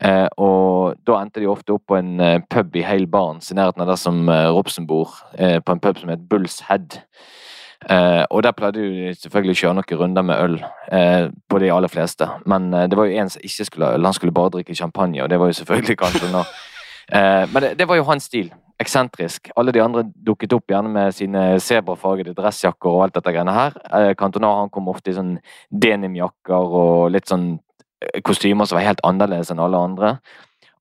Eh, 0.00 0.28
og 0.38 0.94
da 1.06 1.18
endte 1.18 1.42
de 1.42 1.50
ofte 1.50 1.74
opp 1.74 1.88
på 1.90 1.98
en 1.98 2.20
eh, 2.22 2.38
pub 2.50 2.76
i 2.78 2.84
Hale 2.86 3.08
Barnes, 3.10 3.50
i 3.50 3.56
nærheten 3.58 3.82
av 3.82 3.90
der 3.90 3.98
som 3.98 4.28
eh, 4.30 4.46
Robson 4.54 4.86
bor. 4.86 5.16
Eh, 5.34 5.58
på 5.58 5.74
en 5.74 5.82
pub 5.82 5.98
som 5.98 6.12
het 6.12 6.22
Bulls 6.30 6.60
Head. 6.68 7.00
Eh, 7.88 8.24
og 8.30 8.42
der 8.46 8.54
pleide 8.58 8.82
de 8.82 9.10
selvfølgelig 9.18 9.56
å 9.56 9.60
kjøre 9.62 9.78
noen 9.78 10.00
runder 10.02 10.26
med 10.26 10.44
øl, 10.44 10.56
eh, 10.94 11.26
på 11.50 11.60
de 11.62 11.72
aller 11.74 11.90
fleste. 11.90 12.30
Men 12.46 12.70
det 12.70 12.98
var 12.98 13.10
jo 13.10 13.18
en 13.18 13.34
som 13.34 13.42
ikke 13.44 13.66
skulle 13.66 13.90
ha 13.90 13.98
øl, 13.98 14.06
han 14.06 14.16
skulle 14.16 14.34
bare 14.34 14.54
drikke 14.58 14.78
champagne, 14.78 15.22
og 15.22 15.30
det 15.30 15.38
var 15.38 15.50
jo 15.50 15.58
selvfølgelig 15.60 15.98
kanskje 15.98 16.32
nå. 16.32 16.46
men 17.52 17.62
det, 17.64 17.70
det, 17.78 17.86
var 17.88 17.96
jo 17.96 18.04
hans 18.04 18.26
stil 18.28 18.50
eksentrisk. 18.82 19.50
Alle 19.58 19.74
de 19.74 19.82
andre 19.82 20.04
dukket 20.06 20.54
opp 20.56 20.70
gjerne 20.70 20.90
med 20.92 21.14
sine 21.16 21.44
sebrafargede 21.62 22.34
dressjakker 22.36 22.90
og 22.90 23.06
alt 23.06 23.16
dette 23.18 23.34
greiene 23.34 23.54
her. 23.54 23.78
Eh, 23.90 24.12
Cantona 24.18 24.54
han 24.60 24.72
kom 24.74 24.90
ofte 24.92 25.12
i 25.12 25.16
sånn 25.16 25.36
denimjakker 25.70 26.76
og 26.82 27.08
litt 27.14 27.30
sånn 27.30 27.50
eh, 27.56 28.20
kostymer 28.26 28.68
som 28.68 28.78
var 28.78 28.86
helt 28.86 29.02
annerledes 29.06 29.50
enn 29.54 29.62
alle 29.62 29.82
andre. 29.90 30.18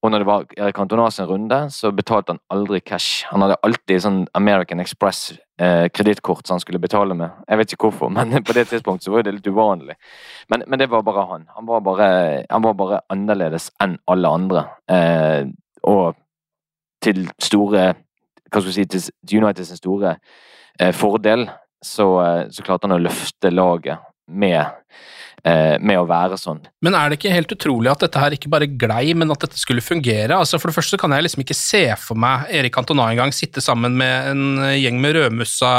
Og 0.06 0.12
når 0.14 0.22
det 0.22 0.28
var 0.30 0.44
Erik 0.56 0.76
Cantona 0.78 1.08
sin 1.12 1.26
runde, 1.26 1.58
så 1.74 1.90
betalte 1.92 2.36
han 2.36 2.42
aldri 2.54 2.80
cash. 2.86 3.26
Han 3.32 3.42
hadde 3.42 3.58
alltid 3.66 4.04
sånn 4.04 4.20
American 4.38 4.80
Express 4.84 5.32
eh, 5.60 5.88
kredittkort 5.90 6.46
som 6.46 6.56
han 6.56 6.62
skulle 6.64 6.82
betale 6.84 7.18
med. 7.18 7.34
Jeg 7.50 7.62
vet 7.62 7.74
ikke 7.74 7.90
hvorfor, 7.90 8.14
men 8.16 8.46
på 8.46 8.56
det 8.56 8.68
tidspunktet 8.70 9.08
så 9.08 9.16
var 9.16 9.26
det 9.26 9.34
litt 9.40 9.50
uvanlig. 9.50 9.98
Men, 10.54 10.68
men 10.68 10.84
det 10.84 10.92
var 10.94 11.06
bare 11.08 11.26
han. 11.32 11.50
Han 11.58 11.66
var 11.70 11.82
bare, 11.88 12.10
han 12.46 12.66
var 12.66 12.78
bare 12.78 13.02
annerledes 13.14 13.72
enn 13.84 13.98
alle 14.06 14.34
andre. 14.40 14.66
Eh, 14.86 15.50
og 15.90 16.16
til 17.08 17.26
store 17.42 17.94
hva 18.52 18.64
skal 18.64 18.76
si, 18.76 18.88
til 18.88 19.42
Uniteds 19.42 19.76
store 19.80 20.18
eh, 20.80 20.94
fordel, 20.96 21.48
så, 21.84 22.08
eh, 22.24 22.44
så, 22.54 22.66
klarte 22.66 22.88
han 22.88 22.98
å 22.98 23.02
løfte 23.02 23.52
laget 23.54 24.04
med 24.28 24.60
eh, 25.46 25.76
med 25.80 26.00
å 26.00 26.08
være 26.08 26.40
sånn. 26.40 26.62
Men 26.84 26.98
er 26.98 27.10
det 27.10 27.20
ikke 27.20 27.36
helt 27.36 27.54
utrolig 27.54 27.92
at 27.92 28.04
dette 28.04 28.22
her 28.22 28.36
ikke 28.36 28.52
bare 28.52 28.70
glei, 28.70 29.14
men 29.18 29.32
at 29.32 29.46
dette 29.46 29.60
skulle 29.60 29.84
fungere? 29.84 30.36
Altså 30.36 30.60
For 30.60 30.72
det 30.72 30.78
første 30.78 31.00
kan 31.00 31.14
jeg 31.16 31.28
liksom 31.28 31.44
ikke 31.46 31.58
se 31.58 31.84
for 32.02 32.20
meg 32.20 32.50
Erik 32.56 32.80
Antona 32.80 33.10
engang 33.12 33.36
sitte 33.36 33.64
sammen 33.64 33.96
med 34.00 34.32
en 34.34 34.66
gjeng 34.76 35.00
med 35.04 35.16
rødmussa 35.20 35.76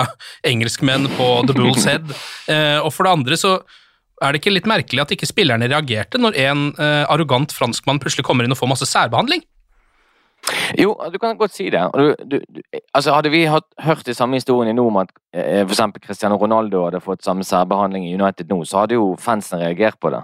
engelskmenn 0.49 1.11
på 1.19 1.29
The 1.49 1.59
Bull's 1.59 1.89
Head. 1.89 2.09
Eh, 2.49 2.79
og 2.81 2.89
for 2.95 3.05
det 3.05 3.11
andre 3.13 3.37
så 3.37 3.51
er 4.25 4.33
det 4.33 4.39
ikke 4.41 4.55
litt 4.55 4.69
merkelig 4.71 5.03
at 5.03 5.11
ikke 5.13 5.27
spillerne 5.29 5.67
reagerte 5.69 6.17
når 6.21 6.39
en 6.47 6.63
eh, 6.81 7.05
arrogant 7.13 7.53
franskmann 7.53 8.01
plutselig 8.01 8.25
kommer 8.25 8.47
inn 8.47 8.55
og 8.55 8.61
får 8.61 8.71
masse 8.73 8.89
særbehandling? 8.89 9.43
Jo, 10.79 10.95
du 11.13 11.19
kan 11.19 11.37
godt 11.37 11.55
si 11.55 11.69
det. 11.71 11.83
Du, 11.95 12.15
du, 12.31 12.63
altså 12.95 13.13
Hadde 13.13 13.31
vi 13.33 13.45
hatt, 13.49 13.67
hørt 13.85 14.07
de 14.07 14.15
samme 14.15 14.39
historiene 14.39 14.77
nå 14.77 14.87
om 14.89 15.01
at 15.03 15.13
eh, 15.35 15.63
eksempel 15.65 16.03
Cristiano 16.05 16.39
Ronaldo 16.41 16.85
hadde 16.87 17.03
fått 17.05 17.25
samme 17.25 17.45
særbehandling 17.45 18.07
i 18.09 18.15
United 18.15 18.51
nå, 18.51 18.63
så 18.65 18.85
hadde 18.85 18.99
jo 18.99 19.15
fansen 19.21 19.61
reagert 19.61 19.99
på 20.01 20.13
det. 20.15 20.23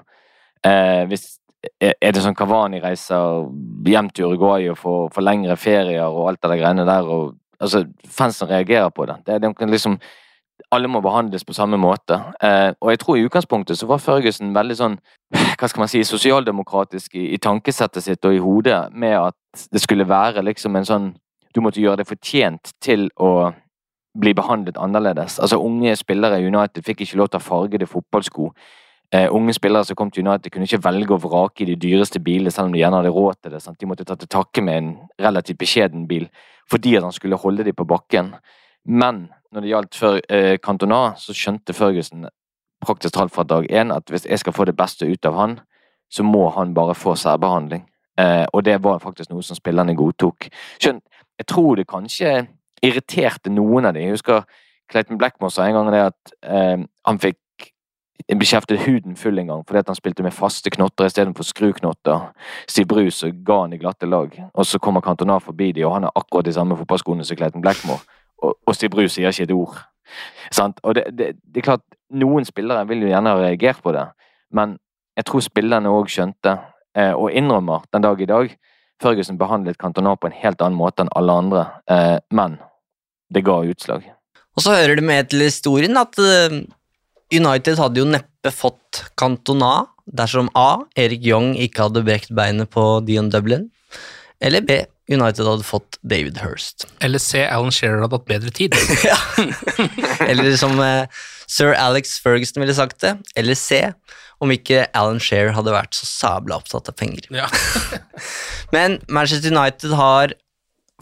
Eh, 0.65 1.05
hvis, 1.11 1.39
er 1.81 2.13
det 2.13 2.23
sånn 2.25 2.37
Kavani 2.37 2.81
reiser 2.83 3.49
hjem 3.89 4.11
til 4.13 4.33
Uruguay 4.33 4.69
og 4.73 4.81
får, 4.81 5.01
får 5.15 5.25
lengre 5.25 5.57
ferier 5.61 6.05
og 6.05 6.29
alt 6.31 6.43
det 6.45 6.61
greiene 6.61 6.85
der, 6.89 7.09
og 7.09 7.35
altså, 7.59 7.85
fansen 8.09 8.49
reagerer 8.49 8.93
på 8.95 9.07
det. 9.11 9.21
det, 9.27 9.41
det 9.43 9.71
liksom, 9.71 9.99
alle 10.75 10.89
må 10.89 11.01
behandles 11.05 11.45
på 11.45 11.55
samme 11.57 11.79
måte. 11.81 12.21
Eh, 12.43 12.73
og 12.81 12.91
jeg 12.93 13.01
tror 13.03 13.17
i 13.19 13.25
utgangspunktet 13.27 13.79
så 13.79 13.89
var 13.91 14.03
Førgesen 14.03 14.55
veldig 14.55 14.77
sånn 14.79 14.99
hva 15.59 15.69
skal 15.69 15.85
man 15.85 15.91
si, 15.91 16.05
sosialdemokratisk 16.07 17.17
i, 17.19 17.33
i 17.35 17.41
tankesettet 17.43 18.05
sitt 18.05 18.25
og 18.29 18.37
i 18.37 18.43
hodet 18.43 18.87
med 18.93 19.17
at 19.19 19.37
det 19.73 19.83
skulle 19.83 20.09
være 20.09 20.43
liksom 20.43 20.77
en 20.77 20.89
sånn 20.89 21.13
Du 21.55 21.61
måtte 21.63 21.79
gjøre 21.79 22.01
deg 22.01 22.09
fortjent 22.09 22.73
til 22.83 23.05
å 23.15 23.53
bli 24.19 24.33
behandlet 24.35 24.75
annerledes. 24.75 25.37
Altså 25.39 25.61
Unge 25.63 25.93
spillere 25.95 26.41
i 26.41 26.49
United 26.49 26.83
fikk 26.83 27.05
ikke 27.05 27.19
lov 27.21 27.29
til 27.31 27.39
å 27.39 27.43
ha 27.43 27.47
fargede 27.47 27.87
fotballsko. 27.87 28.49
Uh, 29.15 29.29
unge 29.31 29.55
spillere 29.55 29.87
som 29.87 29.95
kom 29.95 30.11
til 30.11 30.27
United, 30.27 30.51
kunne 30.51 30.67
ikke 30.67 30.83
velge 30.83 31.15
å 31.15 31.21
vrake 31.23 31.63
i 31.63 31.69
de 31.69 31.77
dyreste 31.79 32.19
bilene, 32.19 32.51
selv 32.51 32.67
om 32.67 32.75
de 32.75 32.81
gjerne 32.81 32.99
hadde 32.99 33.13
råd 33.15 33.39
til 33.39 33.55
det. 33.55 33.61
Sant? 33.63 33.79
De 33.79 33.87
måtte 33.87 34.07
ta 34.09 34.17
til 34.19 34.31
takke 34.35 34.65
med 34.67 34.81
en 34.81 34.91
relativt 35.23 35.61
beskjeden 35.63 36.09
bil 36.11 36.27
fordi 36.73 36.97
at 36.97 37.05
han 37.05 37.15
skulle 37.15 37.39
holde 37.39 37.67
dem 37.67 37.77
på 37.77 37.87
bakken. 37.87 38.33
Men 38.89 39.29
når 39.53 39.63
det 39.63 39.71
gjaldt 39.71 39.99
for, 40.01 40.19
uh, 40.19 40.57
Cantona, 40.59 41.03
så 41.21 41.37
skjønte 41.37 41.77
Førgussen 41.77 42.27
praktisk 42.85 43.15
talt 43.15 43.33
fra 43.35 43.45
dag 43.47 43.69
én 43.71 43.95
at 43.95 44.11
hvis 44.11 44.27
jeg 44.27 44.43
skal 44.43 44.57
få 44.57 44.67
det 44.67 44.77
beste 44.77 45.07
ut 45.07 45.27
av 45.27 45.39
han, 45.39 45.59
så 46.11 46.25
må 46.27 46.49
han 46.57 46.75
bare 46.75 46.95
få 46.95 47.15
særbehandling. 47.15 47.87
Uh, 48.21 48.45
og 48.53 48.65
det 48.65 48.77
var 48.85 49.03
faktisk 49.03 49.33
noe 49.33 49.43
som 49.43 49.59
spillerne 49.59 49.97
godtok. 49.99 50.49
Skjønt, 50.83 51.03
jeg 51.39 51.49
tror 51.51 51.81
det 51.81 51.89
kanskje 51.91 52.35
irriterte 52.85 53.51
noen 53.51 53.89
av 53.89 53.97
dem. 53.97 54.07
Jeg 54.07 54.19
husker 54.19 54.45
Clayton 54.93 55.19
Blackmore 55.19 55.51
sa 55.51 55.67
en 55.67 55.75
gang 55.75 55.89
det 55.91 56.03
at 56.13 56.35
han 57.09 57.19
fikk 57.19 57.41
beskjeftet 58.33 58.81
huden 58.87 59.17
full 59.17 59.39
en 59.39 59.47
gang 59.47 59.65
fordi 59.67 59.79
at 59.79 59.89
han 59.89 59.99
spilte 59.99 60.23
med 60.23 60.33
faste 60.33 60.71
knotter 60.71 61.07
istedenfor 61.07 61.45
skruknotter. 61.45 62.31
Stiv 62.69 62.87
Bruce 62.89 63.31
ga 63.47 63.61
han 63.61 63.73
i 63.73 63.79
glatte 63.79 64.07
lag, 64.07 64.31
og 64.55 64.67
så 64.67 64.79
kommer 64.79 65.01
Cantona 65.01 65.39
forbi 65.39 65.73
de, 65.73 65.85
og 65.85 65.95
han 65.95 66.03
har 66.03 66.13
akkurat 66.17 66.45
de 66.45 66.53
samme 66.53 66.77
fotballskoene 66.77 67.25
som 67.25 67.37
Clayton 67.37 67.63
Blackmore, 67.63 68.01
og, 68.43 68.57
og 68.67 68.75
Stiv 68.75 68.91
Bruce 68.91 69.15
sier 69.15 69.29
ikke 69.29 69.43
et 69.43 69.53
ord. 69.53 69.77
Sant? 70.53 70.81
Og 70.83 70.95
det, 70.95 71.05
det, 71.19 71.35
det, 71.43 71.57
er 71.57 71.69
klart, 71.69 71.85
noen 72.11 72.45
spillere 72.45 72.87
vil 72.89 73.05
jo 73.05 73.13
gjerne 73.13 73.35
ha 73.35 73.43
reagert 73.43 73.83
på 73.83 73.93
det, 73.93 74.07
men 74.53 74.79
jeg 75.17 75.29
tror 75.29 75.45
spillerne 75.45 75.93
òg 75.93 76.09
skjønte, 76.11 76.55
eh, 76.55 76.71
og 76.95 77.33
innrømmer 77.35 77.83
den 77.93 78.05
dag 78.05 78.21
i 78.23 78.29
dag, 78.31 78.53
Ferguson 79.03 79.39
behandlet 79.39 79.79
Cantona 79.81 80.15
på 80.17 80.31
en 80.31 80.37
helt 80.39 80.63
annen 80.63 80.79
måte 80.79 81.05
enn 81.05 81.13
alle 81.19 81.39
andre, 81.43 81.65
eh, 81.91 82.19
men 82.35 82.59
det 83.35 83.45
ga 83.47 83.61
utslag. 83.67 84.07
Og 84.55 84.63
så 84.63 84.77
hører 84.77 85.01
det 85.01 85.07
med 85.07 85.31
til 85.31 85.45
historien 85.45 85.99
at 85.99 86.19
eh, 86.23 86.61
United 87.35 87.81
hadde 87.81 88.03
jo 88.03 88.09
neppe 88.09 88.53
fått 88.55 89.05
Cantona 89.19 89.89
dersom 90.05 90.51
A. 90.59 90.85
Erik 91.01 91.25
Young 91.27 91.55
ikke 91.59 91.89
hadde 91.89 92.05
brekt 92.07 92.33
beinet 92.37 92.71
på 92.71 92.85
Dion 93.07 93.33
Dublin, 93.33 93.71
eller 94.43 94.65
B. 94.65 94.81
United 95.09 95.45
hadde 95.45 95.67
fått 95.67 95.99
David 96.01 96.39
Hirst. 96.41 96.87
Eller 97.05 97.21
C. 97.21 97.43
Alan 97.45 97.73
Shearer 97.75 98.01
hadde 98.01 98.17
hatt 98.17 98.29
bedre 98.29 98.53
tid. 98.57 98.77
ja. 99.05 99.19
Eller 100.25 100.57
som 100.57 100.79
uh, 100.81 101.05
sir 101.47 101.75
Alex 101.77 102.17
Ferguson 102.25 102.63
ville 102.65 102.77
sagt 102.77 103.03
det, 103.05 103.17
eller 103.37 103.59
C. 103.59 103.83
Om 104.43 104.55
ikke 104.55 104.87
Alan 104.97 105.21
Shearer 105.23 105.55
hadde 105.57 105.75
vært 105.75 105.97
så 105.97 106.09
sabla 106.09 106.57
opptatt 106.59 106.89
av 106.91 106.97
penger. 106.99 107.29
Ja. 107.33 107.51
Men 108.75 108.99
Manchester 109.09 109.53
United 109.53 109.93
har 109.97 110.35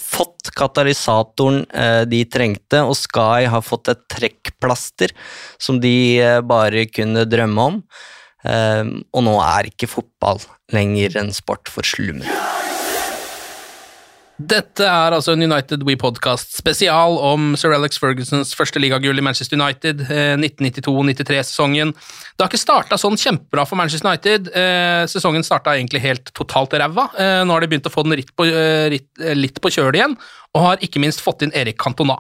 fått 0.01 0.51
katalysatoren 0.57 1.63
eh, 1.71 2.03
de 2.09 2.23
trengte, 2.31 2.83
og 2.83 2.97
Sky 2.99 3.47
har 3.51 3.65
fått 3.65 3.93
et 3.93 4.03
trekkplaster 4.11 5.15
som 5.61 5.79
de 5.83 5.95
eh, 6.19 6.41
bare 6.45 6.87
kunne 6.91 7.27
drømme 7.29 7.69
om. 7.71 7.79
Eh, 8.43 8.83
og 9.13 9.27
nå 9.29 9.37
er 9.45 9.71
ikke 9.71 9.91
fotball 9.91 10.43
lenger 10.75 11.21
en 11.21 11.33
sport 11.37 11.71
for 11.71 11.87
slummer. 11.87 12.29
Dette 14.41 14.87
er 14.89 15.13
altså 15.15 15.35
en 15.37 15.45
United 15.45 15.85
We 15.87 15.95
Podcast 16.01 16.57
spesial 16.57 17.19
om 17.21 17.53
Sir 17.61 17.75
Alex 17.77 17.99
Fergusons 18.01 18.55
første 18.57 18.81
ligagull 18.81 19.21
i 19.21 19.25
Manchester 19.25 19.61
United, 19.61 20.01
1992-93-sesongen. 20.09 21.93
Det 21.93 22.43
har 22.43 22.51
ikke 22.51 22.63
starta 22.63 22.99
sånn 22.99 23.19
kjempebra 23.21 23.67
for 23.69 23.79
Manchester 23.79 24.09
United. 24.09 24.49
Sesongen 25.13 25.47
starta 25.47 25.77
egentlig 25.77 26.03
helt 26.03 26.33
totalt 26.35 26.75
ræva. 26.81 27.11
Nå 27.45 27.55
har 27.55 27.63
de 27.63 27.71
begynt 27.71 27.87
å 27.87 27.93
få 27.93 28.07
den 28.07 28.17
litt 28.19 28.33
på, 28.35 28.49
litt 29.37 29.63
på 29.63 29.75
kjøl 29.77 29.93
igjen, 30.01 30.17
og 30.57 30.67
har 30.67 30.83
ikke 30.85 31.01
minst 31.05 31.23
fått 31.25 31.45
inn 31.47 31.55
Erik 31.57 31.79
Cantona. 31.81 32.19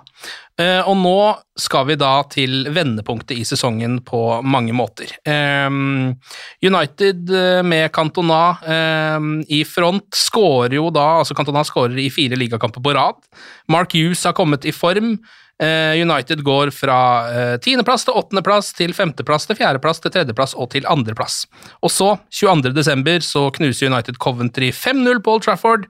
Eh, 0.62 0.80
og 0.88 0.96
nå 1.00 1.18
skal 1.58 1.86
vi 1.88 1.96
da 1.98 2.12
til 2.30 2.66
vendepunktet 2.74 3.38
i 3.38 3.44
sesongen 3.46 3.98
på 4.06 4.20
mange 4.44 4.74
måter. 4.76 5.10
Ehm, 5.28 6.14
United 6.62 7.30
eh, 7.32 7.60
med 7.66 7.92
Cantona 7.94 8.42
ehm, 8.62 9.34
i 9.52 9.62
front 9.68 10.10
skårer 10.16 10.76
jo 10.78 10.88
da 10.94 11.06
altså 11.20 11.36
Cantona 11.38 11.64
skårer 11.66 11.98
i 12.02 12.10
fire 12.12 12.38
ligakamper 12.38 12.84
på 12.84 12.94
rad. 12.96 13.20
Mark 13.72 13.96
Hughes 13.96 14.24
har 14.28 14.36
kommet 14.38 14.66
i 14.68 14.74
form. 14.76 15.14
Eh, 15.62 16.00
United 16.02 16.42
går 16.44 16.72
fra 16.74 16.98
tiendeplass 17.62 18.06
til 18.08 18.18
åttendeplass 18.18 18.72
til 18.76 18.94
femteplass 18.96 19.46
til 19.48 19.58
fjerdeplass 19.60 20.02
til 20.02 20.14
tredjeplass 20.14 20.56
og 20.58 20.72
til 20.74 20.88
andreplass. 20.90 21.44
Og 21.80 21.92
så, 21.92 22.14
22. 22.42 22.74
desember, 22.76 23.22
så 23.24 23.48
knuser 23.56 23.92
United 23.92 24.20
Coventry 24.22 24.72
5-0 24.74 25.22
på 25.22 25.38
Old 25.38 25.46
Trafford 25.46 25.88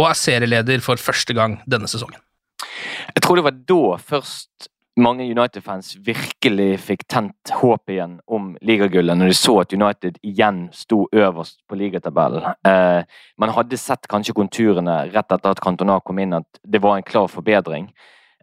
og 0.00 0.08
er 0.08 0.18
serieleder 0.18 0.82
for 0.84 1.00
første 1.00 1.36
gang 1.36 1.60
denne 1.68 1.90
sesongen. 1.90 2.20
Jeg 3.14 3.24
tror 3.24 3.40
det 3.40 3.46
var 3.46 3.58
da 3.72 3.96
først 4.12 4.70
mange 5.00 5.24
United-fans 5.24 5.94
virkelig 6.04 6.80
fikk 6.82 7.04
tent 7.08 7.52
håp 7.60 7.92
igjen 7.92 8.18
om 8.28 8.52
ligagullet, 8.66 9.16
når 9.16 9.30
de 9.30 9.36
så 9.38 9.54
at 9.62 9.74
United 9.74 10.18
igjen 10.26 10.66
sto 10.76 11.04
øverst 11.12 11.60
på 11.68 11.78
ligatabellen. 11.78 12.50
Eh, 12.66 13.02
man 13.40 13.54
hadde 13.56 13.78
sett 13.80 14.08
kanskje 14.10 14.36
konturene 14.36 15.02
rett 15.12 15.32
etter 15.32 15.54
at 15.54 15.62
Cantona 15.62 16.00
kom 16.04 16.20
inn, 16.20 16.36
at 16.40 16.62
det 16.66 16.82
var 16.82 16.98
en 16.98 17.06
klar 17.06 17.30
forbedring. 17.32 17.90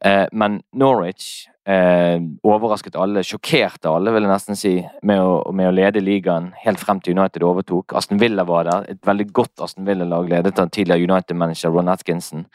Eh, 0.06 0.26
men 0.32 0.62
Norwich 0.74 1.48
eh, 1.68 2.22
overrasket 2.44 2.96
alle, 2.96 3.24
sjokkerte 3.26 3.90
alle, 3.90 4.12
vil 4.14 4.24
jeg 4.24 4.32
nesten 4.32 4.58
si, 4.60 4.74
med 5.08 5.20
å, 5.20 5.52
med 5.56 5.72
å, 5.72 5.74
lede 5.74 6.04
ligaen 6.04 6.52
helt 6.62 6.80
frem 6.80 7.02
til 7.04 7.18
United 7.18 7.44
overtok. 7.44 7.96
Aston 7.98 8.22
Villa 8.22 8.46
var 8.48 8.70
der, 8.70 8.86
et 8.94 9.02
veldig 9.08 9.28
godt 9.36 9.66
Aston 9.66 9.88
Villa-lag 9.88 10.30
ledet 10.32 10.62
av 10.62 10.70
tidligere 10.74 11.10
United-manager 11.10 11.74
Ron 11.74 11.92
Atkinson. 11.92 12.46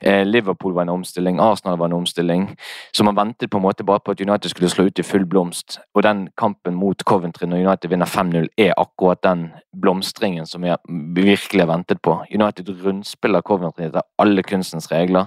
Eh, 0.00 0.22
Liverpool 0.26 0.76
var 0.78 0.86
en 0.86 0.94
omstilling, 0.94 1.40
Arsenal 1.42 1.78
var 1.80 1.90
en 1.90 1.98
omstilling. 1.98 2.48
Så 2.94 3.04
man 3.04 3.18
ventet 3.18 3.50
på 3.50 3.60
en 3.60 3.66
måte 3.66 3.86
bare 3.86 4.04
på 4.04 4.14
at 4.14 4.22
United 4.22 4.54
skulle 4.54 4.70
slå 4.72 4.88
ut 4.88 5.02
i 5.02 5.06
full 5.06 5.26
blomst. 5.26 5.80
Og 5.94 6.06
den 6.06 6.28
kampen 6.38 6.78
mot 6.78 7.04
Coventry 7.04 7.50
når 7.50 7.66
United 7.66 7.92
vinner 7.92 8.08
5-0, 8.08 8.48
er 8.56 8.76
akkurat 8.78 9.24
den 9.26 9.48
blomstringen 9.74 10.46
som 10.46 10.62
vi 10.62 10.72
virkelig 11.18 11.66
har 11.66 11.74
ventet 11.74 12.00
på. 12.02 12.20
United 12.30 12.70
rundspiller 12.84 13.42
Coventry 13.42 13.90
etter 13.90 14.06
alle 14.22 14.46
kunstens 14.46 14.88
regler. 14.92 15.26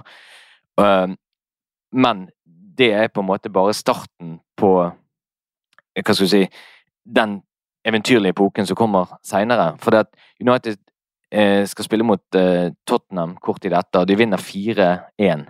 Men 1.92 2.28
det 2.78 2.92
er 2.92 3.08
på 3.08 3.20
en 3.20 3.28
måte 3.28 3.52
bare 3.52 3.74
starten 3.76 4.38
på 4.56 4.70
Hva 4.80 6.14
skal 6.14 6.26
du 6.26 6.30
si 6.30 6.44
Den 7.04 7.40
eventyrlige 7.84 8.34
epoken 8.36 8.66
som 8.66 8.76
kommer 8.76 9.16
seinere. 9.24 9.72
For 9.80 9.90
det 9.90 10.04
at 10.04 10.10
United 10.40 10.76
eh, 11.32 11.64
skal 11.66 11.84
spille 11.84 12.04
mot 12.04 12.36
eh, 12.36 12.72
Tottenham 12.86 13.36
kort 13.40 13.62
tid 13.62 13.72
etter. 13.72 14.04
De 14.04 14.16
vinner 14.20 14.36
4-1. 14.36 15.46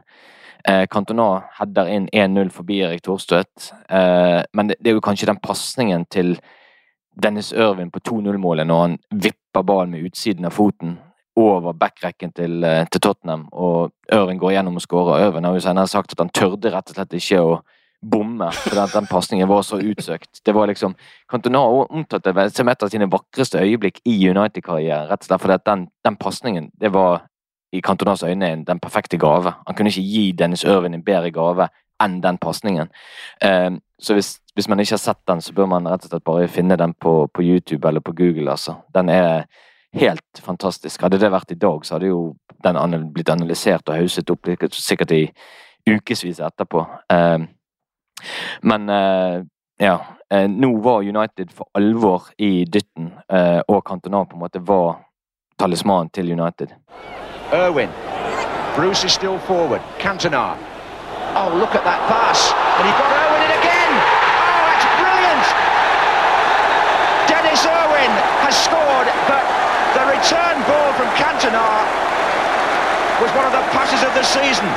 Eh, 0.68 0.86
Cantona 0.86 1.42
header 1.58 1.90
inn 1.90 2.06
1-0 2.14 2.52
forbi 2.54 2.80
Erik 2.86 3.02
Thorstvedt. 3.02 3.72
Eh, 3.90 4.40
men 4.52 4.70
det, 4.70 4.78
er 4.86 4.94
jo 4.94 5.04
kanskje 5.04 5.26
den 5.32 5.42
pasningen 5.42 6.06
til 6.06 6.36
Dennis 7.20 7.52
Irvin 7.52 7.90
på 7.90 8.00
2-0-målet 8.06 8.68
når 8.70 8.82
han 8.84 8.98
vipper 9.10 9.66
ballen 9.66 9.90
med 9.96 10.06
utsiden 10.06 10.46
av 10.46 10.54
foten 10.54 11.00
over 11.36 11.72
backrekken 11.72 12.32
til, 12.32 12.64
eh, 12.64 12.86
til, 12.90 13.00
Tottenham, 13.00 13.48
og 13.52 13.92
Ørvin 14.12 14.38
går 14.38 14.56
gjennom 14.56 14.76
og 14.76 14.82
skårer. 14.82 15.26
Ørvin 15.26 15.44
har 15.44 15.54
jo 15.54 15.60
senere 15.60 15.88
sagt 15.88 16.12
at 16.12 16.18
han 16.18 16.28
tørde 16.28 16.72
rett 16.72 16.90
og 16.90 16.96
slett 16.96 17.14
ikke 17.14 17.40
å 17.40 17.60
bomme, 18.00 18.48
fordi 18.52 18.86
den 18.94 19.06
pasningen 19.06 19.48
var 19.48 19.62
så 19.62 19.76
utsøkt. 19.76 20.40
Det 20.44 20.54
var 20.54 20.66
liksom 20.66 20.94
Cantona 21.30 21.60
omtalte 21.60 22.32
det 22.32 22.56
som 22.56 22.68
et 22.68 22.82
av 22.82 22.88
sine 22.88 23.10
vakreste 23.10 23.60
øyeblikk 23.60 24.00
i 24.06 24.16
United-karrieren, 24.30 25.08
rett 25.10 25.20
og 25.22 25.28
slett 25.28 25.40
fordi 25.40 25.54
at 25.54 25.64
den, 25.64 25.88
den 26.04 26.16
pasningen, 26.16 26.70
det 26.80 26.92
var 26.92 27.26
i 27.72 27.80
Cantonas 27.80 28.22
øyne 28.22 28.64
den 28.66 28.80
perfekte 28.80 29.18
gave. 29.18 29.52
Han 29.66 29.76
kunne 29.76 29.92
ikke 29.92 30.02
gi 30.02 30.32
Dennis 30.32 30.64
Ørvin 30.64 30.94
en 30.94 31.04
bedre 31.04 31.30
gave 31.30 31.68
enn 32.00 32.20
den 32.22 32.38
pasningen. 32.38 32.88
Eh, 33.42 33.70
Så 34.00 34.14
hvis, 34.14 34.38
hvis, 34.54 34.68
man 34.68 34.80
ikke 34.80 34.92
har 34.92 34.98
sett 34.98 35.18
den, 35.28 35.40
så 35.40 35.52
bør 35.52 35.66
man 35.66 35.86
rett 35.86 36.04
og 36.04 36.08
slett 36.08 36.24
bare 36.24 36.48
finne 36.48 36.76
den 36.76 36.94
på, 36.94 37.28
på 37.34 37.42
YouTube 37.42 37.88
eller 37.88 38.00
på 38.00 38.12
Google. 38.16 38.50
altså. 38.50 38.74
Den 38.94 39.08
er 39.08 39.44
helt 39.92 40.42
fantastisk. 40.42 41.02
Hadde 41.02 41.18
det 41.18 41.30
vært 41.32 41.54
i 41.54 41.58
dag, 41.60 41.84
så 41.86 41.96
hadde 41.96 42.10
jo 42.10 42.20
den 42.62 43.08
blitt 43.14 43.30
analysert 43.32 43.88
og 43.88 43.96
hauset 43.96 44.30
opp 44.30 44.50
sikkert 44.76 45.12
i 45.16 45.22
ukevis 45.88 46.40
etterpå. 46.40 46.84
Uh, 47.12 47.46
men 48.62 48.88
uh, 48.88 49.42
ja. 49.80 49.98
Uh, 50.30 50.46
nå 50.46 50.76
var 50.84 51.02
United 51.02 51.50
for 51.50 51.66
alvor 51.74 52.28
i 52.38 52.64
dytten, 52.64 53.10
og 53.66 53.80
Cantona 53.88 54.24
på 54.24 54.36
en 54.36 54.44
måte 54.44 54.60
var 54.62 55.00
talismanen 55.58 56.10
til 56.14 56.30
United. 56.30 56.70
Irwin. 57.52 57.90
Bruce 58.76 59.02
is 59.04 59.12
still 59.12 59.38
forward. 59.38 59.82
Cantona. 59.98 60.54
Oh, 61.34 61.50
look 61.58 61.74
at 61.74 61.82
that 61.82 62.00
pass. 62.06 62.54
And 62.78 62.86
he 62.86 62.92
got 62.94 63.10
Irwin 63.10 63.42
in 63.42 63.52
again. 63.58 63.92
Oh, 64.38 64.60
that's 64.70 64.86
brilliant. 65.02 65.46
Dennis 67.26 67.62
Irwin 67.66 68.12
has 68.46 68.54
scored, 68.54 69.08
but 69.26 69.42
the 69.98 70.04
return 70.20 70.56
ball 70.68 70.92
from 70.98 71.08
Cantona 71.16 71.66
was 73.20 73.30
one 73.32 73.46
of 73.48 73.52
the 73.56 73.64
passes 73.72 74.02
of 74.04 74.12
the 74.18 74.24
season. 74.24 74.68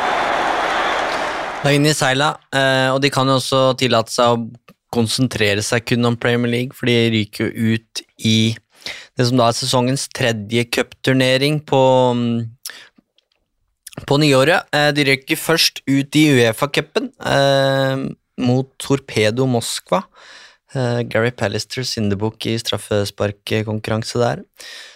Det 1.64 1.72
er 1.72 1.78
inne 1.78 1.92
i 1.92 1.96
seila, 1.96 2.34
eh, 2.56 2.90
og 2.92 3.00
de 3.04 3.12
kan 3.12 3.28
jo 3.28 3.38
også 3.40 3.62
tillate 3.80 4.12
seg 4.12 4.36
å 4.36 4.74
konsentrere 4.94 5.64
seg 5.64 5.86
kun 5.88 6.08
om 6.08 6.18
Premier 6.20 6.52
League, 6.52 6.76
for 6.76 6.88
de 6.88 6.96
ryker 7.14 7.48
jo 7.48 7.76
ut 7.76 8.04
i 8.20 8.56
det 9.16 9.28
som 9.30 9.40
da 9.40 9.48
er 9.50 9.58
sesongens 9.58 10.06
tredje 10.16 10.66
cupturnering 10.76 11.62
på, 11.72 11.82
på 14.08 14.20
nyåret. 14.24 14.68
Eh, 14.76 14.92
de 14.96 15.08
røyker 15.08 15.40
først 15.40 15.84
ut 15.88 16.20
i 16.20 16.26
Uefa-cupen 16.38 17.12
eh, 17.36 18.08
mot 18.44 18.72
Torpedo 18.80 19.48
Moskva. 19.48 20.04
Eh, 20.76 21.04
Gary 21.08 21.32
Pallister 21.36 21.88
syndebukk 21.88 22.52
i 22.52 22.58
straffesparkkonkurranse 22.60 24.24
der. 24.24 24.44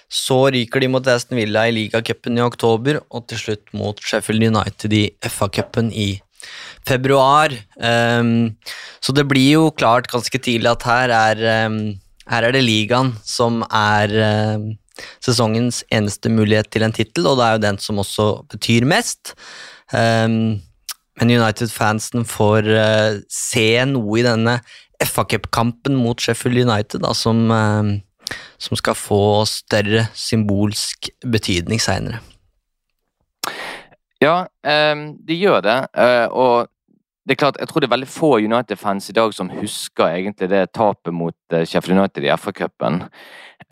Så 0.07 0.39
ryker 0.55 0.83
de 0.83 0.87
mot 0.91 1.07
Aston 1.11 1.39
Villa 1.39 1.65
i 1.67 1.75
ligacupen 1.75 2.37
i 2.39 2.45
oktober, 2.45 3.01
og 3.11 3.27
til 3.27 3.41
slutt 3.41 3.73
mot 3.75 3.99
Sheffield 3.99 4.45
United 4.47 4.95
i 4.95 5.03
FA-cupen 5.27 5.91
i 5.91 6.09
februar. 6.87 7.51
Um, 7.75 8.55
så 9.03 9.13
det 9.15 9.27
blir 9.27 9.57
jo 9.57 9.71
klart 9.75 10.09
ganske 10.11 10.39
tidlig 10.39 10.71
at 10.71 10.85
her 10.87 11.13
er 11.15 11.43
um, 11.67 11.79
her 12.27 12.43
er 12.43 12.55
det 12.55 12.63
ligaen 12.65 13.13
som 13.27 13.61
er 13.71 14.11
um, 14.55 14.69
sesongens 15.23 15.83
eneste 15.93 16.31
mulighet 16.31 16.71
til 16.73 16.83
en 16.87 16.95
tittel, 16.95 17.27
og 17.27 17.39
det 17.39 17.45
er 17.45 17.57
jo 17.57 17.65
den 17.67 17.79
som 17.83 18.01
også 18.01 18.27
betyr 18.51 18.87
mest. 18.87 19.35
Men 19.93 21.31
United-fansen 21.31 22.25
får 22.27 22.67
uh, 22.67 23.19
se 23.31 23.69
noe 23.87 24.17
i 24.19 24.25
denne 24.25 24.57
FA 25.05 25.23
Cup-kampen 25.29 25.95
mot 26.01 26.19
Sheffield 26.19 26.65
United 26.65 27.05
da, 27.05 27.13
som, 27.15 27.45
som, 28.57 28.77
skal 28.77 28.97
få 28.97 29.45
større 29.49 30.07
symbolsk 30.15 31.09
betydning 31.25 31.81
seinere. 31.81 32.21
Ja, 34.21 34.47
um, 34.65 35.09
de 35.27 35.37
gjør 35.37 35.61
det. 35.61 35.77
Uh, 35.93 36.27
og 36.33 36.71
det 37.27 37.35
er 37.35 37.43
klart, 37.43 37.57
Jeg 37.59 37.67
tror 37.67 37.79
det 37.79 37.87
er 37.87 37.95
veldig 37.95 38.07
få 38.07 38.37
United-fans 38.39 39.09
i 39.09 39.13
dag 39.13 39.33
som 39.33 39.49
husker 39.49 40.07
egentlig 40.07 40.49
det 40.49 40.71
tapet 40.71 41.13
mot 41.13 41.35
eh, 41.51 41.65
Sheffield 41.67 41.99
United 41.99 42.23
i 42.23 42.31
FA-cupen. 42.31 43.01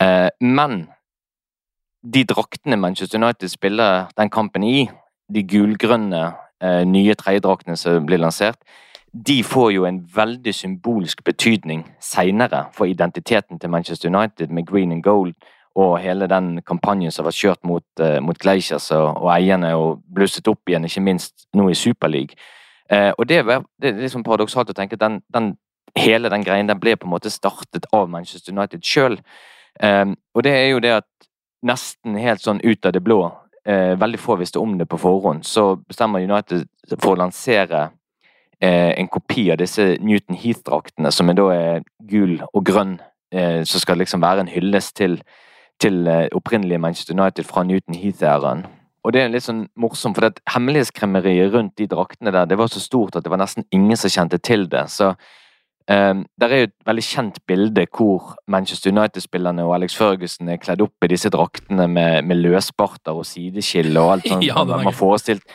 Eh, 0.02 0.28
men 0.40 0.88
de 2.04 2.24
draktene 2.24 2.76
Manchester 2.76 3.18
United 3.18 3.48
spiller 3.48 4.10
den 4.18 4.30
kampen 4.30 4.62
i, 4.62 4.90
de 5.34 5.42
gulgrønne 5.42 6.34
eh, 6.60 6.84
nye 6.84 7.14
tredjedraktene 7.14 7.76
som 7.80 8.04
blir 8.06 8.20
lansert, 8.20 8.60
de 9.26 9.42
får 9.44 9.70
jo 9.72 9.84
en 9.88 10.00
veldig 10.14 10.54
symbolsk 10.54 11.24
betydning 11.24 11.84
seinere 12.02 12.66
for 12.76 12.90
identiteten 12.90 13.58
til 13.58 13.70
Manchester 13.70 14.10
United 14.10 14.50
med 14.52 14.66
green 14.66 14.92
and 14.92 15.02
gold 15.02 15.34
og 15.76 15.98
hele 16.00 16.26
den 16.28 16.62
kampanjen 16.66 17.12
som 17.12 17.24
har 17.28 17.36
kjørt 17.36 17.64
mot, 17.64 17.84
mot 18.24 18.38
Glaciers 18.38 18.90
og, 18.96 19.22
og 19.22 19.30
eierne 19.34 19.74
og 19.76 20.02
blusset 20.14 20.48
opp 20.48 20.68
igjen, 20.68 20.84
ikke 20.88 21.04
minst 21.04 21.46
nå 21.56 21.68
i 21.68 21.76
Superleague. 21.76 22.36
Eh, 22.90 23.12
og 23.18 23.28
det, 23.28 23.42
det, 23.82 23.88
er 23.88 24.00
liksom 24.00 24.24
paradoksalt 24.24 24.70
å 24.70 24.76
tenke 24.76 24.96
at 24.96 25.02
den, 25.02 25.20
den, 25.34 25.50
hele 25.98 26.30
den 26.30 26.44
greien 26.46 26.70
den 26.70 26.80
ble 26.80 26.94
på 26.96 27.08
en 27.08 27.14
måte 27.16 27.32
startet 27.32 27.88
av 27.94 28.08
Manchester 28.10 28.54
United 28.54 28.84
sjøl. 28.86 29.18
Eh, 29.82 30.06
og 30.34 30.46
det 30.46 30.54
er 30.54 30.68
jo 30.70 30.82
det 30.84 30.94
at 31.00 31.28
nesten 31.66 32.18
helt 32.20 32.44
sånn 32.44 32.62
ut 32.62 32.86
av 32.86 32.94
det 32.94 33.02
blå, 33.02 33.20
eh, 33.66 33.96
veldig 33.98 34.22
få 34.22 34.38
visste 34.38 34.62
om 34.62 34.76
det 34.78 34.88
på 34.90 35.00
forhånd, 35.02 35.44
så 35.46 35.74
bestemmer 35.82 36.22
United 36.22 36.68
for 37.00 37.14
å 37.14 37.20
lansere 37.24 37.82
eh, 37.88 37.95
en 38.64 39.08
kopi 39.12 39.50
av 39.52 39.60
disse 39.60 39.96
Newton 40.00 40.38
Heath-draktene, 40.40 41.12
som 41.12 41.28
er 41.28 41.36
da 41.36 41.50
er 41.52 41.84
gul 42.08 42.38
og 42.52 42.64
grønn, 42.64 42.96
eh, 43.34 43.62
som 43.68 43.82
skal 43.82 44.00
liksom 44.00 44.24
være 44.24 44.46
en 44.46 44.52
hyllest 44.52 44.96
til, 44.96 45.18
til 45.82 46.06
eh, 46.08 46.28
opprinnelige 46.32 46.80
Manchester 46.80 47.14
United 47.18 47.44
fra 47.44 47.66
Newton 47.68 47.94
Heath-æraen. 47.94 48.66
Og 49.06 49.12
det 49.14 49.22
er 49.22 49.30
litt 49.30 49.46
sånn 49.46 49.66
morsomt, 49.78 50.16
for 50.18 50.26
det 50.26 50.42
hemmelighetskremmeriet 50.50 51.52
rundt 51.54 51.76
de 51.78 51.86
draktene 51.86 52.32
der, 52.34 52.48
det 52.50 52.58
var 52.58 52.72
så 52.72 52.82
stort 52.82 53.14
at 53.14 53.22
det 53.26 53.30
var 53.30 53.38
nesten 53.38 53.66
ingen 53.70 53.98
som 54.00 54.10
kjente 54.10 54.40
til 54.42 54.66
det. 54.72 54.82
Så 54.90 55.12
um, 55.12 56.24
der 56.42 56.50
er 56.50 56.62
jo 56.62 56.66
et 56.66 56.74
veldig 56.88 57.04
kjent 57.06 57.38
bilde 57.46 57.84
hvor 57.86 58.32
Manchester 58.50 58.90
United-spillerne 58.90 59.62
og 59.62 59.76
Alex 59.76 59.94
Ferguson 59.94 60.50
er 60.50 60.58
kledd 60.58 60.82
opp 60.82 61.06
i 61.06 61.12
disse 61.12 61.30
draktene 61.30 61.86
med, 61.86 62.26
med 62.26 62.42
løsbarter 62.42 63.14
og 63.14 63.28
sideskill 63.30 63.94
og 63.94 64.16
alt 64.16 64.26
sånt. 64.32 64.48
ja, 64.48 64.66
man, 64.72 64.90
forestilte, 64.90 65.46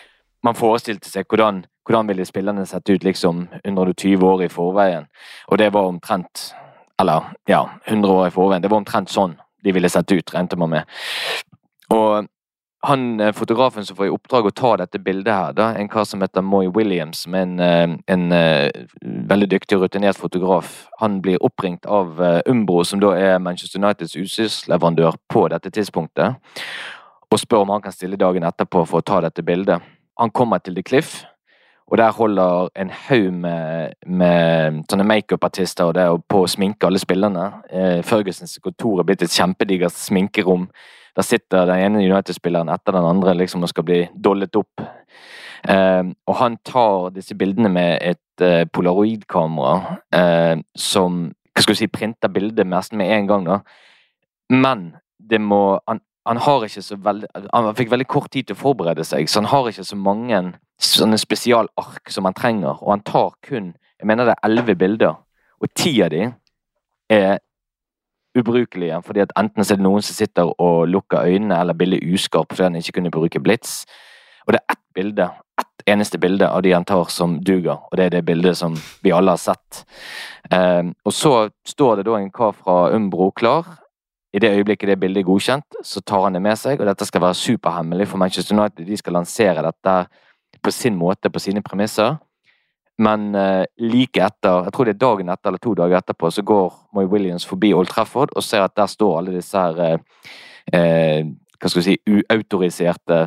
man, 0.43 0.57
forestilte, 0.57 1.09
seg 1.09 1.29
hvordan, 1.29 1.63
hvordan 1.87 2.09
ville 2.11 2.25
spillerne 2.25 2.65
sett 2.65 2.89
ut 2.89 3.03
liksom 3.03 3.47
120 3.63 4.25
år 4.25 4.43
i 4.45 4.49
forveien. 4.51 5.07
Og 5.47 5.61
det 5.61 5.71
var 5.73 5.89
omtrent 5.89 6.51
Eller 7.01 7.31
ja, 7.49 7.63
100 7.85 8.11
år 8.13 8.27
i 8.27 8.33
forveien. 8.33 8.61
Det 8.61 8.69
var 8.69 8.77
omtrent 8.77 9.09
sånn 9.09 9.31
de 9.63 9.71
ville 9.73 9.89
sett 9.89 10.11
ut, 10.11 10.33
regnet 10.33 10.57
man 10.57 10.69
med. 10.69 10.99
Og 11.89 12.27
han 12.83 13.19
eh, 13.21 13.31
fotografen 13.33 13.85
som 13.85 13.97
får 13.97 14.07
i 14.07 14.13
oppdrag 14.13 14.47
å 14.49 14.53
ta 14.57 14.71
dette 14.81 15.01
bildet 15.03 15.33
her, 15.33 15.53
da, 15.57 15.69
en 15.77 15.89
kar 15.89 16.05
som 16.09 16.21
heter 16.23 16.45
Moy 16.45 16.71
Williams, 16.73 17.23
som 17.25 17.35
er 17.37 17.45
en, 17.45 17.59
eh, 17.59 17.95
en, 18.15 18.31
eh, 18.31 18.69
veldig 19.29 19.49
dyktig 19.53 19.77
og 19.77 19.85
rutinert 19.85 20.17
fotograf, 20.17 20.87
han 20.99 21.19
blir 21.21 21.41
oppringt 21.45 21.85
av 21.85 22.17
Umbro, 22.49 22.83
som 22.85 22.99
da 22.99 23.13
er 23.13 23.39
Manchester 23.39 23.79
Uniteds 23.79 24.17
utstyrsleverandør 24.17 25.17
på 25.29 25.47
dette 25.49 25.69
tidspunktet, 25.69 26.37
og 27.31 27.39
spør 27.39 27.65
om 27.65 27.69
han 27.69 27.81
kan 27.81 27.93
stille 27.93 28.17
dagen 28.17 28.43
etterpå 28.43 28.85
for 28.87 29.01
å 29.01 29.05
ta 29.05 29.21
dette 29.21 29.45
bildet. 29.45 29.81
Han 30.19 30.31
kommer 30.31 30.59
til 30.59 30.75
The 30.75 30.83
Cliff, 30.83 31.23
og 31.87 31.97
der 31.97 32.11
holder 32.11 32.69
en 32.75 32.89
haug 32.89 33.33
med, 33.33 33.93
med 34.05 34.83
sånne 34.89 35.05
det 35.07 36.03
er 36.03 36.17
på 36.29 36.43
å 36.43 36.47
sminke 36.47 36.87
alle 36.87 36.99
spillerne. 36.99 37.63
Fergusons 38.03 38.59
kontor 38.63 39.01
er 39.01 39.07
blitt 39.07 39.23
et 39.25 39.33
kjempedigert 39.35 39.97
sminkerom 39.97 40.69
der 41.15 41.27
sitter 41.27 41.67
den 41.67 41.79
ene 41.85 42.03
United-spilleren 42.05 42.71
etter 42.71 42.95
den 42.95 43.07
andre 43.07 43.35
liksom 43.35 43.65
og 43.65 43.71
skal 43.71 43.85
bli 43.87 44.01
dollet 44.15 44.55
opp. 44.55 44.83
Eh, 45.69 46.03
og 46.27 46.37
han 46.39 46.57
tar 46.65 47.11
disse 47.15 47.35
bildene 47.37 47.69
med 47.69 47.97
et 48.01 48.45
eh, 48.45 48.63
polaroidkamera 48.65 49.97
eh, 50.15 50.55
som 50.75 51.27
hva 51.51 51.63
skal 51.65 51.75
vi 51.75 51.81
si, 51.81 51.91
printer 51.91 52.31
bildet 52.31 52.67
mest 52.67 52.95
med 52.95 53.11
en 53.11 53.27
gang. 53.27 53.45
da. 53.45 53.59
Men 54.49 54.93
det 55.19 55.41
må 55.43 55.81
han, 55.87 55.99
han, 56.25 56.37
veldig 57.03 57.27
Han 57.53 57.75
fikk 57.75 57.91
veldig 57.91 58.07
kort 58.07 58.31
tid 58.31 58.47
til 58.47 58.55
å 58.55 58.61
forberede 58.61 59.03
seg, 59.03 59.29
så 59.29 59.41
han 59.41 59.49
har 59.49 59.69
ikke 59.69 59.83
så 59.83 59.97
mange 59.97 60.41
sånne 60.81 61.17
spesialark 61.17 62.09
som 62.09 62.25
han 62.25 62.37
trenger. 62.37 62.77
Og 62.81 62.91
han 62.93 63.05
tar 63.05 63.33
kun 63.45 63.73
jeg 64.01 64.07
mener 64.09 64.25
det 64.25 64.33
er 64.33 64.47
elleve 64.47 64.75
bilder, 64.75 65.17
og 65.61 65.69
ti 65.77 65.91
av 66.01 66.09
de 66.09 66.23
er 67.09 67.37
ubrukelige. 68.37 69.01
fordi 69.05 69.19
at 69.19 69.33
Enten 69.37 69.61
er 69.61 69.75
det 69.75 69.83
noen 69.83 70.01
som 70.01 70.15
sitter 70.15 70.49
og 70.61 70.87
lukker 70.87 71.21
øynene, 71.21 71.59
eller 71.59 71.73
bildet 71.73 72.13
uskarpt 72.13 72.53
fordi 72.53 72.63
han 72.63 72.75
ikke 72.75 72.91
kunne 72.91 73.11
bruke 73.11 73.39
blits. 73.39 73.85
Og 74.47 74.53
det 74.53 74.59
er 74.59 74.73
ett 74.73 74.93
bilde, 74.93 75.29
ett 75.59 75.83
eneste 75.87 76.17
bilde 76.17 76.49
av 76.49 76.63
de 76.63 76.71
han 76.71 76.85
tar 76.85 77.05
som 77.09 77.43
duger, 77.43 77.77
og 77.91 77.97
det 77.97 78.05
er 78.05 78.09
det 78.09 78.25
bildet 78.25 78.57
som 78.57 78.75
vi 79.03 79.11
alle 79.11 79.31
har 79.31 79.37
sett. 79.37 79.85
Um, 80.51 80.95
og 81.05 81.13
så 81.13 81.49
står 81.65 81.95
det 81.95 82.05
da 82.05 82.17
en 82.17 82.31
kar 82.31 82.51
fra 82.51 82.89
Umbro 82.95 83.31
klar. 83.31 83.65
I 84.33 84.39
det 84.39 84.51
øyeblikket 84.55 84.87
det 84.87 84.99
bildet 84.99 85.21
er 85.21 85.27
godkjent, 85.27 85.79
så 85.83 86.01
tar 86.01 86.23
han 86.23 86.37
det 86.37 86.41
med 86.41 86.59
seg, 86.59 86.79
og 86.79 86.87
dette 86.87 87.05
skal 87.07 87.23
være 87.25 87.35
superhemmelig 87.35 88.07
for 88.07 88.21
Manchester 88.21 88.55
United. 88.55 88.85
De 88.87 88.97
skal 88.97 89.17
lansere 89.19 89.63
dette 89.65 89.95
på 90.63 90.71
sin 90.71 90.95
måte, 90.95 91.29
på 91.29 91.39
sine 91.39 91.63
premisser. 91.65 92.15
Men 93.01 93.35
uh, 93.35 93.63
like 93.81 94.21
etter, 94.21 94.67
jeg 94.67 94.73
tror 94.75 94.87
det 94.87 94.95
er 94.95 95.03
dagen 95.03 95.31
etter 95.33 95.51
eller 95.51 95.63
to 95.63 95.73
dager 95.75 95.99
etterpå, 95.99 96.31
så 96.31 96.43
går 96.47 96.73
Moy 96.95 97.09
Williams 97.11 97.45
forbi 97.47 97.73
Old 97.73 97.89
Trafford 97.91 98.31
og 98.35 98.43
ser 98.45 98.63
at 98.63 98.75
der 98.77 98.91
står 98.91 99.17
alle 99.17 99.35
disse 99.35 99.57
her 99.57 99.97
uh, 99.97 101.31
hva 101.61 101.69
skal 101.69 101.81
vi 101.81 101.85
si, 101.85 101.97
uautoriserte 102.09 103.17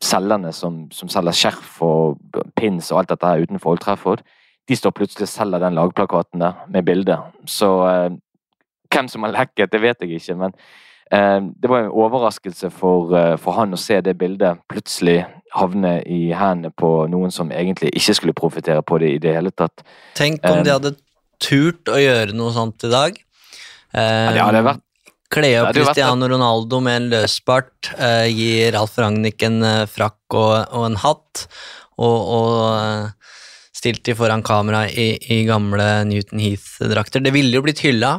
selgerne 0.00 0.48
som, 0.56 0.86
som, 0.96 1.10
selger 1.12 1.36
skjerf 1.36 1.74
og 1.84 2.38
pins 2.56 2.88
og 2.88 3.02
alt 3.02 3.10
dette 3.12 3.28
her 3.28 3.42
utenfor 3.44 3.74
Old 3.74 3.82
Trafford. 3.84 4.22
De 4.64 4.78
står 4.78 4.94
plutselig 4.96 5.26
og 5.26 5.32
selger 5.34 5.60
den 5.60 5.76
lagplakaten 5.76 6.40
der 6.40 6.62
med 6.72 6.86
bilde. 6.88 7.18
Så 7.44 7.68
hvem 8.90 9.08
som 9.10 9.26
har 9.26 9.34
lekket, 9.34 9.72
det 9.72 9.82
vet 9.82 10.06
jeg 10.06 10.20
ikke, 10.20 10.38
men 10.44 10.56
Eh, 11.10 11.40
det 11.58 11.66
var 11.66 11.80
en 11.82 11.90
overraskelse 11.90 12.68
for, 12.70 13.10
eh, 13.18 13.36
for 13.42 13.56
han 13.58 13.74
å 13.74 13.78
se 13.82 13.96
det 14.00 14.12
bildet 14.14 14.60
plutselig 14.70 15.24
havne 15.50 15.96
i 16.06 16.30
hendene 16.30 16.70
på 16.70 17.08
noen 17.10 17.32
som 17.34 17.50
egentlig 17.50 17.90
ikke 17.98 18.14
skulle 18.14 18.34
profitere 18.38 18.84
på 18.86 19.00
det 19.02 19.08
i 19.16 19.18
det 19.18 19.32
hele 19.34 19.50
tatt. 19.50 19.82
Tenk 20.14 20.38
om 20.46 20.62
de 20.62 20.70
hadde 20.70 20.92
turt 21.42 21.90
å 21.90 21.98
gjøre 21.98 22.36
noe 22.38 22.54
sånt 22.54 22.86
i 22.86 22.92
dag. 22.92 23.18
Ja, 23.90 24.30
det 24.30 24.44
hadde 24.44 24.62
vært 24.68 24.86
Kle 25.30 25.50
opp 25.60 25.76
Cristiano 25.76 26.26
Ronaldo 26.26 26.80
med 26.82 26.96
en 26.96 27.04
løsbart, 27.12 27.92
uh, 28.00 28.26
gi 28.26 28.66
Ralf 28.74 28.96
Ragnhild 28.98 29.44
en 29.46 29.60
eh, 29.62 29.84
frakk 29.86 30.34
og, 30.34 30.54
og 30.74 30.86
en 30.88 30.96
hatt, 30.98 31.44
og, 32.02 32.16
og 32.34 32.56
eh, 32.80 33.36
stilt 33.78 34.02
de 34.08 34.16
foran 34.18 34.42
kamera 34.42 34.88
i, 34.90 35.12
i 35.30 35.44
gamle 35.46 35.86
Newton 36.10 36.42
Heath-drakter. 36.42 37.22
Det 37.22 37.30
ville 37.36 37.54
jo 37.54 37.62
blitt 37.62 37.82
hylla. 37.84 38.16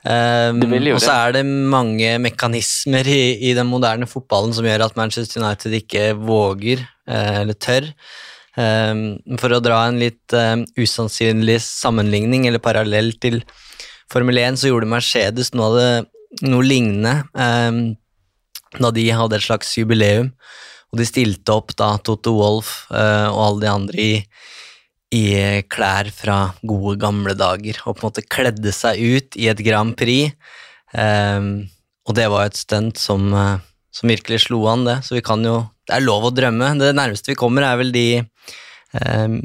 Um, 0.00 0.62
og 0.94 1.00
så 1.04 1.12
er 1.12 1.34
det 1.36 1.42
mange 1.44 2.14
mekanismer 2.24 3.04
i, 3.04 3.50
i 3.50 3.52
den 3.56 3.68
moderne 3.68 4.08
fotballen 4.08 4.54
som 4.56 4.64
gjør 4.64 4.86
at 4.86 4.96
Manchester 4.96 5.42
United 5.42 5.76
ikke 5.76 6.04
våger, 6.16 6.86
uh, 7.10 7.42
eller 7.42 7.58
tør. 7.60 7.90
Um, 8.56 9.20
for 9.40 9.52
å 9.52 9.60
dra 9.62 9.82
en 9.88 10.00
litt 10.00 10.34
um, 10.36 10.64
usannsynlig 10.80 11.58
sammenligning 11.64 12.48
eller 12.48 12.62
parallell 12.64 13.12
til 13.20 13.42
Formel 14.10 14.40
1, 14.40 14.62
så 14.62 14.72
gjorde 14.72 14.88
Mercedes 14.90 15.52
noe, 15.54 15.70
det, 15.76 15.90
noe 16.48 16.64
lignende 16.66 17.20
da 18.78 18.90
de 18.94 19.04
hadde 19.14 19.38
et 19.38 19.44
slags 19.44 19.70
jubileum. 19.78 20.32
Og 20.90 20.98
de 20.98 21.06
stilte 21.06 21.54
opp 21.54 21.74
da 21.78 21.92
Toto 22.02 22.32
Wolff 22.38 22.88
uh, 22.90 23.28
og 23.30 23.40
alle 23.44 23.62
de 23.62 23.70
andre 23.70 24.02
i, 24.02 24.14
i 25.10 25.62
klær 25.70 26.10
fra 26.14 26.38
gode, 26.62 26.94
gamle 27.02 27.34
dager, 27.38 27.80
og 27.84 27.96
på 27.96 28.04
en 28.04 28.10
måte 28.10 28.26
kledde 28.30 28.72
seg 28.74 29.00
ut 29.00 29.38
i 29.38 29.48
et 29.50 29.62
Grand 29.66 29.96
Prix. 29.98 30.36
Um, 30.94 31.66
og 32.06 32.16
det 32.18 32.28
var 32.30 32.46
et 32.46 32.58
stunt 32.58 32.98
som, 32.98 33.28
eh, 33.34 33.58
som 33.94 34.10
virkelig 34.10 34.44
slo 34.46 34.64
an, 34.70 34.86
det. 34.86 35.00
Så 35.06 35.18
vi 35.18 35.22
kan 35.22 35.44
jo 35.44 35.68
Det 35.90 35.96
er 35.96 36.06
lov 36.06 36.22
å 36.22 36.30
drømme. 36.30 36.78
Det 36.78 36.94
nærmeste 36.94 37.32
vi 37.32 37.34
kommer, 37.34 37.64
er 37.66 37.76
vel 37.76 37.90
de, 37.90 38.22
um, 38.94 39.40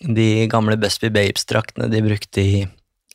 de 0.00 0.46
gamle 0.48 0.78
Busby 0.80 1.10
Babes-draktene 1.12 1.90
de 1.92 2.00
brukte 2.00 2.40
i, 2.40 2.62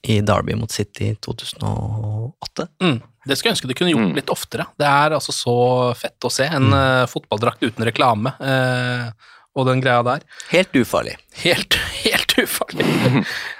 i 0.04 0.20
Derby 0.22 0.54
mot 0.54 0.70
City 0.70 1.08
i 1.10 1.16
2008. 1.16 2.68
Mm. 2.84 3.02
Det 3.26 3.34
skulle 3.34 3.50
jeg 3.50 3.56
ønske 3.56 3.72
de 3.72 3.78
kunne 3.80 3.96
gjort 3.96 4.20
litt 4.20 4.30
oftere. 4.30 4.68
Det 4.78 4.86
er 4.86 5.16
altså 5.18 5.34
så 5.34 5.58
fett 5.98 6.28
å 6.28 6.30
se. 6.30 6.46
En 6.46 6.70
eh, 6.78 7.08
fotballdrakt 7.10 7.66
uten 7.66 7.88
reklame 7.90 8.36
eh, 8.38 9.10
og 9.56 9.68
den 9.70 9.82
greia 9.84 10.04
der. 10.04 10.24
Helt 10.52 10.76
ufarlig. 10.76 11.16
Helt, 11.44 11.78
helt 12.04 12.38
ufarlig. 12.42 12.88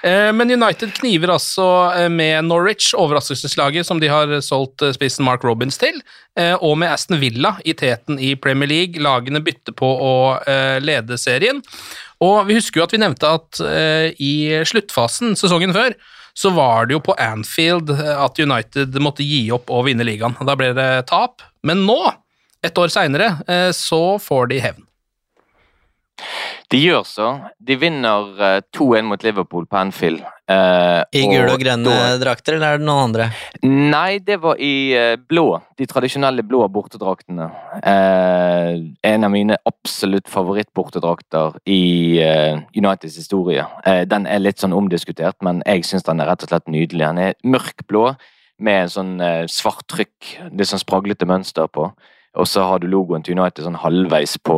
Eh, 0.06 0.30
Men 0.32 0.50
United 0.52 0.92
kniver 0.94 1.32
altså 1.34 1.64
eh, 1.96 2.08
med 2.12 2.44
Norwich, 2.46 2.92
overraskelseslaget 2.94 3.86
som 3.88 3.98
de 3.98 4.10
har 4.12 4.30
solgt 4.44 4.84
eh, 4.84 4.92
spissen 4.94 5.24
Mark 5.26 5.42
Robins 5.44 5.78
til, 5.80 5.98
og 6.36 6.74
med 6.76 6.92
Aston 6.92 7.16
Villa 7.16 7.54
i 7.64 7.72
teten 7.72 8.18
i 8.20 8.34
Premier 8.36 8.68
League. 8.68 9.00
Lagene 9.00 9.40
bytter 9.40 9.72
på 9.72 9.88
å 9.88 10.10
lede 10.84 11.16
serien. 11.16 11.62
Og 12.20 12.42
vi 12.44 12.58
husker 12.58 12.82
jo 12.82 12.84
at 12.84 12.92
vi 12.92 13.00
nevnte 13.00 13.30
at 13.38 13.60
i 14.20 14.34
sluttfasen 14.68 15.32
sesongen 15.40 15.72
før, 15.72 15.96
så 16.36 16.52
var 16.52 16.90
det 16.90 16.98
jo 16.98 17.00
på 17.08 17.16
Anfield 17.16 17.88
at 17.96 18.36
United 18.36 19.00
måtte 19.00 19.24
gi 19.24 19.46
opp 19.56 19.72
og 19.72 19.86
vinne 19.88 20.04
ligaen. 20.04 20.36
Da 20.44 20.58
ble 20.60 20.74
det 20.76 20.90
tap. 21.08 21.40
Men 21.64 21.86
nå, 21.88 21.96
et 22.60 22.76
år 22.84 22.92
seinere, 22.92 23.32
så 23.72 24.02
får 24.20 24.52
de 24.52 24.60
hevn. 24.68 24.85
De 26.72 26.78
gjør 26.80 27.04
så. 27.06 27.26
De 27.62 27.76
vinner 27.78 28.40
eh, 28.42 28.60
2-1 28.74 29.04
mot 29.06 29.22
Liverpool 29.22 29.66
på 29.70 29.76
Anfield. 29.78 30.22
eh, 30.48 31.02
I 31.12 31.22
gule 31.28 31.52
og 31.52 31.60
grønne 31.60 31.84
da- 31.90 32.16
drakter, 32.18 32.54
eller 32.56 32.74
er 32.74 32.78
det 32.80 32.86
noen 32.86 33.04
andre? 33.10 33.26
Nei, 33.62 34.18
det 34.24 34.38
var 34.42 34.56
i 34.62 34.92
eh, 34.96 35.16
blå. 35.16 35.60
De 35.78 35.86
tradisjonelle 35.86 36.42
blå 36.46 36.64
bortedraktene. 36.72 37.50
Eh, 37.82 38.78
en 39.12 39.24
av 39.28 39.30
mine 39.34 39.58
absolutt 39.68 40.28
favorittbortedrakter 40.32 41.58
i 41.66 42.18
eh, 42.22 42.58
Uniteds 42.76 43.16
historie. 43.20 43.64
Eh, 43.86 44.04
den 44.08 44.26
er 44.26 44.42
litt 44.42 44.58
sånn 44.62 44.74
omdiskutert, 44.76 45.38
men 45.46 45.62
jeg 45.66 45.84
syns 45.86 46.06
den 46.08 46.20
er 46.24 46.30
rett 46.32 46.42
og 46.46 46.50
slett 46.52 46.66
nydelig. 46.72 47.04
Den 47.06 47.22
er 47.28 47.34
mørkblå 47.44 48.08
med 48.58 48.88
sånn 48.92 49.16
eh, 49.20 49.44
svart 49.52 49.84
trykk, 49.92 50.36
litt 50.52 50.70
sånn 50.72 50.82
spraglete 50.82 51.28
mønster 51.28 51.68
på. 51.68 51.90
Og 52.36 52.46
så 52.48 52.64
har 52.68 52.80
du 52.82 52.86
logoen 52.88 53.22
til 53.24 53.38
United 53.38 53.64
sånn 53.64 53.78
halvveis 53.80 54.36
på 54.44 54.56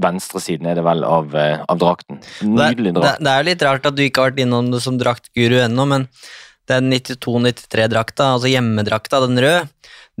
venstresiden 0.00 0.66
er 0.70 0.78
det 0.78 0.84
vel 0.86 1.04
av, 1.04 1.34
eh, 1.36 1.60
av 1.68 1.78
drakten. 1.78 2.20
Nydelig 2.40 2.94
Det, 2.94 3.00
drakt. 3.00 3.20
det 3.20 3.30
er 3.32 3.42
jo 3.42 3.48
litt 3.50 3.62
rart 3.62 3.86
at 3.86 3.96
du 3.96 4.02
ikke 4.02 4.22
har 4.22 4.30
vært 4.30 4.44
innom 4.44 4.70
det 4.72 4.80
som 4.82 4.98
draktguru 4.98 5.58
ennå, 5.60 5.86
men 5.88 6.08
den 6.70 6.90
92-93-drakta, 6.92 8.34
altså 8.36 8.48
hjemmedrakta, 8.48 9.20
den 9.26 9.38
røde, 9.42 9.68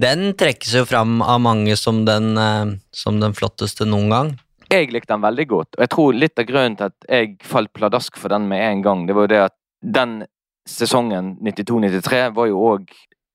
den 0.00 0.32
trekkes 0.34 0.74
jo 0.74 0.84
fram 0.84 1.20
av 1.22 1.40
mange 1.40 1.76
som 1.76 2.04
den, 2.04 2.36
eh, 2.36 2.74
som 2.92 3.20
den 3.20 3.32
flotteste 3.32 3.86
noen 3.86 4.10
gang. 4.10 4.38
Jeg 4.70 4.90
likte 4.92 5.12
den 5.12 5.20
veldig 5.24 5.48
godt, 5.48 5.76
og 5.76 5.80
jeg 5.84 5.92
tror 5.92 6.12
litt 6.16 6.38
av 6.38 6.46
grunnen 6.48 6.76
til 6.76 6.86
at 6.86 7.08
jeg 7.08 7.36
falt 7.44 7.72
pladask 7.72 8.16
for 8.16 8.28
den 8.28 8.48
med 8.48 8.60
en 8.60 8.82
gang, 8.82 9.06
det 9.06 9.14
var 9.14 9.28
jo 9.28 9.34
det 9.34 9.42
at 9.50 9.56
den 9.82 10.26
sesongen 10.68 11.36
92-93 11.42 12.34
var 12.34 12.46
jo 12.46 12.60
òg 12.72 12.92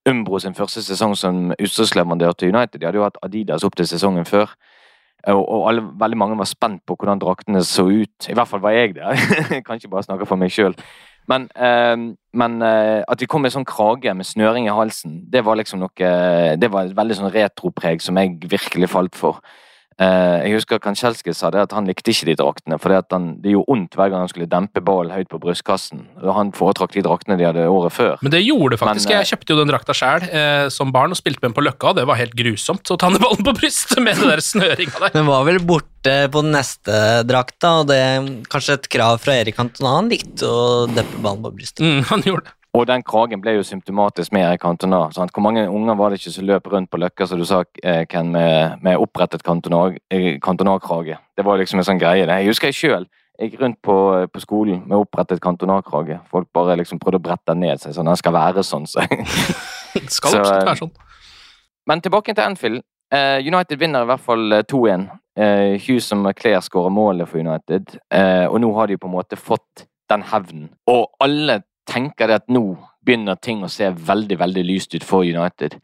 Umbro 0.08 0.40
sin 0.40 0.56
første 0.56 0.80
sesong 0.86 1.18
som 1.20 1.50
utstyrsleverandør 1.60 2.32
til 2.38 2.54
United. 2.56 2.80
De 2.80 2.88
hadde 2.88 2.96
jo 2.96 3.04
hatt 3.04 3.18
Adidas 3.26 3.66
opp 3.68 3.76
til 3.76 3.90
sesongen 3.90 4.24
før. 4.24 4.54
Og, 5.34 5.68
alle, 5.68 5.84
veldig 6.00 6.18
mange 6.20 6.38
var 6.40 6.48
spent 6.48 6.84
på 6.88 6.96
hvordan 6.96 7.20
draktene 7.20 7.64
så 7.68 7.84
ut. 7.90 8.30
I 8.30 8.36
hvert 8.38 8.48
fall 8.48 8.64
var 8.64 8.76
jeg 8.76 8.96
det. 8.96 9.04
Jeg 9.52 9.64
kan 9.68 9.80
ikke 9.80 9.92
bare 9.92 10.08
snakke 10.08 10.28
for 10.30 10.40
meg 10.40 10.54
sjøl. 10.56 10.76
Men, 11.28 11.50
eh, 11.60 11.96
men 12.40 12.62
eh, 12.64 13.02
at 13.04 13.20
vi 13.20 13.28
kom 13.28 13.44
med 13.44 13.52
sånn 13.52 13.68
krage 13.68 14.14
med 14.16 14.28
snøring 14.28 14.70
i 14.70 14.76
halsen, 14.76 15.26
det 15.28 15.44
var 15.44 15.60
liksom 15.60 15.82
noe 15.84 16.12
Det 16.56 16.70
var 16.72 16.88
et 16.88 16.96
veldig 16.96 17.18
sånn 17.20 17.34
retropreg 17.34 18.04
som 18.04 18.20
jeg 18.22 18.38
virkelig 18.48 18.92
falt 18.94 19.20
for. 19.20 19.42
Eh, 19.98 20.44
jeg 20.46 20.60
husker 20.60 20.82
Kanchelski 20.82 21.34
sa 21.34 21.50
det 21.54 21.64
at 21.66 21.72
han 21.74 21.88
likte 21.90 22.14
ikke 22.14 22.28
de 22.30 22.36
draktene, 22.38 22.78
for 22.78 22.94
det 22.94 23.54
gjorde 23.54 23.66
vondt 23.72 23.98
hver 23.98 24.12
gang 24.14 24.22
han 24.24 24.30
skulle 24.30 24.50
dempe 24.50 24.84
ballen 24.86 25.14
høyt 25.16 25.30
på 25.32 25.40
brystkassen. 25.42 26.04
Han 26.22 26.52
foretrakk 26.56 26.94
de 26.94 27.02
draktene 27.06 27.38
de 27.40 27.48
hadde 27.48 27.66
året 27.66 27.96
før. 27.96 28.22
Men 28.22 28.34
det 28.36 28.44
gjorde 28.46 28.76
det 28.76 28.82
faktisk. 28.84 29.10
Men, 29.10 29.18
eh, 29.18 29.24
jeg 29.26 29.32
kjøpte 29.34 29.56
jo 29.56 29.60
den 29.64 29.72
drakta 29.74 29.96
sjæl 29.98 30.28
eh, 30.30 30.68
som 30.74 30.94
barn 30.94 31.16
og 31.16 31.18
spilte 31.20 31.42
med 31.42 31.50
den 31.50 31.58
på 31.58 31.66
Løkka, 31.66 31.94
og 31.94 32.02
det 32.02 32.06
var 32.10 32.22
helt 32.22 32.38
grusomt 32.38 32.94
å 32.94 33.00
ta 33.02 33.10
ned 33.10 33.24
ballen 33.24 33.48
på 33.48 33.56
brystet 33.58 34.04
med 34.04 34.22
den 34.22 34.30
der 34.36 34.44
snøringa 34.46 35.02
der. 35.02 35.14
Den 35.18 35.26
var 35.26 35.48
vel 35.48 35.58
borte 35.66 36.14
på 36.32 36.44
den 36.44 36.54
neste 36.54 37.24
drakta, 37.28 37.72
og 37.82 37.90
det 37.90 37.98
er 37.98 38.28
kanskje 38.52 38.78
et 38.78 38.86
krav 38.92 39.18
fra 39.24 39.34
Erik 39.42 39.58
Cantona. 39.58 39.96
Han 39.98 40.12
likte 40.12 40.46
å 40.46 40.86
deppe 40.92 41.24
ballen 41.24 41.42
på 41.48 41.56
brystet. 41.58 41.82
Mm, 41.82 42.06
han 42.12 42.24
gjorde 42.28 42.46
det. 42.46 42.54
Og 42.78 42.86
den 42.86 43.02
kragen 43.02 43.42
ble 43.42 43.56
jo 43.56 43.64
symptomatisk 43.66 44.34
med 44.36 44.44
Erik 44.46 44.62
Cantona. 44.62 45.08
sant? 45.12 45.32
Hvor 45.34 45.42
mange 45.42 45.64
unger 45.70 45.96
var 45.98 46.10
det 46.10 46.20
ikke 46.20 46.34
som 46.36 46.46
løp 46.46 46.68
rundt 46.70 46.92
på 46.92 47.00
Løkka, 47.02 47.26
som 47.28 47.40
du 47.40 47.46
sa, 47.46 47.64
eh, 47.84 48.04
Ken, 48.06 48.32
med, 48.32 48.84
med 48.84 48.98
opprettet 48.98 49.42
Cantona- 49.44 49.98
eh? 50.12 50.38
Det 50.38 51.46
var 51.46 51.58
liksom 51.58 51.80
en 51.80 51.86
sånn 51.86 52.00
greie. 52.00 52.26
det. 52.26 52.38
Jeg 52.38 52.48
husker 52.48 52.68
jeg 52.68 52.76
sjøl 52.76 53.08
gikk 53.40 53.60
rundt 53.62 53.82
på, 53.82 54.28
på 54.34 54.42
skolen 54.42 54.84
med 54.88 54.98
opprettet 54.98 55.42
Cantona-krage. 55.42 56.20
Folk 56.30 56.48
bare 56.54 56.78
liksom 56.78 57.00
prøvde 57.00 57.20
å 57.20 57.26
brette 57.28 57.54
den 57.54 57.62
ned 57.66 57.82
seg 57.82 57.94
sånn. 57.94 58.06
Den 58.06 58.16
skal 58.20 58.34
være 58.34 58.64
sånn. 58.64 58.86
Så. 58.90 59.02
Skal 59.98 60.32
Så, 60.32 60.38
absolutt 60.38 60.62
eh, 60.62 60.66
være 60.68 60.82
sånn. 60.84 60.92
Men 61.88 62.02
tilbake 62.02 62.34
til 62.36 62.44
Anfield. 62.44 62.84
Eh, 63.14 63.40
United 63.48 63.80
vinner 63.80 64.04
i 64.04 64.10
hvert 64.12 64.22
fall 64.26 64.52
eh, 64.54 64.66
2-1. 64.70 65.08
Eh, 65.38 65.78
Hughes 65.82 66.12
og 66.14 66.20
McClair 66.24 66.62
skårer 66.66 66.94
målet 66.94 67.30
for 67.30 67.40
United, 67.40 67.98
eh, 68.14 68.46
og 68.50 68.60
nå 68.62 68.72
har 68.76 68.90
de 68.90 68.98
på 68.98 69.08
en 69.08 69.14
måte 69.14 69.38
fått 69.40 69.86
den 70.10 70.24
hevnen. 70.32 70.70
Og 70.90 71.08
alle 71.24 71.62
tenker 71.88 72.28
det 72.28 72.42
at 72.42 72.52
nå 72.52 72.64
begynner 73.08 73.40
ting 73.40 73.64
å 73.64 73.72
se 73.72 73.90
veldig, 73.90 74.38
veldig 74.40 74.64
lyst 74.68 74.96
ut 74.96 75.06
for 75.08 75.26
United. 75.26 75.80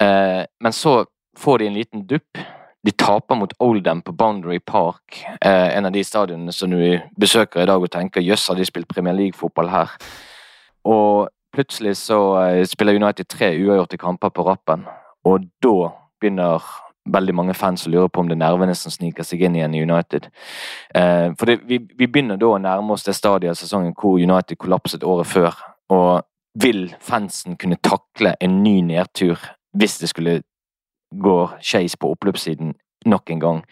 Eh, 0.00 0.44
men 0.60 0.72
så 0.76 1.00
får 1.38 1.58
de 1.58 1.66
en 1.66 1.78
liten 1.78 2.06
dupp. 2.06 2.38
De 2.84 2.92
taper 2.92 3.34
mot 3.34 3.52
Oldham 3.58 4.02
på 4.02 4.12
Boundary 4.12 4.58
Park, 4.58 5.24
eh, 5.40 5.76
en 5.76 5.86
av 5.86 5.92
de 5.92 6.04
stadionene 6.04 6.52
som 6.52 6.70
du 6.70 7.00
besøker 7.20 7.62
i 7.62 7.66
dag 7.66 7.82
og 7.82 7.90
tenker 7.90 8.22
jøss, 8.22 8.48
har 8.48 8.56
de 8.56 8.64
spilt 8.64 8.88
Premier 8.88 9.16
League-fotball 9.16 9.68
her? 9.72 9.96
Og 10.84 11.28
plutselig 11.52 11.96
så 11.96 12.20
eh, 12.44 12.64
spiller 12.66 12.94
United 12.94 13.28
tre 13.28 13.50
uavgjorte 13.58 13.98
kamper 13.98 14.30
på 14.30 14.46
rappen, 14.46 14.86
og 15.24 15.48
da 15.62 15.90
begynner 16.20 16.62
veldig 17.12 17.34
mange 17.34 17.54
fans 17.54 17.84
som 17.84 17.92
lurer 17.92 18.08
på 18.08 18.22
om 18.22 18.30
det 18.30 18.36
er 18.36 18.44
nervene 18.44 18.74
som 18.76 18.92
sniker 18.92 19.26
seg 19.26 19.42
inn 19.44 19.56
igjen 19.58 19.76
i 19.76 19.82
United. 19.84 20.28
Eh, 20.94 21.28
for 21.38 21.50
det, 21.50 21.60
vi, 21.68 21.80
vi 21.98 22.06
begynner 22.06 22.40
da 22.40 22.52
å 22.54 22.62
nærme 22.62 22.94
oss 22.94 23.06
det 23.06 23.16
stadiet 23.18 23.52
av 23.54 23.58
sesongen 23.60 23.96
hvor 23.98 24.18
United 24.20 24.58
kollapset 24.60 25.06
året 25.06 25.30
før, 25.30 25.58
og 25.92 26.24
vil 26.58 26.88
fansen 27.00 27.56
kunne 27.56 27.78
takle 27.84 28.34
en 28.40 28.62
ny 28.64 28.80
nedtur 28.82 29.38
hvis 29.78 29.98
det 30.02 30.10
skulle 30.10 30.40
gå 31.14 31.36
skeis 31.64 31.96
på 31.96 32.10
oppløpssiden 32.14 32.74
nok 33.08 33.30
en 33.30 33.42
gang? 33.44 33.62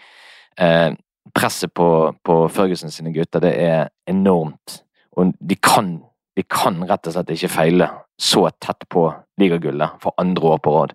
Eh, 0.59 0.93
presset 1.35 1.75
på, 1.75 2.15
på 2.23 2.49
Ferguson 2.49 2.91
sine 2.91 3.13
gutter, 3.13 3.43
det 3.43 3.55
er 3.61 3.89
enormt. 4.09 4.83
Og 5.17 5.33
de 5.41 5.57
kan, 5.57 5.97
de 6.37 6.45
kan 6.45 6.79
rett 6.89 7.09
og 7.09 7.17
slett 7.17 7.33
ikke 7.35 7.53
feile 7.53 7.91
så 8.21 8.47
tett 8.63 8.87
på 8.93 9.09
ligagullet 9.41 9.99
for 10.03 10.17
andre 10.21 10.55
år 10.55 10.61
på 10.65 10.75
rad. 10.77 10.95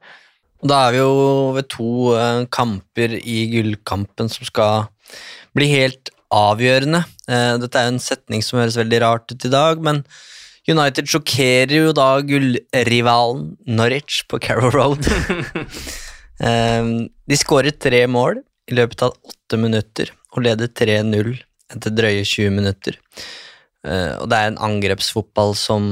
Da 0.62 0.86
er 0.88 0.94
vi 0.94 1.02
jo 1.02 1.14
ved 1.56 1.70
to 1.74 1.92
eh, 2.18 2.44
kamper 2.54 3.16
i 3.18 3.46
gullkampen 3.50 4.30
som 4.30 4.46
skal 4.46 4.86
bli 5.58 5.68
helt 5.72 6.12
avgjørende. 6.32 7.02
Eh, 7.28 7.56
dette 7.62 7.80
er 7.80 7.88
jo 7.88 7.96
en 7.96 8.04
setning 8.04 8.46
som 8.46 8.62
høres 8.62 8.78
veldig 8.80 9.02
rart 9.04 9.34
ut 9.34 9.48
i 9.48 9.52
dag, 9.52 9.82
men 9.84 10.04
United 10.70 11.10
sjokkerer 11.10 11.74
jo 11.74 11.94
da 11.98 12.14
gullrivalen 12.22 13.56
Norwich 13.66 14.22
på 14.30 14.42
Carrow 14.44 14.74
Road. 14.74 15.06
Ehm, 16.42 17.12
de 17.30 17.38
skåret 17.38 17.76
tre 17.78 18.00
mål 18.10 18.40
i 18.66 18.74
løpet 18.74 19.04
av 19.06 19.14
åtte 19.14 19.60
minutter 19.62 20.10
og 20.34 20.42
leder 20.48 20.72
3-0 20.74 21.36
etter 21.70 21.94
drøye 21.94 22.24
20 22.26 22.56
minutter. 22.56 22.98
Eh, 23.86 24.16
og 24.18 24.26
det 24.32 24.40
er 24.40 24.50
en 24.50 24.58
angrepsfotball 24.66 25.54
som 25.54 25.92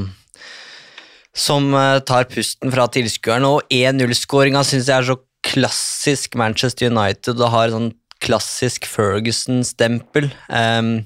som 1.39 1.71
eh, 1.73 1.99
tar 2.05 2.27
pusten 2.31 2.73
fra 2.73 2.87
tilskuerne, 2.91 3.49
og 3.49 3.73
1-0-skåringa 3.73 4.63
syns 4.67 4.89
jeg 4.91 4.97
er 4.97 5.09
så 5.09 5.17
klassisk 5.49 6.35
Manchester 6.39 6.91
United 6.91 7.39
og 7.39 7.53
har 7.53 7.73
sånn 7.73 7.93
klassisk 8.19 8.87
Ferguson-stempel. 8.89 10.27
Um, 10.51 11.05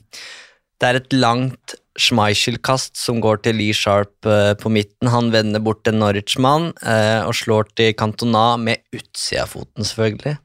det 0.82 0.90
er 0.90 0.98
et 0.98 1.14
langt 1.14 1.76
Schmeichel-kast 2.02 2.98
som 2.98 3.20
går 3.22 3.44
til 3.46 3.60
Lee 3.60 3.76
Sharp 3.78 4.26
uh, 4.26 4.56
på 4.58 4.72
midten. 4.74 5.12
Han 5.14 5.30
vender 5.36 5.62
bort 5.62 5.86
en 5.88 6.00
Norwich-mann 6.02 6.72
uh, 6.82 7.22
og 7.28 7.38
slår 7.38 7.70
til 7.78 7.94
Cantona 8.00 8.56
med 8.58 8.82
utsida 8.96 9.46
av 9.46 9.54
foten, 9.54 9.86
selvfølgelig. 9.86 10.40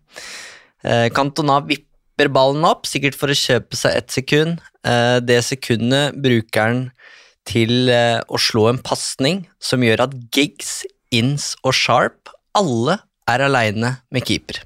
Uh, 0.85 1.09
Cantona 1.17 1.63
vipper 1.65 2.29
ballen 2.35 2.69
opp, 2.69 2.85
sikkert 2.91 3.17
for 3.17 3.33
å 3.33 3.39
kjøpe 3.39 3.79
seg 3.79 3.97
ett 3.97 4.13
sekund. 4.13 4.61
det 5.29 5.37
sekundet 5.45 6.17
brukeren 6.23 6.89
til 7.49 7.89
å 7.89 8.39
slå 8.41 8.67
en 8.69 8.81
pasning 8.85 9.47
som 9.63 9.85
gjør 9.85 10.05
at 10.05 10.17
Giggs, 10.37 10.83
Inns 11.15 11.55
og 11.65 11.73
Sharp 11.73 12.29
alle 12.59 12.97
er 13.29 13.45
aleine 13.45 13.91
med 14.13 14.25
keeper. 14.29 14.63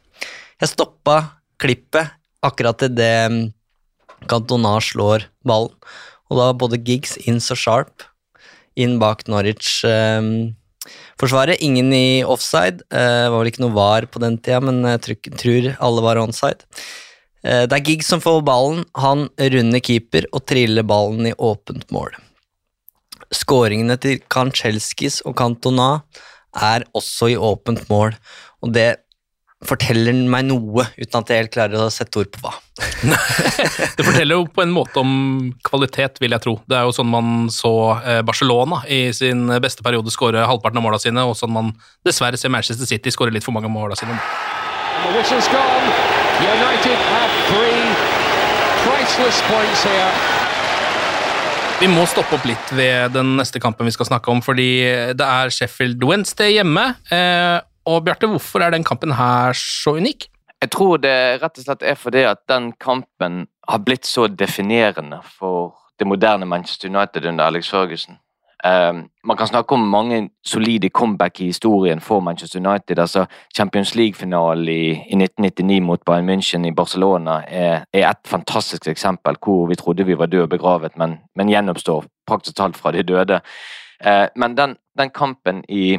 Jeg 0.62 0.68
stoppa 0.72 1.16
klippet 1.62 2.06
akkurat 2.42 2.82
idet 2.86 3.52
Cantona 4.30 4.76
slår 4.82 5.20
ballen, 5.46 5.74
og 6.30 6.34
da 6.38 6.52
både 6.56 6.82
Giggs, 6.82 7.16
Inns 7.28 7.50
og 7.52 7.58
Sharp 7.60 8.02
inn 8.78 8.98
bak 9.02 9.18
Norwich-forsvaret. 9.28 11.56
Eh, 11.58 11.64
Ingen 11.66 11.92
i 11.92 12.24
offside. 12.24 12.78
Det 12.88 13.28
var 13.28 13.38
vel 13.38 13.50
ikke 13.50 13.64
noe 13.66 13.76
var 13.76 14.02
på 14.08 14.18
den 14.22 14.38
tida, 14.38 14.60
men 14.64 14.76
jeg 14.94 15.00
tror, 15.42 15.62
alle 15.78 16.00
var 16.06 16.16
onside. 16.22 16.60
Eh, 17.44 17.64
det 17.66 17.74
er 17.76 17.86
Giggs 17.90 18.08
som 18.14 18.20
får 18.22 18.42
ballen, 18.46 18.84
han 18.96 19.28
runder 19.36 19.80
keeper 19.84 20.24
og 20.32 20.46
triller 20.48 20.84
ballen 20.86 21.26
i 21.28 21.34
åpent 21.36 21.90
mål. 21.94 22.10
Skåringene 23.32 23.96
til 24.00 24.20
Kanchelskis 24.32 25.22
og 25.28 25.36
Cantona 25.38 26.02
er 26.52 26.84
også 26.92 27.30
i 27.32 27.38
åpent 27.40 27.86
mål, 27.88 28.12
og 28.62 28.74
det 28.74 28.90
forteller 29.66 30.16
meg 30.26 30.48
noe, 30.48 30.84
uten 30.98 31.18
at 31.20 31.30
jeg 31.30 31.44
helt 31.44 31.52
klarer 31.54 31.84
å 31.84 31.90
sette 31.92 32.18
ord 32.18 32.30
på 32.34 32.40
hva. 32.42 32.52
det 33.96 34.04
forteller 34.04 34.34
jo 34.34 34.46
på 34.50 34.64
en 34.64 34.74
måte 34.74 34.98
om 35.02 35.12
kvalitet, 35.66 36.18
vil 36.22 36.34
jeg 36.34 36.42
tro. 36.42 36.56
Det 36.66 36.78
er 36.78 36.88
jo 36.88 36.94
sånn 36.96 37.10
man 37.12 37.46
så 37.52 37.72
eh, 38.00 38.20
Barcelona 38.26 38.82
i 38.90 39.04
sin 39.14 39.46
beste 39.62 39.86
periode 39.86 40.10
skåre 40.14 40.42
halvparten 40.48 40.82
av 40.82 40.86
måla 40.88 40.98
sine, 41.02 41.24
og 41.28 41.38
sånn 41.38 41.54
man 41.54 41.70
dessverre 42.06 42.40
ser 42.40 42.52
Manchester 42.52 42.90
City 42.90 43.14
skåre 43.14 43.34
litt 43.34 43.46
for 43.46 43.54
mange 43.54 43.70
av 43.70 43.76
måla 43.76 43.98
sine. 43.98 44.18
United 46.42 46.98
have 47.14 47.32
three 47.46 47.86
priceless 48.82 49.38
points 49.46 49.84
here. 49.84 50.41
Vi 51.82 51.88
må 51.90 52.04
stoppe 52.06 52.36
opp 52.36 52.44
litt 52.46 52.68
ved 52.78 53.10
den 53.10 53.32
neste 53.40 53.58
kampen 53.58 53.88
vi 53.88 53.90
skal 53.90 54.06
snakke 54.06 54.30
om, 54.30 54.38
fordi 54.38 54.84
det 55.18 55.26
er 55.26 55.50
Sheffield 55.50 56.04
Wednesday 56.06 56.52
hjemme. 56.54 56.84
Eh, 57.10 57.56
og 57.90 58.04
Bjarte, 58.06 58.28
hvorfor 58.30 58.62
er 58.62 58.70
den 58.70 58.84
kampen 58.86 59.10
her 59.18 59.50
så 59.58 59.96
unik? 59.98 60.28
Jeg 60.62 60.70
tror 60.70 61.00
det 61.02 61.16
rett 61.42 61.58
og 61.58 61.66
slett 61.66 61.82
er 61.82 61.98
fordi 61.98 62.22
at 62.30 62.38
den 62.46 62.68
kampen 62.78 63.48
har 63.66 63.82
blitt 63.82 64.06
så 64.06 64.28
definerende 64.30 65.18
for 65.26 65.72
det 65.98 66.06
moderne 66.06 66.46
Manchester 66.46 66.86
United 66.86 67.26
under 67.26 67.50
Alex 67.50 67.72
Ferguson. 67.74 68.20
Um, 68.64 69.10
man 69.24 69.36
kan 69.36 69.46
snakke 69.46 69.74
om 69.74 69.80
mange 69.80 70.30
solide 70.44 70.88
comeback 70.88 71.40
i 71.40 71.44
historien 71.44 72.00
for 72.00 72.20
Manchester 72.20 72.60
United. 72.60 72.98
altså 72.98 73.26
Champions 73.56 73.94
League-finalen 73.94 74.68
i, 74.68 74.90
i, 74.90 75.14
1999 75.14 75.82
mot 75.82 76.04
Bayern 76.06 76.28
München 76.30 76.66
i 76.66 76.70
Barcelona 76.70 77.42
er, 77.48 77.84
er, 77.92 78.10
et 78.10 78.26
fantastisk 78.26 78.86
eksempel 78.88 79.36
hvor 79.44 79.66
vi 79.66 79.74
trodde 79.74 80.06
vi 80.06 80.18
var 80.18 80.26
døde 80.26 80.42
og 80.42 80.48
begravet, 80.48 80.96
men, 80.96 81.18
men 81.34 81.48
gjenoppstår 81.48 82.04
praktisk 82.26 82.56
talt 82.56 82.76
fra 82.76 82.92
de 82.92 83.02
døde. 83.02 83.40
Uh, 84.06 84.26
men 84.36 84.56
den, 84.56 84.76
den, 84.98 85.10
kampen 85.10 85.64
i, 85.68 85.98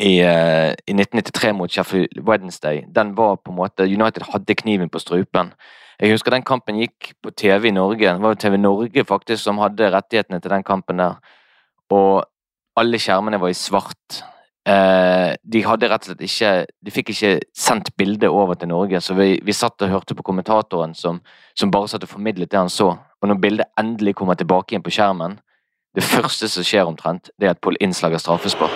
i, 0.00 0.12
uh, 0.20 0.72
i 0.86 0.92
1993 0.92 1.52
mot 1.52 1.72
Sheffield 1.72 2.28
Wednesday, 2.28 2.84
den 2.94 3.16
var 3.16 3.36
på 3.36 3.50
en 3.50 3.56
måte 3.56 3.82
United 3.82 4.22
hadde 4.32 4.54
kniven 4.54 4.88
på 4.88 4.98
strupen. 4.98 5.52
Jeg 6.00 6.10
husker 6.10 6.30
den 6.30 6.42
kampen 6.42 6.76
gikk 6.76 7.14
på 7.22 7.30
TV 7.30 7.68
i 7.68 7.70
Norge. 7.70 8.12
Det 8.12 8.22
var 8.22 8.28
jo 8.28 8.34
TV 8.34 8.56
Norge 8.56 9.04
faktisk 9.04 9.42
som 9.42 9.58
hadde 9.58 9.92
rettighetene 9.96 10.40
til 10.40 10.50
den 10.50 10.62
kampen 10.62 10.98
der 10.98 11.14
og 11.92 12.24
alle 12.80 12.98
skjermene 12.98 13.40
var 13.40 13.52
i 13.52 13.58
svart. 13.58 14.22
Eh, 14.64 15.34
de 15.44 15.60
hadde 15.66 15.90
rett 15.92 16.06
og 16.06 16.08
slett 16.08 16.22
ikke 16.24 16.50
De 16.80 16.92
fikk 16.94 17.10
ikke 17.12 17.32
sendt 17.52 17.90
bildet 18.00 18.32
over 18.32 18.56
til 18.56 18.70
Norge, 18.70 19.00
så 19.04 19.12
vi, 19.18 19.34
vi 19.44 19.52
satt 19.52 19.82
og 19.84 19.90
hørte 19.92 20.16
på 20.16 20.24
kommentatoren 20.24 20.94
som, 20.96 21.18
som, 21.52 21.70
bare 21.70 21.90
satt 21.92 22.06
og 22.06 22.14
formidlet 22.14 22.50
det 22.50 22.62
han 22.62 22.72
så. 22.72 22.94
Og 23.20 23.28
når 23.28 23.42
bildet 23.42 23.66
endelig 23.80 24.14
kommer 24.16 24.38
tilbake 24.40 24.72
igjen 24.72 24.86
på 24.86 24.94
skjermen, 24.94 25.36
det 25.94 26.02
første 26.02 26.48
som 26.48 26.64
skjer 26.64 26.88
omtrent, 26.88 27.28
det 27.38 27.46
er 27.46 27.54
at 27.54 27.60
Pål 27.62 27.76
innslager 27.84 28.18
straffespark. 28.18 28.72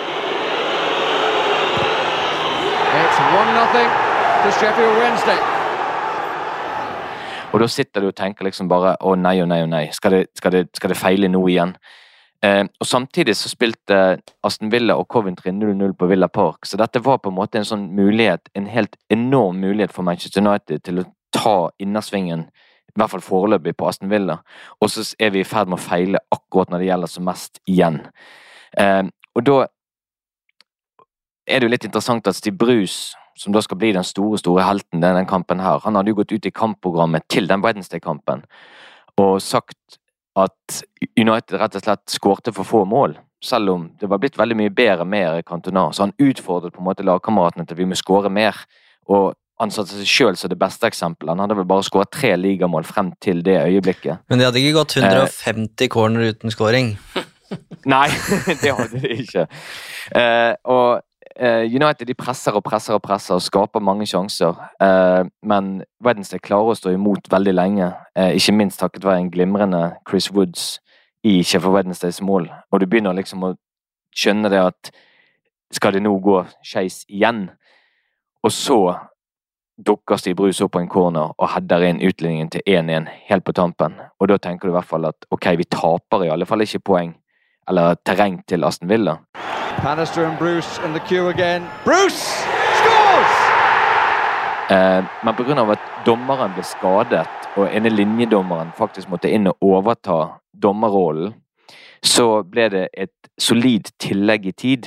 Og 7.49 7.59
da 7.63 7.67
sitter 7.67 8.01
du 8.01 8.11
og 8.11 8.15
tenker 8.15 8.45
liksom 8.45 8.69
bare 8.69 8.93
å 9.01 9.15
nei 9.17 9.39
å 9.41 9.47
nei 9.49 9.63
å 9.65 9.69
nei, 9.69 9.87
skal 9.95 10.15
det, 10.15 10.21
skal 10.37 10.53
det, 10.53 10.63
skal 10.77 10.93
det 10.93 10.99
feile 10.99 11.29
nå 11.31 11.41
igjen? 11.49 11.73
Eh, 12.45 12.63
og 12.79 12.87
Samtidig 12.87 13.35
så 13.35 13.49
spilte 13.51 14.19
Aston 14.43 14.71
Villa 14.71 14.95
og 14.95 15.07
Coventry 15.11 15.51
0-0 15.51 15.93
på 15.99 16.07
Villa 16.07 16.27
Park, 16.27 16.65
så 16.65 16.77
dette 16.79 17.01
var 17.03 17.19
på 17.19 17.33
en 17.33 17.35
måte 17.35 17.59
en 17.59 17.67
sånn 17.67 17.89
mulighet, 17.95 18.47
en 18.55 18.69
helt 18.71 18.95
enorm 19.11 19.59
mulighet 19.59 19.91
for 19.91 20.07
Manchester 20.07 20.45
United 20.45 20.85
til 20.87 21.01
å 21.01 21.07
ta 21.35 21.57
innersvingen, 21.83 22.47
i 22.89 22.95
hvert 22.95 23.11
fall 23.11 23.25
foreløpig, 23.25 23.75
på 23.77 23.89
Aston 23.89 24.11
Villa. 24.11 24.39
Og 24.79 24.91
så 24.93 25.03
er 25.19 25.35
vi 25.35 25.43
i 25.43 25.47
ferd 25.47 25.69
med 25.69 25.79
å 25.79 25.83
feile 25.83 26.23
akkurat 26.31 26.71
når 26.71 26.81
det 26.81 26.89
gjelder 26.89 27.11
som 27.11 27.27
mest 27.27 27.59
igjen. 27.67 28.01
Eh, 28.79 29.03
og 29.35 29.45
da 29.45 29.59
er 31.49 31.59
det 31.59 31.67
jo 31.67 31.73
litt 31.73 31.87
interessant 31.87 32.27
at 32.29 32.37
Steve 32.37 32.57
Bruce, 32.57 33.17
som 33.39 33.53
da 33.55 33.61
skal 33.63 33.79
bli 33.79 33.91
den 33.95 34.05
store 34.07 34.39
store 34.39 34.65
helten 34.67 35.03
denne 35.03 35.25
kampen 35.27 35.61
her, 35.63 35.79
han 35.83 35.95
hadde 35.95 36.11
jo 36.13 36.21
gått 36.21 36.33
ut 36.35 36.47
i 36.47 36.55
kampprogrammet 36.55 37.27
til 37.31 37.47
den 37.51 37.63
Wednesday-kampen 37.63 38.43
og 39.19 39.41
sagt 39.43 39.98
at 40.45 40.81
United 41.17 41.57
rett 41.59 41.75
og 41.77 41.83
slett 41.83 42.13
skårte 42.13 42.53
for 42.55 42.67
få 42.67 42.85
mål. 42.89 43.17
Selv 43.43 43.71
om 43.71 43.85
det 43.99 44.09
var 44.11 44.19
blitt 44.19 44.37
veldig 44.39 44.57
mye 44.59 44.71
bedre 44.75 45.05
med 45.07 45.45
Cantona. 45.47 45.89
Så 45.93 46.03
han 46.03 46.15
utfordret 46.19 46.75
på 46.75 46.81
en 46.83 46.89
måte 46.89 47.05
lagkameratene 47.07 47.67
til 47.67 47.79
vi 47.79 47.87
må 47.87 47.97
skåre 47.99 48.31
mer. 48.33 48.57
Og 49.07 49.31
han 49.59 49.71
satte 49.75 49.97
seg 49.97 50.07
sjøl 50.07 50.37
som 50.39 50.51
det 50.51 50.59
beste 50.59 50.87
eksempelet. 50.87 51.33
Han 51.33 51.43
hadde 51.43 51.57
vel 51.59 51.67
bare 51.67 51.83
skåret 51.87 52.11
tre 52.15 52.31
ligamål 52.39 52.87
frem 52.87 53.11
til 53.23 53.41
det 53.43 53.57
øyeblikket. 53.65 54.23
Men 54.31 54.39
de 54.39 54.47
hadde 54.47 54.61
ikke 54.61 54.77
gått 54.77 54.95
150 54.99 55.83
eh, 55.83 55.91
corner 55.91 56.31
uten 56.31 56.53
scoring? 56.53 56.93
Nei, 57.95 58.07
det 58.61 58.71
hadde 58.75 59.01
de 59.03 59.15
ikke. 59.23 59.45
Eh, 60.15 60.53
og 60.71 61.01
United 61.63 62.07
de 62.07 62.15
presser 62.19 62.55
og 62.57 62.63
presser 62.63 62.97
og 62.97 63.03
presser 63.05 63.37
og 63.37 63.43
skaper 63.43 63.83
mange 63.83 64.07
sjanser. 64.09 64.57
Eh, 64.83 65.23
men 65.47 65.69
Wednesday 66.03 66.41
klarer 66.43 66.73
å 66.73 66.77
stå 66.77 66.91
imot 66.91 67.29
veldig 67.31 67.53
lenge, 67.55 67.93
eh, 68.15 68.35
ikke 68.35 68.55
minst 68.55 68.79
takket 68.79 69.05
være 69.07 69.23
en 69.23 69.31
glimrende 69.31 69.83
Chris 70.09 70.31
Woods 70.31 70.79
i 71.23 71.41
Sheffield 71.43 71.75
Wednesdays 71.75 72.21
mål. 72.21 72.49
Og 72.71 72.79
du 72.79 72.87
begynner 72.87 73.15
liksom 73.15 73.43
å 73.43 73.55
skjønne 74.15 74.51
det 74.51 74.59
at 74.59 74.91
skal 75.71 75.93
det 75.93 76.03
nå 76.03 76.15
gå 76.19 76.41
skeis 76.65 77.05
igjen? 77.07 77.49
Og 78.43 78.51
så 78.51 78.79
dukker 79.79 80.19
Stig 80.19 80.35
Brus 80.35 80.59
opp 80.61 80.73
på 80.75 80.81
en 80.81 80.91
corner 80.91 81.31
og 81.37 81.49
header 81.53 81.85
inn 81.87 82.01
utligningen 82.03 82.49
til 82.51 82.61
1-1 82.67 83.07
helt 83.29 83.45
på 83.47 83.55
tampen. 83.55 83.95
Og 84.19 84.27
da 84.31 84.37
tenker 84.37 84.67
du 84.67 84.73
i 84.73 84.77
hvert 84.77 84.89
fall 84.89 85.07
at 85.07 85.27
ok, 85.31 85.53
vi 85.59 85.67
taper 85.71 86.25
i 86.25 86.31
alle 86.33 86.47
fall 86.49 86.65
ikke 86.65 86.83
poeng 86.91 87.13
eller 87.69 87.99
terreng 88.03 88.41
til 88.49 88.65
Aston 88.65 88.89
Villa. 88.89 89.19
Bannister 89.83 90.25
and 90.25 90.37
Bruce 90.37 90.77
in 90.85 90.93
the 90.93 90.99
queue 90.99 91.29
again. 91.29 91.63
Bruce 91.85 92.43
scores! 92.79 93.33
Eh, 94.69 95.03
men 95.23 95.35
pga. 95.35 95.71
at 95.71 95.79
dommeren 96.05 96.53
ble 96.53 96.63
skadet, 96.63 97.27
og 97.55 97.69
ene 97.75 97.89
linjedommeren 97.89 98.73
faktisk 98.77 99.09
måtte 99.09 99.31
inn 99.31 99.47
og 99.47 99.55
overta 99.61 100.39
dommerrollen, 100.53 101.33
så 102.03 102.43
ble 102.43 102.69
det 102.69 102.87
et 102.93 103.31
solid 103.39 103.87
tillegg 103.99 104.45
i 104.45 104.51
tid. 104.51 104.85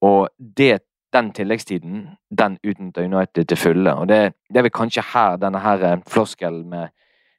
Og 0.00 0.28
det, 0.38 0.80
den 1.12 1.32
tilleggstiden, 1.32 2.08
den 2.30 2.58
utnytta 2.64 3.02
United 3.02 3.44
til 3.44 3.56
fulle. 3.56 3.94
Og 3.94 4.08
det, 4.08 4.34
det 4.48 4.56
er 4.58 4.68
vel 4.68 4.78
kanskje 4.78 5.02
her 5.12 5.36
denne 5.36 5.58
her 5.58 5.82
eh, 5.82 6.02
floskelen 6.06 6.68
med, 6.70 6.94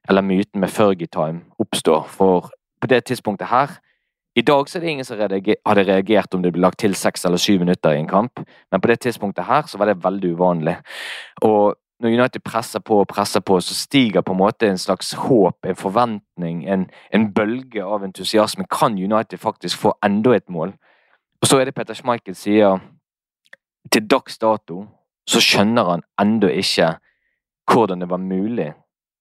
eller 0.09 0.21
myten 0.21 0.59
med 0.59 0.69
Fergie 0.69 1.07
Time 1.07 1.41
oppstår. 1.59 2.03
For 2.03 2.51
på 2.81 2.87
det 2.87 3.05
tidspunktet 3.05 3.47
her 3.47 3.79
i 4.39 4.45
dag 4.45 4.69
så 4.69 4.77
er 4.77 4.83
det 4.83 4.93
ingen 4.93 5.05
som 5.05 5.19
hadde 5.19 5.83
reagert 5.83 6.33
om 6.33 6.43
det 6.43 6.53
ble 6.55 6.63
lagt 6.63 6.79
til 6.79 6.95
seks 6.95 7.25
eller 7.27 7.41
syv 7.41 7.63
minutter 7.65 7.95
i 7.95 7.99
en 7.99 8.09
kamp, 8.09 8.39
men 8.71 8.81
på 8.81 8.91
det 8.91 8.99
tidspunktet 9.03 9.47
her 9.49 9.67
så 9.67 9.77
var 9.77 9.89
det 9.89 10.03
veldig 10.03 10.33
uvanlig. 10.37 10.77
Og 11.43 11.75
når 11.99 12.09
United 12.15 12.41
presser 12.45 12.79
på 12.79 13.01
og 13.01 13.07
presser 13.07 13.43
på, 13.43 13.59
så 13.59 13.75
stiger 13.75 14.21
på 14.21 14.31
en 14.31 14.39
måte 14.39 14.67
en 14.69 14.77
slags 14.79 15.11
håp, 15.19 15.65
en 15.67 15.75
forventning, 15.75 16.61
en, 16.69 16.85
en 17.11 17.25
bølge 17.33 17.83
av 17.83 18.05
entusiasme. 18.07 18.63
Kan 18.71 18.95
United 18.95 19.37
faktisk 19.37 19.77
få 19.77 19.93
enda 20.05 20.37
et 20.37 20.47
mål? 20.49 20.71
Og 21.41 21.47
så 21.47 21.59
er 21.59 21.67
det 21.67 21.75
Peter 21.75 21.93
Schmeichel 21.93 22.35
sier 22.35 22.79
til 23.91 24.07
dags 24.07 24.37
dato 24.39 24.85
så 25.29 25.41
skjønner 25.43 25.91
han 25.91 26.05
ennå 26.21 26.49
ikke 26.61 26.93
hvordan 27.69 28.01
det 28.01 28.09
var 28.09 28.21
mulig 28.23 28.71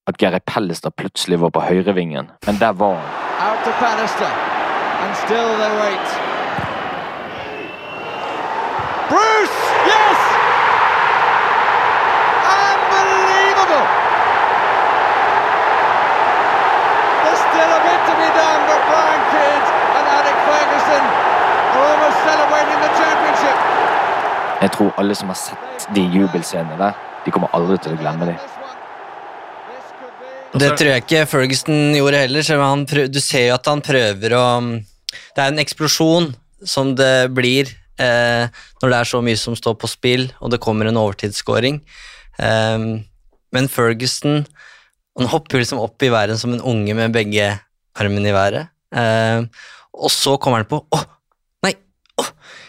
at 0.08 0.18
Gary 0.18 0.40
Pellester 0.46 0.90
plutselig 0.90 1.40
var 1.40 1.50
på 1.50 1.60
høyrevingen, 1.66 2.30
men 2.46 2.62
der 2.62 2.72
var 2.72 2.94
han. 3.02 4.57
And 5.02 5.16
still 5.24 5.50
they 5.60 5.72
wait. 5.84 6.06
Bruce! 9.10 9.58
Yes! 9.92 10.18
Unbelievable! 12.62 13.86
There's 17.22 17.42
still 17.50 17.70
a 17.78 17.80
bit 17.88 18.00
to 18.08 18.14
be 18.22 18.28
done, 18.42 18.60
but 18.70 18.80
Brian 18.90 19.22
Kidd 19.32 19.64
and 19.96 20.04
Alec 20.18 20.38
Ferguson 20.46 21.04
are 21.74 21.84
almost 21.90 22.18
celebrating 22.28 22.78
the 22.84 22.92
championship. 23.00 23.56
Jeg 24.60 24.70
tror 24.70 24.90
alle 24.98 25.14
som 25.14 25.28
har 25.28 25.34
sett 25.34 25.88
de 25.94 26.00
jubelscenene 26.00 26.78
der, 26.78 26.92
de 27.24 27.30
kommer 27.30 27.48
aldri 27.54 27.78
til 27.78 27.92
å 27.92 27.96
glemme 28.02 28.26
dem. 28.26 28.57
Det 30.56 30.70
tror 30.78 30.90
jeg 30.92 31.04
ikke 31.04 31.26
Ferguson 31.28 31.92
gjorde 31.96 32.22
heller. 32.22 32.42
selv 32.42 32.62
om 32.62 32.70
han 32.70 32.86
prøv, 32.88 33.08
du 33.12 33.20
ser 33.20 33.50
jo 33.50 33.56
at 33.58 33.68
han 33.68 33.82
prøver 33.84 34.32
å 34.36 34.46
Det 35.36 35.42
er 35.42 35.52
en 35.52 35.60
eksplosjon 35.60 36.32
som 36.64 36.94
det 36.98 37.30
blir 37.36 37.68
eh, 38.00 38.48
når 38.82 38.90
det 38.90 38.98
er 38.98 39.10
så 39.10 39.20
mye 39.22 39.38
som 39.38 39.54
står 39.56 39.76
på 39.78 39.90
spill, 39.90 40.26
og 40.40 40.50
det 40.50 40.60
kommer 40.60 40.88
en 40.88 40.98
overtidsskåring. 40.98 41.82
Eh, 42.38 42.78
men 43.52 43.68
Ferguson 43.68 44.42
han 45.18 45.30
hopper 45.32 45.58
liksom 45.58 45.80
opp 45.82 46.02
i 46.06 46.12
været 46.14 46.38
som 46.38 46.52
en 46.54 46.62
unge 46.62 46.94
med 46.94 47.14
begge 47.14 47.50
armene 47.98 48.30
i 48.30 48.34
været. 48.36 48.70
Eh, 48.94 49.44
og 49.98 50.10
så 50.14 50.36
kommer 50.38 50.62
han 50.62 50.70
på 50.70 50.84
Å! 50.94 51.04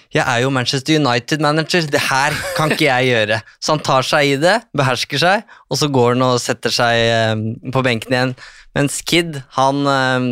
Jeg 0.09 0.25
er 0.25 0.39
jo 0.41 0.49
Manchester 0.49 0.95
United-manager, 0.97 1.85
det 1.93 1.99
her 2.01 2.33
kan 2.57 2.71
ikke 2.73 2.87
jeg 2.87 3.09
gjøre. 3.11 3.35
Så 3.61 3.75
han 3.75 3.81
tar 3.85 4.07
seg 4.07 4.31
i 4.31 4.37
det, 4.41 4.55
behersker 4.73 5.21
seg, 5.21 5.43
og 5.69 5.77
så 5.77 5.89
går 5.93 6.15
han 6.15 6.23
og 6.25 6.39
setter 6.41 6.73
seg 6.73 7.01
eh, 7.03 7.43
på 7.75 7.83
benken 7.85 8.15
igjen. 8.15 8.33
Mens 8.77 8.99
Kid, 9.05 9.37
han 9.57 9.81
eh, 9.89 10.25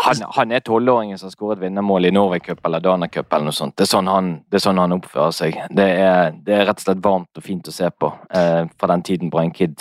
Han, 0.00 0.24
han 0.34 0.54
er 0.54 0.62
tolvåringen 0.66 1.18
som 1.18 1.30
skåret 1.30 1.62
vinnermål 1.62 2.08
i 2.10 2.12
Norway 2.14 2.42
Cup 2.42 2.58
eller 2.66 2.82
Dana 2.82 3.06
Cup 3.10 3.30
eller 3.30 3.50
noe 3.50 3.54
sånt. 3.54 3.76
Det 3.78 3.86
er 3.86 3.92
sånn 3.92 4.10
han, 4.10 4.32
det 4.50 4.58
er 4.58 4.64
sånn 4.66 4.82
han 4.82 4.94
oppfører 4.98 5.34
seg. 5.34 5.58
Det 5.78 5.86
er, 6.02 6.34
det 6.34 6.56
er 6.58 6.66
rett 6.70 6.82
og 6.82 6.88
slett 6.88 7.04
varmt 7.06 7.38
og 7.42 7.46
fint 7.46 7.70
å 7.70 7.74
se 7.74 7.90
på 7.90 8.10
eh, 8.34 8.64
fra 8.78 8.90
den 8.94 9.06
tiden 9.06 9.30
Brian 9.30 9.54
Kid 9.54 9.78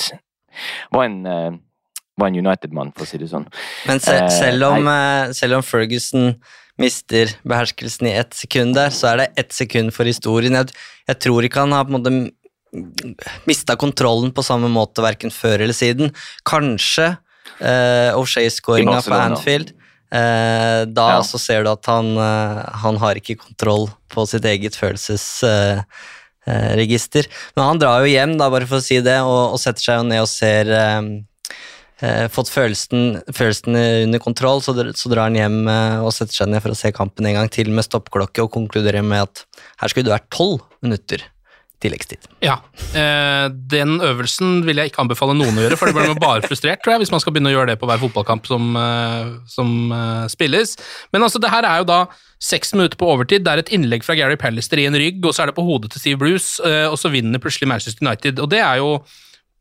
var 0.94 1.06
en, 1.10 1.20
eh, 1.30 1.52
var 2.20 2.30
en 2.32 2.40
United-mann, 2.42 2.94
for 2.98 3.06
å 3.06 3.10
si 3.10 3.18
det 3.22 3.30
sånn. 3.34 3.46
Men 3.90 4.02
se, 4.04 4.14
Eh, 4.18 4.30
selv, 4.34 4.66
om, 4.74 4.90
selv 5.38 5.58
om 5.62 5.66
Ferguson 5.66 6.34
mister 6.80 7.26
beherskelsen 7.48 8.08
i 8.08 8.14
ett 8.22 8.34
sekund 8.38 8.76
der, 8.78 8.90
så 8.96 9.08
er 9.12 9.16
det 9.24 9.28
ett 9.44 9.54
sekund 9.56 9.90
for 9.96 10.06
historien. 10.08 10.56
Jeg, 10.56 10.66
jeg 11.12 11.18
tror 11.26 11.42
ikke 11.46 11.60
han 11.66 11.74
har 11.76 11.84
på 11.86 11.92
en 11.94 11.98
måte 12.00 12.14
mista 13.50 13.74
kontrollen 13.80 14.32
på 14.36 14.44
samme 14.46 14.70
måte 14.72 15.02
verken 15.02 15.32
før 15.34 15.58
eller 15.66 15.74
siden. 15.76 16.12
Kanskje 16.48 17.08
eh, 17.60 18.12
O'Shay-skåringa 18.16 19.02
på 19.06 19.14
Anfield. 19.18 19.70
Eh, 20.14 20.82
da 20.90 21.08
Ja. 21.16 21.22
så 21.26 21.38
ser 21.42 21.64
du 21.66 21.70
at 21.72 21.86
han, 21.90 22.06
eh, 22.18 22.64
han 22.84 22.98
har 23.02 23.16
ikke 23.20 23.38
kontroll 23.42 23.88
på 24.10 24.26
sitt 24.30 24.46
eget 24.46 24.76
følelsesregister. 24.78 27.26
Men 27.56 27.66
han 27.66 27.80
drar 27.82 28.00
jo 28.06 28.10
hjem, 28.14 28.38
da, 28.40 28.50
bare 28.50 28.66
for 28.70 28.78
å 28.80 28.82
si 28.86 28.98
det, 29.06 29.20
og, 29.22 29.52
og 29.54 29.60
setter 29.62 29.82
seg 29.86 29.96
jo 30.00 30.04
ned 30.10 30.22
og 30.24 30.30
ser 30.32 30.66
eh, 30.74 30.98
eh, 30.98 31.04
fått 32.32 32.52
følelsen, 32.52 33.18
følelsen, 33.36 33.76
under 34.06 34.22
kontroll, 34.24 34.62
så, 34.64 34.76
så 34.96 35.12
drar 35.12 35.28
han 35.28 35.40
hjem 35.40 35.58
eh, 35.68 35.98
og 36.04 36.14
setter 36.16 36.42
seg 36.42 36.54
ned 36.54 36.64
for 36.64 36.72
å 36.72 36.80
se 36.80 36.94
kampen 36.96 37.28
en 37.28 37.42
gang 37.42 37.52
til 37.52 37.74
med 37.76 37.88
stoppklokke 37.88 38.46
og 38.46 38.54
konkluderer 38.56 39.04
med 39.04 39.28
at 39.28 39.44
her 39.82 39.92
skulle 39.92 40.08
det 40.08 40.16
vært 40.16 40.32
tolv 40.32 40.64
minutter 40.86 41.26
tilleggstid. 41.80 42.28
Ja. 42.44 42.58
Eh, 42.96 43.46
den 43.72 44.00
øvelsen 44.04 44.64
vil 44.68 44.82
jeg 44.82 44.92
ikke 44.92 45.04
anbefale 45.06 45.36
noen 45.38 45.56
å 45.56 45.64
gjøre, 45.64 45.78
for 45.80 45.88
det 45.88 45.96
blir 45.96 46.20
bare 46.20 46.44
frustrert, 46.44 46.82
tror 46.84 46.96
jeg, 46.96 47.06
hvis 47.06 47.14
man 47.14 47.24
skal 47.24 47.36
begynne 47.36 47.54
å 47.54 47.56
gjøre 47.56 47.72
det 47.72 47.80
på 47.80 47.88
hver 47.88 48.02
fotballkamp 48.02 48.50
som, 48.50 48.74
eh, 48.80 49.32
som 49.48 49.94
eh, 49.96 50.26
spilles. 50.32 50.76
Men 51.16 51.24
altså, 51.28 51.40
det 51.40 51.52
her 51.54 51.68
er 51.68 51.82
jo 51.84 51.90
da 51.90 52.02
seks 52.44 52.74
minutter 52.76 53.00
på 53.00 53.08
overtid. 53.12 53.46
Det 53.46 53.54
er 53.54 53.64
et 53.64 53.72
innlegg 53.76 54.04
fra 54.08 54.18
Gary 54.20 54.36
Pallister 54.40 54.82
i 54.82 54.90
en 54.90 55.00
rygg, 55.00 55.24
og 55.24 55.36
så 55.36 55.44
er 55.44 55.52
det 55.52 55.58
på 55.60 55.68
hodet 55.68 55.94
til 55.94 56.04
Steve 56.04 56.20
Bruce, 56.20 56.60
eh, 56.68 56.88
og 56.90 57.00
så 57.00 57.12
vinner 57.14 57.44
plutselig 57.44 57.72
Manchester 57.72 58.04
United. 58.04 58.44
Og 58.44 58.52
det 58.52 58.64
er 58.64 58.84
jo 58.84 58.98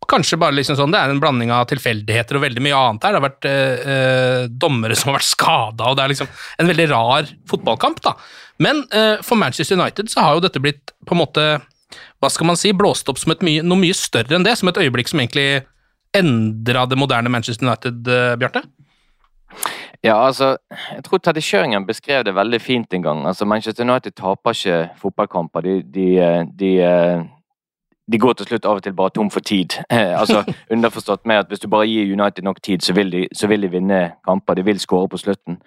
kanskje 0.09 0.39
bare 0.41 0.57
liksom 0.57 0.77
sånn, 0.79 0.93
det 0.95 1.01
er 1.01 1.13
en 1.13 1.21
blanding 1.23 1.51
av 1.53 1.67
tilfeldigheter 1.71 2.39
og 2.39 2.45
veldig 2.45 2.63
mye 2.65 2.77
annet 2.77 3.07
her. 3.07 3.15
Det 3.15 3.21
har 3.21 3.27
vært 3.27 3.49
eh, 3.49 3.89
eh, 3.95 4.45
dommere 4.49 4.97
som 4.97 5.11
har 5.11 5.19
vært 5.19 5.29
skada, 5.29 5.89
og 5.89 5.99
det 5.99 6.05
er 6.05 6.13
liksom 6.15 6.31
en 6.63 6.71
veldig 6.71 6.87
rar 6.93 7.33
fotballkamp, 7.51 8.01
da. 8.07 8.15
Men 8.63 8.85
eh, 8.95 9.17
for 9.27 9.41
Manchester 9.41 9.79
United 9.79 10.11
så 10.13 10.25
har 10.25 10.37
jo 10.37 10.45
dette 10.47 10.63
blitt 10.63 10.95
på 11.07 11.17
en 11.17 11.23
måte 11.23 11.49
hva 12.19 12.31
skal 12.33 12.49
man 12.51 12.59
si, 12.59 12.73
blåst 12.77 13.09
opp 13.11 13.21
som 13.21 13.33
mye, 13.47 13.63
noe 13.65 13.81
mye 13.81 13.97
større 13.97 14.37
enn 14.37 14.47
det, 14.47 14.57
som 14.59 14.71
et 14.71 14.81
øyeblikk 14.83 15.11
som 15.11 15.23
egentlig 15.23 15.63
endra 16.17 16.85
det 16.89 16.99
moderne 16.99 17.31
Manchester 17.33 17.69
United, 17.69 18.09
eh, 18.09 18.35
Bjarte? 18.41 18.65
Ja, 20.05 20.15
altså, 20.15 20.57
jeg 20.95 21.03
tror 21.07 21.19
Teddy 21.23 21.43
Schøringen 21.43 21.87
beskrev 21.87 22.23
det 22.27 22.37
veldig 22.37 22.61
fint 22.63 22.93
en 22.95 23.03
gang. 23.03 23.25
Altså, 23.27 23.47
Manchester 23.49 23.87
United 23.87 24.15
taper 24.15 24.55
ikke 24.55 24.79
fotballkamper. 25.01 25.67
De, 25.67 25.83
de, 25.83 26.07
eh, 26.23 26.45
de, 26.61 26.71
eh, 26.87 27.25
de 28.13 28.19
går 28.19 28.33
til 28.33 28.47
slutt 28.47 28.65
av 28.65 28.79
og 28.79 28.83
til 28.83 28.95
bare 28.97 29.11
tom 29.15 29.31
for 29.31 29.41
tid. 29.41 29.79
Eh, 29.91 30.21
altså, 30.21 30.45
Underforstått 30.73 31.27
med 31.27 31.37
at 31.37 31.47
hvis 31.49 31.61
du 31.61 31.69
bare 31.69 31.87
gir 31.87 32.13
United 32.13 32.43
nok 32.43 32.63
tid, 32.63 32.81
så 32.81 32.93
vil 32.95 33.13
de, 33.13 33.29
så 33.33 33.47
vil 33.47 33.63
de 33.63 33.71
vinne 33.71 34.13
kamper. 34.25 34.55
De 34.55 34.65
vil 34.65 34.81
skåre 34.81 35.09
på 35.09 35.17
slutten. 35.17 35.61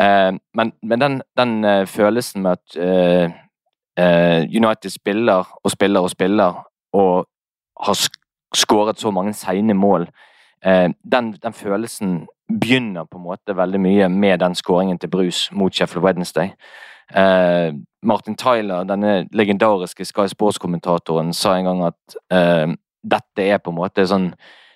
Eh, 0.00 0.32
men 0.54 0.72
men 0.82 1.00
den, 1.00 1.22
den 1.36 1.64
eh, 1.64 1.86
følelsen 1.86 2.42
med 2.42 2.50
at 2.50 2.76
eh, 2.76 3.30
eh, 3.98 4.42
United 4.42 4.90
spiller 4.90 5.48
og 5.64 5.70
spiller 5.70 6.00
og 6.00 6.10
spiller, 6.10 6.64
og 6.92 7.26
har 7.86 8.08
skåret 8.54 9.00
så 9.00 9.10
mange 9.10 9.34
seine 9.34 9.74
mål, 9.74 10.08
eh, 10.64 10.88
den, 11.12 11.32
den 11.42 11.52
følelsen 11.52 12.26
begynner 12.60 13.04
på 13.04 13.18
en 13.18 13.24
måte 13.24 13.56
veldig 13.56 13.80
mye 13.80 14.08
med 14.08 14.38
den 14.38 14.54
skåringen 14.54 14.98
til 14.98 15.10
Bruce 15.10 15.54
mot 15.54 15.74
Sheffield 15.74 16.04
Wednesday. 16.04 16.48
Eh, 17.16 17.74
Martin 18.02 18.36
Tyler, 18.36 18.84
denne 18.84 19.28
legendariske 19.32 20.04
Sky 20.04 20.26
Sports-kommentatoren, 20.32 21.32
sa 21.32 21.54
en 21.56 21.68
gang 21.68 21.84
at 21.86 22.16
eh, 22.32 22.74
dette 23.02 23.46
er 23.46 23.62
på 23.62 23.70
en 23.70 23.78
måte 23.78 24.06
sånn 24.08 24.32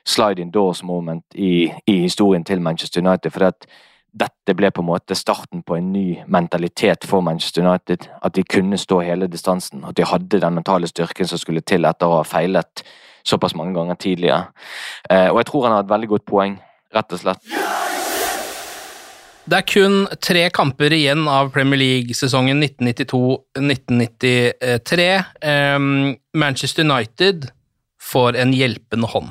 sliding 0.06 0.48
indoors 0.48 0.84
moment 0.86 1.24
i, 1.34 1.66
i 1.86 2.00
historien 2.04 2.44
til 2.46 2.62
Manchester 2.62 3.02
United. 3.02 3.32
For 3.34 3.48
at 3.48 3.66
dette 4.16 4.54
ble 4.56 4.70
på 4.72 4.84
en 4.84 4.88
måte 4.88 5.16
starten 5.18 5.64
på 5.66 5.76
en 5.76 5.90
ny 5.92 6.20
mentalitet 6.30 7.04
for 7.08 7.24
Manchester 7.24 7.66
United. 7.66 8.06
At 8.22 8.36
de 8.36 8.44
kunne 8.46 8.78
stå 8.80 9.00
hele 9.04 9.28
distansen. 9.28 9.84
At 9.84 9.98
de 9.98 10.06
hadde 10.06 10.40
den 10.40 10.56
mentale 10.56 10.88
styrken 10.88 11.28
som 11.28 11.42
skulle 11.42 11.64
til 11.66 11.88
etter 11.88 12.08
å 12.08 12.20
ha 12.20 12.24
feilet 12.26 12.84
såpass 13.26 13.56
mange 13.58 13.74
ganger 13.74 13.98
tidligere. 13.98 14.44
Eh, 15.10 15.28
og 15.32 15.42
jeg 15.42 15.50
tror 15.50 15.66
han 15.66 15.76
har 15.76 15.84
et 15.84 15.90
veldig 15.90 16.12
godt 16.14 16.28
poeng, 16.30 16.60
rett 16.94 17.12
og 17.12 17.24
slett. 17.24 17.56
Det 19.46 19.60
er 19.60 19.62
kun 19.62 20.08
tre 20.18 20.48
kamper 20.50 20.90
igjen 20.90 21.28
av 21.30 21.52
Premier 21.54 21.78
League-sesongen 21.78 22.58
1992-1993. 22.66 25.04
Ehm, 25.46 26.18
Manchester 26.34 26.82
United 26.82 27.46
får 28.02 28.34
en 28.42 28.50
hjelpende 28.56 29.06
hånd. 29.12 29.30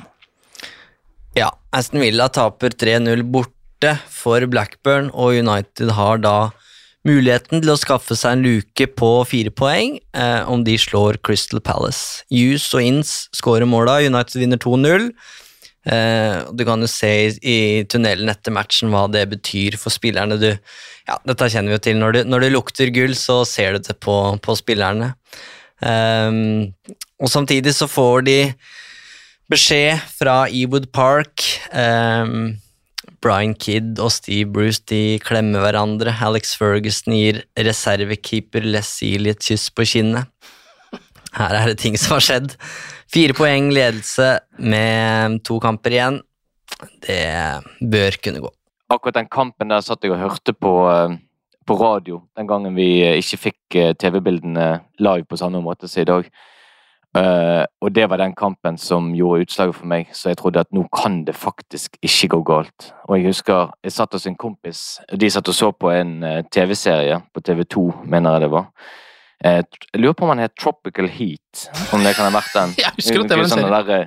Ja, 1.36 1.50
Aston 1.68 2.00
Villa 2.00 2.30
taper 2.32 2.72
3-0 2.72 3.28
borte 3.28 4.00
for 4.08 4.40
Blackburn, 4.48 5.12
og 5.12 5.36
United 5.36 5.92
har 5.98 6.16
da 6.24 6.48
muligheten 7.06 7.60
til 7.60 7.70
å 7.74 7.76
skaffe 7.76 8.16
seg 8.16 8.38
en 8.38 8.44
luke 8.48 8.86
på 8.96 9.20
fire 9.28 9.52
poeng 9.52 10.00
eh, 10.16 10.48
om 10.48 10.64
de 10.64 10.80
slår 10.80 11.20
Crystal 11.28 11.60
Palace. 11.60 12.24
Hughes 12.32 12.72
og 12.72 12.80
Inns 12.88 13.28
skårer 13.36 13.68
måla, 13.68 14.00
United 14.08 14.40
vinner 14.40 14.56
2-0. 14.64 15.12
Eh, 15.86 16.38
du 16.50 16.64
kan 16.66 16.82
jo 16.82 16.88
se 16.90 17.10
i, 17.28 17.32
i 17.46 17.58
tunnelen 17.86 18.30
etter 18.32 18.54
matchen 18.54 18.90
hva 18.90 19.04
det 19.12 19.26
betyr 19.30 19.78
for 19.78 19.94
spillerne. 19.94 20.38
Du, 20.40 20.48
ja, 21.06 21.18
dette 21.28 21.50
kjenner 21.52 21.72
vi 21.72 21.78
jo 21.78 21.84
til. 21.86 22.00
Når 22.02 22.18
det, 22.18 22.24
når 22.30 22.42
du 22.42 22.48
lukter 22.56 22.90
gull, 22.94 23.14
så 23.18 23.42
ser 23.46 23.76
du 23.76 23.86
det 23.86 23.98
på, 24.02 24.16
på 24.42 24.58
spillerne. 24.58 25.14
Um, 25.76 26.72
og 27.20 27.30
samtidig 27.30 27.74
så 27.76 27.88
får 27.90 28.26
de 28.26 28.38
beskjed 29.52 30.02
fra 30.16 30.44
Ewood 30.50 30.90
Park. 30.96 31.44
Um, 31.70 32.56
Brian 33.22 33.54
Kidd 33.58 34.00
og 34.02 34.10
Steve 34.14 34.50
Bruce 34.52 34.82
de 34.90 35.20
klemmer 35.24 35.62
hverandre. 35.64 36.14
Alex 36.26 36.56
Ferguson 36.58 37.14
gir 37.14 37.44
reservekeeper 37.58 38.66
Les 38.66 38.90
Ely 39.06 39.32
et 39.32 39.48
kyss 39.50 39.70
på 39.70 39.86
kinnet. 39.86 40.26
Her 41.36 41.54
er 41.54 41.70
det 41.70 41.80
ting 41.82 41.96
som 42.00 42.16
har 42.16 42.24
skjedd. 42.24 42.54
Fire 43.12 43.36
poeng 43.38 43.70
ledelse 43.74 44.32
med 44.58 45.38
to 45.46 45.60
kamper 45.62 45.94
igjen. 45.94 46.18
Det 47.06 47.22
bør 47.80 48.18
kunne 48.22 48.42
gå. 48.42 48.50
Akkurat 48.90 49.20
den 49.20 49.30
kampen 49.30 49.70
der 49.70 49.82
satt 49.82 50.04
jeg 50.04 50.12
og 50.14 50.20
hørte 50.20 50.52
på, 50.52 50.74
eh, 50.90 51.16
på 51.66 51.76
radio 51.78 52.20
den 52.36 52.46
gangen 52.46 52.74
vi 52.74 53.02
eh, 53.02 53.18
ikke 53.18 53.38
fikk 53.48 53.78
eh, 53.78 53.94
TV-bildene 53.98 54.68
live 54.98 55.26
på 55.26 55.38
samme 55.38 55.62
måte 55.62 55.88
som 55.88 56.02
i 56.02 56.10
dag. 56.10 56.28
Eh, 57.16 57.64
og 57.80 57.92
det 57.94 58.08
var 58.10 58.20
den 58.20 58.34
kampen 58.36 58.76
som 58.78 59.14
gjorde 59.16 59.46
utslaget 59.46 59.78
for 59.78 59.88
meg, 59.88 60.10
så 60.12 60.30
jeg 60.32 60.40
trodde 60.40 60.60
at 60.60 60.72
nå 60.74 60.84
kan 60.92 61.22
det 61.24 61.36
faktisk 61.38 61.96
ikke 62.04 62.28
gå 62.34 62.40
galt. 62.50 62.90
Og 63.08 63.16
jeg 63.16 63.30
husker 63.30 63.72
jeg 63.84 63.94
satt 63.94 64.12
hos 64.12 64.26
en 64.28 64.36
kompis, 64.36 64.98
de 65.08 65.30
satt 65.30 65.48
og 65.48 65.56
så 65.56 65.70
på 65.72 65.92
en 65.94 66.18
eh, 66.26 66.42
TV-serie 66.52 67.20
på 67.32 67.40
TV2, 67.40 67.86
mener 68.04 68.36
jeg 68.36 68.46
det 68.46 68.52
var. 68.52 68.68
Eh, 69.44 69.62
jeg 69.92 70.00
lurer 70.00 70.16
på 70.16 70.26
om 70.26 70.32
han 70.34 70.44
het 70.44 70.56
Tropical 70.56 71.10
Heat, 71.12 71.66
om 71.92 72.04
det 72.04 72.14
kan 72.16 72.28
ha 72.28 72.32
vært 72.34 72.54
den. 72.56 72.76
jeg 72.80 72.94
husker 73.00 73.24
at 73.24 73.32
det 73.32 73.42
var 73.42 73.50
en 73.50 73.58
serie. 73.58 74.06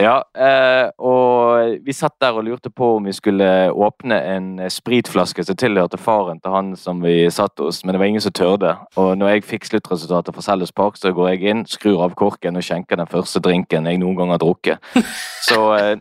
Ja, 0.00 0.22
eh, 0.32 0.88
og 1.04 1.82
vi 1.84 1.92
satt 1.92 2.14
der 2.22 2.38
og 2.38 2.46
lurte 2.46 2.70
på 2.72 2.94
om 2.96 3.08
vi 3.08 3.12
skulle 3.12 3.68
åpne 3.68 4.16
en 4.30 4.46
spritflaske 4.72 5.44
som 5.44 5.58
tilhørte 5.60 6.00
faren 6.00 6.40
til 6.40 6.54
han 6.54 6.70
som 6.78 7.02
vi 7.04 7.26
satt 7.34 7.60
hos, 7.60 7.82
men 7.84 7.92
det 7.92 8.00
var 8.00 8.08
ingen 8.08 8.24
som 8.24 8.32
tørde. 8.32 8.74
Og 8.96 9.12
når 9.18 9.34
jeg 9.34 9.48
fikk 9.50 9.68
sluttresultatet 9.68 10.34
fra 10.34 10.46
Sellers 10.46 10.72
Park, 10.72 10.96
så 10.96 11.12
går 11.12 11.34
jeg 11.34 11.52
inn, 11.52 11.64
skrur 11.68 12.06
av 12.06 12.16
korken 12.18 12.56
og 12.56 12.64
skjenker 12.64 13.00
den 13.00 13.10
første 13.10 13.42
drinken 13.44 13.90
jeg 13.90 14.00
noen 14.00 14.16
gang 14.18 14.32
har 14.32 14.40
drukket. 14.42 14.92
Så 15.48 15.60
eh, 15.76 15.96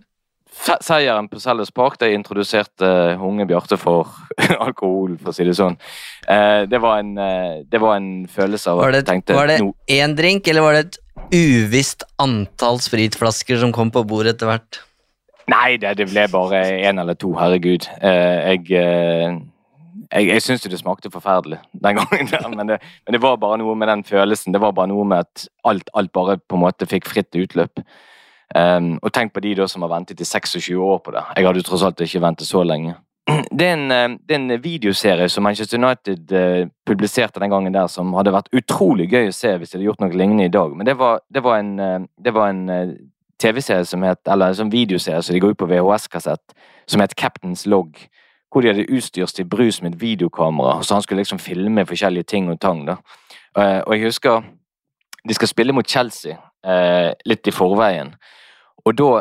seieren 0.58 1.30
på 1.32 1.40
Sellers 1.42 1.72
Park 1.72 2.00
det 2.02 2.12
introduserte 2.16 2.90
unge 3.24 3.48
Bjarte 3.50 3.78
for 3.80 4.10
alkohol, 4.66 5.18
for 5.22 5.32
å 5.32 5.36
si 5.36 5.48
det 5.48 5.56
sånn. 5.58 5.78
Eh, 6.28 6.64
det, 6.70 6.82
var 6.84 7.02
en, 7.04 7.14
eh, 7.22 7.64
det 7.68 7.82
var 7.84 7.98
en 8.00 8.12
følelse 8.32 8.74
av 8.74 8.82
Var 8.82 8.94
at 8.94 8.98
det, 8.98 9.04
jeg 9.04 9.10
tenkte 9.12 9.38
var 9.38 9.52
det 9.52 9.60
én 9.98 10.16
drink, 10.18 10.48
eller 10.48 10.66
var 10.66 10.78
det 10.78 10.86
et 10.88 11.00
uvisst 11.34 12.06
antall 12.22 12.82
spritflasker 12.84 13.60
som 13.62 13.74
kom 13.76 13.92
på 13.94 14.06
bordet 14.08 14.38
etter 14.38 14.52
hvert? 14.52 14.82
Nei, 15.48 15.78
det, 15.80 15.94
det 16.00 16.10
ble 16.10 16.26
bare 16.32 16.66
én 16.84 17.00
eller 17.00 17.16
to, 17.16 17.32
herregud. 17.40 17.88
Eh, 18.04 18.58
jeg 18.58 18.82
eh, 18.82 19.38
jeg, 20.12 20.28
jeg 20.30 20.44
syns 20.44 20.64
det 20.64 20.80
smakte 20.80 21.12
forferdelig 21.12 21.60
den 21.76 21.98
gangen, 22.00 22.30
der, 22.32 22.50
men 22.54 22.70
det, 22.72 22.80
men 23.06 23.16
det 23.16 23.22
var 23.24 23.40
bare 23.42 23.60
noe 23.62 23.76
med 23.80 23.92
den 23.92 24.04
følelsen. 24.08 24.56
Det 24.56 24.62
var 24.64 24.76
bare 24.76 24.92
noe 24.92 25.06
med 25.08 25.26
at 25.26 25.48
alt, 25.68 25.90
alt 25.98 26.14
bare 26.16 26.38
på 26.40 26.58
en 26.58 26.64
måte 26.64 26.88
fikk 26.90 27.10
fritt 27.10 27.36
utløp. 27.36 27.84
Um, 28.56 28.96
og 29.04 29.12
tenk 29.12 29.34
på 29.36 29.44
de 29.44 29.56
da 29.60 29.66
som 29.68 29.84
har 29.84 29.92
ventet 29.92 30.22
i 30.24 30.26
26 30.26 30.78
år 30.80 31.02
på 31.04 31.12
det. 31.12 31.24
Jeg 31.36 31.46
hadde 31.46 31.60
jo 31.60 31.68
tross 31.68 31.84
alt 31.84 32.02
ikke 32.02 32.22
ventet 32.24 32.48
så 32.48 32.64
lenge. 32.64 32.96
Det 33.58 33.66
er 33.66 33.74
en, 33.74 33.92
eh, 33.92 34.14
det 34.24 34.36
er 34.36 34.40
en 34.40 34.64
videoserie 34.64 35.28
som 35.30 35.44
Manchester 35.44 35.78
United 35.78 36.32
uh, 36.32 36.68
publiserte 36.88 37.42
den 37.44 37.52
gangen 37.52 37.74
der, 37.74 37.88
som 37.92 38.14
hadde 38.16 38.32
vært 38.32 38.48
utrolig 38.56 39.10
gøy 39.12 39.28
å 39.28 39.36
se 39.36 39.52
hvis 39.58 39.74
de 39.74 39.78
hadde 39.78 39.88
gjort 39.90 40.00
noe 40.00 40.16
lignende 40.16 40.46
i 40.48 40.54
dag. 40.54 40.72
Men 40.72 40.88
det 40.88 40.96
var, 40.96 41.20
det 41.28 41.44
var 41.44 41.60
en, 41.60 41.74
uh, 41.80 42.40
en 42.46 42.62
uh, 42.72 42.94
TV-serie 43.40 43.86
som 43.86 44.06
het, 44.08 44.22
eller 44.28 44.54
en 44.54 44.60
sånn 44.62 44.72
videoserie 44.72 45.20
som 45.22 45.36
de 45.36 45.42
går 45.44 45.56
ut 45.56 45.60
på 45.60 45.68
VHS-kassett, 45.68 46.56
som 46.88 47.04
het 47.04 47.18
Captain's 47.20 47.66
Log. 47.68 48.00
Hvor 48.48 48.64
de 48.64 48.72
hadde 48.72 48.88
utstyrt 48.88 49.34
Stig 49.34 49.50
Brus 49.52 49.82
med 49.84 49.96
et 49.96 50.02
videokamera, 50.02 50.80
så 50.82 50.96
han 50.96 51.04
skulle 51.04 51.26
liksom 51.26 51.42
filme 51.44 51.84
forskjellige 51.86 52.32
ting 52.32 52.48
og 52.50 52.62
tang. 52.64 52.86
da. 52.88 52.96
Eh, 53.58 53.82
og 53.84 53.92
jeg 53.94 54.08
husker 54.08 54.44
de 55.28 55.36
skal 55.36 55.48
spille 55.48 55.74
mot 55.76 55.88
Chelsea 55.88 56.38
eh, 56.66 57.12
litt 57.26 57.48
i 57.48 57.56
forveien. 57.56 58.14
Og 58.86 58.98
da 58.98 59.12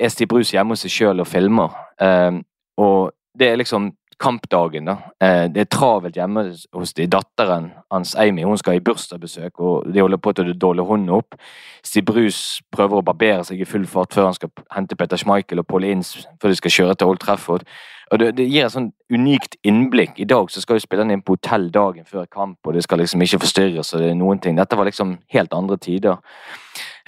er 0.00 0.12
Stig 0.12 0.28
Brus 0.28 0.52
hjemme 0.52 0.74
hos 0.74 0.84
seg 0.84 0.92
sjøl 0.92 1.22
og 1.24 1.30
filmer. 1.30 1.74
Eh, 2.02 2.40
og 2.82 3.12
det 3.38 3.50
er 3.50 3.60
liksom 3.60 3.92
kampdagen, 4.20 4.84
da. 4.88 4.96
Eh, 5.20 5.46
det 5.52 5.64
er 5.64 5.70
travelt 5.70 6.16
hjemme 6.16 6.46
hos 6.74 6.92
de. 6.96 7.06
Datteren 7.10 7.70
hans 7.92 8.14
Amy 8.20 8.44
hun 8.44 8.58
skal 8.58 8.78
i 8.78 8.84
bursdagsbesøk, 8.84 9.60
og 9.60 9.88
de 9.92 10.02
holder 10.02 10.20
på 10.22 10.32
til 10.32 10.52
å 10.52 10.58
dåle 10.58 10.86
hånden 10.86 11.14
opp. 11.14 11.38
Stig 11.84 12.06
Brus 12.08 12.60
prøver 12.72 13.00
å 13.00 13.06
barbere 13.06 13.44
seg 13.44 13.60
i 13.60 13.68
full 13.68 13.86
fart 13.90 14.14
før 14.14 14.30
han 14.30 14.38
skal 14.38 14.52
hente 14.74 14.96
Peter 14.96 15.20
Schmeichel 15.20 15.62
og 15.62 15.68
Paul 15.68 15.86
Ince 15.88 16.24
før 16.40 16.52
de 16.52 16.60
skal 16.60 16.76
kjøre 16.78 16.96
til 16.98 17.12
Old 17.12 17.22
Trafford. 17.24 17.66
Og 18.12 18.20
det, 18.20 18.34
det 18.38 18.46
gir 18.46 18.66
et 18.66 18.74
sånn 18.74 18.92
unikt 19.12 19.56
innblikk. 19.66 20.18
I 20.20 20.28
dag 20.28 20.50
så 20.52 20.62
skal 20.62 20.78
jo 20.78 20.84
spillerne 20.84 21.16
inn 21.16 21.24
på 21.24 21.38
hotell 21.38 21.70
dagen 21.74 22.06
før 22.06 22.28
kamp, 22.30 22.60
og 22.64 22.76
det 22.76 22.84
skal 22.84 23.00
liksom 23.00 23.22
ikke 23.24 23.40
forstyrres. 23.46 23.94
og 23.94 24.02
det 24.02 24.12
er 24.12 24.20
noen 24.20 24.42
ting. 24.44 24.58
Dette 24.58 24.76
var 24.76 24.86
liksom 24.86 25.16
helt 25.34 25.56
andre 25.56 25.80
tider. 25.80 26.20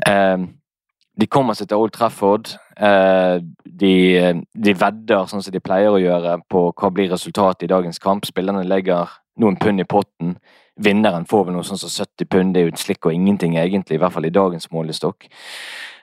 Eh, 0.04 0.46
de 1.16 1.28
kommer 1.32 1.56
seg 1.56 1.70
til 1.70 1.80
Old 1.80 1.94
Trafford. 1.96 2.52
Eh, 2.76 3.38
de, 3.64 3.94
de 4.52 4.74
vedder, 4.76 5.24
sånn 5.30 5.44
som 5.44 5.54
de 5.54 5.62
pleier 5.64 5.94
å 5.94 6.00
gjøre, 6.00 6.36
på 6.52 6.68
hva 6.76 6.92
blir 6.92 7.08
resultatet 7.12 7.64
i 7.64 7.72
dagens 7.72 8.00
kamp. 8.02 8.28
Spillerne 8.28 8.66
legger 8.68 9.14
noen 9.40 9.56
pund 9.60 9.80
i 9.80 9.88
potten. 9.88 10.36
Vinneren 10.76 11.24
får 11.28 11.46
vel 11.46 11.56
noe 11.56 11.64
sånn 11.64 11.80
som 11.80 11.92
70 11.92 12.28
pund. 12.28 12.52
Det 12.52 12.60
er 12.60 12.68
jo 12.68 12.74
et 12.74 12.82
slikk 12.82 13.08
og 13.08 13.16
ingenting, 13.16 13.56
egentlig, 13.56 13.96
i 13.96 14.02
hvert 14.02 14.12
fall 14.12 14.28
i 14.28 14.34
dagens 14.34 14.68
målestokk. 14.74 15.28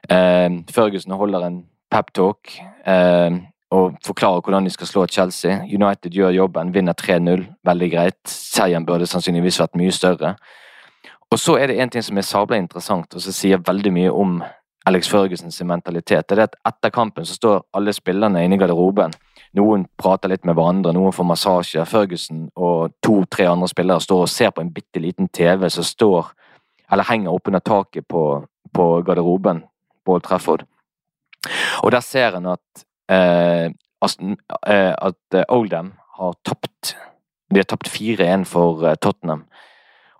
Eh, 0.09 0.49
Ferguson 0.73 1.13
holder 1.19 1.45
en 1.45 1.61
peptalk 1.93 2.55
eh, 2.89 3.35
og 3.73 3.99
forklarer 4.05 4.41
hvordan 4.41 4.65
de 4.65 4.73
skal 4.73 4.89
slå 4.89 5.05
Chelsea. 5.13 5.61
United 5.69 6.13
gjør 6.13 6.33
jobben, 6.39 6.73
vinner 6.73 6.97
3-0. 6.97 7.45
Veldig 7.65 7.89
greit. 7.93 8.19
Seieren 8.29 8.85
burde 8.89 9.09
sannsynligvis 9.09 9.61
vært 9.61 9.77
mye 9.77 9.93
større. 9.93 10.35
Og 11.33 11.39
så 11.39 11.55
er 11.57 11.71
det 11.71 11.79
en 11.81 11.89
ting 11.89 12.03
som 12.05 12.17
er 12.17 12.25
sabla 12.27 12.59
interessant, 12.61 13.15
og 13.15 13.21
som 13.23 13.33
sier 13.33 13.61
veldig 13.65 13.91
mye 13.95 14.09
om 14.13 14.35
Alex 14.85 15.07
Fergusons 15.09 15.61
mentalitet. 15.65 16.27
Det 16.29 16.37
er 16.37 16.43
at 16.43 16.57
etter 16.69 16.91
kampen 16.93 17.25
så 17.25 17.33
står 17.33 17.63
alle 17.73 17.93
spillerne 17.95 18.43
inne 18.45 18.59
i 18.59 18.61
garderoben. 18.61 19.15
Noen 19.57 19.87
prater 19.97 20.29
litt 20.29 20.45
med 20.45 20.53
hverandre, 20.59 20.93
noen 20.93 21.15
får 21.15 21.25
massasje. 21.31 21.85
Ferguson 21.89 22.45
og 22.53 22.93
to-tre 23.01 23.47
andre 23.49 23.69
spillere 23.71 24.05
står 24.05 24.25
og 24.27 24.29
ser 24.29 24.53
på 24.53 24.61
en 24.61 24.69
bitte 24.75 25.01
liten 25.01 25.31
TV 25.33 25.65
som 25.73 25.87
står 25.87 26.29
eller 26.93 27.09
henger 27.09 27.33
oppunder 27.33 27.65
taket 27.65 28.05
på, 28.07 28.23
på 28.73 28.87
garderoben 29.07 29.63
på 30.05 30.17
Old 30.17 30.27
Trafford. 30.27 30.67
Og 31.81 31.91
der 31.95 32.05
ser 32.05 32.37
en 32.37 32.51
at, 32.53 32.85
eh, 33.09 33.71
eh, 33.71 34.93
at 34.93 35.39
eh, 35.39 35.49
Oldham 35.49 35.93
har 36.19 36.37
tapt. 36.45 36.93
De 37.49 37.61
har 37.61 37.69
tapt 37.69 37.89
4-1 37.89 38.45
for 38.45 38.85
eh, 38.85 38.99
Tottenham. 39.01 39.47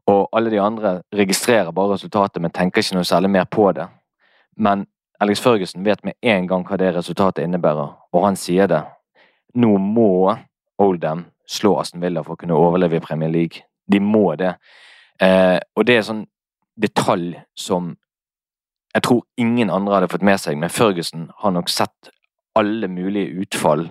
Og 0.07 0.29
alle 0.35 0.51
de 0.51 0.59
andre 0.59 1.01
registrerer 1.15 1.71
bare 1.71 1.93
resultatet, 1.93 2.41
men 2.41 2.51
tenker 2.51 2.83
ikke 2.83 2.97
noe 2.97 3.07
særlig 3.07 3.29
mer 3.31 3.45
på 3.47 3.69
det. 3.71 3.87
Men 4.57 4.85
Alex 5.23 5.39
Ferguson 5.39 5.85
vet 5.85 6.03
med 6.03 6.13
en 6.21 6.47
gang 6.47 6.65
hva 6.67 6.77
det 6.77 6.91
resultatet 6.95 7.45
innebærer, 7.45 7.93
og 8.11 8.25
han 8.25 8.35
sier 8.35 8.67
det. 8.67 8.81
Nå 9.55 9.77
må 9.77 10.35
Oldham 10.81 11.25
slå 11.47 11.77
Aston 11.79 12.01
Villa 12.01 12.23
for 12.23 12.35
å 12.35 12.41
kunne 12.41 12.57
overleve 12.57 12.97
i 12.97 13.03
Premier 13.03 13.31
League. 13.31 13.63
De 13.87 13.99
må 14.03 14.35
det. 14.35 14.55
Eh, 15.21 15.59
og 15.75 15.85
det 15.87 15.97
er 15.97 16.07
sånn 16.07 16.25
detalj 16.79 17.37
som 17.55 17.93
jeg 18.93 19.05
tror 19.07 19.23
ingen 19.37 19.71
andre 19.73 19.97
hadde 19.97 20.11
fått 20.11 20.25
med 20.25 20.41
seg, 20.41 20.57
men 20.59 20.69
Ferguson 20.69 21.29
har 21.41 21.53
nok 21.53 21.69
sett 21.71 22.11
alle 22.57 22.87
mulige 22.87 23.33
utfall 23.41 23.87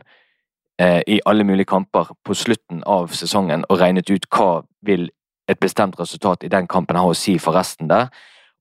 eh, 0.79 1.01
i 1.07 1.19
alle 1.27 1.45
mulige 1.45 1.73
kamper 1.73 2.13
på 2.25 2.37
slutten 2.39 2.85
av 2.87 3.11
sesongen 3.17 3.65
og 3.69 3.81
regnet 3.81 4.11
ut 4.13 4.29
hva 4.31 4.63
vil 4.87 5.09
et 5.51 5.61
bestemt 5.61 5.99
resultat 6.01 6.45
i 6.45 6.51
den 6.53 6.69
kampen 6.71 6.99
har 6.99 7.11
å 7.11 7.17
si 7.19 7.39
for 7.43 7.57
resten 7.59 7.91
der. 7.91 8.13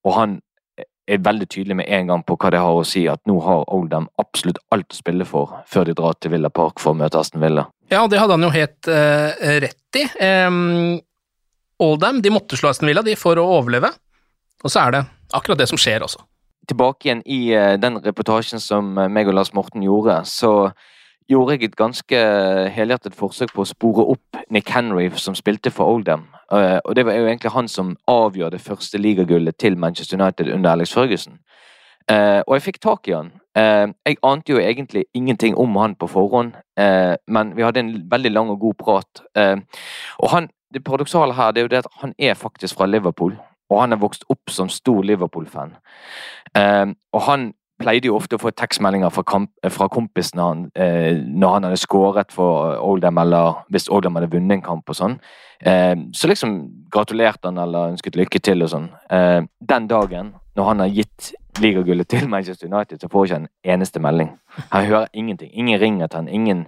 Og 0.06 0.16
han 0.18 0.40
er 1.12 1.22
veldig 1.24 1.48
tydelig 1.50 1.78
med 1.82 1.90
en 1.92 2.12
gang 2.12 2.24
på 2.26 2.38
hva 2.40 2.52
det 2.54 2.62
har 2.62 2.78
å 2.78 2.86
si, 2.88 3.04
at 3.10 3.22
nå 3.30 3.38
har 3.44 3.66
Oldham 3.74 4.08
absolutt 4.22 4.62
alt 4.74 4.94
å 4.94 4.98
spille 4.98 5.28
for 5.28 5.62
før 5.70 5.90
de 5.90 5.96
drar 5.98 6.18
til 6.20 6.34
Villa 6.36 6.52
Park 6.54 6.82
for 6.82 6.94
å 6.94 6.98
møte 6.98 7.20
Aston 7.20 7.44
Villa. 7.44 7.68
Ja, 7.92 8.06
det 8.08 8.22
hadde 8.22 8.38
han 8.38 8.46
jo 8.46 8.52
helt 8.54 8.88
uh, 8.88 9.34
rett 9.64 10.00
i. 10.00 10.06
Um, 10.48 11.00
Oldham 11.82 12.22
de 12.24 12.32
måtte 12.34 12.60
slå 12.60 12.72
Aston 12.72 12.92
Villa 12.92 13.04
de 13.06 13.18
for 13.20 13.40
å 13.42 13.48
overleve, 13.58 13.92
og 14.62 14.72
så 14.72 14.86
er 14.86 14.96
det 14.96 15.02
akkurat 15.36 15.60
det 15.60 15.68
som 15.72 15.80
skjer 15.82 16.06
også. 16.06 16.24
Tilbake 16.70 17.10
igjen 17.10 17.26
i 17.26 17.42
uh, 17.58 17.76
den 17.82 18.00
reportasjen 18.06 18.62
som 18.64 18.94
eh, 19.02 19.12
meg 19.12 19.28
og 19.28 19.36
Lars 19.36 19.52
Morten 19.58 19.84
gjorde, 19.84 20.22
så 20.30 20.72
gjorde 21.32 21.58
jeg 21.58 21.72
et 21.72 21.80
ganske 21.80 22.22
helhjertet 22.76 23.16
forsøk 23.18 23.56
på 23.56 23.66
å 23.66 23.68
spore 23.70 24.06
opp 24.14 24.44
Nick 24.54 24.72
Henry, 24.72 25.10
som 25.20 25.36
spilte 25.36 25.74
for 25.74 25.90
Oldham. 25.92 26.28
Eh, 26.52 26.80
Og 26.86 26.96
det 26.96 27.06
var 27.06 27.14
jo 27.14 27.28
egentlig 27.28 27.52
han 27.52 27.68
som 27.68 27.98
avgjør 28.08 28.50
det 28.52 28.62
første 28.62 28.98
ligagullet 28.98 29.58
til 29.58 29.78
Manchester 29.78 30.22
United 30.22 30.54
under 30.54 30.72
Alex 30.72 30.94
Ferguson. 30.94 31.40
Eh, 32.10 32.42
og 32.48 32.56
jeg 32.56 32.62
fikk 32.62 32.80
tak 32.82 33.08
i 33.08 33.16
han. 33.16 33.32
Eh, 33.56 33.88
jeg 34.06 34.18
ante 34.24 34.52
jo 34.52 34.60
egentlig 34.60 35.06
ingenting 35.14 35.56
om 35.58 35.76
han 35.76 35.96
på 35.96 36.08
forhånd, 36.08 36.54
men 37.28 37.56
vi 37.56 37.62
hadde 37.62 37.80
en 37.80 38.12
veldig 38.12 38.32
lang 38.32 38.50
og 38.50 38.60
god 38.60 38.74
prat. 38.74 39.22
Og 40.20 40.30
han, 40.30 40.50
det 40.74 40.84
paradoksale 40.84 41.34
her 41.34 41.52
det 41.52 41.62
er 41.62 41.64
jo 41.64 41.68
det 41.68 41.78
at 41.86 41.92
han 42.02 42.14
er 42.20 42.34
faktisk 42.34 42.78
fra 42.78 42.86
Liverpool, 42.86 43.36
og 43.70 43.82
han 43.82 43.94
er 43.94 44.02
vokst 44.02 44.24
opp 44.30 44.50
som 44.50 44.70
stor 44.70 45.04
Liverpool-fan. 45.04 45.76
Og 47.14 47.22
han 47.22 47.54
pleide 47.82 48.10
jo 48.10 48.18
ofte 48.18 48.38
å 48.38 48.42
få 48.42 48.54
tekstmeldinger 48.56 49.12
fra, 49.14 49.24
kamp, 49.28 49.52
fra 49.74 49.88
kompisene 49.92 50.48
han, 50.48 50.66
eh, 50.76 51.18
når 51.18 51.56
han 51.58 51.70
hadde 51.70 51.82
skåret 51.82 52.34
for 52.36 52.78
Oldham, 52.80 53.20
eller 53.22 53.64
hvis 53.74 53.90
Oldham 53.90 54.20
hadde 54.20 54.32
vunnet 54.32 54.60
en 54.60 54.66
kamp 54.66 54.90
og 54.90 54.98
sånn. 54.98 55.18
Eh, 55.62 55.96
så 56.14 56.30
liksom 56.30 56.58
gratulerte 56.94 57.50
han 57.50 57.60
eller 57.62 57.94
ønsket 57.94 58.18
lykke 58.18 58.42
til 58.42 58.66
og 58.66 58.72
sånn. 58.74 58.90
Eh, 59.10 59.42
den 59.74 59.88
dagen, 59.88 60.34
når 60.58 60.72
han 60.72 60.80
har 60.80 60.88
gitt 60.88 61.34
ligagullet 61.60 62.08
til 62.08 62.30
Manchester 62.30 62.68
United, 62.68 63.02
så 63.02 63.10
får 63.10 63.26
ikke 63.26 63.40
han 63.40 63.48
en 63.48 63.74
eneste 63.76 64.00
melding. 64.00 64.32
Han 64.72 64.86
hører 64.86 65.08
ingenting. 65.14 65.52
Ingen 65.54 65.80
ringer 65.80 66.08
til 66.08 66.18
han. 66.18 66.28
Ingen, 66.28 66.66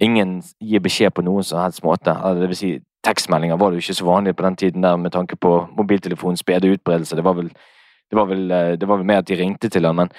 ingen 0.00 0.42
gir 0.60 0.80
beskjed 0.80 1.14
på 1.14 1.24
noen 1.26 1.44
som 1.44 1.60
helst 1.62 1.84
måte. 1.84 2.14
Altså, 2.14 2.40
det 2.40 2.48
vil 2.48 2.56
si, 2.60 2.72
tekstmeldinger 3.06 3.56
var 3.56 3.70
det 3.70 3.80
jo 3.80 3.86
ikke 3.86 4.00
så 4.00 4.08
vanlig 4.08 4.36
på 4.36 4.46
den 4.46 4.56
tiden 4.56 4.82
der 4.82 4.96
med 4.96 5.12
tanke 5.12 5.36
på 5.36 5.68
mobiltelefonens 5.76 6.40
spede 6.40 6.72
utbredelse. 6.74 7.16
Det 7.16 7.24
var 7.24 7.38
vel, 7.38 7.50
det 8.10 8.18
var 8.18 8.26
vel, 8.30 8.50
eh, 8.50 8.72
det 8.80 8.88
var 8.88 8.96
vel 8.96 9.06
mer 9.06 9.22
at 9.22 9.28
de 9.28 9.38
ringte 9.38 9.68
til 9.68 9.86
han, 9.86 9.96
men 9.96 10.10
eh, 10.10 10.16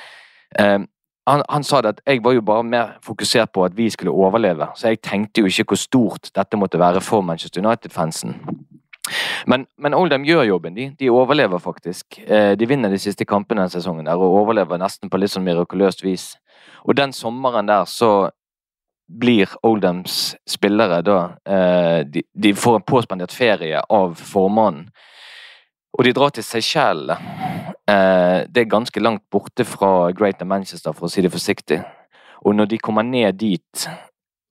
han, 0.57 1.41
han 1.49 1.63
sa 1.67 1.81
det 1.83 1.89
at 1.97 2.01
jeg 2.07 2.23
var 2.23 2.37
jo 2.37 2.41
bare 2.41 2.63
mer 2.63 2.93
fokusert 3.03 3.51
på 3.51 3.65
at 3.67 3.75
vi 3.77 3.89
skulle 3.91 4.13
overleve, 4.15 4.69
så 4.75 4.93
jeg 4.93 5.01
tenkte 5.03 5.43
jo 5.43 5.51
ikke 5.51 5.73
hvor 5.73 5.81
stort 5.81 6.29
dette 6.35 6.57
måtte 6.57 6.79
være 6.79 7.01
for 7.03 7.21
Manchester 7.21 7.61
United-fansen. 7.65 8.37
Men, 9.47 9.65
men 9.77 9.93
Oldham 9.93 10.25
gjør 10.27 10.43
jobben, 10.47 10.75
de. 10.75 10.89
De 10.99 11.09
overlever 11.11 11.59
faktisk. 11.63 12.19
Eh, 12.27 12.53
de 12.59 12.67
vinner 12.67 12.91
de 12.91 12.99
siste 12.99 13.25
kampene 13.25 13.63
denne 13.63 13.71
sesongen 13.71 14.07
der, 14.07 14.19
og 14.19 14.41
overlever 14.41 14.79
nesten 14.81 15.11
på 15.11 15.19
litt 15.19 15.33
sånn 15.33 15.45
mirakuløst 15.47 16.03
vis. 16.03 16.33
Og 16.83 16.97
den 16.99 17.13
sommeren 17.15 17.69
der 17.69 17.87
så 17.87 18.29
blir 19.07 19.53
Oldhams 19.63 20.35
spillere 20.47 20.99
da 21.05 21.19
eh, 21.47 22.01
de, 22.03 22.25
de, 22.35 22.51
får 22.55 22.81
en 22.81 22.87
påspandert 22.87 23.31
ferie 23.31 23.79
av 23.79 24.17
formannen. 24.19 24.89
Og 25.97 26.03
de 26.05 26.13
drar 26.13 26.35
til 26.35 26.45
Seychellene. 26.45 27.56
Eh, 27.87 28.43
det 28.51 28.61
er 28.61 28.69
ganske 28.71 28.99
langt 28.99 29.23
borte 29.31 29.65
fra 29.65 30.11
Greater 30.11 30.45
Manchester, 30.45 30.91
for 30.91 31.07
å 31.07 31.11
si 31.11 31.23
det 31.23 31.31
forsiktig. 31.31 31.79
Og 32.43 32.55
når 32.55 32.73
de 32.73 32.77
kommer 32.83 33.03
ned 33.07 33.39
dit, 33.39 33.87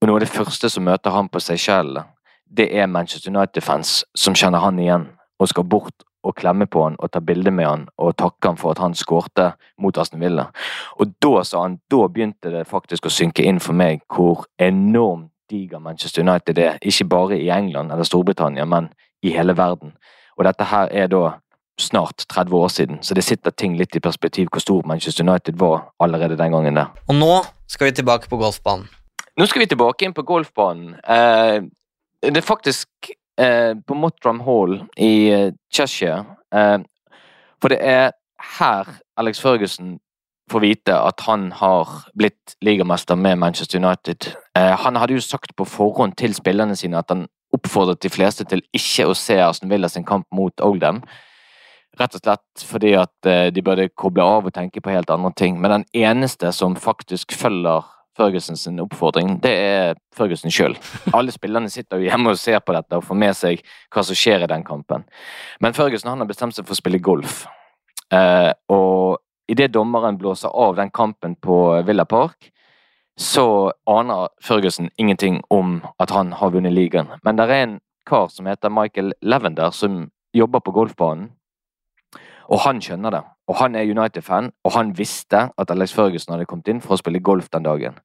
og 0.01 0.09
noe 0.09 0.17
av 0.17 0.25
det 0.25 0.33
første 0.33 0.71
som 0.73 0.87
møter 0.89 1.13
han 1.13 1.29
på 1.29 1.41
Seychellene, 1.41 2.07
det 2.47 2.69
er 2.79 2.87
Manchester 2.87 3.33
United-fans 3.35 4.05
som 4.15 4.35
kjenner 4.39 4.63
han 4.63 4.79
igjen 4.79 5.09
og 5.41 5.49
skal 5.51 5.67
bort 5.67 6.05
og 6.27 6.35
klemme 6.39 6.67
på 6.71 6.83
han 6.85 6.97
og 7.03 7.11
ta 7.13 7.21
bilde 7.21 7.51
med 7.51 7.67
han 7.67 7.87
og 7.99 8.17
takke 8.19 8.51
han 8.53 8.59
for 8.61 8.75
at 8.75 8.83
han 8.83 8.95
skårte 8.95 9.49
mot 9.83 9.99
Aston 9.99 10.23
Villa. 10.23 10.49
Og 10.99 11.15
da, 11.23 11.43
sa 11.45 11.65
han, 11.65 11.81
da 11.91 12.07
begynte 12.07 12.53
det 12.55 12.67
faktisk 12.71 13.07
å 13.07 13.13
synke 13.13 13.45
inn 13.47 13.61
for 13.63 13.75
meg 13.79 14.05
hvor 14.15 14.47
enormt 14.63 15.33
diger 15.51 15.83
Manchester 15.83 16.25
United 16.27 16.59
er. 16.59 16.79
Ikke 16.83 17.07
bare 17.11 17.39
i 17.39 17.51
England 17.55 17.93
eller 17.93 18.07
Storbritannia, 18.07 18.65
men 18.67 18.89
i 19.23 19.35
hele 19.35 19.55
verden. 19.59 19.95
Og 20.37 20.47
dette 20.47 20.67
her 20.71 20.91
er 20.91 21.11
da 21.11 21.37
snart 21.81 22.24
30 22.28 22.57
år 22.57 22.69
siden, 22.69 23.03
så 23.03 23.15
det 23.15 23.24
sitter 23.24 23.51
ting 23.51 23.77
litt 23.77 23.97
i 23.97 24.01
perspektiv 24.01 24.48
hvor 24.53 24.61
stor 24.65 24.86
Manchester 24.89 25.24
United 25.28 25.59
var 25.61 25.90
allerede 26.01 26.39
den 26.39 26.53
gangen 26.53 26.78
der. 26.78 26.93
Og 27.09 27.15
nå 27.15 27.44
skal 27.69 27.90
vi 27.90 27.97
tilbake 27.98 28.28
på 28.28 28.39
golfbanen. 28.40 28.89
Nå 29.36 29.47
skal 29.47 29.61
vi 29.61 29.69
tilbake 29.69 30.07
inn 30.07 30.15
på 30.16 30.24
golfbanen. 30.24 30.94
Eh, 31.05 31.61
det 32.23 32.40
er 32.40 32.47
faktisk 32.47 32.89
eh, 33.39 33.74
på 33.77 33.94
Mottram 33.94 34.40
Hall 34.40 34.78
i 34.97 35.28
eh, 35.28 35.53
Cheshire. 35.73 36.24
Eh, 36.55 36.78
for 37.61 37.73
det 37.73 37.81
er 37.82 38.11
her 38.59 38.89
Alex 39.16 39.40
Ferguson 39.40 39.98
får 40.51 40.62
vite 40.62 40.94
at 40.94 41.20
han 41.27 41.51
har 41.53 41.90
blitt 42.15 42.57
ligamester 42.65 43.16
med 43.19 43.39
Manchester 43.39 43.78
United. 43.78 44.32
Eh, 44.57 44.74
han 44.78 44.97
hadde 44.97 45.19
jo 45.19 45.20
sagt 45.20 45.57
på 45.57 45.65
forhånd 45.69 46.16
til 46.16 46.35
spillerne 46.35 46.77
sine 46.77 46.98
at 46.98 47.11
han 47.11 47.27
oppfordret 47.55 48.03
de 48.03 48.11
fleste 48.12 48.47
til 48.48 48.62
ikke 48.74 49.09
å 49.09 49.16
se 49.16 49.39
Aston 49.43 49.70
Villa 49.70 49.89
sin 49.89 50.07
kamp 50.07 50.27
mot 50.35 50.61
Oldham. 50.65 51.03
Rett 51.97 52.16
og 52.18 52.23
slett 52.23 52.64
fordi 52.68 52.93
at 53.01 53.28
eh, 53.28 53.48
de 53.55 53.62
burde 53.64 53.89
koble 53.97 54.24
av 54.24 54.48
og 54.48 54.55
tenke 54.55 54.82
på 54.85 54.93
helt 54.93 55.10
andre 55.12 55.32
ting. 55.36 55.60
Men 55.60 55.78
den 55.78 55.86
eneste 56.06 56.52
som 56.52 56.77
faktisk 56.77 57.32
følger 57.32 57.86
Ferguson 58.16 58.56
sin 58.56 58.81
oppfordring, 58.81 59.36
det 59.44 59.52
er 59.52 59.98
Ferguson 60.16 60.52
sjøl. 60.52 60.77
Alle 61.16 61.32
spillerne 61.35 61.70
sitter 61.73 62.01
jo 62.01 62.09
hjemme 62.09 62.32
og 62.32 62.40
ser 62.40 62.62
på 62.64 62.73
dette 62.77 62.97
og 62.97 63.05
får 63.05 63.20
med 63.20 63.36
seg 63.36 63.62
hva 63.93 64.05
som 64.05 64.16
skjer 64.16 64.44
i 64.44 64.51
den 64.51 64.64
kampen. 64.64 65.05
Men 65.60 65.77
Ferguson 65.77 66.12
han 66.12 66.24
har 66.24 66.28
bestemt 66.28 66.56
seg 66.56 66.68
for 66.68 66.77
å 66.77 66.81
spille 66.81 67.02
golf. 67.05 67.44
Eh, 68.12 68.52
og 68.73 69.18
idet 69.52 69.73
dommeren 69.74 70.18
blåser 70.20 70.52
av 70.52 70.77
den 70.77 70.93
kampen 70.94 71.36
på 71.40 71.59
Villa 71.86 72.05
Park, 72.09 72.51
så 73.16 73.73
aner 73.89 74.28
Ferguson 74.44 74.90
ingenting 74.97 75.40
om 75.48 75.81
at 76.02 76.12
han 76.12 76.35
har 76.36 76.52
vunnet 76.52 76.74
ligaen. 76.77 77.09
Men 77.24 77.39
det 77.39 77.48
er 77.48 77.62
en 77.62 77.78
kar 78.06 78.28
som 78.32 78.48
heter 78.48 78.73
Michael 78.73 79.14
Levender, 79.23 79.73
som 79.73 80.10
jobber 80.36 80.60
på 80.60 80.74
golfbanen. 80.77 81.31
Og 82.52 82.62
han 82.62 82.81
skjønner 82.82 83.10
det. 83.10 83.23
Og 83.47 83.59
han 83.60 83.74
er 83.74 83.90
United-fan, 83.90 84.51
og 84.64 84.73
han 84.74 84.93
visste 84.98 85.48
at 85.59 85.70
Alex 85.70 85.93
Ferguson 85.94 86.35
hadde 86.35 86.47
kommet 86.51 86.68
inn 86.68 86.82
for 86.82 86.97
å 86.97 87.01
spille 87.01 87.23
golf 87.23 87.51
den 87.52 87.66
dagen. 87.66 87.98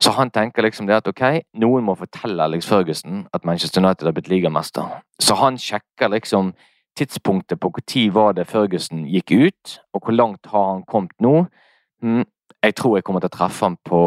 Så 0.00 0.12
han 0.16 0.30
tenker 0.30 0.64
liksom 0.64 0.88
det 0.88 0.96
at 0.96 1.08
ok, 1.08 1.22
noen 1.60 1.84
må 1.86 1.94
fortelle 1.96 2.44
Alex 2.44 2.66
Ferguson 2.68 3.26
at 3.32 3.44
Manchester 3.44 3.84
United 3.84 4.08
har 4.08 4.16
blitt 4.16 4.28
ligamester. 4.28 5.00
Så 5.20 5.36
han 5.40 5.58
sjekker 5.60 6.12
liksom 6.12 6.52
tidspunktet 6.98 7.60
på 7.60 7.72
når 7.74 8.12
var 8.12 8.32
det 8.32 8.46
Ferguson 8.46 9.06
gikk 9.06 9.32
ut, 9.32 9.80
og 9.94 10.04
hvor 10.04 10.12
langt 10.12 10.46
har 10.46 10.72
han 10.72 10.84
kommet 10.84 11.14
nå. 11.20 11.46
Hm, 12.02 12.24
jeg 12.64 12.74
tror 12.74 12.96
jeg 12.96 13.04
kommer 13.04 13.20
til 13.20 13.28
å 13.28 13.36
treffe 13.36 13.66
ham 13.66 13.76
på 13.84 14.00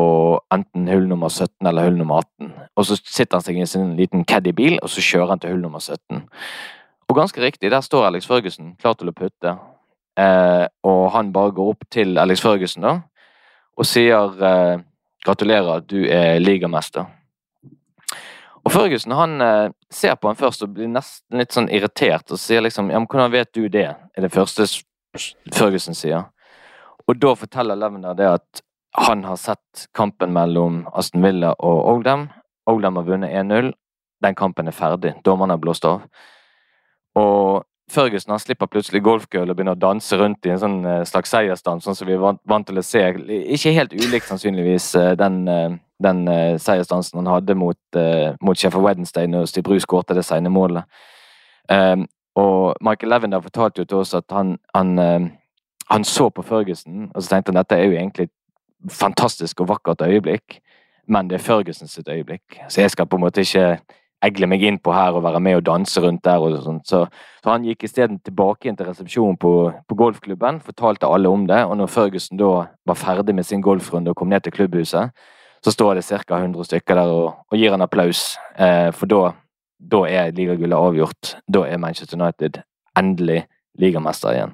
enten 0.53 0.87
hull 0.89 1.07
nummer 1.07 1.29
17 1.29 1.67
eller 1.67 1.83
hull 1.85 1.97
nummer 1.97 2.23
18. 2.41 2.53
Og 2.75 2.85
så 2.85 2.97
sitter 2.97 3.37
han 3.37 3.45
seg 3.45 3.59
i 3.59 3.67
sin 3.69 3.95
liten 3.99 4.25
caddy-bil, 4.25 4.79
og 4.81 4.89
så 4.89 5.03
kjører 5.03 5.35
han 5.35 5.43
til 5.43 5.53
hull 5.53 5.61
nummer 5.61 5.83
17. 5.83 6.23
Og 7.07 7.15
ganske 7.15 7.41
riktig, 7.41 7.71
der 7.71 7.81
står 7.81 8.09
Alex 8.09 8.27
Førgussen 8.27 8.75
klar 8.81 8.97
til 8.99 9.09
å 9.11 9.15
putte. 9.15 9.53
Eh, 10.19 10.65
og 10.83 11.03
han 11.13 11.31
bare 11.33 11.53
går 11.55 11.71
opp 11.71 11.85
til 11.93 12.17
Alex 12.19 12.41
Førgussen 12.43 12.83
da, 12.83 12.97
og 13.77 13.85
sier 13.85 14.41
eh, 14.43 14.81
gratulerer, 15.25 15.85
du 15.85 16.01
er 16.09 16.41
ligamester. 16.41 17.05
Og 18.65 18.73
Førgussen 18.73 19.13
han 19.15 19.41
eh, 19.41 19.69
ser 19.93 20.17
på 20.19 20.27
han 20.27 20.39
først 20.39 20.65
og 20.65 20.73
blir 20.75 20.89
nesten 20.91 21.39
litt 21.39 21.55
sånn 21.55 21.69
irritert 21.71 22.33
og 22.33 22.41
sier 22.41 22.65
liksom 22.65 22.89
ja, 22.91 22.99
men 22.99 23.07
hvordan 23.07 23.31
vet 23.31 23.53
du 23.55 23.67
det? 23.71 23.87
er 23.95 24.25
det 24.25 24.33
første 24.33 24.67
Førgussen 25.55 25.95
sier. 25.95 26.27
Og 27.07 27.15
da 27.21 27.31
forteller 27.39 27.79
Levner 27.79 28.17
det 28.17 28.27
at 28.27 28.63
han 28.97 29.23
har 29.23 29.37
sett 29.39 29.87
kampen 29.95 30.33
mellom 30.35 30.81
Aston 30.97 31.23
Villa 31.23 31.53
og 31.55 31.85
Oldham. 31.93 32.27
Oldham 32.67 32.99
har 32.99 33.05
vunnet 33.07 33.31
1-0. 33.31 33.71
Den 34.25 34.35
kampen 34.35 34.67
er 34.67 34.75
ferdig. 34.75 35.13
Dommerne 35.25 35.55
har 35.55 35.61
blåst 35.61 35.85
av. 35.87 36.03
Og 37.17 37.65
Ferguson 37.91 38.31
han 38.31 38.39
slipper 38.39 38.67
plutselig 38.67 39.01
golfgirl 39.03 39.47
og 39.47 39.55
begynner 39.55 39.77
å 39.77 39.79
danse 39.79 40.17
rundt 40.19 40.45
i 40.45 40.51
en 40.51 40.59
sånn 40.59 40.77
eh, 40.85 41.03
slags 41.07 41.31
seiersdans, 41.31 41.85
sånn 41.85 41.95
som 41.95 42.09
vi 42.09 42.17
er 42.17 42.23
vant, 42.23 42.67
til 42.67 42.81
å 42.81 42.83
se. 42.83 43.03
Ikke 43.55 43.75
helt 43.77 43.95
ulikt, 43.95 44.27
sannsynligvis, 44.27 44.89
eh, 44.99 45.13
den, 45.19 45.37
eh, 45.47 45.77
den 46.03 46.19
seiersdansen 46.59 47.21
han 47.21 47.31
hadde 47.31 47.55
mot, 47.57 47.79
mot 48.45 48.59
Sheffield 48.59 48.85
Wednesday 48.85 49.25
når 49.31 49.47
Steve 49.49 49.65
Bruce 49.65 49.87
skårte 49.87 50.13
det 50.13 50.27
sene 50.27 50.51
målet. 50.53 50.85
Um, 51.73 52.03
og 52.37 52.77
Michael 52.85 53.09
Levender 53.09 53.41
fortalte 53.41 53.81
jo 53.81 53.87
til 53.89 54.03
oss 54.03 54.13
at 54.13 54.27
han, 54.29 54.53
han, 54.75 54.91
han, 55.89 56.05
så 56.05 56.27
på 56.29 56.45
Ferguson 56.45 57.07
og 57.09 57.17
så 57.17 57.31
tenkte 57.31 57.49
han 57.49 57.57
dette 57.57 57.79
er 57.79 57.89
jo 57.89 57.97
egentlig 57.97 58.27
et 58.29 58.93
fantastisk 58.93 59.65
og 59.65 59.71
vakkert 59.73 60.05
øyeblikk, 60.05 60.59
men 61.09 61.31
det 61.31 61.39
er 61.39 61.47
Ferguson 61.47 61.89
sitt 61.89 62.07
øyeblikk. 62.13 62.59
Så 62.69 62.85
jeg 62.85 62.93
skal 62.93 63.09
på 63.09 63.17
en 63.17 63.25
måte 63.25 63.41
ikke 63.41 63.79
egle 64.25 64.49
meg 64.49 64.63
inn 64.65 64.79
på 64.81 64.93
her 64.95 65.15
og 65.15 65.23
være 65.25 65.41
med 65.43 65.59
og 65.59 65.65
danse 65.67 66.01
rundt 66.01 66.23
der. 66.25 66.41
og 66.41 66.61
sånt. 66.63 66.87
Så, 66.89 67.05
så 67.43 67.53
han 67.53 67.65
gikk 67.67 67.85
isteden 67.85 68.19
tilbake 68.25 68.69
inn 68.69 68.77
til 68.77 68.89
resepsjonen 68.89 69.37
på, 69.37 69.53
på, 69.87 69.95
golfklubben, 69.95 70.61
fortalte 70.65 71.09
alle 71.09 71.29
om 71.29 71.47
det. 71.47 71.63
Og 71.65 71.77
når 71.77 71.91
Ferguson 71.93 72.39
da 72.39 72.53
var 72.87 72.99
ferdig 72.99 73.35
med 73.35 73.45
sin 73.45 73.61
golfrunde 73.61 74.11
og 74.11 74.17
kom 74.17 74.29
ned 74.29 74.45
til 74.45 74.55
klubbhuset, 74.55 75.13
så 75.63 75.73
står 75.73 75.97
det 75.97 76.05
ca. 76.05 76.37
100 76.37 76.69
stykker 76.69 76.95
der 76.95 77.11
og, 77.11 77.27
og 77.51 77.57
gir 77.57 77.73
en 77.73 77.85
applaus. 77.85 78.37
Eh, 78.57 78.89
for 78.95 79.09
da, 79.09 79.31
da 79.77 80.03
er 80.09 80.33
ligagullet 80.35 80.77
avgjort. 80.77 81.37
Da 81.47 81.65
er 81.67 81.81
Manchester 81.81 82.19
United 82.19 82.61
endelig 82.97 83.45
ligamester 83.77 84.33
igjen. 84.33 84.53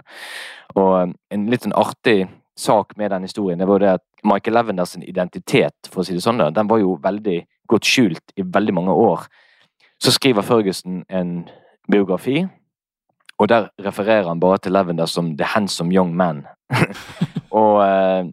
Og 0.80 1.14
en 1.32 1.52
litt 1.52 1.66
sånn 1.66 1.76
artig 1.78 2.26
sak 2.60 2.98
med 2.98 3.12
den 3.12 3.26
historien, 3.26 3.60
det 3.60 3.68
var 3.70 3.82
det 3.82 3.96
at 3.98 4.04
Michael 4.28 4.58
Levenders 4.58 4.96
identitet, 5.02 5.90
for 5.90 6.02
å 6.02 6.06
si 6.06 6.16
det 6.16 6.24
sånn, 6.24 6.42
den 6.54 6.70
var 6.70 6.82
jo 6.82 6.98
veldig 7.02 7.40
godt 7.70 7.88
skjult 7.88 8.36
i 8.38 8.46
veldig 8.46 8.76
mange 8.76 8.94
år. 8.94 9.26
Så 10.04 10.12
skriver 10.12 10.42
Ferguson 10.42 11.04
en 11.10 11.50
biografi, 11.92 12.46
og 13.40 13.50
der 13.50 13.68
refererer 13.86 14.28
han 14.28 14.40
bare 14.40 14.58
til 14.58 14.72
Lavender 14.72 15.06
som 15.06 15.38
'the 15.38 15.46
handsome 15.46 15.96
young 15.96 16.22
man'. 16.22 16.44
og 17.62 17.88
eh, 17.88 18.26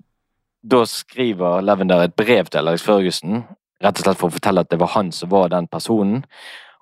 da 0.70 0.84
skriver 0.84 1.60
Lavender 1.60 2.02
et 2.02 2.14
brev 2.14 2.44
til 2.44 2.58
Alex 2.58 2.82
Ferguson, 2.82 3.44
rett 3.84 3.98
og 3.98 4.04
slett 4.04 4.18
for 4.18 4.26
å 4.26 4.34
fortelle 4.34 4.60
at 4.60 4.70
det 4.70 4.80
var 4.80 4.86
han 4.86 5.12
som 5.12 5.30
var 5.30 5.48
den 5.48 5.66
personen. 5.66 6.24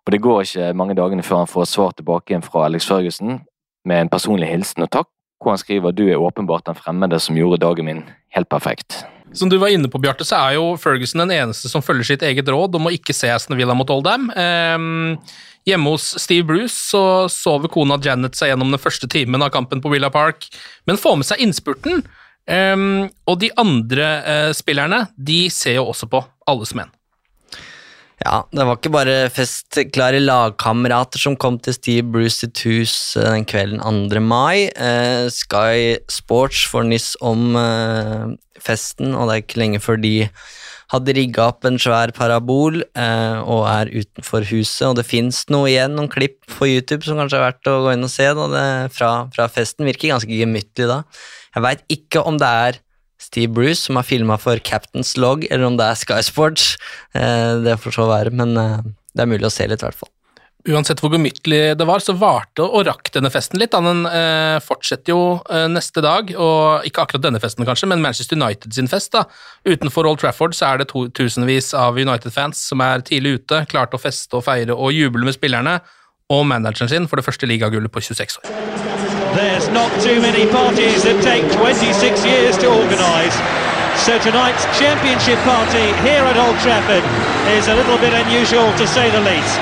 Og 0.07 0.13
det 0.13 0.23
går 0.23 0.41
ikke 0.41 0.73
mange 0.73 0.95
dagene 0.95 1.23
før 1.23 1.37
han 1.37 1.47
får 1.47 1.65
svar 1.65 1.91
tilbake 1.91 2.33
igjen 2.33 2.43
fra 2.43 2.65
Alex 2.65 2.89
Ferguson 2.89 3.41
med 3.85 4.01
en 4.01 4.09
personlig 4.09 4.49
hilsen 4.49 4.83
og 4.83 4.91
takk, 4.91 5.09
hvor 5.41 5.51
han 5.51 5.59
skriver 5.59 5.91
'du 5.91 6.09
er 6.09 6.17
åpenbart 6.17 6.67
den 6.67 6.75
fremmede 6.75 7.19
som 7.19 7.37
gjorde 7.37 7.61
dagen 7.61 7.85
min 7.85 8.05
helt 8.35 8.49
perfekt'. 8.49 9.18
Som 9.33 9.51
du 9.51 9.59
var 9.61 9.69
inne 9.69 9.91
på, 9.93 10.01
Bjarte, 10.01 10.25
så 10.27 10.39
er 10.39 10.57
jo 10.57 10.73
Ferguson 10.81 11.23
den 11.25 11.35
eneste 11.37 11.69
som 11.71 11.85
følger 11.85 12.13
sitt 12.13 12.25
eget 12.27 12.49
råd 12.49 12.79
om 12.79 12.89
å 12.89 12.95
ikke 12.95 13.15
se 13.17 13.31
Aston 13.33 13.59
Villa 13.59 13.77
mot 13.77 13.91
Oldham. 13.93 14.31
Um, 14.33 15.19
hjemme 15.69 15.93
hos 15.93 16.15
Steve 16.23 16.47
Bruce 16.49 16.75
så 16.75 17.03
sover 17.33 17.71
kona 17.73 18.01
Janet 18.03 18.39
seg 18.39 18.53
gjennom 18.53 18.73
den 18.73 18.83
første 18.83 19.11
timen 19.11 19.45
av 19.45 19.53
kampen 19.55 19.85
på 19.85 19.93
Villa 19.93 20.11
Park, 20.13 20.49
men 20.89 21.01
får 21.01 21.21
med 21.21 21.29
seg 21.29 21.45
innspurten. 21.45 22.03
Um, 22.49 23.09
og 23.29 23.43
de 23.43 23.53
andre 23.61 24.07
uh, 24.25 24.53
spillerne 24.57 25.05
de 25.15 25.43
ser 25.53 25.77
jo 25.77 25.91
også 25.93 26.09
på, 26.09 26.23
alle 26.49 26.69
som 26.69 26.87
en. 26.87 26.95
Ja, 28.25 28.43
det 28.51 28.65
var 28.67 28.79
ikke 28.79 28.91
bare 28.91 29.17
festklare 29.31 30.19
lagkamerater 30.19 31.23
som 31.23 31.37
kom 31.39 31.61
til 31.63 31.77
Steve 31.77 32.07
Bruce 32.11 32.41
sitt 32.41 32.65
hus 32.67 32.95
eh, 33.17 33.29
den 33.31 33.47
kvelden 33.47 33.79
2. 34.11 34.23
mai. 34.25 34.67
Eh, 34.75 35.29
Sky 35.31 36.01
Sports 36.11 36.65
får 36.67 36.89
nyss 36.91 37.13
om 37.23 37.55
eh, 37.61 38.33
festen, 38.59 39.15
og 39.15 39.29
det 39.29 39.37
er 39.37 39.45
ikke 39.45 39.63
lenge 39.63 39.83
før 39.85 40.03
de 40.03 40.17
hadde 40.89 41.15
rigga 41.19 41.51
opp 41.53 41.67
en 41.69 41.79
svær 41.81 42.11
parabol 42.17 42.81
eh, 42.81 43.39
og 43.39 43.67
er 43.69 43.93
utenfor 43.93 44.47
huset. 44.51 44.87
Og 44.89 44.97
det 44.99 45.07
fins 45.07 45.45
noe 45.53 45.69
igjen, 45.71 45.95
noen 45.95 46.11
klipp 46.13 46.41
på 46.57 46.71
YouTube 46.71 47.05
som 47.07 47.21
kanskje 47.21 47.39
er 47.39 47.47
verdt 47.51 47.71
å 47.71 47.79
gå 47.85 47.95
inn 47.95 48.09
og 48.09 48.13
se 48.13 48.27
da, 48.27 48.51
det, 48.55 48.67
fra, 48.97 49.13
fra, 49.35 49.49
festen. 49.53 49.87
Virker 49.89 50.15
ganske 50.15 50.41
gemyttlig 50.41 50.89
da. 50.91 51.03
Jeg 51.55 51.67
veit 51.69 51.85
ikke 52.01 52.25
om 52.27 52.41
det 52.41 52.53
er 52.67 52.83
Steve 53.29 53.53
Bruce 53.53 53.83
som 53.85 53.99
har 54.01 54.07
filma 54.09 54.39
for 54.41 54.61
Captain's 54.65 55.15
Log, 55.21 55.47
eller 55.51 55.69
om 55.69 55.77
det 55.79 55.89
er 55.89 55.99
Sky 55.99 56.23
Sports. 56.25 56.77
Eh, 57.15 57.59
det 57.65 57.79
får 57.83 57.99
så 57.99 58.07
være, 58.09 58.33
men 58.35 58.57
eh, 58.57 58.79
det 59.13 59.25
er 59.25 59.29
mulig 59.31 59.49
å 59.49 59.53
se 59.53 59.67
litt, 59.69 59.85
i 59.85 59.89
hvert 59.89 59.99
fall. 59.99 60.13
Uansett 60.69 61.01
hvor 61.01 61.13
gemyttlig 61.15 61.61
det 61.79 61.87
var, 61.89 62.03
så 62.03 62.13
varte 62.19 62.65
og 62.65 62.83
rakk 62.89 63.13
denne 63.15 63.31
festen 63.33 63.61
litt. 63.61 63.77
Den 63.77 64.09
eh, 64.11 64.59
fortsetter 64.65 65.15
jo 65.15 65.21
neste 65.71 66.03
dag, 66.05 66.33
og 66.35 66.89
ikke 66.89 67.05
akkurat 67.05 67.25
denne 67.29 67.41
festen 67.41 67.69
kanskje, 67.69 67.89
men 67.93 68.03
Manchester 68.05 68.37
United 68.37 68.75
sin 68.77 68.91
fest. 68.91 69.13
da. 69.15 69.25
Utenfor 69.69 70.09
Old 70.09 70.21
Trafford 70.25 70.57
så 70.57 70.73
er 70.73 70.83
det 70.83 70.91
to, 70.93 71.07
tusenvis 71.13 71.75
av 71.77 72.01
United-fans 72.01 72.65
som 72.73 72.85
er 72.85 73.05
tidlig 73.07 73.39
ute, 73.43 73.65
klart 73.71 73.97
å 73.97 74.03
feste 74.03 74.41
og 74.41 74.47
feire 74.49 74.77
og 74.77 74.93
juble 74.97 75.29
med 75.29 75.37
spillerne 75.37 75.79
og 76.29 76.45
manageren 76.49 76.91
sin 76.91 77.09
for 77.09 77.21
det 77.21 77.29
første 77.29 77.49
ligagullet 77.49 77.93
på 77.93 78.05
26 78.11 78.43
år. 78.43 78.88
There's 79.35 79.69
not 79.69 79.91
too 80.01 80.21
many 80.21 80.47
parties 80.47 81.03
that 81.03 81.21
take 81.23 81.45
26 81.53 82.25
years 82.25 82.57
to 82.59 82.67
organise. 82.67 83.37
So 84.07 84.19
tonight's 84.19 84.65
championship 84.79 85.39
party 85.45 85.85
here 86.01 86.25
at 86.25 86.37
Old 86.37 86.57
Trafford 86.65 87.05
is 87.59 87.69
a 87.69 87.75
little 87.75 87.99
bit 87.99 88.15
unusual 88.15 88.73
to 88.81 88.87
say 88.87 89.11
the 89.11 89.21
least. 89.21 89.61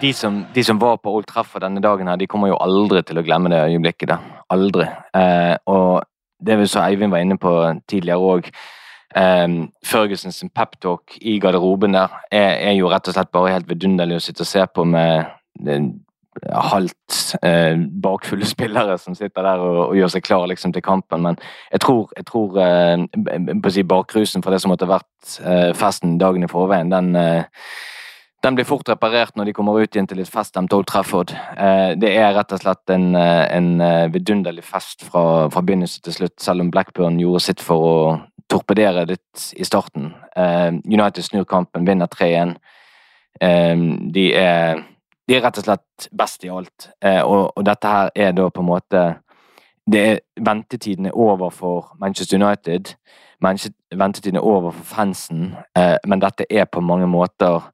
De 0.00 0.12
som, 0.12 0.46
de 0.54 0.64
som 0.64 0.78
var 0.78 0.96
på 0.96 1.14
Old 1.14 1.26
Trafford 1.26 1.62
denne 1.62 1.80
dagen, 1.80 2.08
her, 2.08 2.16
de 2.16 2.26
kommer 2.26 2.48
jo 2.48 2.58
aldri 2.60 3.02
til 3.02 3.18
å 3.20 3.24
glemme 3.24 3.48
det 3.48 3.62
øyeblikket. 3.70 4.08
der. 4.08 4.18
Aldri. 4.50 4.86
Eh, 5.14 5.56
og 5.66 6.02
det 6.46 6.58
vi 6.58 6.66
så 6.66 6.84
Eivind 6.84 7.12
var 7.12 7.24
inne 7.24 7.38
på 7.38 7.52
tidligere 7.88 8.18
òg, 8.20 8.52
eh, 9.16 9.48
Fergusons 9.84 10.44
peptalk 10.54 11.16
i 11.20 11.38
garderoben 11.38 11.92
der 11.96 12.20
er, 12.30 12.52
er, 12.68 12.72
jo 12.72 12.92
rett 12.92 13.08
og 13.08 13.14
slett 13.14 13.32
bare 13.32 13.52
helt 13.52 13.68
vidunderlig 13.68 14.16
å 14.16 14.24
sitte 14.28 14.44
og 14.44 14.46
se 14.46 14.66
på 14.66 14.84
med 14.84 15.24
halvt 16.48 17.34
eh, 17.42 17.76
bakfulle 18.02 18.46
spillere 18.48 18.98
som 18.98 19.14
sitter 19.14 19.44
der 19.44 19.62
og, 19.62 19.78
og 19.90 19.96
gjør 19.98 20.12
seg 20.14 20.24
klar 20.26 20.46
liksom, 20.50 20.72
til 20.74 20.84
kampen. 20.84 21.22
Men 21.26 21.38
jeg 21.72 21.84
tror, 21.84 22.10
jeg 22.16 22.26
tror 22.30 22.58
eh, 22.64 23.70
si 23.70 23.86
bakrusen 23.86 24.44
for 24.44 24.54
det 24.54 24.60
som 24.62 24.72
måtte 24.72 24.90
vært 24.90 25.40
eh, 25.44 25.70
festen 25.76 26.18
dagen 26.20 26.46
i 26.46 26.50
forveien, 26.50 26.92
den 26.92 27.16
eh, 27.18 27.64
den 28.40 28.54
blir 28.56 28.64
fort 28.64 28.88
reparert 28.88 29.34
når 29.36 29.50
de 29.50 29.52
kommer 29.52 29.76
ut 29.76 29.92
igjen 29.92 30.06
til 30.08 30.16
litt 30.16 30.30
feststemt 30.32 30.72
Old 30.72 30.86
Trafford. 30.88 31.34
Eh, 31.60 31.90
det 32.00 32.14
er 32.16 32.32
rett 32.32 32.54
og 32.56 32.62
slett 32.62 32.92
en, 32.94 33.10
eh, 33.14 33.44
en 33.52 33.68
vidunderlig 34.14 34.64
fest 34.64 35.04
fra, 35.04 35.50
fra, 35.52 35.60
begynnelse 35.60 36.00
til 36.00 36.16
slutt, 36.16 36.38
selv 36.40 36.64
om 36.64 36.70
Blackburn 36.72 37.20
gjorde 37.20 37.42
sitt 37.44 37.60
for 37.60 37.84
å 37.84 37.98
torpedere 38.48 39.04
litt 39.12 39.50
i 39.60 39.64
starten. 39.68 40.14
United 40.88 41.22
snur 41.22 41.44
kampen, 41.44 41.84
vinner 41.86 42.08
3-1. 42.10 42.56
De 44.10 44.24
er, 44.34 44.80
de 45.30 45.36
er 45.38 45.44
rett 45.44 45.60
og 45.60 45.66
slett 45.68 46.08
best 46.18 46.42
i 46.42 46.50
alt. 46.50 46.88
Og, 47.06 47.52
og 47.54 47.62
dette 47.62 47.86
her 47.86 48.08
er 48.18 48.32
da 48.34 48.48
på 48.50 48.64
en 48.64 48.66
måte 48.66 49.02
er, 49.94 50.16
Ventetiden 50.34 51.06
er 51.06 51.14
over 51.14 51.52
for 51.54 51.92
Manchester 52.02 52.34
United. 52.34 52.96
Ventetiden 53.38 54.40
er 54.40 54.46
over 54.46 54.74
for 54.74 54.88
fansen, 54.90 55.52
men 55.78 56.24
dette 56.24 56.48
er 56.50 56.66
på 56.66 56.82
mange 56.82 57.06
måter 57.06 57.70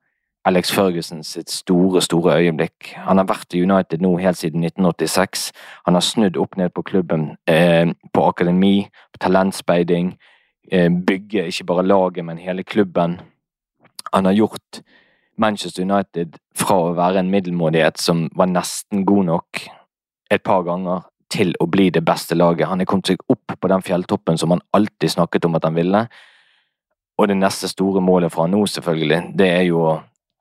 Alex 0.47 0.71
Ferguson 0.71 1.25
sitt 1.27 1.51
store, 1.51 2.01
store 2.03 2.37
øyeblikk. 2.39 2.93
Han 2.95 3.19
har 3.19 3.27
vært 3.27 3.55
i 3.55 3.63
United 3.65 4.03
nå 4.03 4.13
helt 4.23 4.39
siden 4.39 4.63
1986. 4.63 5.49
Han 5.89 5.99
har 5.99 6.05
snudd 6.07 6.39
opp 6.39 6.55
ned 6.57 6.71
på 6.75 6.85
klubben, 6.87 7.33
eh, 7.51 7.91
på 8.15 8.27
akademi, 8.29 8.87
på 9.13 9.19
talentspeiding, 9.19 10.15
eh, 10.73 10.89
bygge 10.89 11.47
ikke 11.47 11.67
bare 11.67 11.87
laget, 11.87 12.25
men 12.25 12.39
hele 12.39 12.63
klubben. 12.63 13.21
Han 14.15 14.25
har 14.25 14.33
gjort 14.33 14.83
Manchester 15.37 15.85
United 15.85 16.39
fra 16.57 16.79
å 16.89 16.95
være 16.97 17.21
en 17.21 17.31
middelmådighet 17.33 18.01
som 18.01 18.27
var 18.37 18.49
nesten 18.51 19.05
god 19.09 19.29
nok 19.31 19.67
et 20.33 20.43
par 20.43 20.65
ganger, 20.67 21.05
til 21.31 21.53
å 21.61 21.67
bli 21.71 21.89
det 21.91 22.05
beste 22.07 22.37
laget. 22.39 22.69
Han 22.71 22.81
er 22.81 22.89
kommet 22.89 23.11
seg 23.11 23.23
opp 23.33 23.57
på 23.61 23.71
den 23.71 23.83
fjelltoppen 23.85 24.39
som 24.39 24.55
han 24.55 24.63
alltid 24.77 25.11
snakket 25.11 25.49
om 25.49 25.59
at 25.59 25.67
han 25.67 25.75
ville. 25.77 26.05
Og 27.19 27.29
det 27.29 27.37
neste 27.39 27.69
store 27.69 28.01
målet 28.05 28.33
fra 28.33 28.47
nå, 28.51 28.63
selvfølgelig, 28.71 29.33
det 29.39 29.49
er 29.51 29.65
jo 29.69 29.83
å 29.83 29.97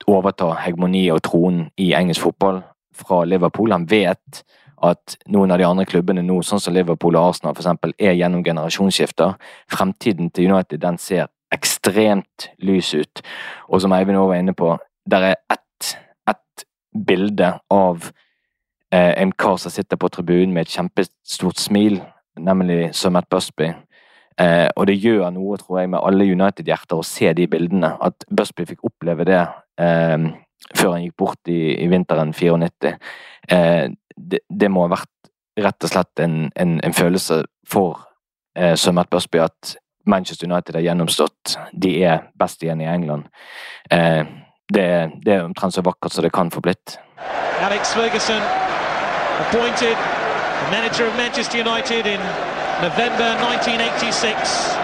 overta 0.06 0.52
hegemoniet 0.62 1.16
og 1.16 1.24
tronen 1.26 1.66
i 1.80 1.92
engelsk 1.96 2.26
fotball 2.26 2.62
fra 2.94 3.24
Liverpool. 3.24 3.74
Han 3.74 3.88
vet 3.90 4.42
at 4.84 5.16
noen 5.32 5.52
av 5.52 5.58
de 5.58 5.66
andre 5.66 5.86
klubbene 5.88 6.22
nå, 6.24 6.42
sånn 6.44 6.60
som 6.62 6.74
Liverpool 6.76 7.16
og 7.16 7.32
Arsenal 7.32 7.56
f.eks., 7.56 7.96
er 7.98 8.18
gjennom 8.18 8.44
generasjonsskifter. 8.44 9.34
Fremtiden 9.72 10.30
til 10.30 10.52
United 10.52 10.84
den 10.84 11.00
ser 11.00 11.30
ekstremt 11.54 12.50
lys 12.62 12.92
ut. 12.94 13.22
Og 13.70 13.80
som 13.82 13.94
Eivind 13.96 14.20
òg 14.20 14.30
var 14.34 14.42
inne 14.42 14.54
på, 14.56 14.74
der 15.10 15.30
er 15.32 15.36
ett, 15.52 15.96
ett 16.28 16.66
bilde 17.06 17.52
av 17.70 18.10
eh, 18.92 19.22
en 19.22 19.32
kar 19.32 19.56
som 19.56 19.70
sitter 19.70 19.96
på 19.96 20.08
tribunen 20.08 20.54
med 20.54 20.66
et 20.66 20.76
kjempestort 20.76 21.60
smil, 21.60 22.00
nemlig 22.38 22.90
Matt 23.10 23.28
Busby. 23.30 23.72
Eh, 24.40 24.68
og 24.76 24.86
det 24.86 24.98
gjør 25.00 25.30
noe, 25.32 25.56
tror 25.56 25.80
jeg, 25.80 25.90
med 25.92 26.02
alle 26.02 26.28
United-hjerter 26.28 27.00
å 27.00 27.06
se 27.06 27.32
de 27.32 27.46
bildene. 27.48 27.94
At 28.04 28.26
Busby 28.28 28.66
fikk 28.68 28.84
oppleve 28.84 29.24
det 29.28 29.40
eh, 29.80 30.26
før 30.74 30.96
han 30.96 31.06
gikk 31.06 31.16
bort 31.16 31.52
i, 31.52 31.76
i 31.80 31.88
vinteren 31.88 32.34
94. 32.36 32.92
Eh, 33.48 33.86
det, 34.16 34.42
det, 34.48 34.70
må 34.72 34.86
ha 34.86 34.94
vært 34.96 35.12
rett 35.60 35.86
og 35.86 35.92
slett 35.92 36.24
en, 36.24 36.38
en, 36.56 36.78
en 36.84 36.96
følelse 36.96 37.42
for 37.68 38.02
eh, 38.58 38.76
Matt 38.92 39.10
Busby 39.12 39.40
at 39.44 39.76
Manchester 40.06 40.48
United 40.50 40.76
har 40.76 40.84
gjennomstått. 40.84 41.56
De 41.72 41.96
er 42.04 42.28
best 42.38 42.62
igjen 42.62 42.82
i 42.84 42.90
England. 42.90 43.26
Eh, 43.90 44.22
det, 44.68 45.10
det, 45.24 45.34
er 45.34 45.42
omtrent 45.44 45.74
så 45.74 45.82
vakkert 45.82 46.12
som 46.12 46.22
det 46.24 46.32
kan 46.32 46.50
få 46.50 46.60
blitt. 46.60 46.98
Alex 47.62 47.94
Ferguson 47.94 48.42
appointed 49.46 49.96
manager 50.70 51.06
of 51.06 51.14
Manchester 51.16 51.58
United 51.58 52.06
in 52.06 52.20
November 52.82 53.28
1986. 53.54 54.76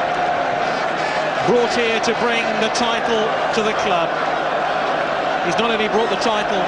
Brought 1.48 1.74
here 1.74 1.98
to 2.06 2.12
bring 2.22 2.44
the 2.62 2.70
title 2.78 3.22
to 3.56 3.60
the 3.66 3.74
club. 3.82 4.08
He's 5.44 5.58
not 5.58 5.70
only 5.74 5.88
brought 5.88 6.10
the 6.10 6.22
title, 6.22 6.62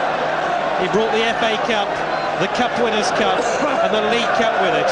he 0.82 0.90
brought 0.90 1.12
the 1.14 1.24
FA 1.38 1.54
Cup, 1.70 1.88
the 2.42 2.50
Cup 2.58 2.74
Winners' 2.82 3.14
Cup, 3.14 3.38
and 3.86 3.94
the 3.94 4.02
League 4.10 4.34
Cup 4.40 4.54
with 4.60 4.74
it. 4.74 4.90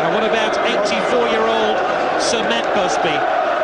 And 0.00 0.14
what 0.14 0.24
about 0.24 0.56
84-year-old 0.64 1.76
Sir 2.22 2.40
Matt 2.48 2.64
Busby, 2.74 3.12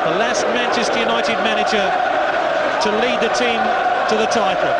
the 0.04 0.18
last 0.20 0.44
Manchester 0.52 1.00
United 1.00 1.34
manager 1.42 1.82
to 2.86 2.92
lead 3.02 3.18
the 3.26 3.32
team 3.42 3.60
to 4.10 4.14
the 4.22 4.28
title? 4.40 4.74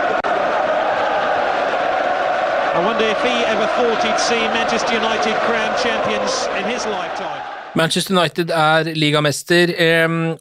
I 2.77 2.81
wonder 2.89 3.07
if 3.15 3.21
he 3.29 3.37
ever 3.55 3.67
thought 3.77 3.99
he'd 4.07 4.21
see 4.31 4.43
Manchester 4.59 4.95
United 5.03 5.35
crowned 5.47 5.77
champions 5.87 6.33
in 6.59 6.65
his 6.73 6.83
lifetime. 6.87 7.43
Manchester 7.75 8.15
United 8.15 8.51
er 8.51 8.95
ligamester, 8.95 9.73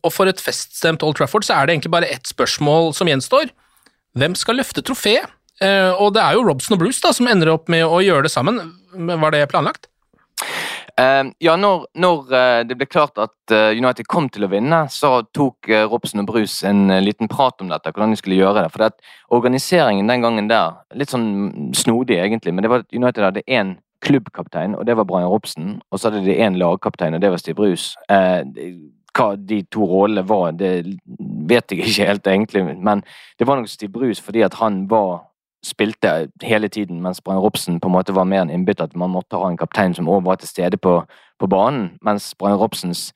og 0.04 0.14
for 0.14 0.30
et 0.30 0.42
feststemt 0.42 1.04
Old 1.04 1.18
Trafford 1.18 1.44
så 1.44 1.54
er 1.54 1.66
det 1.66 1.74
egentlig 1.74 1.92
bare 1.92 2.12
ett 2.12 2.28
spørsmål 2.28 2.94
som 2.94 3.10
gjenstår. 3.10 3.50
Hvem 4.16 4.36
skal 4.36 4.62
løfte 4.62 4.84
trofeet? 4.86 5.26
Eh, 5.64 5.92
og 5.92 6.14
det 6.16 6.22
er 6.22 6.36
jo 6.36 6.46
Robson 6.48 6.76
og 6.76 6.84
Bruce 6.84 7.02
da, 7.04 7.12
som 7.16 7.28
ender 7.32 7.52
opp 7.52 7.72
med 7.72 7.84
å 7.88 8.00
gjøre 8.04 8.28
det 8.28 8.32
sammen. 8.32 8.60
Var 8.94 9.36
det 9.36 9.48
planlagt? 9.52 9.90
Uh, 10.96 11.28
ja, 11.44 11.58
når, 11.60 11.88
når 12.00 12.22
uh, 12.32 12.62
det 12.68 12.78
ble 12.80 12.88
klart 12.88 13.20
at 13.20 13.36
uh, 13.52 13.76
United 13.76 14.08
kom 14.08 14.30
til 14.32 14.48
å 14.48 14.52
vinne, 14.52 14.86
så 14.92 15.18
tok 15.36 15.68
Robson 15.92 16.24
og 16.24 16.30
Bruce 16.30 16.68
en 16.68 16.88
liten 17.04 17.28
prat 17.32 17.60
om 17.60 17.72
dette, 17.72 17.92
hvordan 17.92 18.16
de 18.16 18.20
skulle 18.22 18.40
gjøre 18.40 18.64
det. 18.64 18.72
For 18.72 18.86
det 18.86 18.94
organiseringen 19.36 20.08
den 20.12 20.24
gangen 20.24 20.48
der, 20.52 20.80
litt 20.96 21.12
sånn 21.12 21.74
snodig 21.76 22.22
egentlig, 22.22 22.56
men 22.56 22.64
det 22.64 22.72
var 22.72 22.86
at 22.86 22.96
United 22.96 23.28
hadde 23.28 23.48
én 23.50 23.76
klubbkaptein, 24.06 24.76
og 24.76 24.86
det 24.86 24.98
var 24.98 25.08
Brian 25.10 25.30
Robson. 25.30 25.80
Og 25.92 26.00
så 26.00 26.10
hadde 26.10 26.26
de 26.26 26.38
én 26.38 26.60
lagkaptein, 26.60 27.14
og 27.14 27.22
det 27.22 27.32
var 27.32 27.42
Steve 27.42 27.56
Bruce. 27.56 27.98
Eh, 28.10 28.44
hva 29.16 29.30
de 29.40 29.62
to 29.72 29.86
rollene 29.88 30.26
var, 30.28 30.52
det 30.60 30.74
vet 31.50 31.72
jeg 31.72 31.80
ikke 31.80 32.10
helt 32.10 32.28
egentlig, 32.28 32.66
men 32.66 33.04
det 33.40 33.48
var 33.48 33.60
nok 33.60 33.72
Steve 33.72 33.94
Bruce 33.94 34.24
fordi 34.24 34.44
at 34.44 34.58
han 34.60 34.86
var 34.92 35.24
spilte 35.66 36.28
hele 36.46 36.70
tiden, 36.70 37.02
mens 37.02 37.22
Brian 37.22 37.42
Robsen 37.42 37.80
på 37.82 37.90
en 37.90 37.96
måte 37.96 38.16
var 38.16 38.28
mer 38.30 38.46
en 38.46 38.54
innbytter. 38.54 38.86
At 38.86 38.96
man 38.96 39.10
måtte 39.10 39.40
ha 39.42 39.50
en 39.50 39.58
kaptein 39.58 39.96
som 39.98 40.10
også 40.10 40.26
var 40.26 40.36
til 40.42 40.52
stede 40.52 40.78
på, 40.78 41.00
på 41.40 41.48
banen. 41.48 41.96
Mens 42.06 42.36
Brian 42.40 42.60
Robsens 42.62 43.10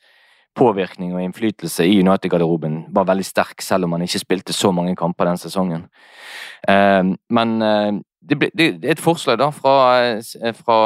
påvirkning 0.58 1.14
og 1.16 1.24
innflytelse 1.24 1.86
i 1.88 2.00
United-garderoben 2.02 2.84
var 2.96 3.08
veldig 3.08 3.26
sterk, 3.26 3.62
selv 3.62 3.86
om 3.88 3.96
han 3.96 4.04
ikke 4.06 4.24
spilte 4.24 4.56
så 4.56 4.72
mange 4.76 4.96
kamper 5.00 5.30
den 5.30 5.40
sesongen. 5.40 5.86
Eh, 6.68 7.04
men 7.30 7.62
eh, 7.62 7.92
det, 8.30 8.50
er 8.60 8.92
et 8.92 9.02
forslag 9.02 9.40
da 9.40 9.50
fra, 9.56 9.76
eh, 10.04 10.54
fra, 10.58 10.80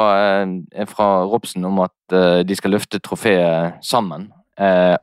fra 0.90 1.08
Robson 1.24 1.64
om 1.64 1.82
at 1.84 2.46
de 2.46 2.56
skal 2.56 2.76
løfte 2.76 3.00
trofeet 3.02 3.80
sammen. 3.82 4.28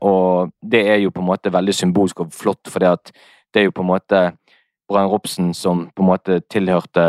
Og 0.00 0.48
det 0.64 0.80
er 0.88 1.02
jo 1.02 1.10
på 1.12 1.20
en 1.20 1.28
måte 1.28 1.52
veldig 1.52 1.74
symbolsk 1.76 2.22
og 2.24 2.30
flott, 2.32 2.70
for 2.72 2.80
det 2.80 3.60
er 3.60 3.66
jo 3.66 3.74
på 3.76 3.84
en 3.84 3.90
måte 3.90 4.22
Brian 4.92 5.10
Robson 5.10 5.52
som 5.56 5.86
på 5.96 6.04
en 6.04 6.10
måte 6.12 6.40
tilhørte 6.52 7.06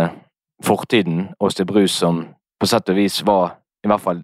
fortiden, 0.64 1.28
og 1.40 1.52
Steve 1.52 1.72
Bruce 1.72 1.96
som 1.96 2.26
på 2.60 2.70
sett 2.70 2.90
og 2.90 2.96
vis 2.96 3.20
var, 3.28 3.58
i 3.84 3.92
hvert 3.92 4.04
fall 4.04 4.22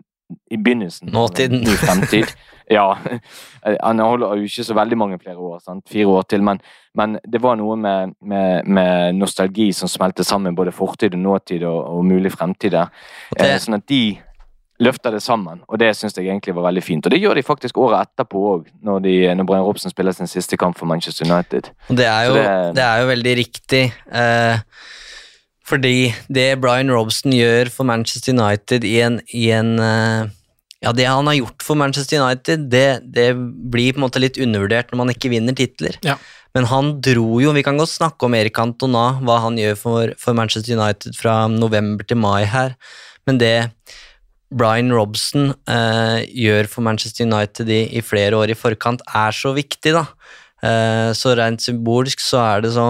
i 0.52 0.58
begynnelsen 0.58 1.10
Nåtiden. 1.14 1.62
Ny 1.66 1.76
fremtid. 1.86 2.26
Ja. 2.70 2.98
Han 3.82 4.00
holder 4.00 4.36
jo 4.38 4.46
ikke 4.46 4.64
så 4.64 4.76
veldig 4.78 4.98
mange 4.98 5.18
flere 5.18 5.42
år, 5.42 5.56
sant? 5.66 5.88
fire 5.90 6.06
år 6.06 6.28
til, 6.30 6.44
men, 6.46 6.60
men 6.94 7.16
det 7.26 7.42
var 7.42 7.56
noe 7.58 7.74
med, 7.74 8.12
med, 8.22 8.68
med, 8.70 9.16
nostalgi 9.18 9.72
som 9.74 9.90
smelte 9.90 10.22
sammen 10.24 10.54
både 10.54 10.72
fortid 10.72 11.18
og 11.18 11.24
nåtid 11.24 11.66
og, 11.66 11.80
og 11.96 12.06
mulig 12.06 12.30
fremtid 12.36 12.76
der. 12.76 12.92
Det... 13.34 13.48
Sånn 13.64 13.80
at 13.80 13.88
de 13.90 14.20
løfter 14.80 15.12
det 15.12 15.20
sammen, 15.22 15.60
og 15.68 15.80
det 15.82 15.90
syns 15.98 16.16
jeg 16.16 16.30
egentlig 16.30 16.54
var 16.56 16.64
veldig 16.70 16.84
fint. 16.86 17.06
Og 17.06 17.12
det 17.12 17.20
gjør 17.20 17.36
de 17.36 17.44
faktisk 17.44 17.78
året 17.84 18.08
etterpå 18.08 18.44
òg, 18.54 18.70
når, 18.86 19.02
de, 19.04 19.16
når 19.36 19.48
Brian 19.50 19.66
Robson 19.68 19.92
spiller 19.92 20.16
sin 20.16 20.30
siste 20.32 20.56
kamp 20.58 20.78
for 20.80 20.88
Manchester 20.88 21.28
United. 21.28 21.68
Og 21.90 21.98
det 22.00 22.06
er 22.08 22.30
jo, 22.30 22.34
det, 22.38 22.46
det- 22.78 22.86
er 22.86 23.02
jo 23.04 23.10
veldig 23.12 23.34
riktig. 23.42 23.84
Eh, 24.08 24.62
fordi 25.70 25.96
det 26.34 26.48
Brian 26.64 26.90
Robson 26.92 27.36
gjør 27.36 27.70
for 27.74 27.86
Manchester 27.86 28.34
United 28.34 28.88
i 28.88 28.96
en, 29.06 29.20
i 29.36 29.50
en 29.54 29.76
eh, 29.84 30.28
Ja, 30.82 30.94
det 30.96 31.06
han 31.12 31.28
har 31.28 31.36
gjort 31.36 31.62
for 31.66 31.76
Manchester 31.76 32.22
United, 32.24 32.70
det, 32.72 33.02
det 33.04 33.34
blir 33.36 33.92
på 33.92 34.00
en 34.00 34.06
måte 34.06 34.22
litt 34.24 34.40
undervurdert 34.40 34.94
når 34.94 35.02
man 35.02 35.10
ikke 35.12 35.30
vinner 35.34 35.52
titler. 35.60 35.98
Ja. 36.08 36.16
Men 36.56 36.66
han 36.72 36.94
dro 37.04 37.42
jo 37.44 37.52
Vi 37.54 37.62
kan 37.68 37.78
godt 37.78 37.92
snakke 37.92 38.26
om 38.26 38.34
Erik 38.38 38.58
Antona, 38.64 39.20
hva 39.22 39.42
han 39.44 39.60
gjør 39.60 39.76
for, 39.78 40.14
for 40.18 40.34
Manchester 40.40 40.80
United 40.80 41.20
fra 41.20 41.42
november 41.52 42.08
til 42.08 42.18
mai 42.24 42.46
her, 42.48 42.78
men 43.28 43.38
det 43.44 43.54
Brian 44.50 44.90
Robson 44.94 45.52
eh, 45.70 46.26
gjør 46.34 46.70
for 46.72 46.86
Manchester 46.86 47.28
United 47.28 47.70
i, 47.70 47.84
i 48.00 48.02
flere 48.06 48.38
år 48.40 48.54
i 48.54 48.58
forkant, 48.58 49.04
er 49.06 49.36
så 49.36 49.54
viktig, 49.54 49.94
da. 49.94 50.06
Eh, 50.66 51.12
så 51.16 51.36
rent 51.38 51.64
symbolsk 51.64 52.24
så 52.24 52.42
er 52.44 52.66
det 52.66 52.74
så, 52.76 52.88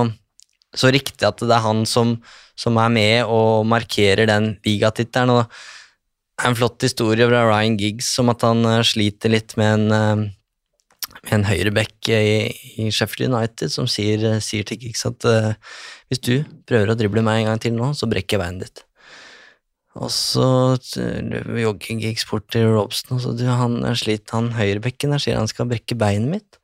så 0.75 0.93
riktig 0.93 1.27
at 1.27 1.43
det 1.43 1.51
er 1.53 1.65
han 1.65 1.83
som, 1.89 2.15
som 2.57 2.79
er 2.81 2.95
med 2.95 3.27
og 3.27 3.67
markerer 3.69 4.29
den 4.29 4.53
ligatittelen. 4.65 5.35
og 5.35 5.45
det 6.39 6.47
er 6.47 6.53
en 6.53 6.55
flott 6.55 6.83
historie 6.87 7.27
fra 7.27 7.43
Ryan 7.49 7.75
Giggs 7.75 8.13
om 8.21 8.31
at 8.31 8.47
han 8.47 8.63
eh, 8.63 8.83
sliter 8.87 9.35
litt 9.35 9.57
med 9.59 9.73
en, 9.75 9.91
eh, 9.91 11.17
med 11.25 11.33
en 11.35 11.47
høyreback 11.49 12.13
i, 12.15 12.47
i 12.79 12.87
Sheffield 12.95 13.33
United 13.33 13.73
som 13.75 13.89
sier, 13.91 14.39
sier 14.39 14.63
til 14.63 14.79
Giggs 14.79 15.03
at 15.09 15.27
eh, 15.27 15.51
hvis 16.07 16.23
du 16.23 16.35
prøver 16.69 16.93
å 16.93 16.95
drible 16.95 17.25
meg 17.27 17.41
en 17.41 17.51
gang 17.51 17.65
til 17.67 17.75
nå, 17.75 17.91
så 17.91 18.07
brekker 18.07 18.37
jeg 18.37 18.45
beinet 18.45 18.69
ditt. 18.69 18.88
Og 19.99 20.11
så 20.13 20.49
eh, 21.01 21.39
jogger 21.63 21.99
Giggs 21.99 22.25
bort 22.29 22.47
til 22.53 22.69
Robson 22.71 23.17
og 23.17 23.23
så 23.23 23.33
du, 23.35 23.43
han 23.51 23.81
er 23.87 23.97
slitt, 23.99 24.29
han 24.31 24.53
høyrebekken 24.55 25.11
der 25.15 25.23
sier 25.23 25.39
han 25.39 25.49
skal 25.51 25.67
brekke 25.69 25.97
beinet 25.99 26.31
mitt. 26.37 26.59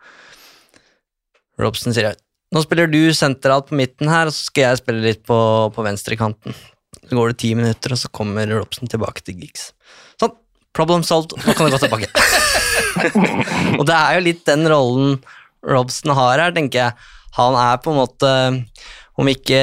Robson 1.59 1.95
sier 1.95 2.15
nå 2.53 2.61
spiller 2.63 2.87
du 2.87 3.01
sentralt 3.15 3.67
på 3.67 3.75
midten 3.75 4.07
her, 4.07 4.29
og 4.29 4.35
så 4.35 4.47
skal 4.47 4.69
jeg 4.69 4.79
spille 4.79 5.03
litt 5.03 5.23
på, 5.27 5.37
på 5.75 5.83
venstrekanten. 5.83 6.55
Så 7.01 7.17
går 7.17 7.33
det 7.33 7.39
ti 7.41 7.49
minutter, 7.57 7.91
og 7.91 7.99
så 7.99 8.11
kommer 8.15 8.47
Robson 8.53 8.87
tilbake 8.91 9.25
til 9.25 9.41
Giggs. 9.41 9.71
Sånn, 10.21 10.35
problem 10.77 11.03
solved, 11.03 11.35
nå 11.41 11.55
kan 11.57 11.67
du 11.67 11.75
gå 11.75 11.81
tilbake. 11.81 12.07
og 13.79 13.83
det 13.89 13.97
er 13.97 14.15
jo 14.15 14.23
litt 14.29 14.45
den 14.47 14.69
rollen 14.71 15.17
Robson 15.65 16.13
har 16.15 16.45
her, 16.45 16.55
tenker 16.55 16.85
jeg. 16.85 17.11
Han 17.35 17.57
er 17.59 17.81
på 17.83 17.91
en 17.91 17.99
måte 17.99 18.31
om 19.15 19.29
ikke, 19.31 19.59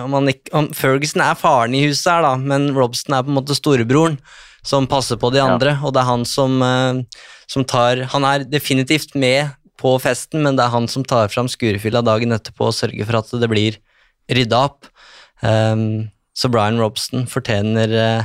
om 0.00 0.16
han 0.16 0.32
ikke 0.32 0.54
om 0.56 0.70
Ferguson 0.76 1.22
er 1.24 1.36
faren 1.36 1.76
i 1.76 1.84
huset 1.84 2.08
her, 2.08 2.24
da, 2.24 2.34
men 2.40 2.70
Robson 2.76 3.16
er 3.16 3.24
på 3.24 3.32
en 3.32 3.38
måte 3.38 3.56
storebroren 3.56 4.16
som 4.64 4.88
passer 4.88 5.18
på 5.20 5.28
de 5.34 5.42
andre, 5.44 5.74
og 5.84 5.92
det 5.92 6.00
er 6.00 6.08
han 6.08 6.24
som, 6.24 6.62
eh, 6.64 7.02
som 7.46 7.64
tar 7.68 8.06
Han 8.14 8.24
er 8.24 8.44
definitivt 8.48 9.14
med 9.14 9.52
på 9.76 9.98
festen, 10.00 10.42
men 10.42 10.56
det 10.56 10.64
er 10.64 10.72
han 10.72 10.88
som 10.88 11.04
tar 11.04 11.28
fram 11.28 11.50
skurefylla 11.50 12.00
dagen 12.04 12.32
etterpå 12.32 12.70
og 12.70 12.76
sørger 12.76 13.04
for 13.04 13.20
at 13.20 13.28
det 13.42 13.50
blir 13.50 13.76
rydda 14.32 14.64
opp. 14.70 14.88
Um, 15.42 16.10
så 16.32 16.48
Brian 16.48 16.80
Robson 16.80 17.26
fortjener 17.26 17.92
uh, 17.92 18.24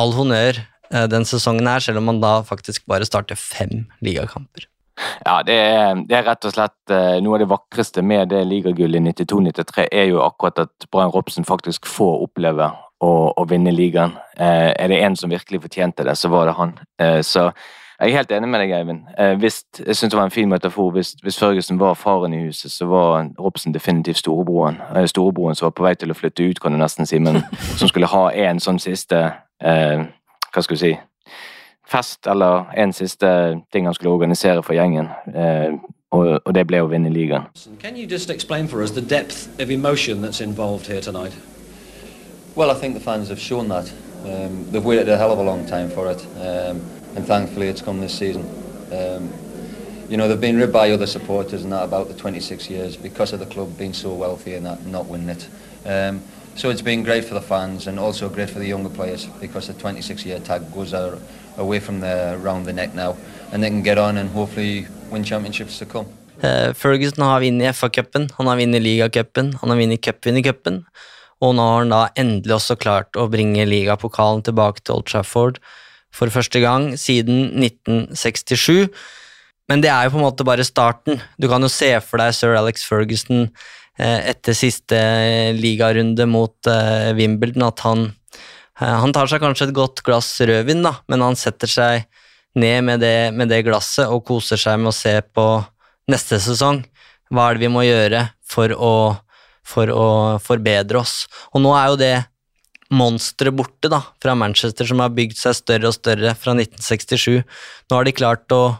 all 0.00 0.14
honnør 0.16 0.62
uh, 0.94 1.06
den 1.10 1.28
sesongen 1.28 1.68
her, 1.68 1.84
selv 1.84 2.00
om 2.00 2.08
han 2.08 2.22
da 2.24 2.38
faktisk 2.46 2.86
bare 2.88 3.04
starter 3.04 3.36
fem 3.36 3.84
ligakamper. 4.00 4.64
Ja, 5.24 5.40
det 5.46 5.54
er, 5.54 6.02
det 6.08 6.18
er 6.18 6.26
rett 6.26 6.48
og 6.48 6.54
slett 6.54 6.94
eh, 6.94 7.18
noe 7.24 7.38
av 7.38 7.44
det 7.44 7.50
vakreste 7.50 8.02
med 8.02 8.32
det 8.32 8.44
ligagullet 8.48 9.00
i 9.00 9.12
92-93, 9.24 9.88
er 9.92 10.10
jo 10.10 10.22
akkurat 10.24 10.64
at 10.66 10.88
Brian 10.92 11.12
Robson 11.14 11.46
faktisk 11.48 11.86
får 11.88 12.24
oppleve 12.28 12.70
å, 13.04 13.12
å 13.30 13.44
vinne 13.48 13.74
ligaen. 13.74 14.16
Eh, 14.36 14.72
er 14.74 14.90
det 14.90 15.02
en 15.04 15.16
som 15.16 15.30
virkelig 15.30 15.62
fortjente 15.66 16.06
det, 16.06 16.16
så 16.18 16.30
var 16.32 16.50
det 16.50 16.56
han. 16.58 16.74
Eh, 17.02 17.20
så 17.26 17.50
jeg 17.98 18.12
er 18.12 18.16
helt 18.16 18.32
enig 18.32 18.48
med 18.48 18.60
deg, 18.62 18.72
Eivind. 18.76 19.00
Eh, 19.18 19.34
hvis, 19.42 19.64
jeg 19.86 19.96
synes 19.96 20.10
det 20.12 20.18
var 20.18 20.28
en 20.28 20.30
fin 20.30 20.48
metafor. 20.48 20.90
Hvis, 20.94 21.16
hvis 21.22 21.38
Førgesen 21.38 21.80
var 21.80 21.94
faren 21.98 22.34
i 22.34 22.44
huset, 22.44 22.70
så 22.70 22.86
var 22.86 23.26
Robson 23.40 23.74
definitivt 23.74 24.16
storebroren. 24.16 24.76
Eh, 24.96 25.06
storebroren 25.06 25.54
som 25.54 25.66
var 25.66 25.74
på 25.74 25.82
vei 25.82 25.94
til 25.98 26.14
å 26.14 26.14
flytte 26.14 26.46
ut, 26.46 26.60
kan 26.62 26.72
du 26.72 26.78
nesten 26.78 27.06
si, 27.06 27.18
men 27.18 27.42
som 27.78 27.90
skulle 27.90 28.06
ha 28.06 28.28
en 28.30 28.62
sånn 28.62 28.78
siste 28.78 29.18
eh, 29.62 30.06
Hva 30.54 30.62
skal 30.62 30.78
du 30.78 30.80
si 30.80 30.92
fest 31.88 32.26
eller 32.26 32.72
en 32.76 32.92
siste 32.92 33.60
ting 33.72 33.86
han 33.86 33.94
skulle 33.94 34.12
organisere 34.12 34.62
for 34.62 34.76
gjengen. 34.76 35.08
Eh, 35.34 35.74
og, 36.10 36.40
og 36.44 36.54
det 36.54 36.64
ble 36.66 36.80
å 36.80 36.88
vinne 36.88 37.10
ligaen. 37.12 37.48
Can 37.80 37.96
you 37.96 38.06
just 38.06 38.30
explain 38.30 38.68
for 38.68 38.82
us 38.82 38.92
the 38.92 39.04
depth 39.04 39.48
of 39.60 39.70
emotion 39.70 40.22
that's 40.22 40.40
involved 40.40 40.86
here 40.86 41.00
tonight? 41.00 41.32
Well, 42.56 42.70
I 42.70 42.74
think 42.74 42.94
the 42.94 43.04
fans 43.04 43.28
have 43.28 43.40
shown 43.40 43.68
that. 43.68 43.92
Um, 44.24 44.70
they've 44.72 44.84
waited 44.84 45.08
a 45.08 45.16
hell 45.16 45.32
of 45.32 45.38
a 45.38 45.42
long 45.42 45.66
time 45.66 45.90
for 45.90 46.10
it, 46.10 46.26
um, 46.40 46.80
and 47.14 47.26
thankfully 47.26 47.68
it's 47.68 47.82
come 47.82 48.00
this 48.00 48.18
season. 48.18 48.42
Um, 48.90 49.30
you 50.08 50.16
know, 50.16 50.26
they've 50.26 50.40
been 50.40 50.56
ribbed 50.56 50.72
by 50.72 50.90
other 50.90 51.06
supporters 51.06 51.62
and 51.62 51.72
that 51.72 51.84
about 51.84 52.08
the 52.08 52.14
26 52.14 52.70
years 52.70 52.96
because 52.96 53.34
of 53.34 53.40
the 53.40 53.46
club 53.46 53.76
being 53.76 53.92
so 53.92 54.14
wealthy 54.14 54.54
and 54.54 54.64
that 54.64 54.86
not 54.86 55.06
winning 55.06 55.28
it. 55.28 55.48
Um, 55.84 56.22
so 56.54 56.70
it's 56.70 56.82
been 56.82 57.04
great 57.04 57.24
for 57.24 57.34
the 57.34 57.42
fans 57.42 57.86
and 57.86 57.98
also 57.98 58.28
great 58.28 58.50
for 58.50 58.58
the 58.58 58.66
younger 58.66 58.88
players 58.88 59.26
because 59.40 59.68
the 59.68 59.74
26-year 59.74 60.40
tag 60.40 60.72
goes 60.72 60.94
out, 60.94 61.20
away 61.58 61.80
from 61.80 62.00
the 62.00 62.38
round 62.42 62.66
the 62.66 62.72
neck 62.72 62.94
now, 62.94 63.16
and 63.52 63.62
they 63.62 63.70
can 63.70 63.82
get 63.82 63.98
on 63.98 64.16
and 64.16 64.30
hopefully 64.30 64.86
win 65.10 65.24
championships 65.24 65.78
to 65.78 65.84
come. 65.84 66.06
Uh, 66.42 66.72
Ferguson 66.72 67.24
har 67.24 67.40
vunnet 67.40 67.76
FA-cupen, 67.76 68.30
han 68.36 68.46
har 68.46 68.56
vunnet 68.56 68.82
ligacupen, 68.82 69.56
han 69.60 69.70
har 69.70 69.76
vunnet 69.76 70.02
cupvinnercupen, 70.02 70.84
og 71.42 71.54
nå 71.54 71.66
har 71.66 71.82
han 71.82 71.94
da 71.94 72.02
endelig 72.18 72.56
også 72.56 72.78
klart 72.78 73.18
å 73.18 73.28
bringe 73.30 73.66
ligapokalen 73.66 74.42
tilbake 74.46 74.82
til 74.82 74.98
Old 74.98 75.08
Trafford 75.10 75.58
for 76.14 76.30
første 76.32 76.62
gang 76.62 76.92
siden 76.98 77.58
1967. 77.62 78.88
Men 79.68 79.82
det 79.84 79.90
er 79.92 80.06
jo 80.06 80.14
på 80.14 80.20
en 80.22 80.26
måte 80.26 80.46
bare 80.48 80.66
starten. 80.66 81.20
Du 81.38 81.48
kan 81.50 81.62
jo 81.62 81.70
se 81.70 81.90
for 82.04 82.22
deg 82.22 82.32
sir 82.36 82.56
Alex 82.56 82.86
Ferguson 82.88 83.46
eh, 84.00 84.30
etter 84.32 84.56
siste 84.56 84.98
ligarunde 85.58 86.26
mot 86.30 86.70
eh, 86.70 87.12
Wimbledon 87.18 87.66
at 87.68 87.84
han, 87.84 88.06
eh, 88.08 88.17
han 88.86 89.12
tar 89.14 89.30
seg 89.30 89.42
kanskje 89.42 89.68
et 89.68 89.76
godt 89.76 90.02
glass 90.06 90.30
rødvin, 90.38 90.84
da, 90.86 90.94
men 91.10 91.24
han 91.24 91.38
setter 91.38 91.70
seg 91.70 92.06
ned 92.58 92.84
med 92.86 93.02
det, 93.02 93.30
med 93.34 93.50
det 93.50 93.64
glasset 93.66 94.10
og 94.10 94.24
koser 94.26 94.60
seg 94.60 94.78
med 94.80 94.92
å 94.92 94.96
se 94.96 95.18
på 95.34 95.46
neste 96.10 96.38
sesong. 96.42 96.82
Hva 97.28 97.48
er 97.48 97.58
det 97.58 97.66
vi 97.66 97.72
må 97.72 97.84
gjøre 97.84 98.24
for 98.48 98.72
å, 98.72 98.94
for 99.66 99.92
å 99.92 100.08
forbedre 100.42 101.02
oss? 101.02 101.26
Og 101.52 101.64
nå 101.64 101.74
er 101.76 101.92
jo 101.92 102.00
det 102.00 102.16
monsteret 102.94 103.56
borte 103.56 103.90
da, 103.92 104.00
fra 104.22 104.34
Manchester, 104.38 104.88
som 104.88 105.02
har 105.04 105.12
bygd 105.16 105.36
seg 105.36 105.56
større 105.58 105.90
og 105.90 105.96
større 105.96 106.32
fra 106.38 106.54
1967. 106.56 107.42
Nå 107.90 107.98
har 107.98 108.08
de 108.08 108.14
klart 108.16 108.54
å 108.56 108.78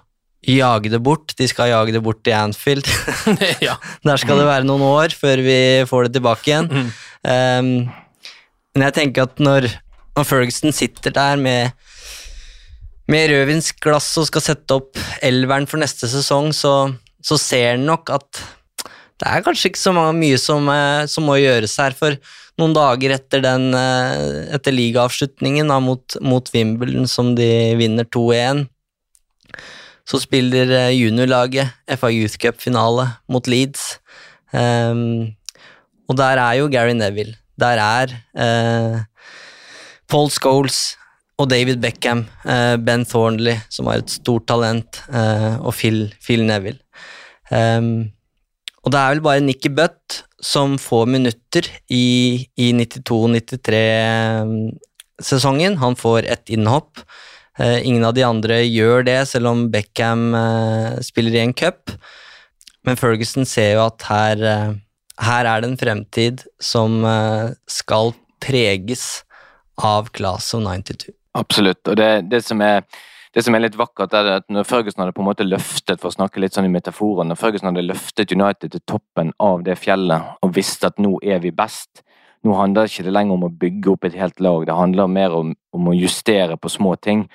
jage 0.49 0.93
det 0.93 1.01
bort. 1.05 1.35
De 1.37 1.49
skal 1.51 1.73
jage 1.73 1.93
det 1.93 2.03
bort 2.05 2.23
til 2.25 2.37
Anfield. 2.39 2.89
ja. 3.67 3.77
Der 4.07 4.21
skal 4.21 4.41
det 4.41 4.49
være 4.49 4.69
noen 4.69 4.87
år 4.87 5.15
før 5.17 5.43
vi 5.45 5.61
får 5.89 6.09
det 6.09 6.17
tilbake 6.17 6.53
igjen. 6.53 6.71
Um, 7.27 7.73
men 8.77 8.87
jeg 8.89 8.97
tenker 9.01 9.29
at 9.29 9.43
når, 9.43 9.69
når 10.19 10.27
Ferguson 10.27 10.75
sitter 10.75 11.15
der 11.15 11.39
med, 11.39 11.75
med 13.11 13.31
rødvinsglass 13.31 14.11
og 14.19 14.29
skal 14.29 14.45
sette 14.45 14.79
opp 14.79 14.99
elveren 15.25 15.69
for 15.71 15.81
neste 15.81 16.11
sesong, 16.11 16.51
så, 16.57 16.91
så 17.23 17.39
ser 17.41 17.77
han 17.77 17.87
nok 17.89 18.11
at 18.17 18.45
det 19.19 19.27
er 19.27 19.43
kanskje 19.43 19.73
ikke 19.73 19.81
så 19.81 19.93
mye 19.95 20.39
som, 20.39 20.69
eh, 20.71 21.05
som 21.11 21.27
må 21.27 21.41
gjøres 21.41 21.75
her, 21.83 21.95
for 21.99 22.15
noen 22.59 22.75
dager 22.75 23.17
etter, 23.17 23.43
eh, 23.47 24.55
etter 24.55 24.75
ligaavslutningen 24.75 25.73
mot, 25.83 26.19
mot 26.23 26.51
Wimbledon, 26.55 27.09
som 27.11 27.33
de 27.39 27.49
vinner 27.79 28.07
2-1, 28.07 28.67
så 30.09 30.23
spiller 30.23 30.71
eh, 30.71 30.95
juniorlaget 30.95 31.75
FA 31.99 32.13
Youth 32.15 32.39
Cup-finale 32.39 33.09
mot 33.29 33.51
Leeds. 33.51 33.99
Um, 34.55 35.35
og 36.09 36.17
der 36.17 36.41
er 36.41 36.55
jo 36.63 36.71
Gary 36.73 36.95
Neville. 36.97 37.35
Der 37.59 37.83
er 37.83 38.15
eh, 38.39 39.03
Paul 40.09 40.31
Scholes 40.33 40.97
og 41.39 41.51
David 41.53 41.79
Beckham, 41.83 42.25
eh, 42.45 42.77
Ben 42.77 43.05
Thornley, 43.07 43.57
som 43.71 43.87
var 43.87 43.95
et 44.01 44.11
stort 44.11 44.47
talent, 44.49 45.03
eh, 45.13 45.57
og 45.61 45.75
Phil, 45.75 46.15
Phil 46.25 46.47
Neville. 46.47 46.79
Um, 47.51 48.13
og 48.85 48.93
det 48.93 48.99
er 49.01 49.09
vel 49.15 49.21
bare 49.25 49.41
Nikki 49.41 49.69
Butt 49.73 50.25
som 50.45 50.79
får 50.79 51.07
minutter 51.09 51.63
i, 51.91 52.47
i 52.61 52.73
92-93-sesongen. 52.77 55.77
Han 55.81 55.97
får 55.97 56.25
ett 56.25 56.49
innhopp. 56.53 56.99
Uh, 57.59 57.83
ingen 57.83 58.05
av 58.07 58.15
de 58.15 58.23
andre 58.23 58.65
gjør 58.65 59.03
det, 59.09 59.29
selv 59.31 59.47
om 59.51 59.71
Beckham 59.73 60.35
uh, 60.35 61.01
spiller 61.03 61.35
i 61.35 61.41
en 61.43 61.55
cup. 61.57 61.91
Men 62.87 62.97
Ferguson 62.97 63.45
ser 63.49 63.73
jo 63.75 63.81
at 63.89 64.03
her, 64.07 64.37
uh, 64.39 64.73
her 65.27 65.45
er 65.51 65.61
det 65.61 65.69
en 65.73 65.81
fremtid 65.81 66.43
som 66.63 67.03
skal 67.67 68.13
preges 68.39 69.25
av 69.85 70.11
Class 70.15 70.55
of 70.55 70.63
92. 70.65 71.13
Absolutt. 71.39 71.83
Og 71.89 71.97
det, 71.97 72.11
det, 72.31 72.43
som 72.43 72.61
er, 72.65 72.83
det 73.35 73.45
som 73.47 73.55
er 73.55 73.63
litt 73.63 73.79
vakkert, 73.79 74.15
er 74.17 74.33
at 74.39 74.49
når 74.53 74.67
Ferguson 74.69 75.05
hadde 75.05 75.15
på 75.17 75.23
en 75.23 75.29
måte 75.31 75.47
løftet 75.47 76.03
for 76.03 76.11
å 76.11 76.17
snakke 76.17 76.43
litt 76.43 76.57
sånn 76.57 76.69
i 76.69 76.73
metaforen, 76.73 77.31
når 77.31 77.41
Ferguson 77.41 77.71
hadde 77.71 77.87
løftet 77.87 78.35
United 78.35 78.75
til 78.75 78.85
toppen 78.89 79.33
av 79.43 79.63
det 79.67 79.79
fjellet 79.79 80.39
og 80.43 80.55
visste 80.57 80.91
at 80.91 80.99
nå 81.03 81.17
er 81.23 81.43
vi 81.45 81.55
best, 81.55 82.03
nå 82.47 82.55
handler 82.55 82.87
det 82.87 82.95
ikke 82.95 83.15
lenger 83.15 83.35
om 83.35 83.47
å 83.49 83.55
bygge 83.61 83.93
opp 83.93 84.07
et 84.07 84.19
helt 84.19 84.41
lag, 84.43 84.67
det 84.67 84.79
handler 84.79 85.11
mer 85.11 85.35
om, 85.35 85.55
om 85.75 85.89
å 85.91 85.97
justere 85.97 86.59
på 86.59 86.71
små 86.71 86.95
ting. 87.03 87.27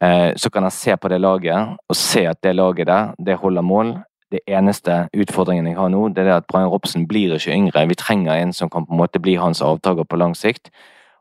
Eh, 0.00 0.30
så 0.36 0.50
kan 0.50 0.64
han 0.64 0.72
se 0.72 0.96
på 0.96 1.10
det 1.12 1.18
laget 1.20 1.74
og 1.88 1.96
se 1.98 2.24
at 2.30 2.40
det 2.42 2.54
laget 2.56 2.88
der, 2.88 3.12
det 3.18 3.40
holder 3.40 3.66
mål. 3.66 3.98
Det 4.30 4.40
eneste 4.46 5.08
utfordringen 5.12 5.66
jeg 5.66 5.76
har 5.76 5.90
nå, 5.90 6.04
det 6.14 6.22
er 6.22 6.36
at 6.36 6.46
Brian 6.48 6.70
Robson 6.70 7.04
blir 7.10 7.34
ikke 7.34 7.52
yngre. 7.52 7.88
Vi 7.90 7.98
trenger 7.98 8.38
en 8.38 8.52
som 8.54 8.70
kan 8.70 8.86
på 8.86 8.94
en 8.94 9.00
måte 9.02 9.20
bli 9.20 9.34
hans 9.34 9.60
avtaker 9.60 10.06
på 10.06 10.20
lang 10.20 10.36
sikt. 10.38 10.70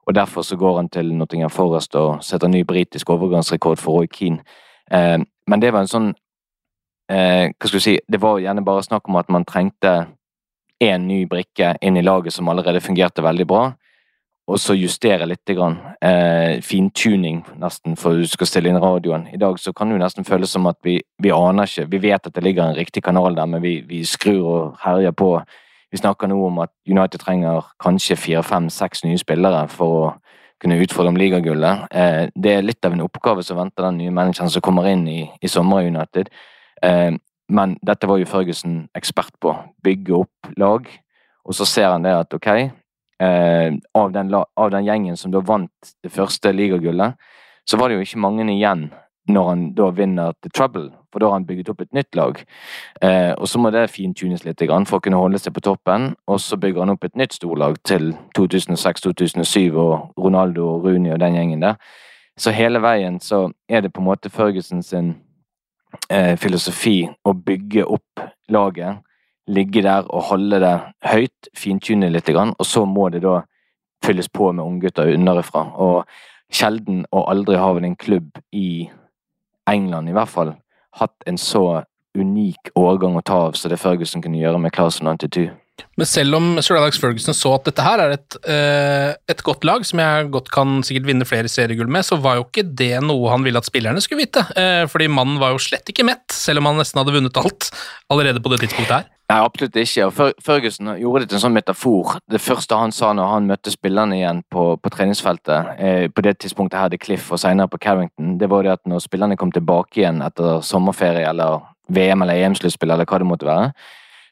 Og 0.10 0.16
Derfor 0.16 0.42
så 0.42 0.56
går 0.58 0.76
han 0.76 0.90
til 0.90 1.14
Nottingham 1.14 1.50
Forest 1.50 1.96
og 1.96 2.24
setter 2.26 2.50
ny 2.50 2.64
britisk 2.66 3.10
overgangsrekord 3.10 3.78
for 3.78 4.00
Roy 4.00 4.08
Keane. 4.10 4.40
Eh, 4.92 5.20
men 5.48 5.62
det 5.62 5.70
var 5.74 5.86
en 5.86 5.92
sånn 5.92 6.08
eh, 7.12 7.52
Hva 7.54 7.70
skal 7.70 7.78
du 7.78 7.84
si 7.84 7.94
Det 8.10 8.18
var 8.22 8.40
gjerne 8.42 8.64
bare 8.66 8.82
snakk 8.82 9.06
om 9.06 9.20
at 9.22 9.30
man 9.30 9.46
trengte 9.46 10.08
én 10.82 11.06
ny 11.06 11.28
brikke 11.30 11.76
inn 11.86 12.00
i 12.00 12.02
laget 12.02 12.34
som 12.34 12.50
allerede 12.50 12.82
fungerte 12.82 13.22
veldig 13.22 13.46
bra, 13.46 13.64
og 14.48 14.60
så 14.64 14.74
justere 14.74 15.28
litt. 15.28 15.46
Grann. 15.46 15.78
Eh, 16.02 16.62
fintuning, 16.64 17.44
nesten, 17.60 17.98
for 18.00 18.16
du 18.16 18.26
skal 18.26 18.48
stille 18.48 18.72
inn 18.72 18.82
radioen. 18.82 19.28
I 19.34 19.38
dag 19.38 19.60
så 19.60 19.74
kan 19.74 19.90
det 19.90 20.00
jo 20.00 20.04
nesten 20.06 20.26
føles 20.26 20.50
som 20.50 20.66
at 20.72 20.80
vi, 20.84 21.02
vi 21.22 21.36
aner 21.36 21.68
ikke 21.68 21.90
Vi 21.92 22.02
vet 22.10 22.26
at 22.26 22.34
det 22.34 22.44
ligger 22.44 22.64
en 22.64 22.80
riktig 22.80 23.04
kanal 23.04 23.36
der, 23.36 23.46
men 23.46 23.62
vi, 23.62 23.82
vi 23.86 24.06
skrur 24.06 24.46
og 24.48 24.78
herjer 24.82 25.12
på. 25.12 25.36
Vi 25.92 25.98
snakker 25.98 26.30
nå 26.30 26.38
om 26.46 26.60
at 26.62 26.72
United 26.88 27.22
trenger 27.24 27.66
kanskje 27.82 28.18
fire, 28.20 28.44
fem, 28.46 28.70
seks 28.70 29.04
nye 29.04 29.18
spillere 29.18 29.64
for 29.74 29.96
å 29.98 30.12
kunne 30.62 30.78
utfordre 30.84 31.14
om 31.14 31.18
ligagullet. 31.18 31.88
Eh, 31.92 32.28
det 32.36 32.54
er 32.54 32.66
litt 32.66 32.86
av 32.86 32.94
en 32.94 33.06
oppgave 33.06 33.44
som 33.46 33.58
venter 33.58 33.88
den 33.88 33.98
nye 34.02 34.14
manageren 34.14 34.52
som 34.52 34.62
kommer 34.62 34.90
inn 34.92 35.08
i, 35.08 35.22
i 35.42 35.50
sommer 35.50 35.82
i 35.82 35.90
United. 35.90 36.30
Eh, 36.84 37.16
men 37.50 37.78
dette 37.82 38.08
var 38.10 38.20
jo 38.22 38.30
Førgussen 38.30 38.84
ekspert 38.98 39.34
på. 39.42 39.56
Bygge 39.84 40.18
opp 40.20 40.52
lag. 40.60 40.86
Og 41.48 41.58
så 41.58 41.66
ser 41.66 41.90
han 41.90 42.06
det 42.06 42.14
at 42.14 42.36
ok, 42.36 42.50
eh, 42.52 43.70
av, 43.98 44.12
den, 44.14 44.34
av, 44.36 44.70
den, 44.70 44.86
gjengen 44.86 45.18
som 45.18 45.34
da 45.34 45.42
vant 45.42 45.94
det 46.04 46.12
første 46.14 46.52
ligagullet, 46.54 47.18
så 47.66 47.80
var 47.80 47.90
det 47.90 47.98
jo 47.98 48.06
ikke 48.06 48.22
mange 48.22 48.46
igjen 48.54 48.90
når 49.30 49.50
han 49.50 49.64
da 49.78 49.90
vinner 49.96 50.34
The 50.44 50.50
Trouble, 50.50 50.90
for 51.12 51.22
da 51.22 51.30
har 51.30 51.40
han 51.40 51.46
bygget 51.46 51.70
opp 51.72 51.82
et 51.82 51.94
nytt 51.94 52.16
lag. 52.18 52.42
Eh, 53.02 53.32
og 53.38 53.48
så 53.48 53.62
må 53.62 53.72
det 53.74 53.90
fintunes 53.94 54.44
litt 54.46 54.62
for 54.62 54.98
å 54.98 55.04
kunne 55.04 55.22
holde 55.22 55.40
seg 55.40 55.54
på 55.54 55.64
toppen, 55.66 56.14
og 56.28 56.40
så 56.42 56.58
bygger 56.58 56.86
han 56.86 56.94
opp 56.96 57.06
et 57.06 57.16
nytt 57.16 57.34
storlag 57.38 57.78
til 57.84 58.14
2006-2007 58.38 59.78
og 59.78 60.14
Ronaldo 60.18 60.68
og 60.76 60.86
Rooney 60.86 61.14
og 61.14 61.20
den 61.20 61.38
gjengen 61.38 61.66
der. 61.66 61.76
Så 62.40 62.54
hele 62.56 62.80
veien 62.82 63.20
så 63.20 63.50
er 63.68 63.82
det 63.82 63.94
på 63.94 64.02
en 64.02 64.08
måte 64.08 64.32
Ferguson 64.32 64.84
sin 64.84 65.16
eh, 66.10 66.36
filosofi 66.40 67.10
å 67.26 67.34
bygge 67.34 67.86
opp 67.86 68.24
laget, 68.50 69.04
ligge 69.50 69.84
der 69.84 70.08
og 70.08 70.30
holde 70.30 70.60
det 70.62 70.76
høyt, 71.10 71.50
fintune 71.58 72.10
litt, 72.10 72.30
og 72.30 72.66
så 72.66 72.86
må 72.86 73.10
det 73.10 73.24
da 73.26 73.42
fylles 74.06 74.30
på 74.30 74.52
med 74.52 74.64
unggutter 74.64 75.14
underifra. 75.14 75.66
Og 75.76 76.06
sjelden 76.54 77.06
og 77.12 77.28
aldri 77.32 77.58
har 77.60 77.76
vel 77.78 77.90
en 77.90 78.00
klubb 78.00 78.40
i 78.56 78.90
England 79.70 80.12
i 80.12 80.18
hvert 80.18 80.32
fall 80.32 80.54
hatt 81.00 81.30
en 81.30 81.38
så 81.40 81.84
unik 82.18 82.72
årgang 82.80 83.18
å 83.20 83.26
ta 83.26 83.46
av 83.48 83.58
så 83.58 83.70
det 83.72 83.80
Ferguson 83.80 84.24
kunne 84.24 84.40
gjøre 84.42 84.62
med 84.62 84.74
Class 84.76 85.00
92. 85.04 85.50
Men 86.00 86.08
selv 86.10 86.36
om 86.36 86.48
Sir 86.64 86.76
Alex 86.80 87.00
Ferguson 87.00 87.36
så 87.36 87.54
at 87.56 87.68
dette 87.70 87.84
her 87.84 88.02
er 88.04 88.16
et, 88.18 88.38
uh, 88.48 89.14
et 89.32 89.44
godt 89.46 89.64
lag, 89.68 89.86
som 89.88 90.02
jeg 90.02 90.30
godt 90.34 90.50
kan 90.52 90.80
sikkert 90.84 91.08
vinne 91.08 91.28
flere 91.28 91.52
seriegull 91.52 91.92
med, 91.92 92.04
så 92.08 92.18
var 92.20 92.40
jo 92.40 92.48
ikke 92.48 92.66
det 92.68 92.98
noe 93.06 93.32
han 93.32 93.46
ville 93.46 93.60
at 93.60 93.68
spillerne 93.68 94.04
skulle 94.04 94.26
vite. 94.26 94.44
Uh, 94.58 94.86
fordi 94.92 95.10
mannen 95.12 95.40
var 95.42 95.54
jo 95.54 95.64
slett 95.64 95.88
ikke 95.92 96.08
mett, 96.08 96.28
selv 96.36 96.64
om 96.64 96.72
han 96.72 96.82
nesten 96.82 97.00
hadde 97.02 97.16
vunnet 97.16 97.40
alt 97.40 97.72
allerede 98.12 98.44
på 98.44 98.52
det 98.54 98.64
tidspunktet 98.66 98.98
her. 98.98 99.10
Nei, 99.30 99.44
absolutt 99.46 99.76
ikke. 99.78 100.08
og 100.08 100.42
Førgussen 100.42 100.90
gjorde 100.98 101.22
det 101.22 101.30
til 101.30 101.38
en 101.38 101.44
sånn 101.44 101.54
metafor. 101.54 102.16
Det 102.34 102.40
første 102.42 102.80
han 102.80 102.94
sa 102.96 103.12
når 103.14 103.28
han 103.30 103.50
møtte 103.52 103.70
spillerne 103.70 104.18
igjen 104.18 104.40
på, 104.50 104.64
på 104.82 104.92
treningsfeltet, 104.96 105.76
eh, 105.78 106.06
på 106.10 106.24
det 106.26 106.40
tidspunktet 106.42 106.80
her 106.80 106.90
til 106.90 107.02
Cliff 107.04 107.28
og 107.30 107.38
senere 107.38 107.70
på 107.70 107.78
Carrington, 107.84 108.40
det 108.42 108.50
var 108.50 108.66
det 108.66 108.74
at 108.80 108.90
når 108.90 109.04
spillerne 109.06 109.38
kom 109.38 109.54
tilbake 109.54 110.02
igjen 110.02 110.24
etter 110.26 110.64
sommerferie 110.66 111.30
eller 111.30 111.62
VM 111.94 112.26
eller 112.26 112.42
EM-sluttspill 112.42 112.96
eller 112.96 113.06
hva 113.06 113.22
det 113.22 113.30
måtte 113.30 113.50
være, 113.50 113.70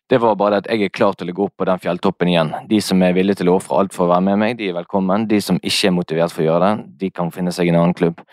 det 0.09 0.21
var 0.23 0.39
bare 0.39 0.55
det 0.55 0.65
at 0.65 0.71
jeg 0.73 0.87
er 0.87 0.95
klar 0.95 1.13
til 1.19 1.29
å 1.29 1.37
gå 1.37 1.45
opp 1.45 1.55
på 1.59 1.69
den 1.69 1.83
fjelltoppen 1.83 2.29
igjen. 2.31 2.51
De 2.65 2.81
som 2.81 3.01
er 3.03 3.13
villige 3.13 3.43
til 3.43 3.51
å 3.51 3.57
ofre 3.59 3.77
alt 3.77 3.93
for 3.93 4.07
å 4.07 4.13
være 4.15 4.25
med 4.31 4.41
meg, 4.41 4.57
de 4.57 4.71
er 4.71 4.77
velkommen. 4.79 5.27
De 5.29 5.41
som 5.43 5.59
ikke 5.61 5.91
er 5.91 5.97
motivert 5.97 6.33
for 6.33 6.45
å 6.45 6.47
gjøre 6.47 6.69
det, 6.71 6.85
de 7.03 7.13
kan 7.13 7.29
finne 7.35 7.53
seg 7.53 7.69
en 7.69 7.81
annen 7.83 7.97
klubb. 7.97 8.23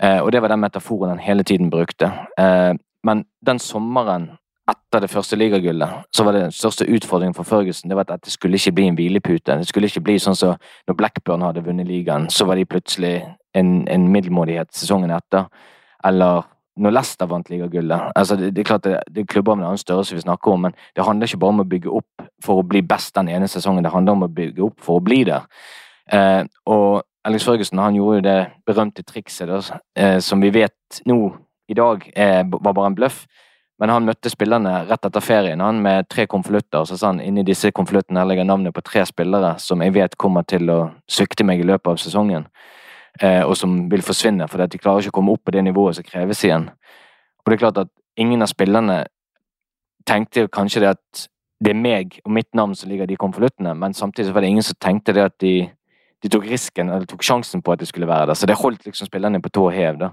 Eh, 0.00 0.18
og 0.18 0.32
det 0.32 0.40
var 0.42 0.50
den 0.50 0.64
metaforen 0.64 1.12
han 1.12 1.22
hele 1.22 1.44
tiden 1.44 1.68
brukte. 1.70 2.08
Eh, 2.40 2.72
men 3.04 3.26
den 3.44 3.60
sommeren 3.60 4.30
etter 4.70 5.02
det 5.02 5.10
første 5.10 5.36
ligagullet, 5.36 6.06
så 6.14 6.24
var 6.24 6.36
det 6.36 6.44
den 6.46 6.54
største 6.54 6.86
utfordringen 6.86 7.34
for 7.34 7.48
Ferguson 7.48 7.90
det 7.90 7.98
var 7.98 8.08
at 8.08 8.24
det 8.24 8.32
skulle 8.32 8.58
ikke 8.58 8.72
bli 8.78 8.86
en 8.90 8.96
hvilepute. 8.98 9.58
Det 9.58 9.68
skulle 9.68 9.90
ikke 9.90 10.04
bli 10.06 10.18
sånn 10.22 10.38
som 10.38 10.54
så 10.54 10.88
når 10.88 10.96
Blackburn 10.98 11.44
hadde 11.44 11.64
vunnet 11.66 11.88
ligaen, 11.88 12.28
så 12.30 12.46
var 12.48 12.58
de 12.58 12.68
plutselig 12.68 13.14
en, 13.54 13.82
en 13.88 14.08
middelmådighet 14.12 14.72
sesongen 14.74 15.12
etter. 15.14 15.50
Eller 16.06 16.46
når 16.80 16.94
Leicester 16.94 17.28
vant 17.28 17.50
ligagullet 17.50 18.12
altså 18.16 18.36
det, 18.38 18.54
det, 18.54 18.62
er 18.62 18.68
klart 18.70 18.86
det, 18.86 18.96
det 19.10 19.24
er 19.24 19.28
klubber 19.28 19.58
med 19.58 19.64
en 19.64 19.72
annen 19.72 19.82
størrelse 19.82 20.14
vi 20.14 20.24
snakker 20.24 20.54
om, 20.54 20.66
men 20.68 20.76
det 20.96 21.04
handler 21.04 21.28
ikke 21.28 21.42
bare 21.42 21.56
om 21.56 21.62
å 21.64 21.68
bygge 21.68 21.92
opp 22.00 22.26
for 22.44 22.60
å 22.60 22.66
bli 22.66 22.82
best 22.86 23.14
den 23.18 23.28
ene 23.28 23.48
sesongen, 23.50 23.84
det 23.84 23.92
handler 23.92 24.16
om 24.16 24.26
å 24.26 24.32
bygge 24.32 24.64
opp 24.64 24.80
for 24.80 25.00
å 25.00 25.04
bli 25.04 25.22
der. 25.28 25.48
Eh, 26.12 26.42
og 26.70 27.02
Alex 27.26 27.44
Førgussen 27.44 27.82
han 27.82 27.98
gjorde 27.98 28.20
jo 28.20 28.24
det 28.24 28.38
berømte 28.66 29.04
trikset 29.04 29.50
da, 29.50 29.60
eh, 29.98 30.18
som 30.24 30.40
vi 30.40 30.52
vet 30.54 31.02
nå 31.10 31.18
i 31.70 31.76
dag 31.76 32.06
eh, 32.16 32.42
var 32.48 32.72
bare 32.72 32.92
en 32.92 32.98
bløff. 32.98 33.24
Men 33.80 33.88
han 33.94 34.04
møtte 34.04 34.28
spillerne 34.28 34.82
rett 34.90 35.06
etter 35.08 35.24
ferien 35.24 35.62
han 35.64 35.78
med 35.80 36.08
tre 36.12 36.26
konvolutter. 36.28 36.84
Så 36.84 36.98
sa 37.00 37.14
han 37.14 37.22
inni 37.24 37.44
disse 37.48 37.70
konvoluttene 37.72 38.26
legger 38.28 38.44
navnet 38.44 38.76
på 38.76 38.84
tre 38.84 39.06
spillere 39.08 39.54
som 39.62 39.80
jeg 39.80 39.94
vet 39.96 40.18
kommer 40.20 40.44
til 40.44 40.68
å 40.68 40.80
svikte 41.08 41.46
meg 41.48 41.62
i 41.62 41.68
løpet 41.68 41.94
av 41.94 42.02
sesongen. 42.02 42.44
Eh, 43.20 43.40
og 43.40 43.56
som 43.56 43.88
vil 43.90 44.04
forsvinne, 44.04 44.46
fordi 44.48 44.68
de 44.74 44.82
klarer 44.82 45.02
ikke 45.02 45.14
å 45.14 45.18
komme 45.18 45.32
opp 45.32 45.42
på 45.48 45.54
det 45.56 45.64
nivået 45.64 45.96
som 45.96 46.06
kreves 46.06 46.44
igjen. 46.44 46.68
Og 47.40 47.48
det 47.48 47.56
er 47.56 47.64
klart 47.64 47.80
at 47.86 47.90
ingen 48.20 48.44
av 48.44 48.52
spillerne 48.52 49.00
tenkte 50.08 50.46
kanskje 50.52 50.84
det 50.84 50.92
at 50.94 51.24
det 51.60 51.72
er 51.72 51.80
meg 51.80 52.20
og 52.24 52.32
mitt 52.36 52.48
navn 52.56 52.76
som 52.76 52.88
ligger 52.88 53.08
i 53.08 53.12
de 53.12 53.18
konvoluttene, 53.20 53.74
men 53.76 53.96
samtidig 53.96 54.32
var 54.34 54.44
det 54.44 54.52
ingen 54.52 54.64
som 54.64 54.76
tenkte 54.80 55.12
det 55.16 55.26
at 55.28 55.36
de, 55.40 55.54
de 56.22 56.30
tok 56.32 56.46
risken, 56.48 56.88
eller 56.88 57.08
tok 57.08 57.24
sjansen 57.24 57.64
på 57.64 57.74
at 57.74 57.82
det 57.82 57.88
skulle 57.90 58.08
være 58.08 58.30
der. 58.30 58.38
Så 58.38 58.48
det 58.48 58.60
holdt 58.60 58.86
liksom 58.86 59.08
spillerne 59.08 59.42
på 59.44 59.52
tå 59.52 59.66
hev, 59.74 59.98
da. 60.00 60.12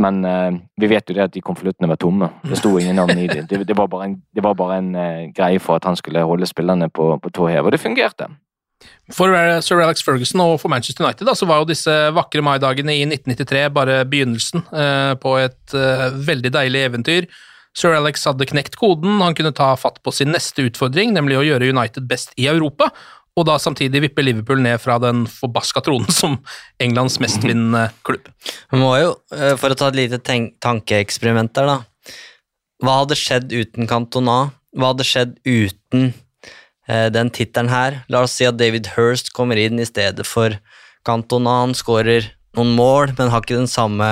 Men 0.00 0.24
uh, 0.28 0.56
vi 0.76 0.90
vet 0.92 1.08
jo 1.08 1.16
det 1.16 1.24
at 1.24 1.34
de 1.34 1.44
konvoluttene 1.44 1.88
var 1.88 2.00
tomme. 2.00 2.28
Det 2.50 2.58
sto 2.60 2.74
ingen 2.78 2.98
navn 3.00 3.18
i 3.18 3.28
dem. 3.30 3.46
Det, 3.48 3.62
det, 3.68 3.76
var 3.76 3.88
bare 3.88 4.10
en, 4.10 4.18
var 4.42 4.56
bare 4.58 4.80
en 4.82 4.90
uh, 4.96 5.28
greie 5.36 5.62
for 5.62 5.80
at 5.80 5.88
han 5.88 5.96
skulle 5.96 6.24
holde 6.24 6.48
spillerne 6.48 6.90
på, 6.92 7.14
på 7.22 7.32
tå 7.32 7.48
hev, 7.48 7.64
og 7.64 7.72
det 7.72 7.80
fungerte. 7.80 8.28
For 9.14 9.30
Sir 9.64 9.80
Alex 9.80 10.02
Ferguson 10.04 10.42
og 10.42 10.58
for 10.60 10.72
Manchester 10.72 11.04
United 11.04 11.28
da, 11.28 11.34
så 11.38 11.46
var 11.48 11.62
jo 11.62 11.70
disse 11.70 11.92
vakre 12.14 12.42
maidagene 12.44 12.96
i 12.96 13.04
1993 13.06 13.62
bare 13.74 14.00
begynnelsen 14.10 14.64
eh, 14.66 15.12
på 15.22 15.36
et 15.40 15.76
eh, 15.78 16.08
veldig 16.26 16.52
deilig 16.58 16.82
eventyr. 16.88 17.28
Sir 17.76 17.94
Alex 17.96 18.24
hadde 18.26 18.48
knekt 18.48 18.78
koden, 18.80 19.20
han 19.22 19.36
kunne 19.36 19.54
ta 19.56 19.70
fatt 19.78 20.00
på 20.04 20.12
sin 20.14 20.32
neste 20.34 20.64
utfordring, 20.66 21.14
nemlig 21.14 21.38
å 21.38 21.44
gjøre 21.46 21.70
United 21.76 22.08
best 22.10 22.34
i 22.40 22.48
Europa, 22.50 22.90
og 23.36 23.46
da 23.48 23.58
samtidig 23.60 24.00
vippe 24.06 24.24
Liverpool 24.24 24.62
ned 24.64 24.80
fra 24.80 24.96
den 25.02 25.24
forbaska 25.28 25.82
tronen 25.84 26.08
som 26.12 26.38
Englands 26.82 27.18
mestvinnende 27.20 27.90
klubb. 28.06 28.30
Må 28.72 28.94
jo, 29.00 29.16
eh, 29.36 29.54
for 29.60 29.72
å 29.72 29.78
ta 29.78 29.90
et 29.92 30.00
lite 30.00 30.20
tankeeksperiment 30.24 31.52
der, 31.56 31.74
da. 31.74 32.14
Hva 32.82 33.00
hadde 33.02 33.16
skjedd 33.16 33.52
uten 33.52 33.88
Cantona? 33.88 34.38
Hva 34.76 34.92
hadde 34.92 35.04
skjedd 35.08 35.36
uten 35.48 36.12
Eh, 36.86 37.08
den 37.10 37.30
tittelen 37.34 37.70
her. 37.70 38.02
La 38.08 38.22
oss 38.22 38.36
si 38.38 38.46
at 38.46 38.58
David 38.60 38.92
Hirst 38.94 39.32
kommer 39.34 39.58
inn 39.58 39.80
i 39.82 39.88
stedet 39.88 40.26
for 40.26 40.54
Cantona. 41.06 41.62
Han 41.64 41.74
skårer 41.74 42.30
noen 42.56 42.74
mål, 42.78 43.14
men 43.18 43.32
har 43.32 43.42
ikke 43.42 43.58
den 43.58 43.70
samme 43.70 44.10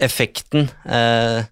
effekten. 0.00 0.70
Eh, 0.86 1.42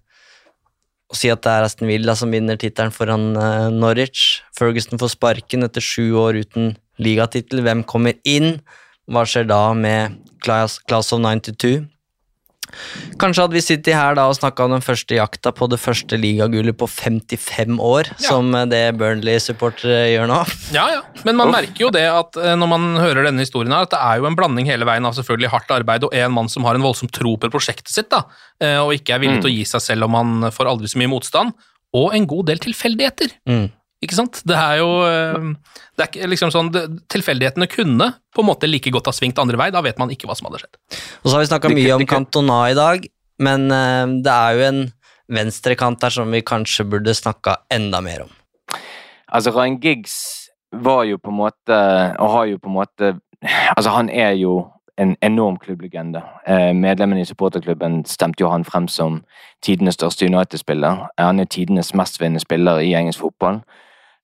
å 1.09 1.17
si 1.17 1.31
at 1.33 1.41
det 1.45 1.51
er 1.51 1.65
Aston 1.65 1.89
Villa 1.89 2.13
som 2.17 2.31
vinner 2.33 2.59
tittelen 2.59 2.93
foran 2.93 3.31
eh, 3.33 3.69
Norwich. 3.73 4.43
Ferguson 4.57 5.01
får 5.01 5.15
sparken 5.15 5.65
etter 5.65 5.83
sju 5.83 6.13
år 6.21 6.41
uten 6.43 6.75
ligatittel. 7.01 7.63
Hvem 7.65 7.81
kommer 7.89 8.19
inn? 8.27 8.59
Hva 9.09 9.25
skjer 9.25 9.47
da 9.49 9.61
med 9.73 10.19
Class, 10.45 10.77
of 10.85 11.23
92? 11.23 11.81
Kanskje 13.19 13.45
hadde 13.45 13.57
vi 13.57 13.63
sittet 13.63 13.95
her 13.97 14.17
da 14.17 14.27
og 14.29 14.37
snakka 14.37 14.65
om 14.65 14.75
den 14.75 14.83
første 14.85 15.17
jakta 15.17 15.51
på 15.55 15.67
det 15.71 15.79
første 15.81 16.19
ligagullet 16.19 16.77
på 16.79 16.87
55 16.89 17.79
år, 17.83 18.11
ja. 18.15 18.27
som 18.27 18.51
det 18.71 18.83
Burnley-supportere 18.99 20.09
gjør 20.13 20.29
nå. 20.31 20.41
Ja, 20.75 20.85
ja, 20.97 21.01
men 21.27 21.39
man 21.39 21.53
merker 21.53 21.87
jo 21.87 21.93
det 21.93 22.05
at 22.09 22.37
eh, 22.39 22.55
når 22.59 22.71
man 22.73 22.89
hører 23.01 23.29
denne 23.29 23.45
historien 23.45 23.73
her, 23.75 23.87
at 23.87 23.95
det 23.95 24.01
er 24.01 24.21
jo 24.21 24.29
en 24.29 24.37
blanding 24.39 24.69
hele 24.69 24.87
veien 24.89 25.07
av 25.07 25.17
selvfølgelig 25.17 25.53
hardt 25.55 25.73
arbeid 25.79 26.07
og 26.07 26.15
en 26.15 26.35
mann 26.35 26.51
som 26.51 26.67
har 26.67 26.77
en 26.77 26.85
voldsom 26.85 27.11
tro 27.13 27.35
på 27.39 27.51
prosjektet 27.53 27.91
sitt, 27.93 28.11
da, 28.13 28.25
eh, 28.63 28.77
og 28.79 28.93
ikke 28.97 29.17
er 29.17 29.23
villig 29.25 29.39
mm. 29.39 29.43
til 29.45 29.51
å 29.51 29.57
gi 29.57 29.65
seg 29.73 29.85
selv 29.91 30.09
om 30.09 30.19
han 30.19 30.53
får 30.55 30.71
aldri 30.71 30.91
så 30.91 31.01
mye 31.01 31.11
motstand, 31.11 31.67
og 31.97 32.13
en 32.13 32.29
god 32.29 32.51
del 32.51 32.61
tilfeldigheter. 32.61 33.33
Mm. 33.49 33.67
Ikke 33.99 34.15
sant? 34.15 34.39
Det 34.47 34.55
er 34.55 34.79
jo 34.79 34.89
eh, 35.03 35.49
det 35.99 36.07
er 36.07 36.31
liksom 36.31 36.53
sånn, 36.53 36.69
Tilfeldighetene 37.11 37.67
kunne 37.71 38.13
på 38.31 38.43
en 38.43 38.47
måte 38.47 38.69
like 38.69 38.91
godt 38.95 39.09
ha 39.11 39.15
svingt 39.15 39.39
andre 39.41 39.59
vei. 39.59 39.69
Da 39.75 39.83
vet 39.83 39.99
man 39.99 40.11
ikke 40.13 40.29
hva 40.29 40.37
som 40.39 40.47
hadde 40.47 40.61
skjedd. 40.63 40.79
Og 41.23 41.27
så 41.27 41.35
har 41.35 41.43
vi 41.43 41.49
snakka 41.51 41.73
mye 41.73 41.97
om 41.97 42.05
Cantona 42.07 42.61
i 42.71 42.77
dag, 42.77 43.09
men 43.43 43.67
uh, 43.67 44.07
det 44.23 44.35
er 44.35 44.55
jo 44.55 44.67
en 44.69 44.81
venstrekant 45.29 46.07
her 46.07 46.15
som 46.15 46.31
vi 46.31 46.41
kanskje 46.45 46.87
burde 46.89 47.13
snakka 47.13 47.59
enda 47.75 47.99
mer 48.01 48.25
om. 48.25 48.31
Altså, 49.29 49.51
Ryan 49.53 49.77
Giggs 49.83 50.15
var 50.71 51.03
jo 51.05 51.17
på 51.17 51.29
en 51.29 51.37
måte 51.37 51.75
Og 52.21 52.29
har 52.29 52.45
jo 52.45 52.57
på 52.61 52.69
en 52.69 52.75
måte 52.75 53.07
Altså, 53.75 53.89
han 53.89 54.09
er 54.09 54.31
jo 54.37 54.67
en 54.99 55.15
enorm 55.23 55.55
klubblegende. 55.57 56.21
Eh, 56.47 56.73
medlemmene 56.75 57.21
i 57.21 57.25
supporterklubben 57.25 58.01
stemte 58.05 58.43
jo 58.43 58.49
han 58.51 58.65
frem 58.67 58.87
som 58.91 59.21
tidenes 59.63 59.95
største 59.95 60.27
United-spiller. 60.27 61.05
Han 61.17 61.39
er 61.39 61.47
tidenes 61.47 61.93
mestvinnende 61.95 62.43
spiller 62.43 62.81
i 62.83 62.91
engelsk 62.99 63.23
fotball. 63.23 63.61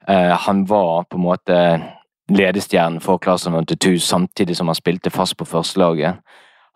Eh, 0.07 0.34
han 0.48 0.65
var 0.65 1.03
på 1.03 1.18
en 1.18 1.26
måte 1.26 1.60
ledestjernen 2.32 3.02
for 3.02 3.22
Claesson 3.22 3.57
og 3.57 3.68
Tutu 3.68 3.99
samtidig 4.02 4.57
som 4.57 4.69
han 4.69 4.77
spilte 4.77 5.14
fast 5.14 5.38
på 5.38 5.45
førstelaget. 5.45 6.22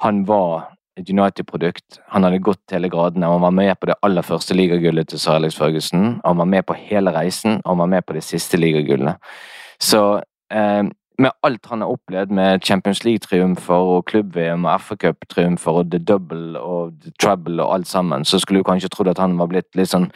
Han 0.06 0.26
var 0.27 0.69
et 0.99 1.10
United-produkt. 1.10 1.99
Han 2.14 2.23
hadde 2.23 2.41
gått 2.43 2.73
hele 2.73 2.89
gradene. 2.89 3.30
Han 3.30 3.41
var 3.41 3.56
med 3.56 3.80
på 3.80 3.89
det 3.89 3.97
aller 4.03 4.26
første 4.26 4.53
ligagullet 4.53 5.10
til 5.10 5.19
Sir 5.19 5.38
Alex 5.38 5.57
Ferguson. 5.57 6.19
Han 6.26 6.38
var 6.38 6.45
med 6.45 6.65
på 6.65 6.73
hele 6.73 7.14
reisen, 7.15 7.61
og 7.64 7.72
han 7.72 7.77
var 7.77 7.91
med 7.95 8.06
på 8.06 8.14
det 8.14 8.23
siste 8.23 8.57
ligagullet. 8.57 9.15
Så 9.80 10.22
eh, 10.51 10.84
med 11.19 11.31
alt 11.43 11.65
han 11.65 11.81
har 11.81 11.93
opplevd 11.93 12.31
med 12.31 12.64
Champions 12.64 13.03
League-triumfer 13.03 13.95
og 13.95 14.06
klubb-VM 14.06 14.65
og 14.65 14.81
FA-cup-triumfer 14.81 15.81
og 15.81 15.91
the 15.91 15.99
double 15.99 16.60
og 16.60 16.93
the 17.03 17.11
trouble 17.19 17.64
og 17.64 17.73
alt 17.73 17.88
sammen, 17.88 18.26
så 18.26 18.39
skulle 18.39 18.60
du 18.60 18.68
kanskje 18.68 18.89
trodd 18.89 19.11
at 19.11 19.19
han 19.19 19.38
var 19.39 19.51
blitt 19.51 19.76
litt 19.76 19.91
sånn 19.91 20.10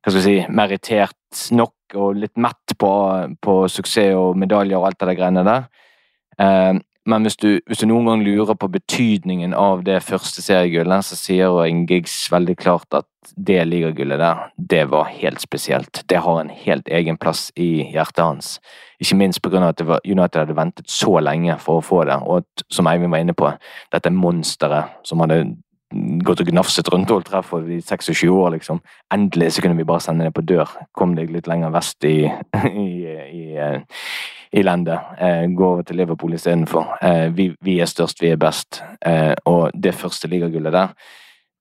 hva 0.00 0.10
skal 0.10 0.18
vi 0.18 0.24
si, 0.24 0.36
merittert 0.48 1.44
nok 1.52 1.74
og 1.98 2.18
litt 2.20 2.36
mett 2.40 2.76
på, 2.78 2.92
på 3.42 3.56
suksess 3.72 4.16
og 4.18 4.38
medaljer 4.38 4.78
og 4.78 4.90
alt 4.90 5.00
det 5.00 5.10
der 5.10 5.18
greiene 5.18 5.46
der. 5.46 5.66
Eh, 6.40 6.78
men 7.08 7.24
hvis 7.24 7.38
du, 7.40 7.48
hvis 7.66 7.80
du, 7.80 7.86
noen 7.88 8.06
gang 8.06 8.22
lurer 8.22 8.54
på 8.60 8.68
betydningen 8.70 9.54
av 9.56 9.80
det 9.86 10.02
første 10.04 10.44
seriegullet, 10.44 11.06
så 11.06 11.16
sier 11.16 11.62
Ingigs 11.64 12.14
veldig 12.30 12.56
klart 12.60 12.92
at 12.94 13.32
det 13.36 13.62
ligagullet 13.66 14.20
der, 14.20 14.42
det 14.56 14.84
var 14.92 15.08
helt 15.08 15.40
spesielt. 15.40 16.02
Det 16.12 16.20
har 16.20 16.40
en 16.40 16.52
helt 16.52 16.88
egen 16.92 17.16
plass 17.20 17.48
i 17.56 17.86
hjertet 17.94 18.22
hans. 18.22 18.52
Ikke 19.00 19.16
minst 19.16 19.40
pga. 19.42 19.64
at 19.70 19.80
United 20.04 20.42
hadde 20.42 20.56
ventet 20.56 20.92
så 20.92 21.16
lenge 21.24 21.56
for 21.58 21.80
å 21.80 21.84
få 21.84 22.04
det, 22.04 22.20
og 22.20 22.44
at, 22.44 22.64
som 22.70 22.86
Eivind 22.86 23.12
var 23.12 23.24
inne 23.24 23.34
på, 23.34 23.50
dette 23.92 24.12
monsteret 24.12 25.00
som 25.02 25.24
hadde 25.24 25.56
gått 25.90 26.42
og 26.42 26.50
gnafset 26.50 26.88
rundt 26.92 27.10
Old 27.10 27.26
Trafford 27.26 27.68
i 27.70 27.80
26 27.82 28.30
år, 28.30 28.50
liksom. 28.56 28.80
Endelig 29.14 29.54
så 29.54 29.64
kunne 29.64 29.78
vi 29.78 29.86
bare 29.88 30.02
sende 30.04 30.28
det 30.28 30.34
på 30.36 30.44
dør. 30.46 30.70
Kom 30.96 31.16
deg 31.18 31.32
litt 31.34 31.50
lenger 31.50 31.72
vest 31.74 32.06
i, 32.06 32.24
i, 32.86 32.90
i, 33.10 33.46
i 34.52 34.66
landet. 34.66 35.14
Eh, 35.18 35.46
gå 35.50 35.70
over 35.72 35.86
til 35.86 36.00
Liverpool 36.00 36.34
istedenfor. 36.38 36.96
Eh, 37.02 37.28
vi, 37.34 37.50
vi 37.60 37.80
er 37.82 37.90
størst, 37.90 38.22
vi 38.22 38.30
er 38.30 38.40
best. 38.40 38.82
Eh, 39.06 39.34
og 39.50 39.70
det 39.74 39.96
første 39.98 40.30
ligagullet 40.30 40.74
der, 40.74 40.94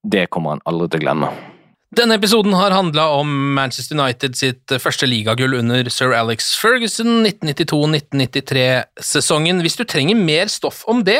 det 0.03 0.29
kommer 0.29 0.57
han 0.57 0.67
aldri 0.69 0.89
til 0.89 1.01
å 1.01 1.07
glemme. 1.07 1.33
Denne 1.89 2.19
episoden 2.19 2.53
har 2.53 2.69
handla 2.69 3.07
om 3.17 3.29
Manchester 3.55 3.97
United 3.97 4.35
sitt 4.37 4.69
første 4.77 5.07
ligagull 5.09 5.55
under 5.57 5.89
sir 5.89 6.13
Alex 6.13 6.53
Ferguson 6.61 7.25
1992-1993-sesongen. 7.25 9.57
Hvis 9.65 9.73
du 9.79 9.83
trenger 9.89 10.13
mer 10.13 10.45
stoff 10.53 10.83
om 10.85 11.01
det, 11.07 11.17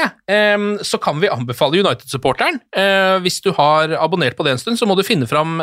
så 0.85 0.97
kan 1.01 1.17
vi 1.23 1.31
anbefale 1.33 1.81
United-supporteren. 1.81 2.61
Eh, 2.69 3.17
hvis 3.25 3.41
du 3.41 3.49
har 3.57 3.89
abonnert 3.97 4.37
på 4.37 4.45
det 4.45 4.53
en 4.53 4.61
stund, 4.61 4.77
så 4.77 4.85
må 4.85 4.93
du 4.93 5.01
finne 5.07 5.25
fram 5.29 5.57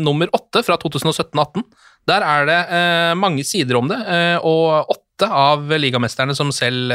nummer 0.00 0.28
åtte 0.32 0.64
fra 0.64 0.80
2017-18. 0.80 1.60
Der 2.08 2.24
er 2.24 2.48
det 2.48 2.58
eh, 2.72 3.12
mange 3.18 3.44
sider 3.46 3.78
om 3.80 3.90
det, 3.90 4.00
eh, 4.08 4.36
og 4.40 4.88
åtte 4.96 5.28
av 5.28 5.68
ligamesterne 5.76 6.32
som 6.32 6.48
selv 6.48 6.94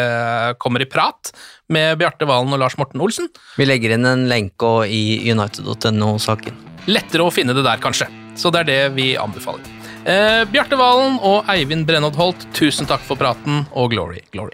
kommer 0.58 0.82
i 0.82 0.88
prat 0.90 1.30
med 1.70 2.00
Bjarte 2.02 2.26
Valen 2.26 2.56
og 2.56 2.64
Lars 2.64 2.74
Morten 2.80 3.04
Olsen. 3.06 3.30
Vi 3.54 3.68
legger 3.70 3.94
inn 3.94 4.10
en 4.10 4.26
lenke 4.32 4.72
i 4.90 5.30
united.no-saken. 5.30 6.58
Lettere 6.90 7.26
å 7.26 7.34
finne 7.34 7.54
det 7.54 7.68
der, 7.68 7.78
kanskje. 7.82 8.10
Så 8.34 8.50
det 8.50 8.66
er 8.66 8.72
det 8.72 8.82
vi 8.98 9.12
anbefaler. 9.14 9.70
Eh, 10.06 10.44
Bjarte 10.50 10.78
Valen 10.78 11.16
og 11.26 11.48
Eivind 11.50 11.88
Brennodd-Holt, 11.90 12.50
tusen 12.54 12.86
takk 12.90 13.02
for 13.08 13.18
praten, 13.18 13.64
og 13.74 13.90
glory, 13.94 14.22
glory. 14.34 14.54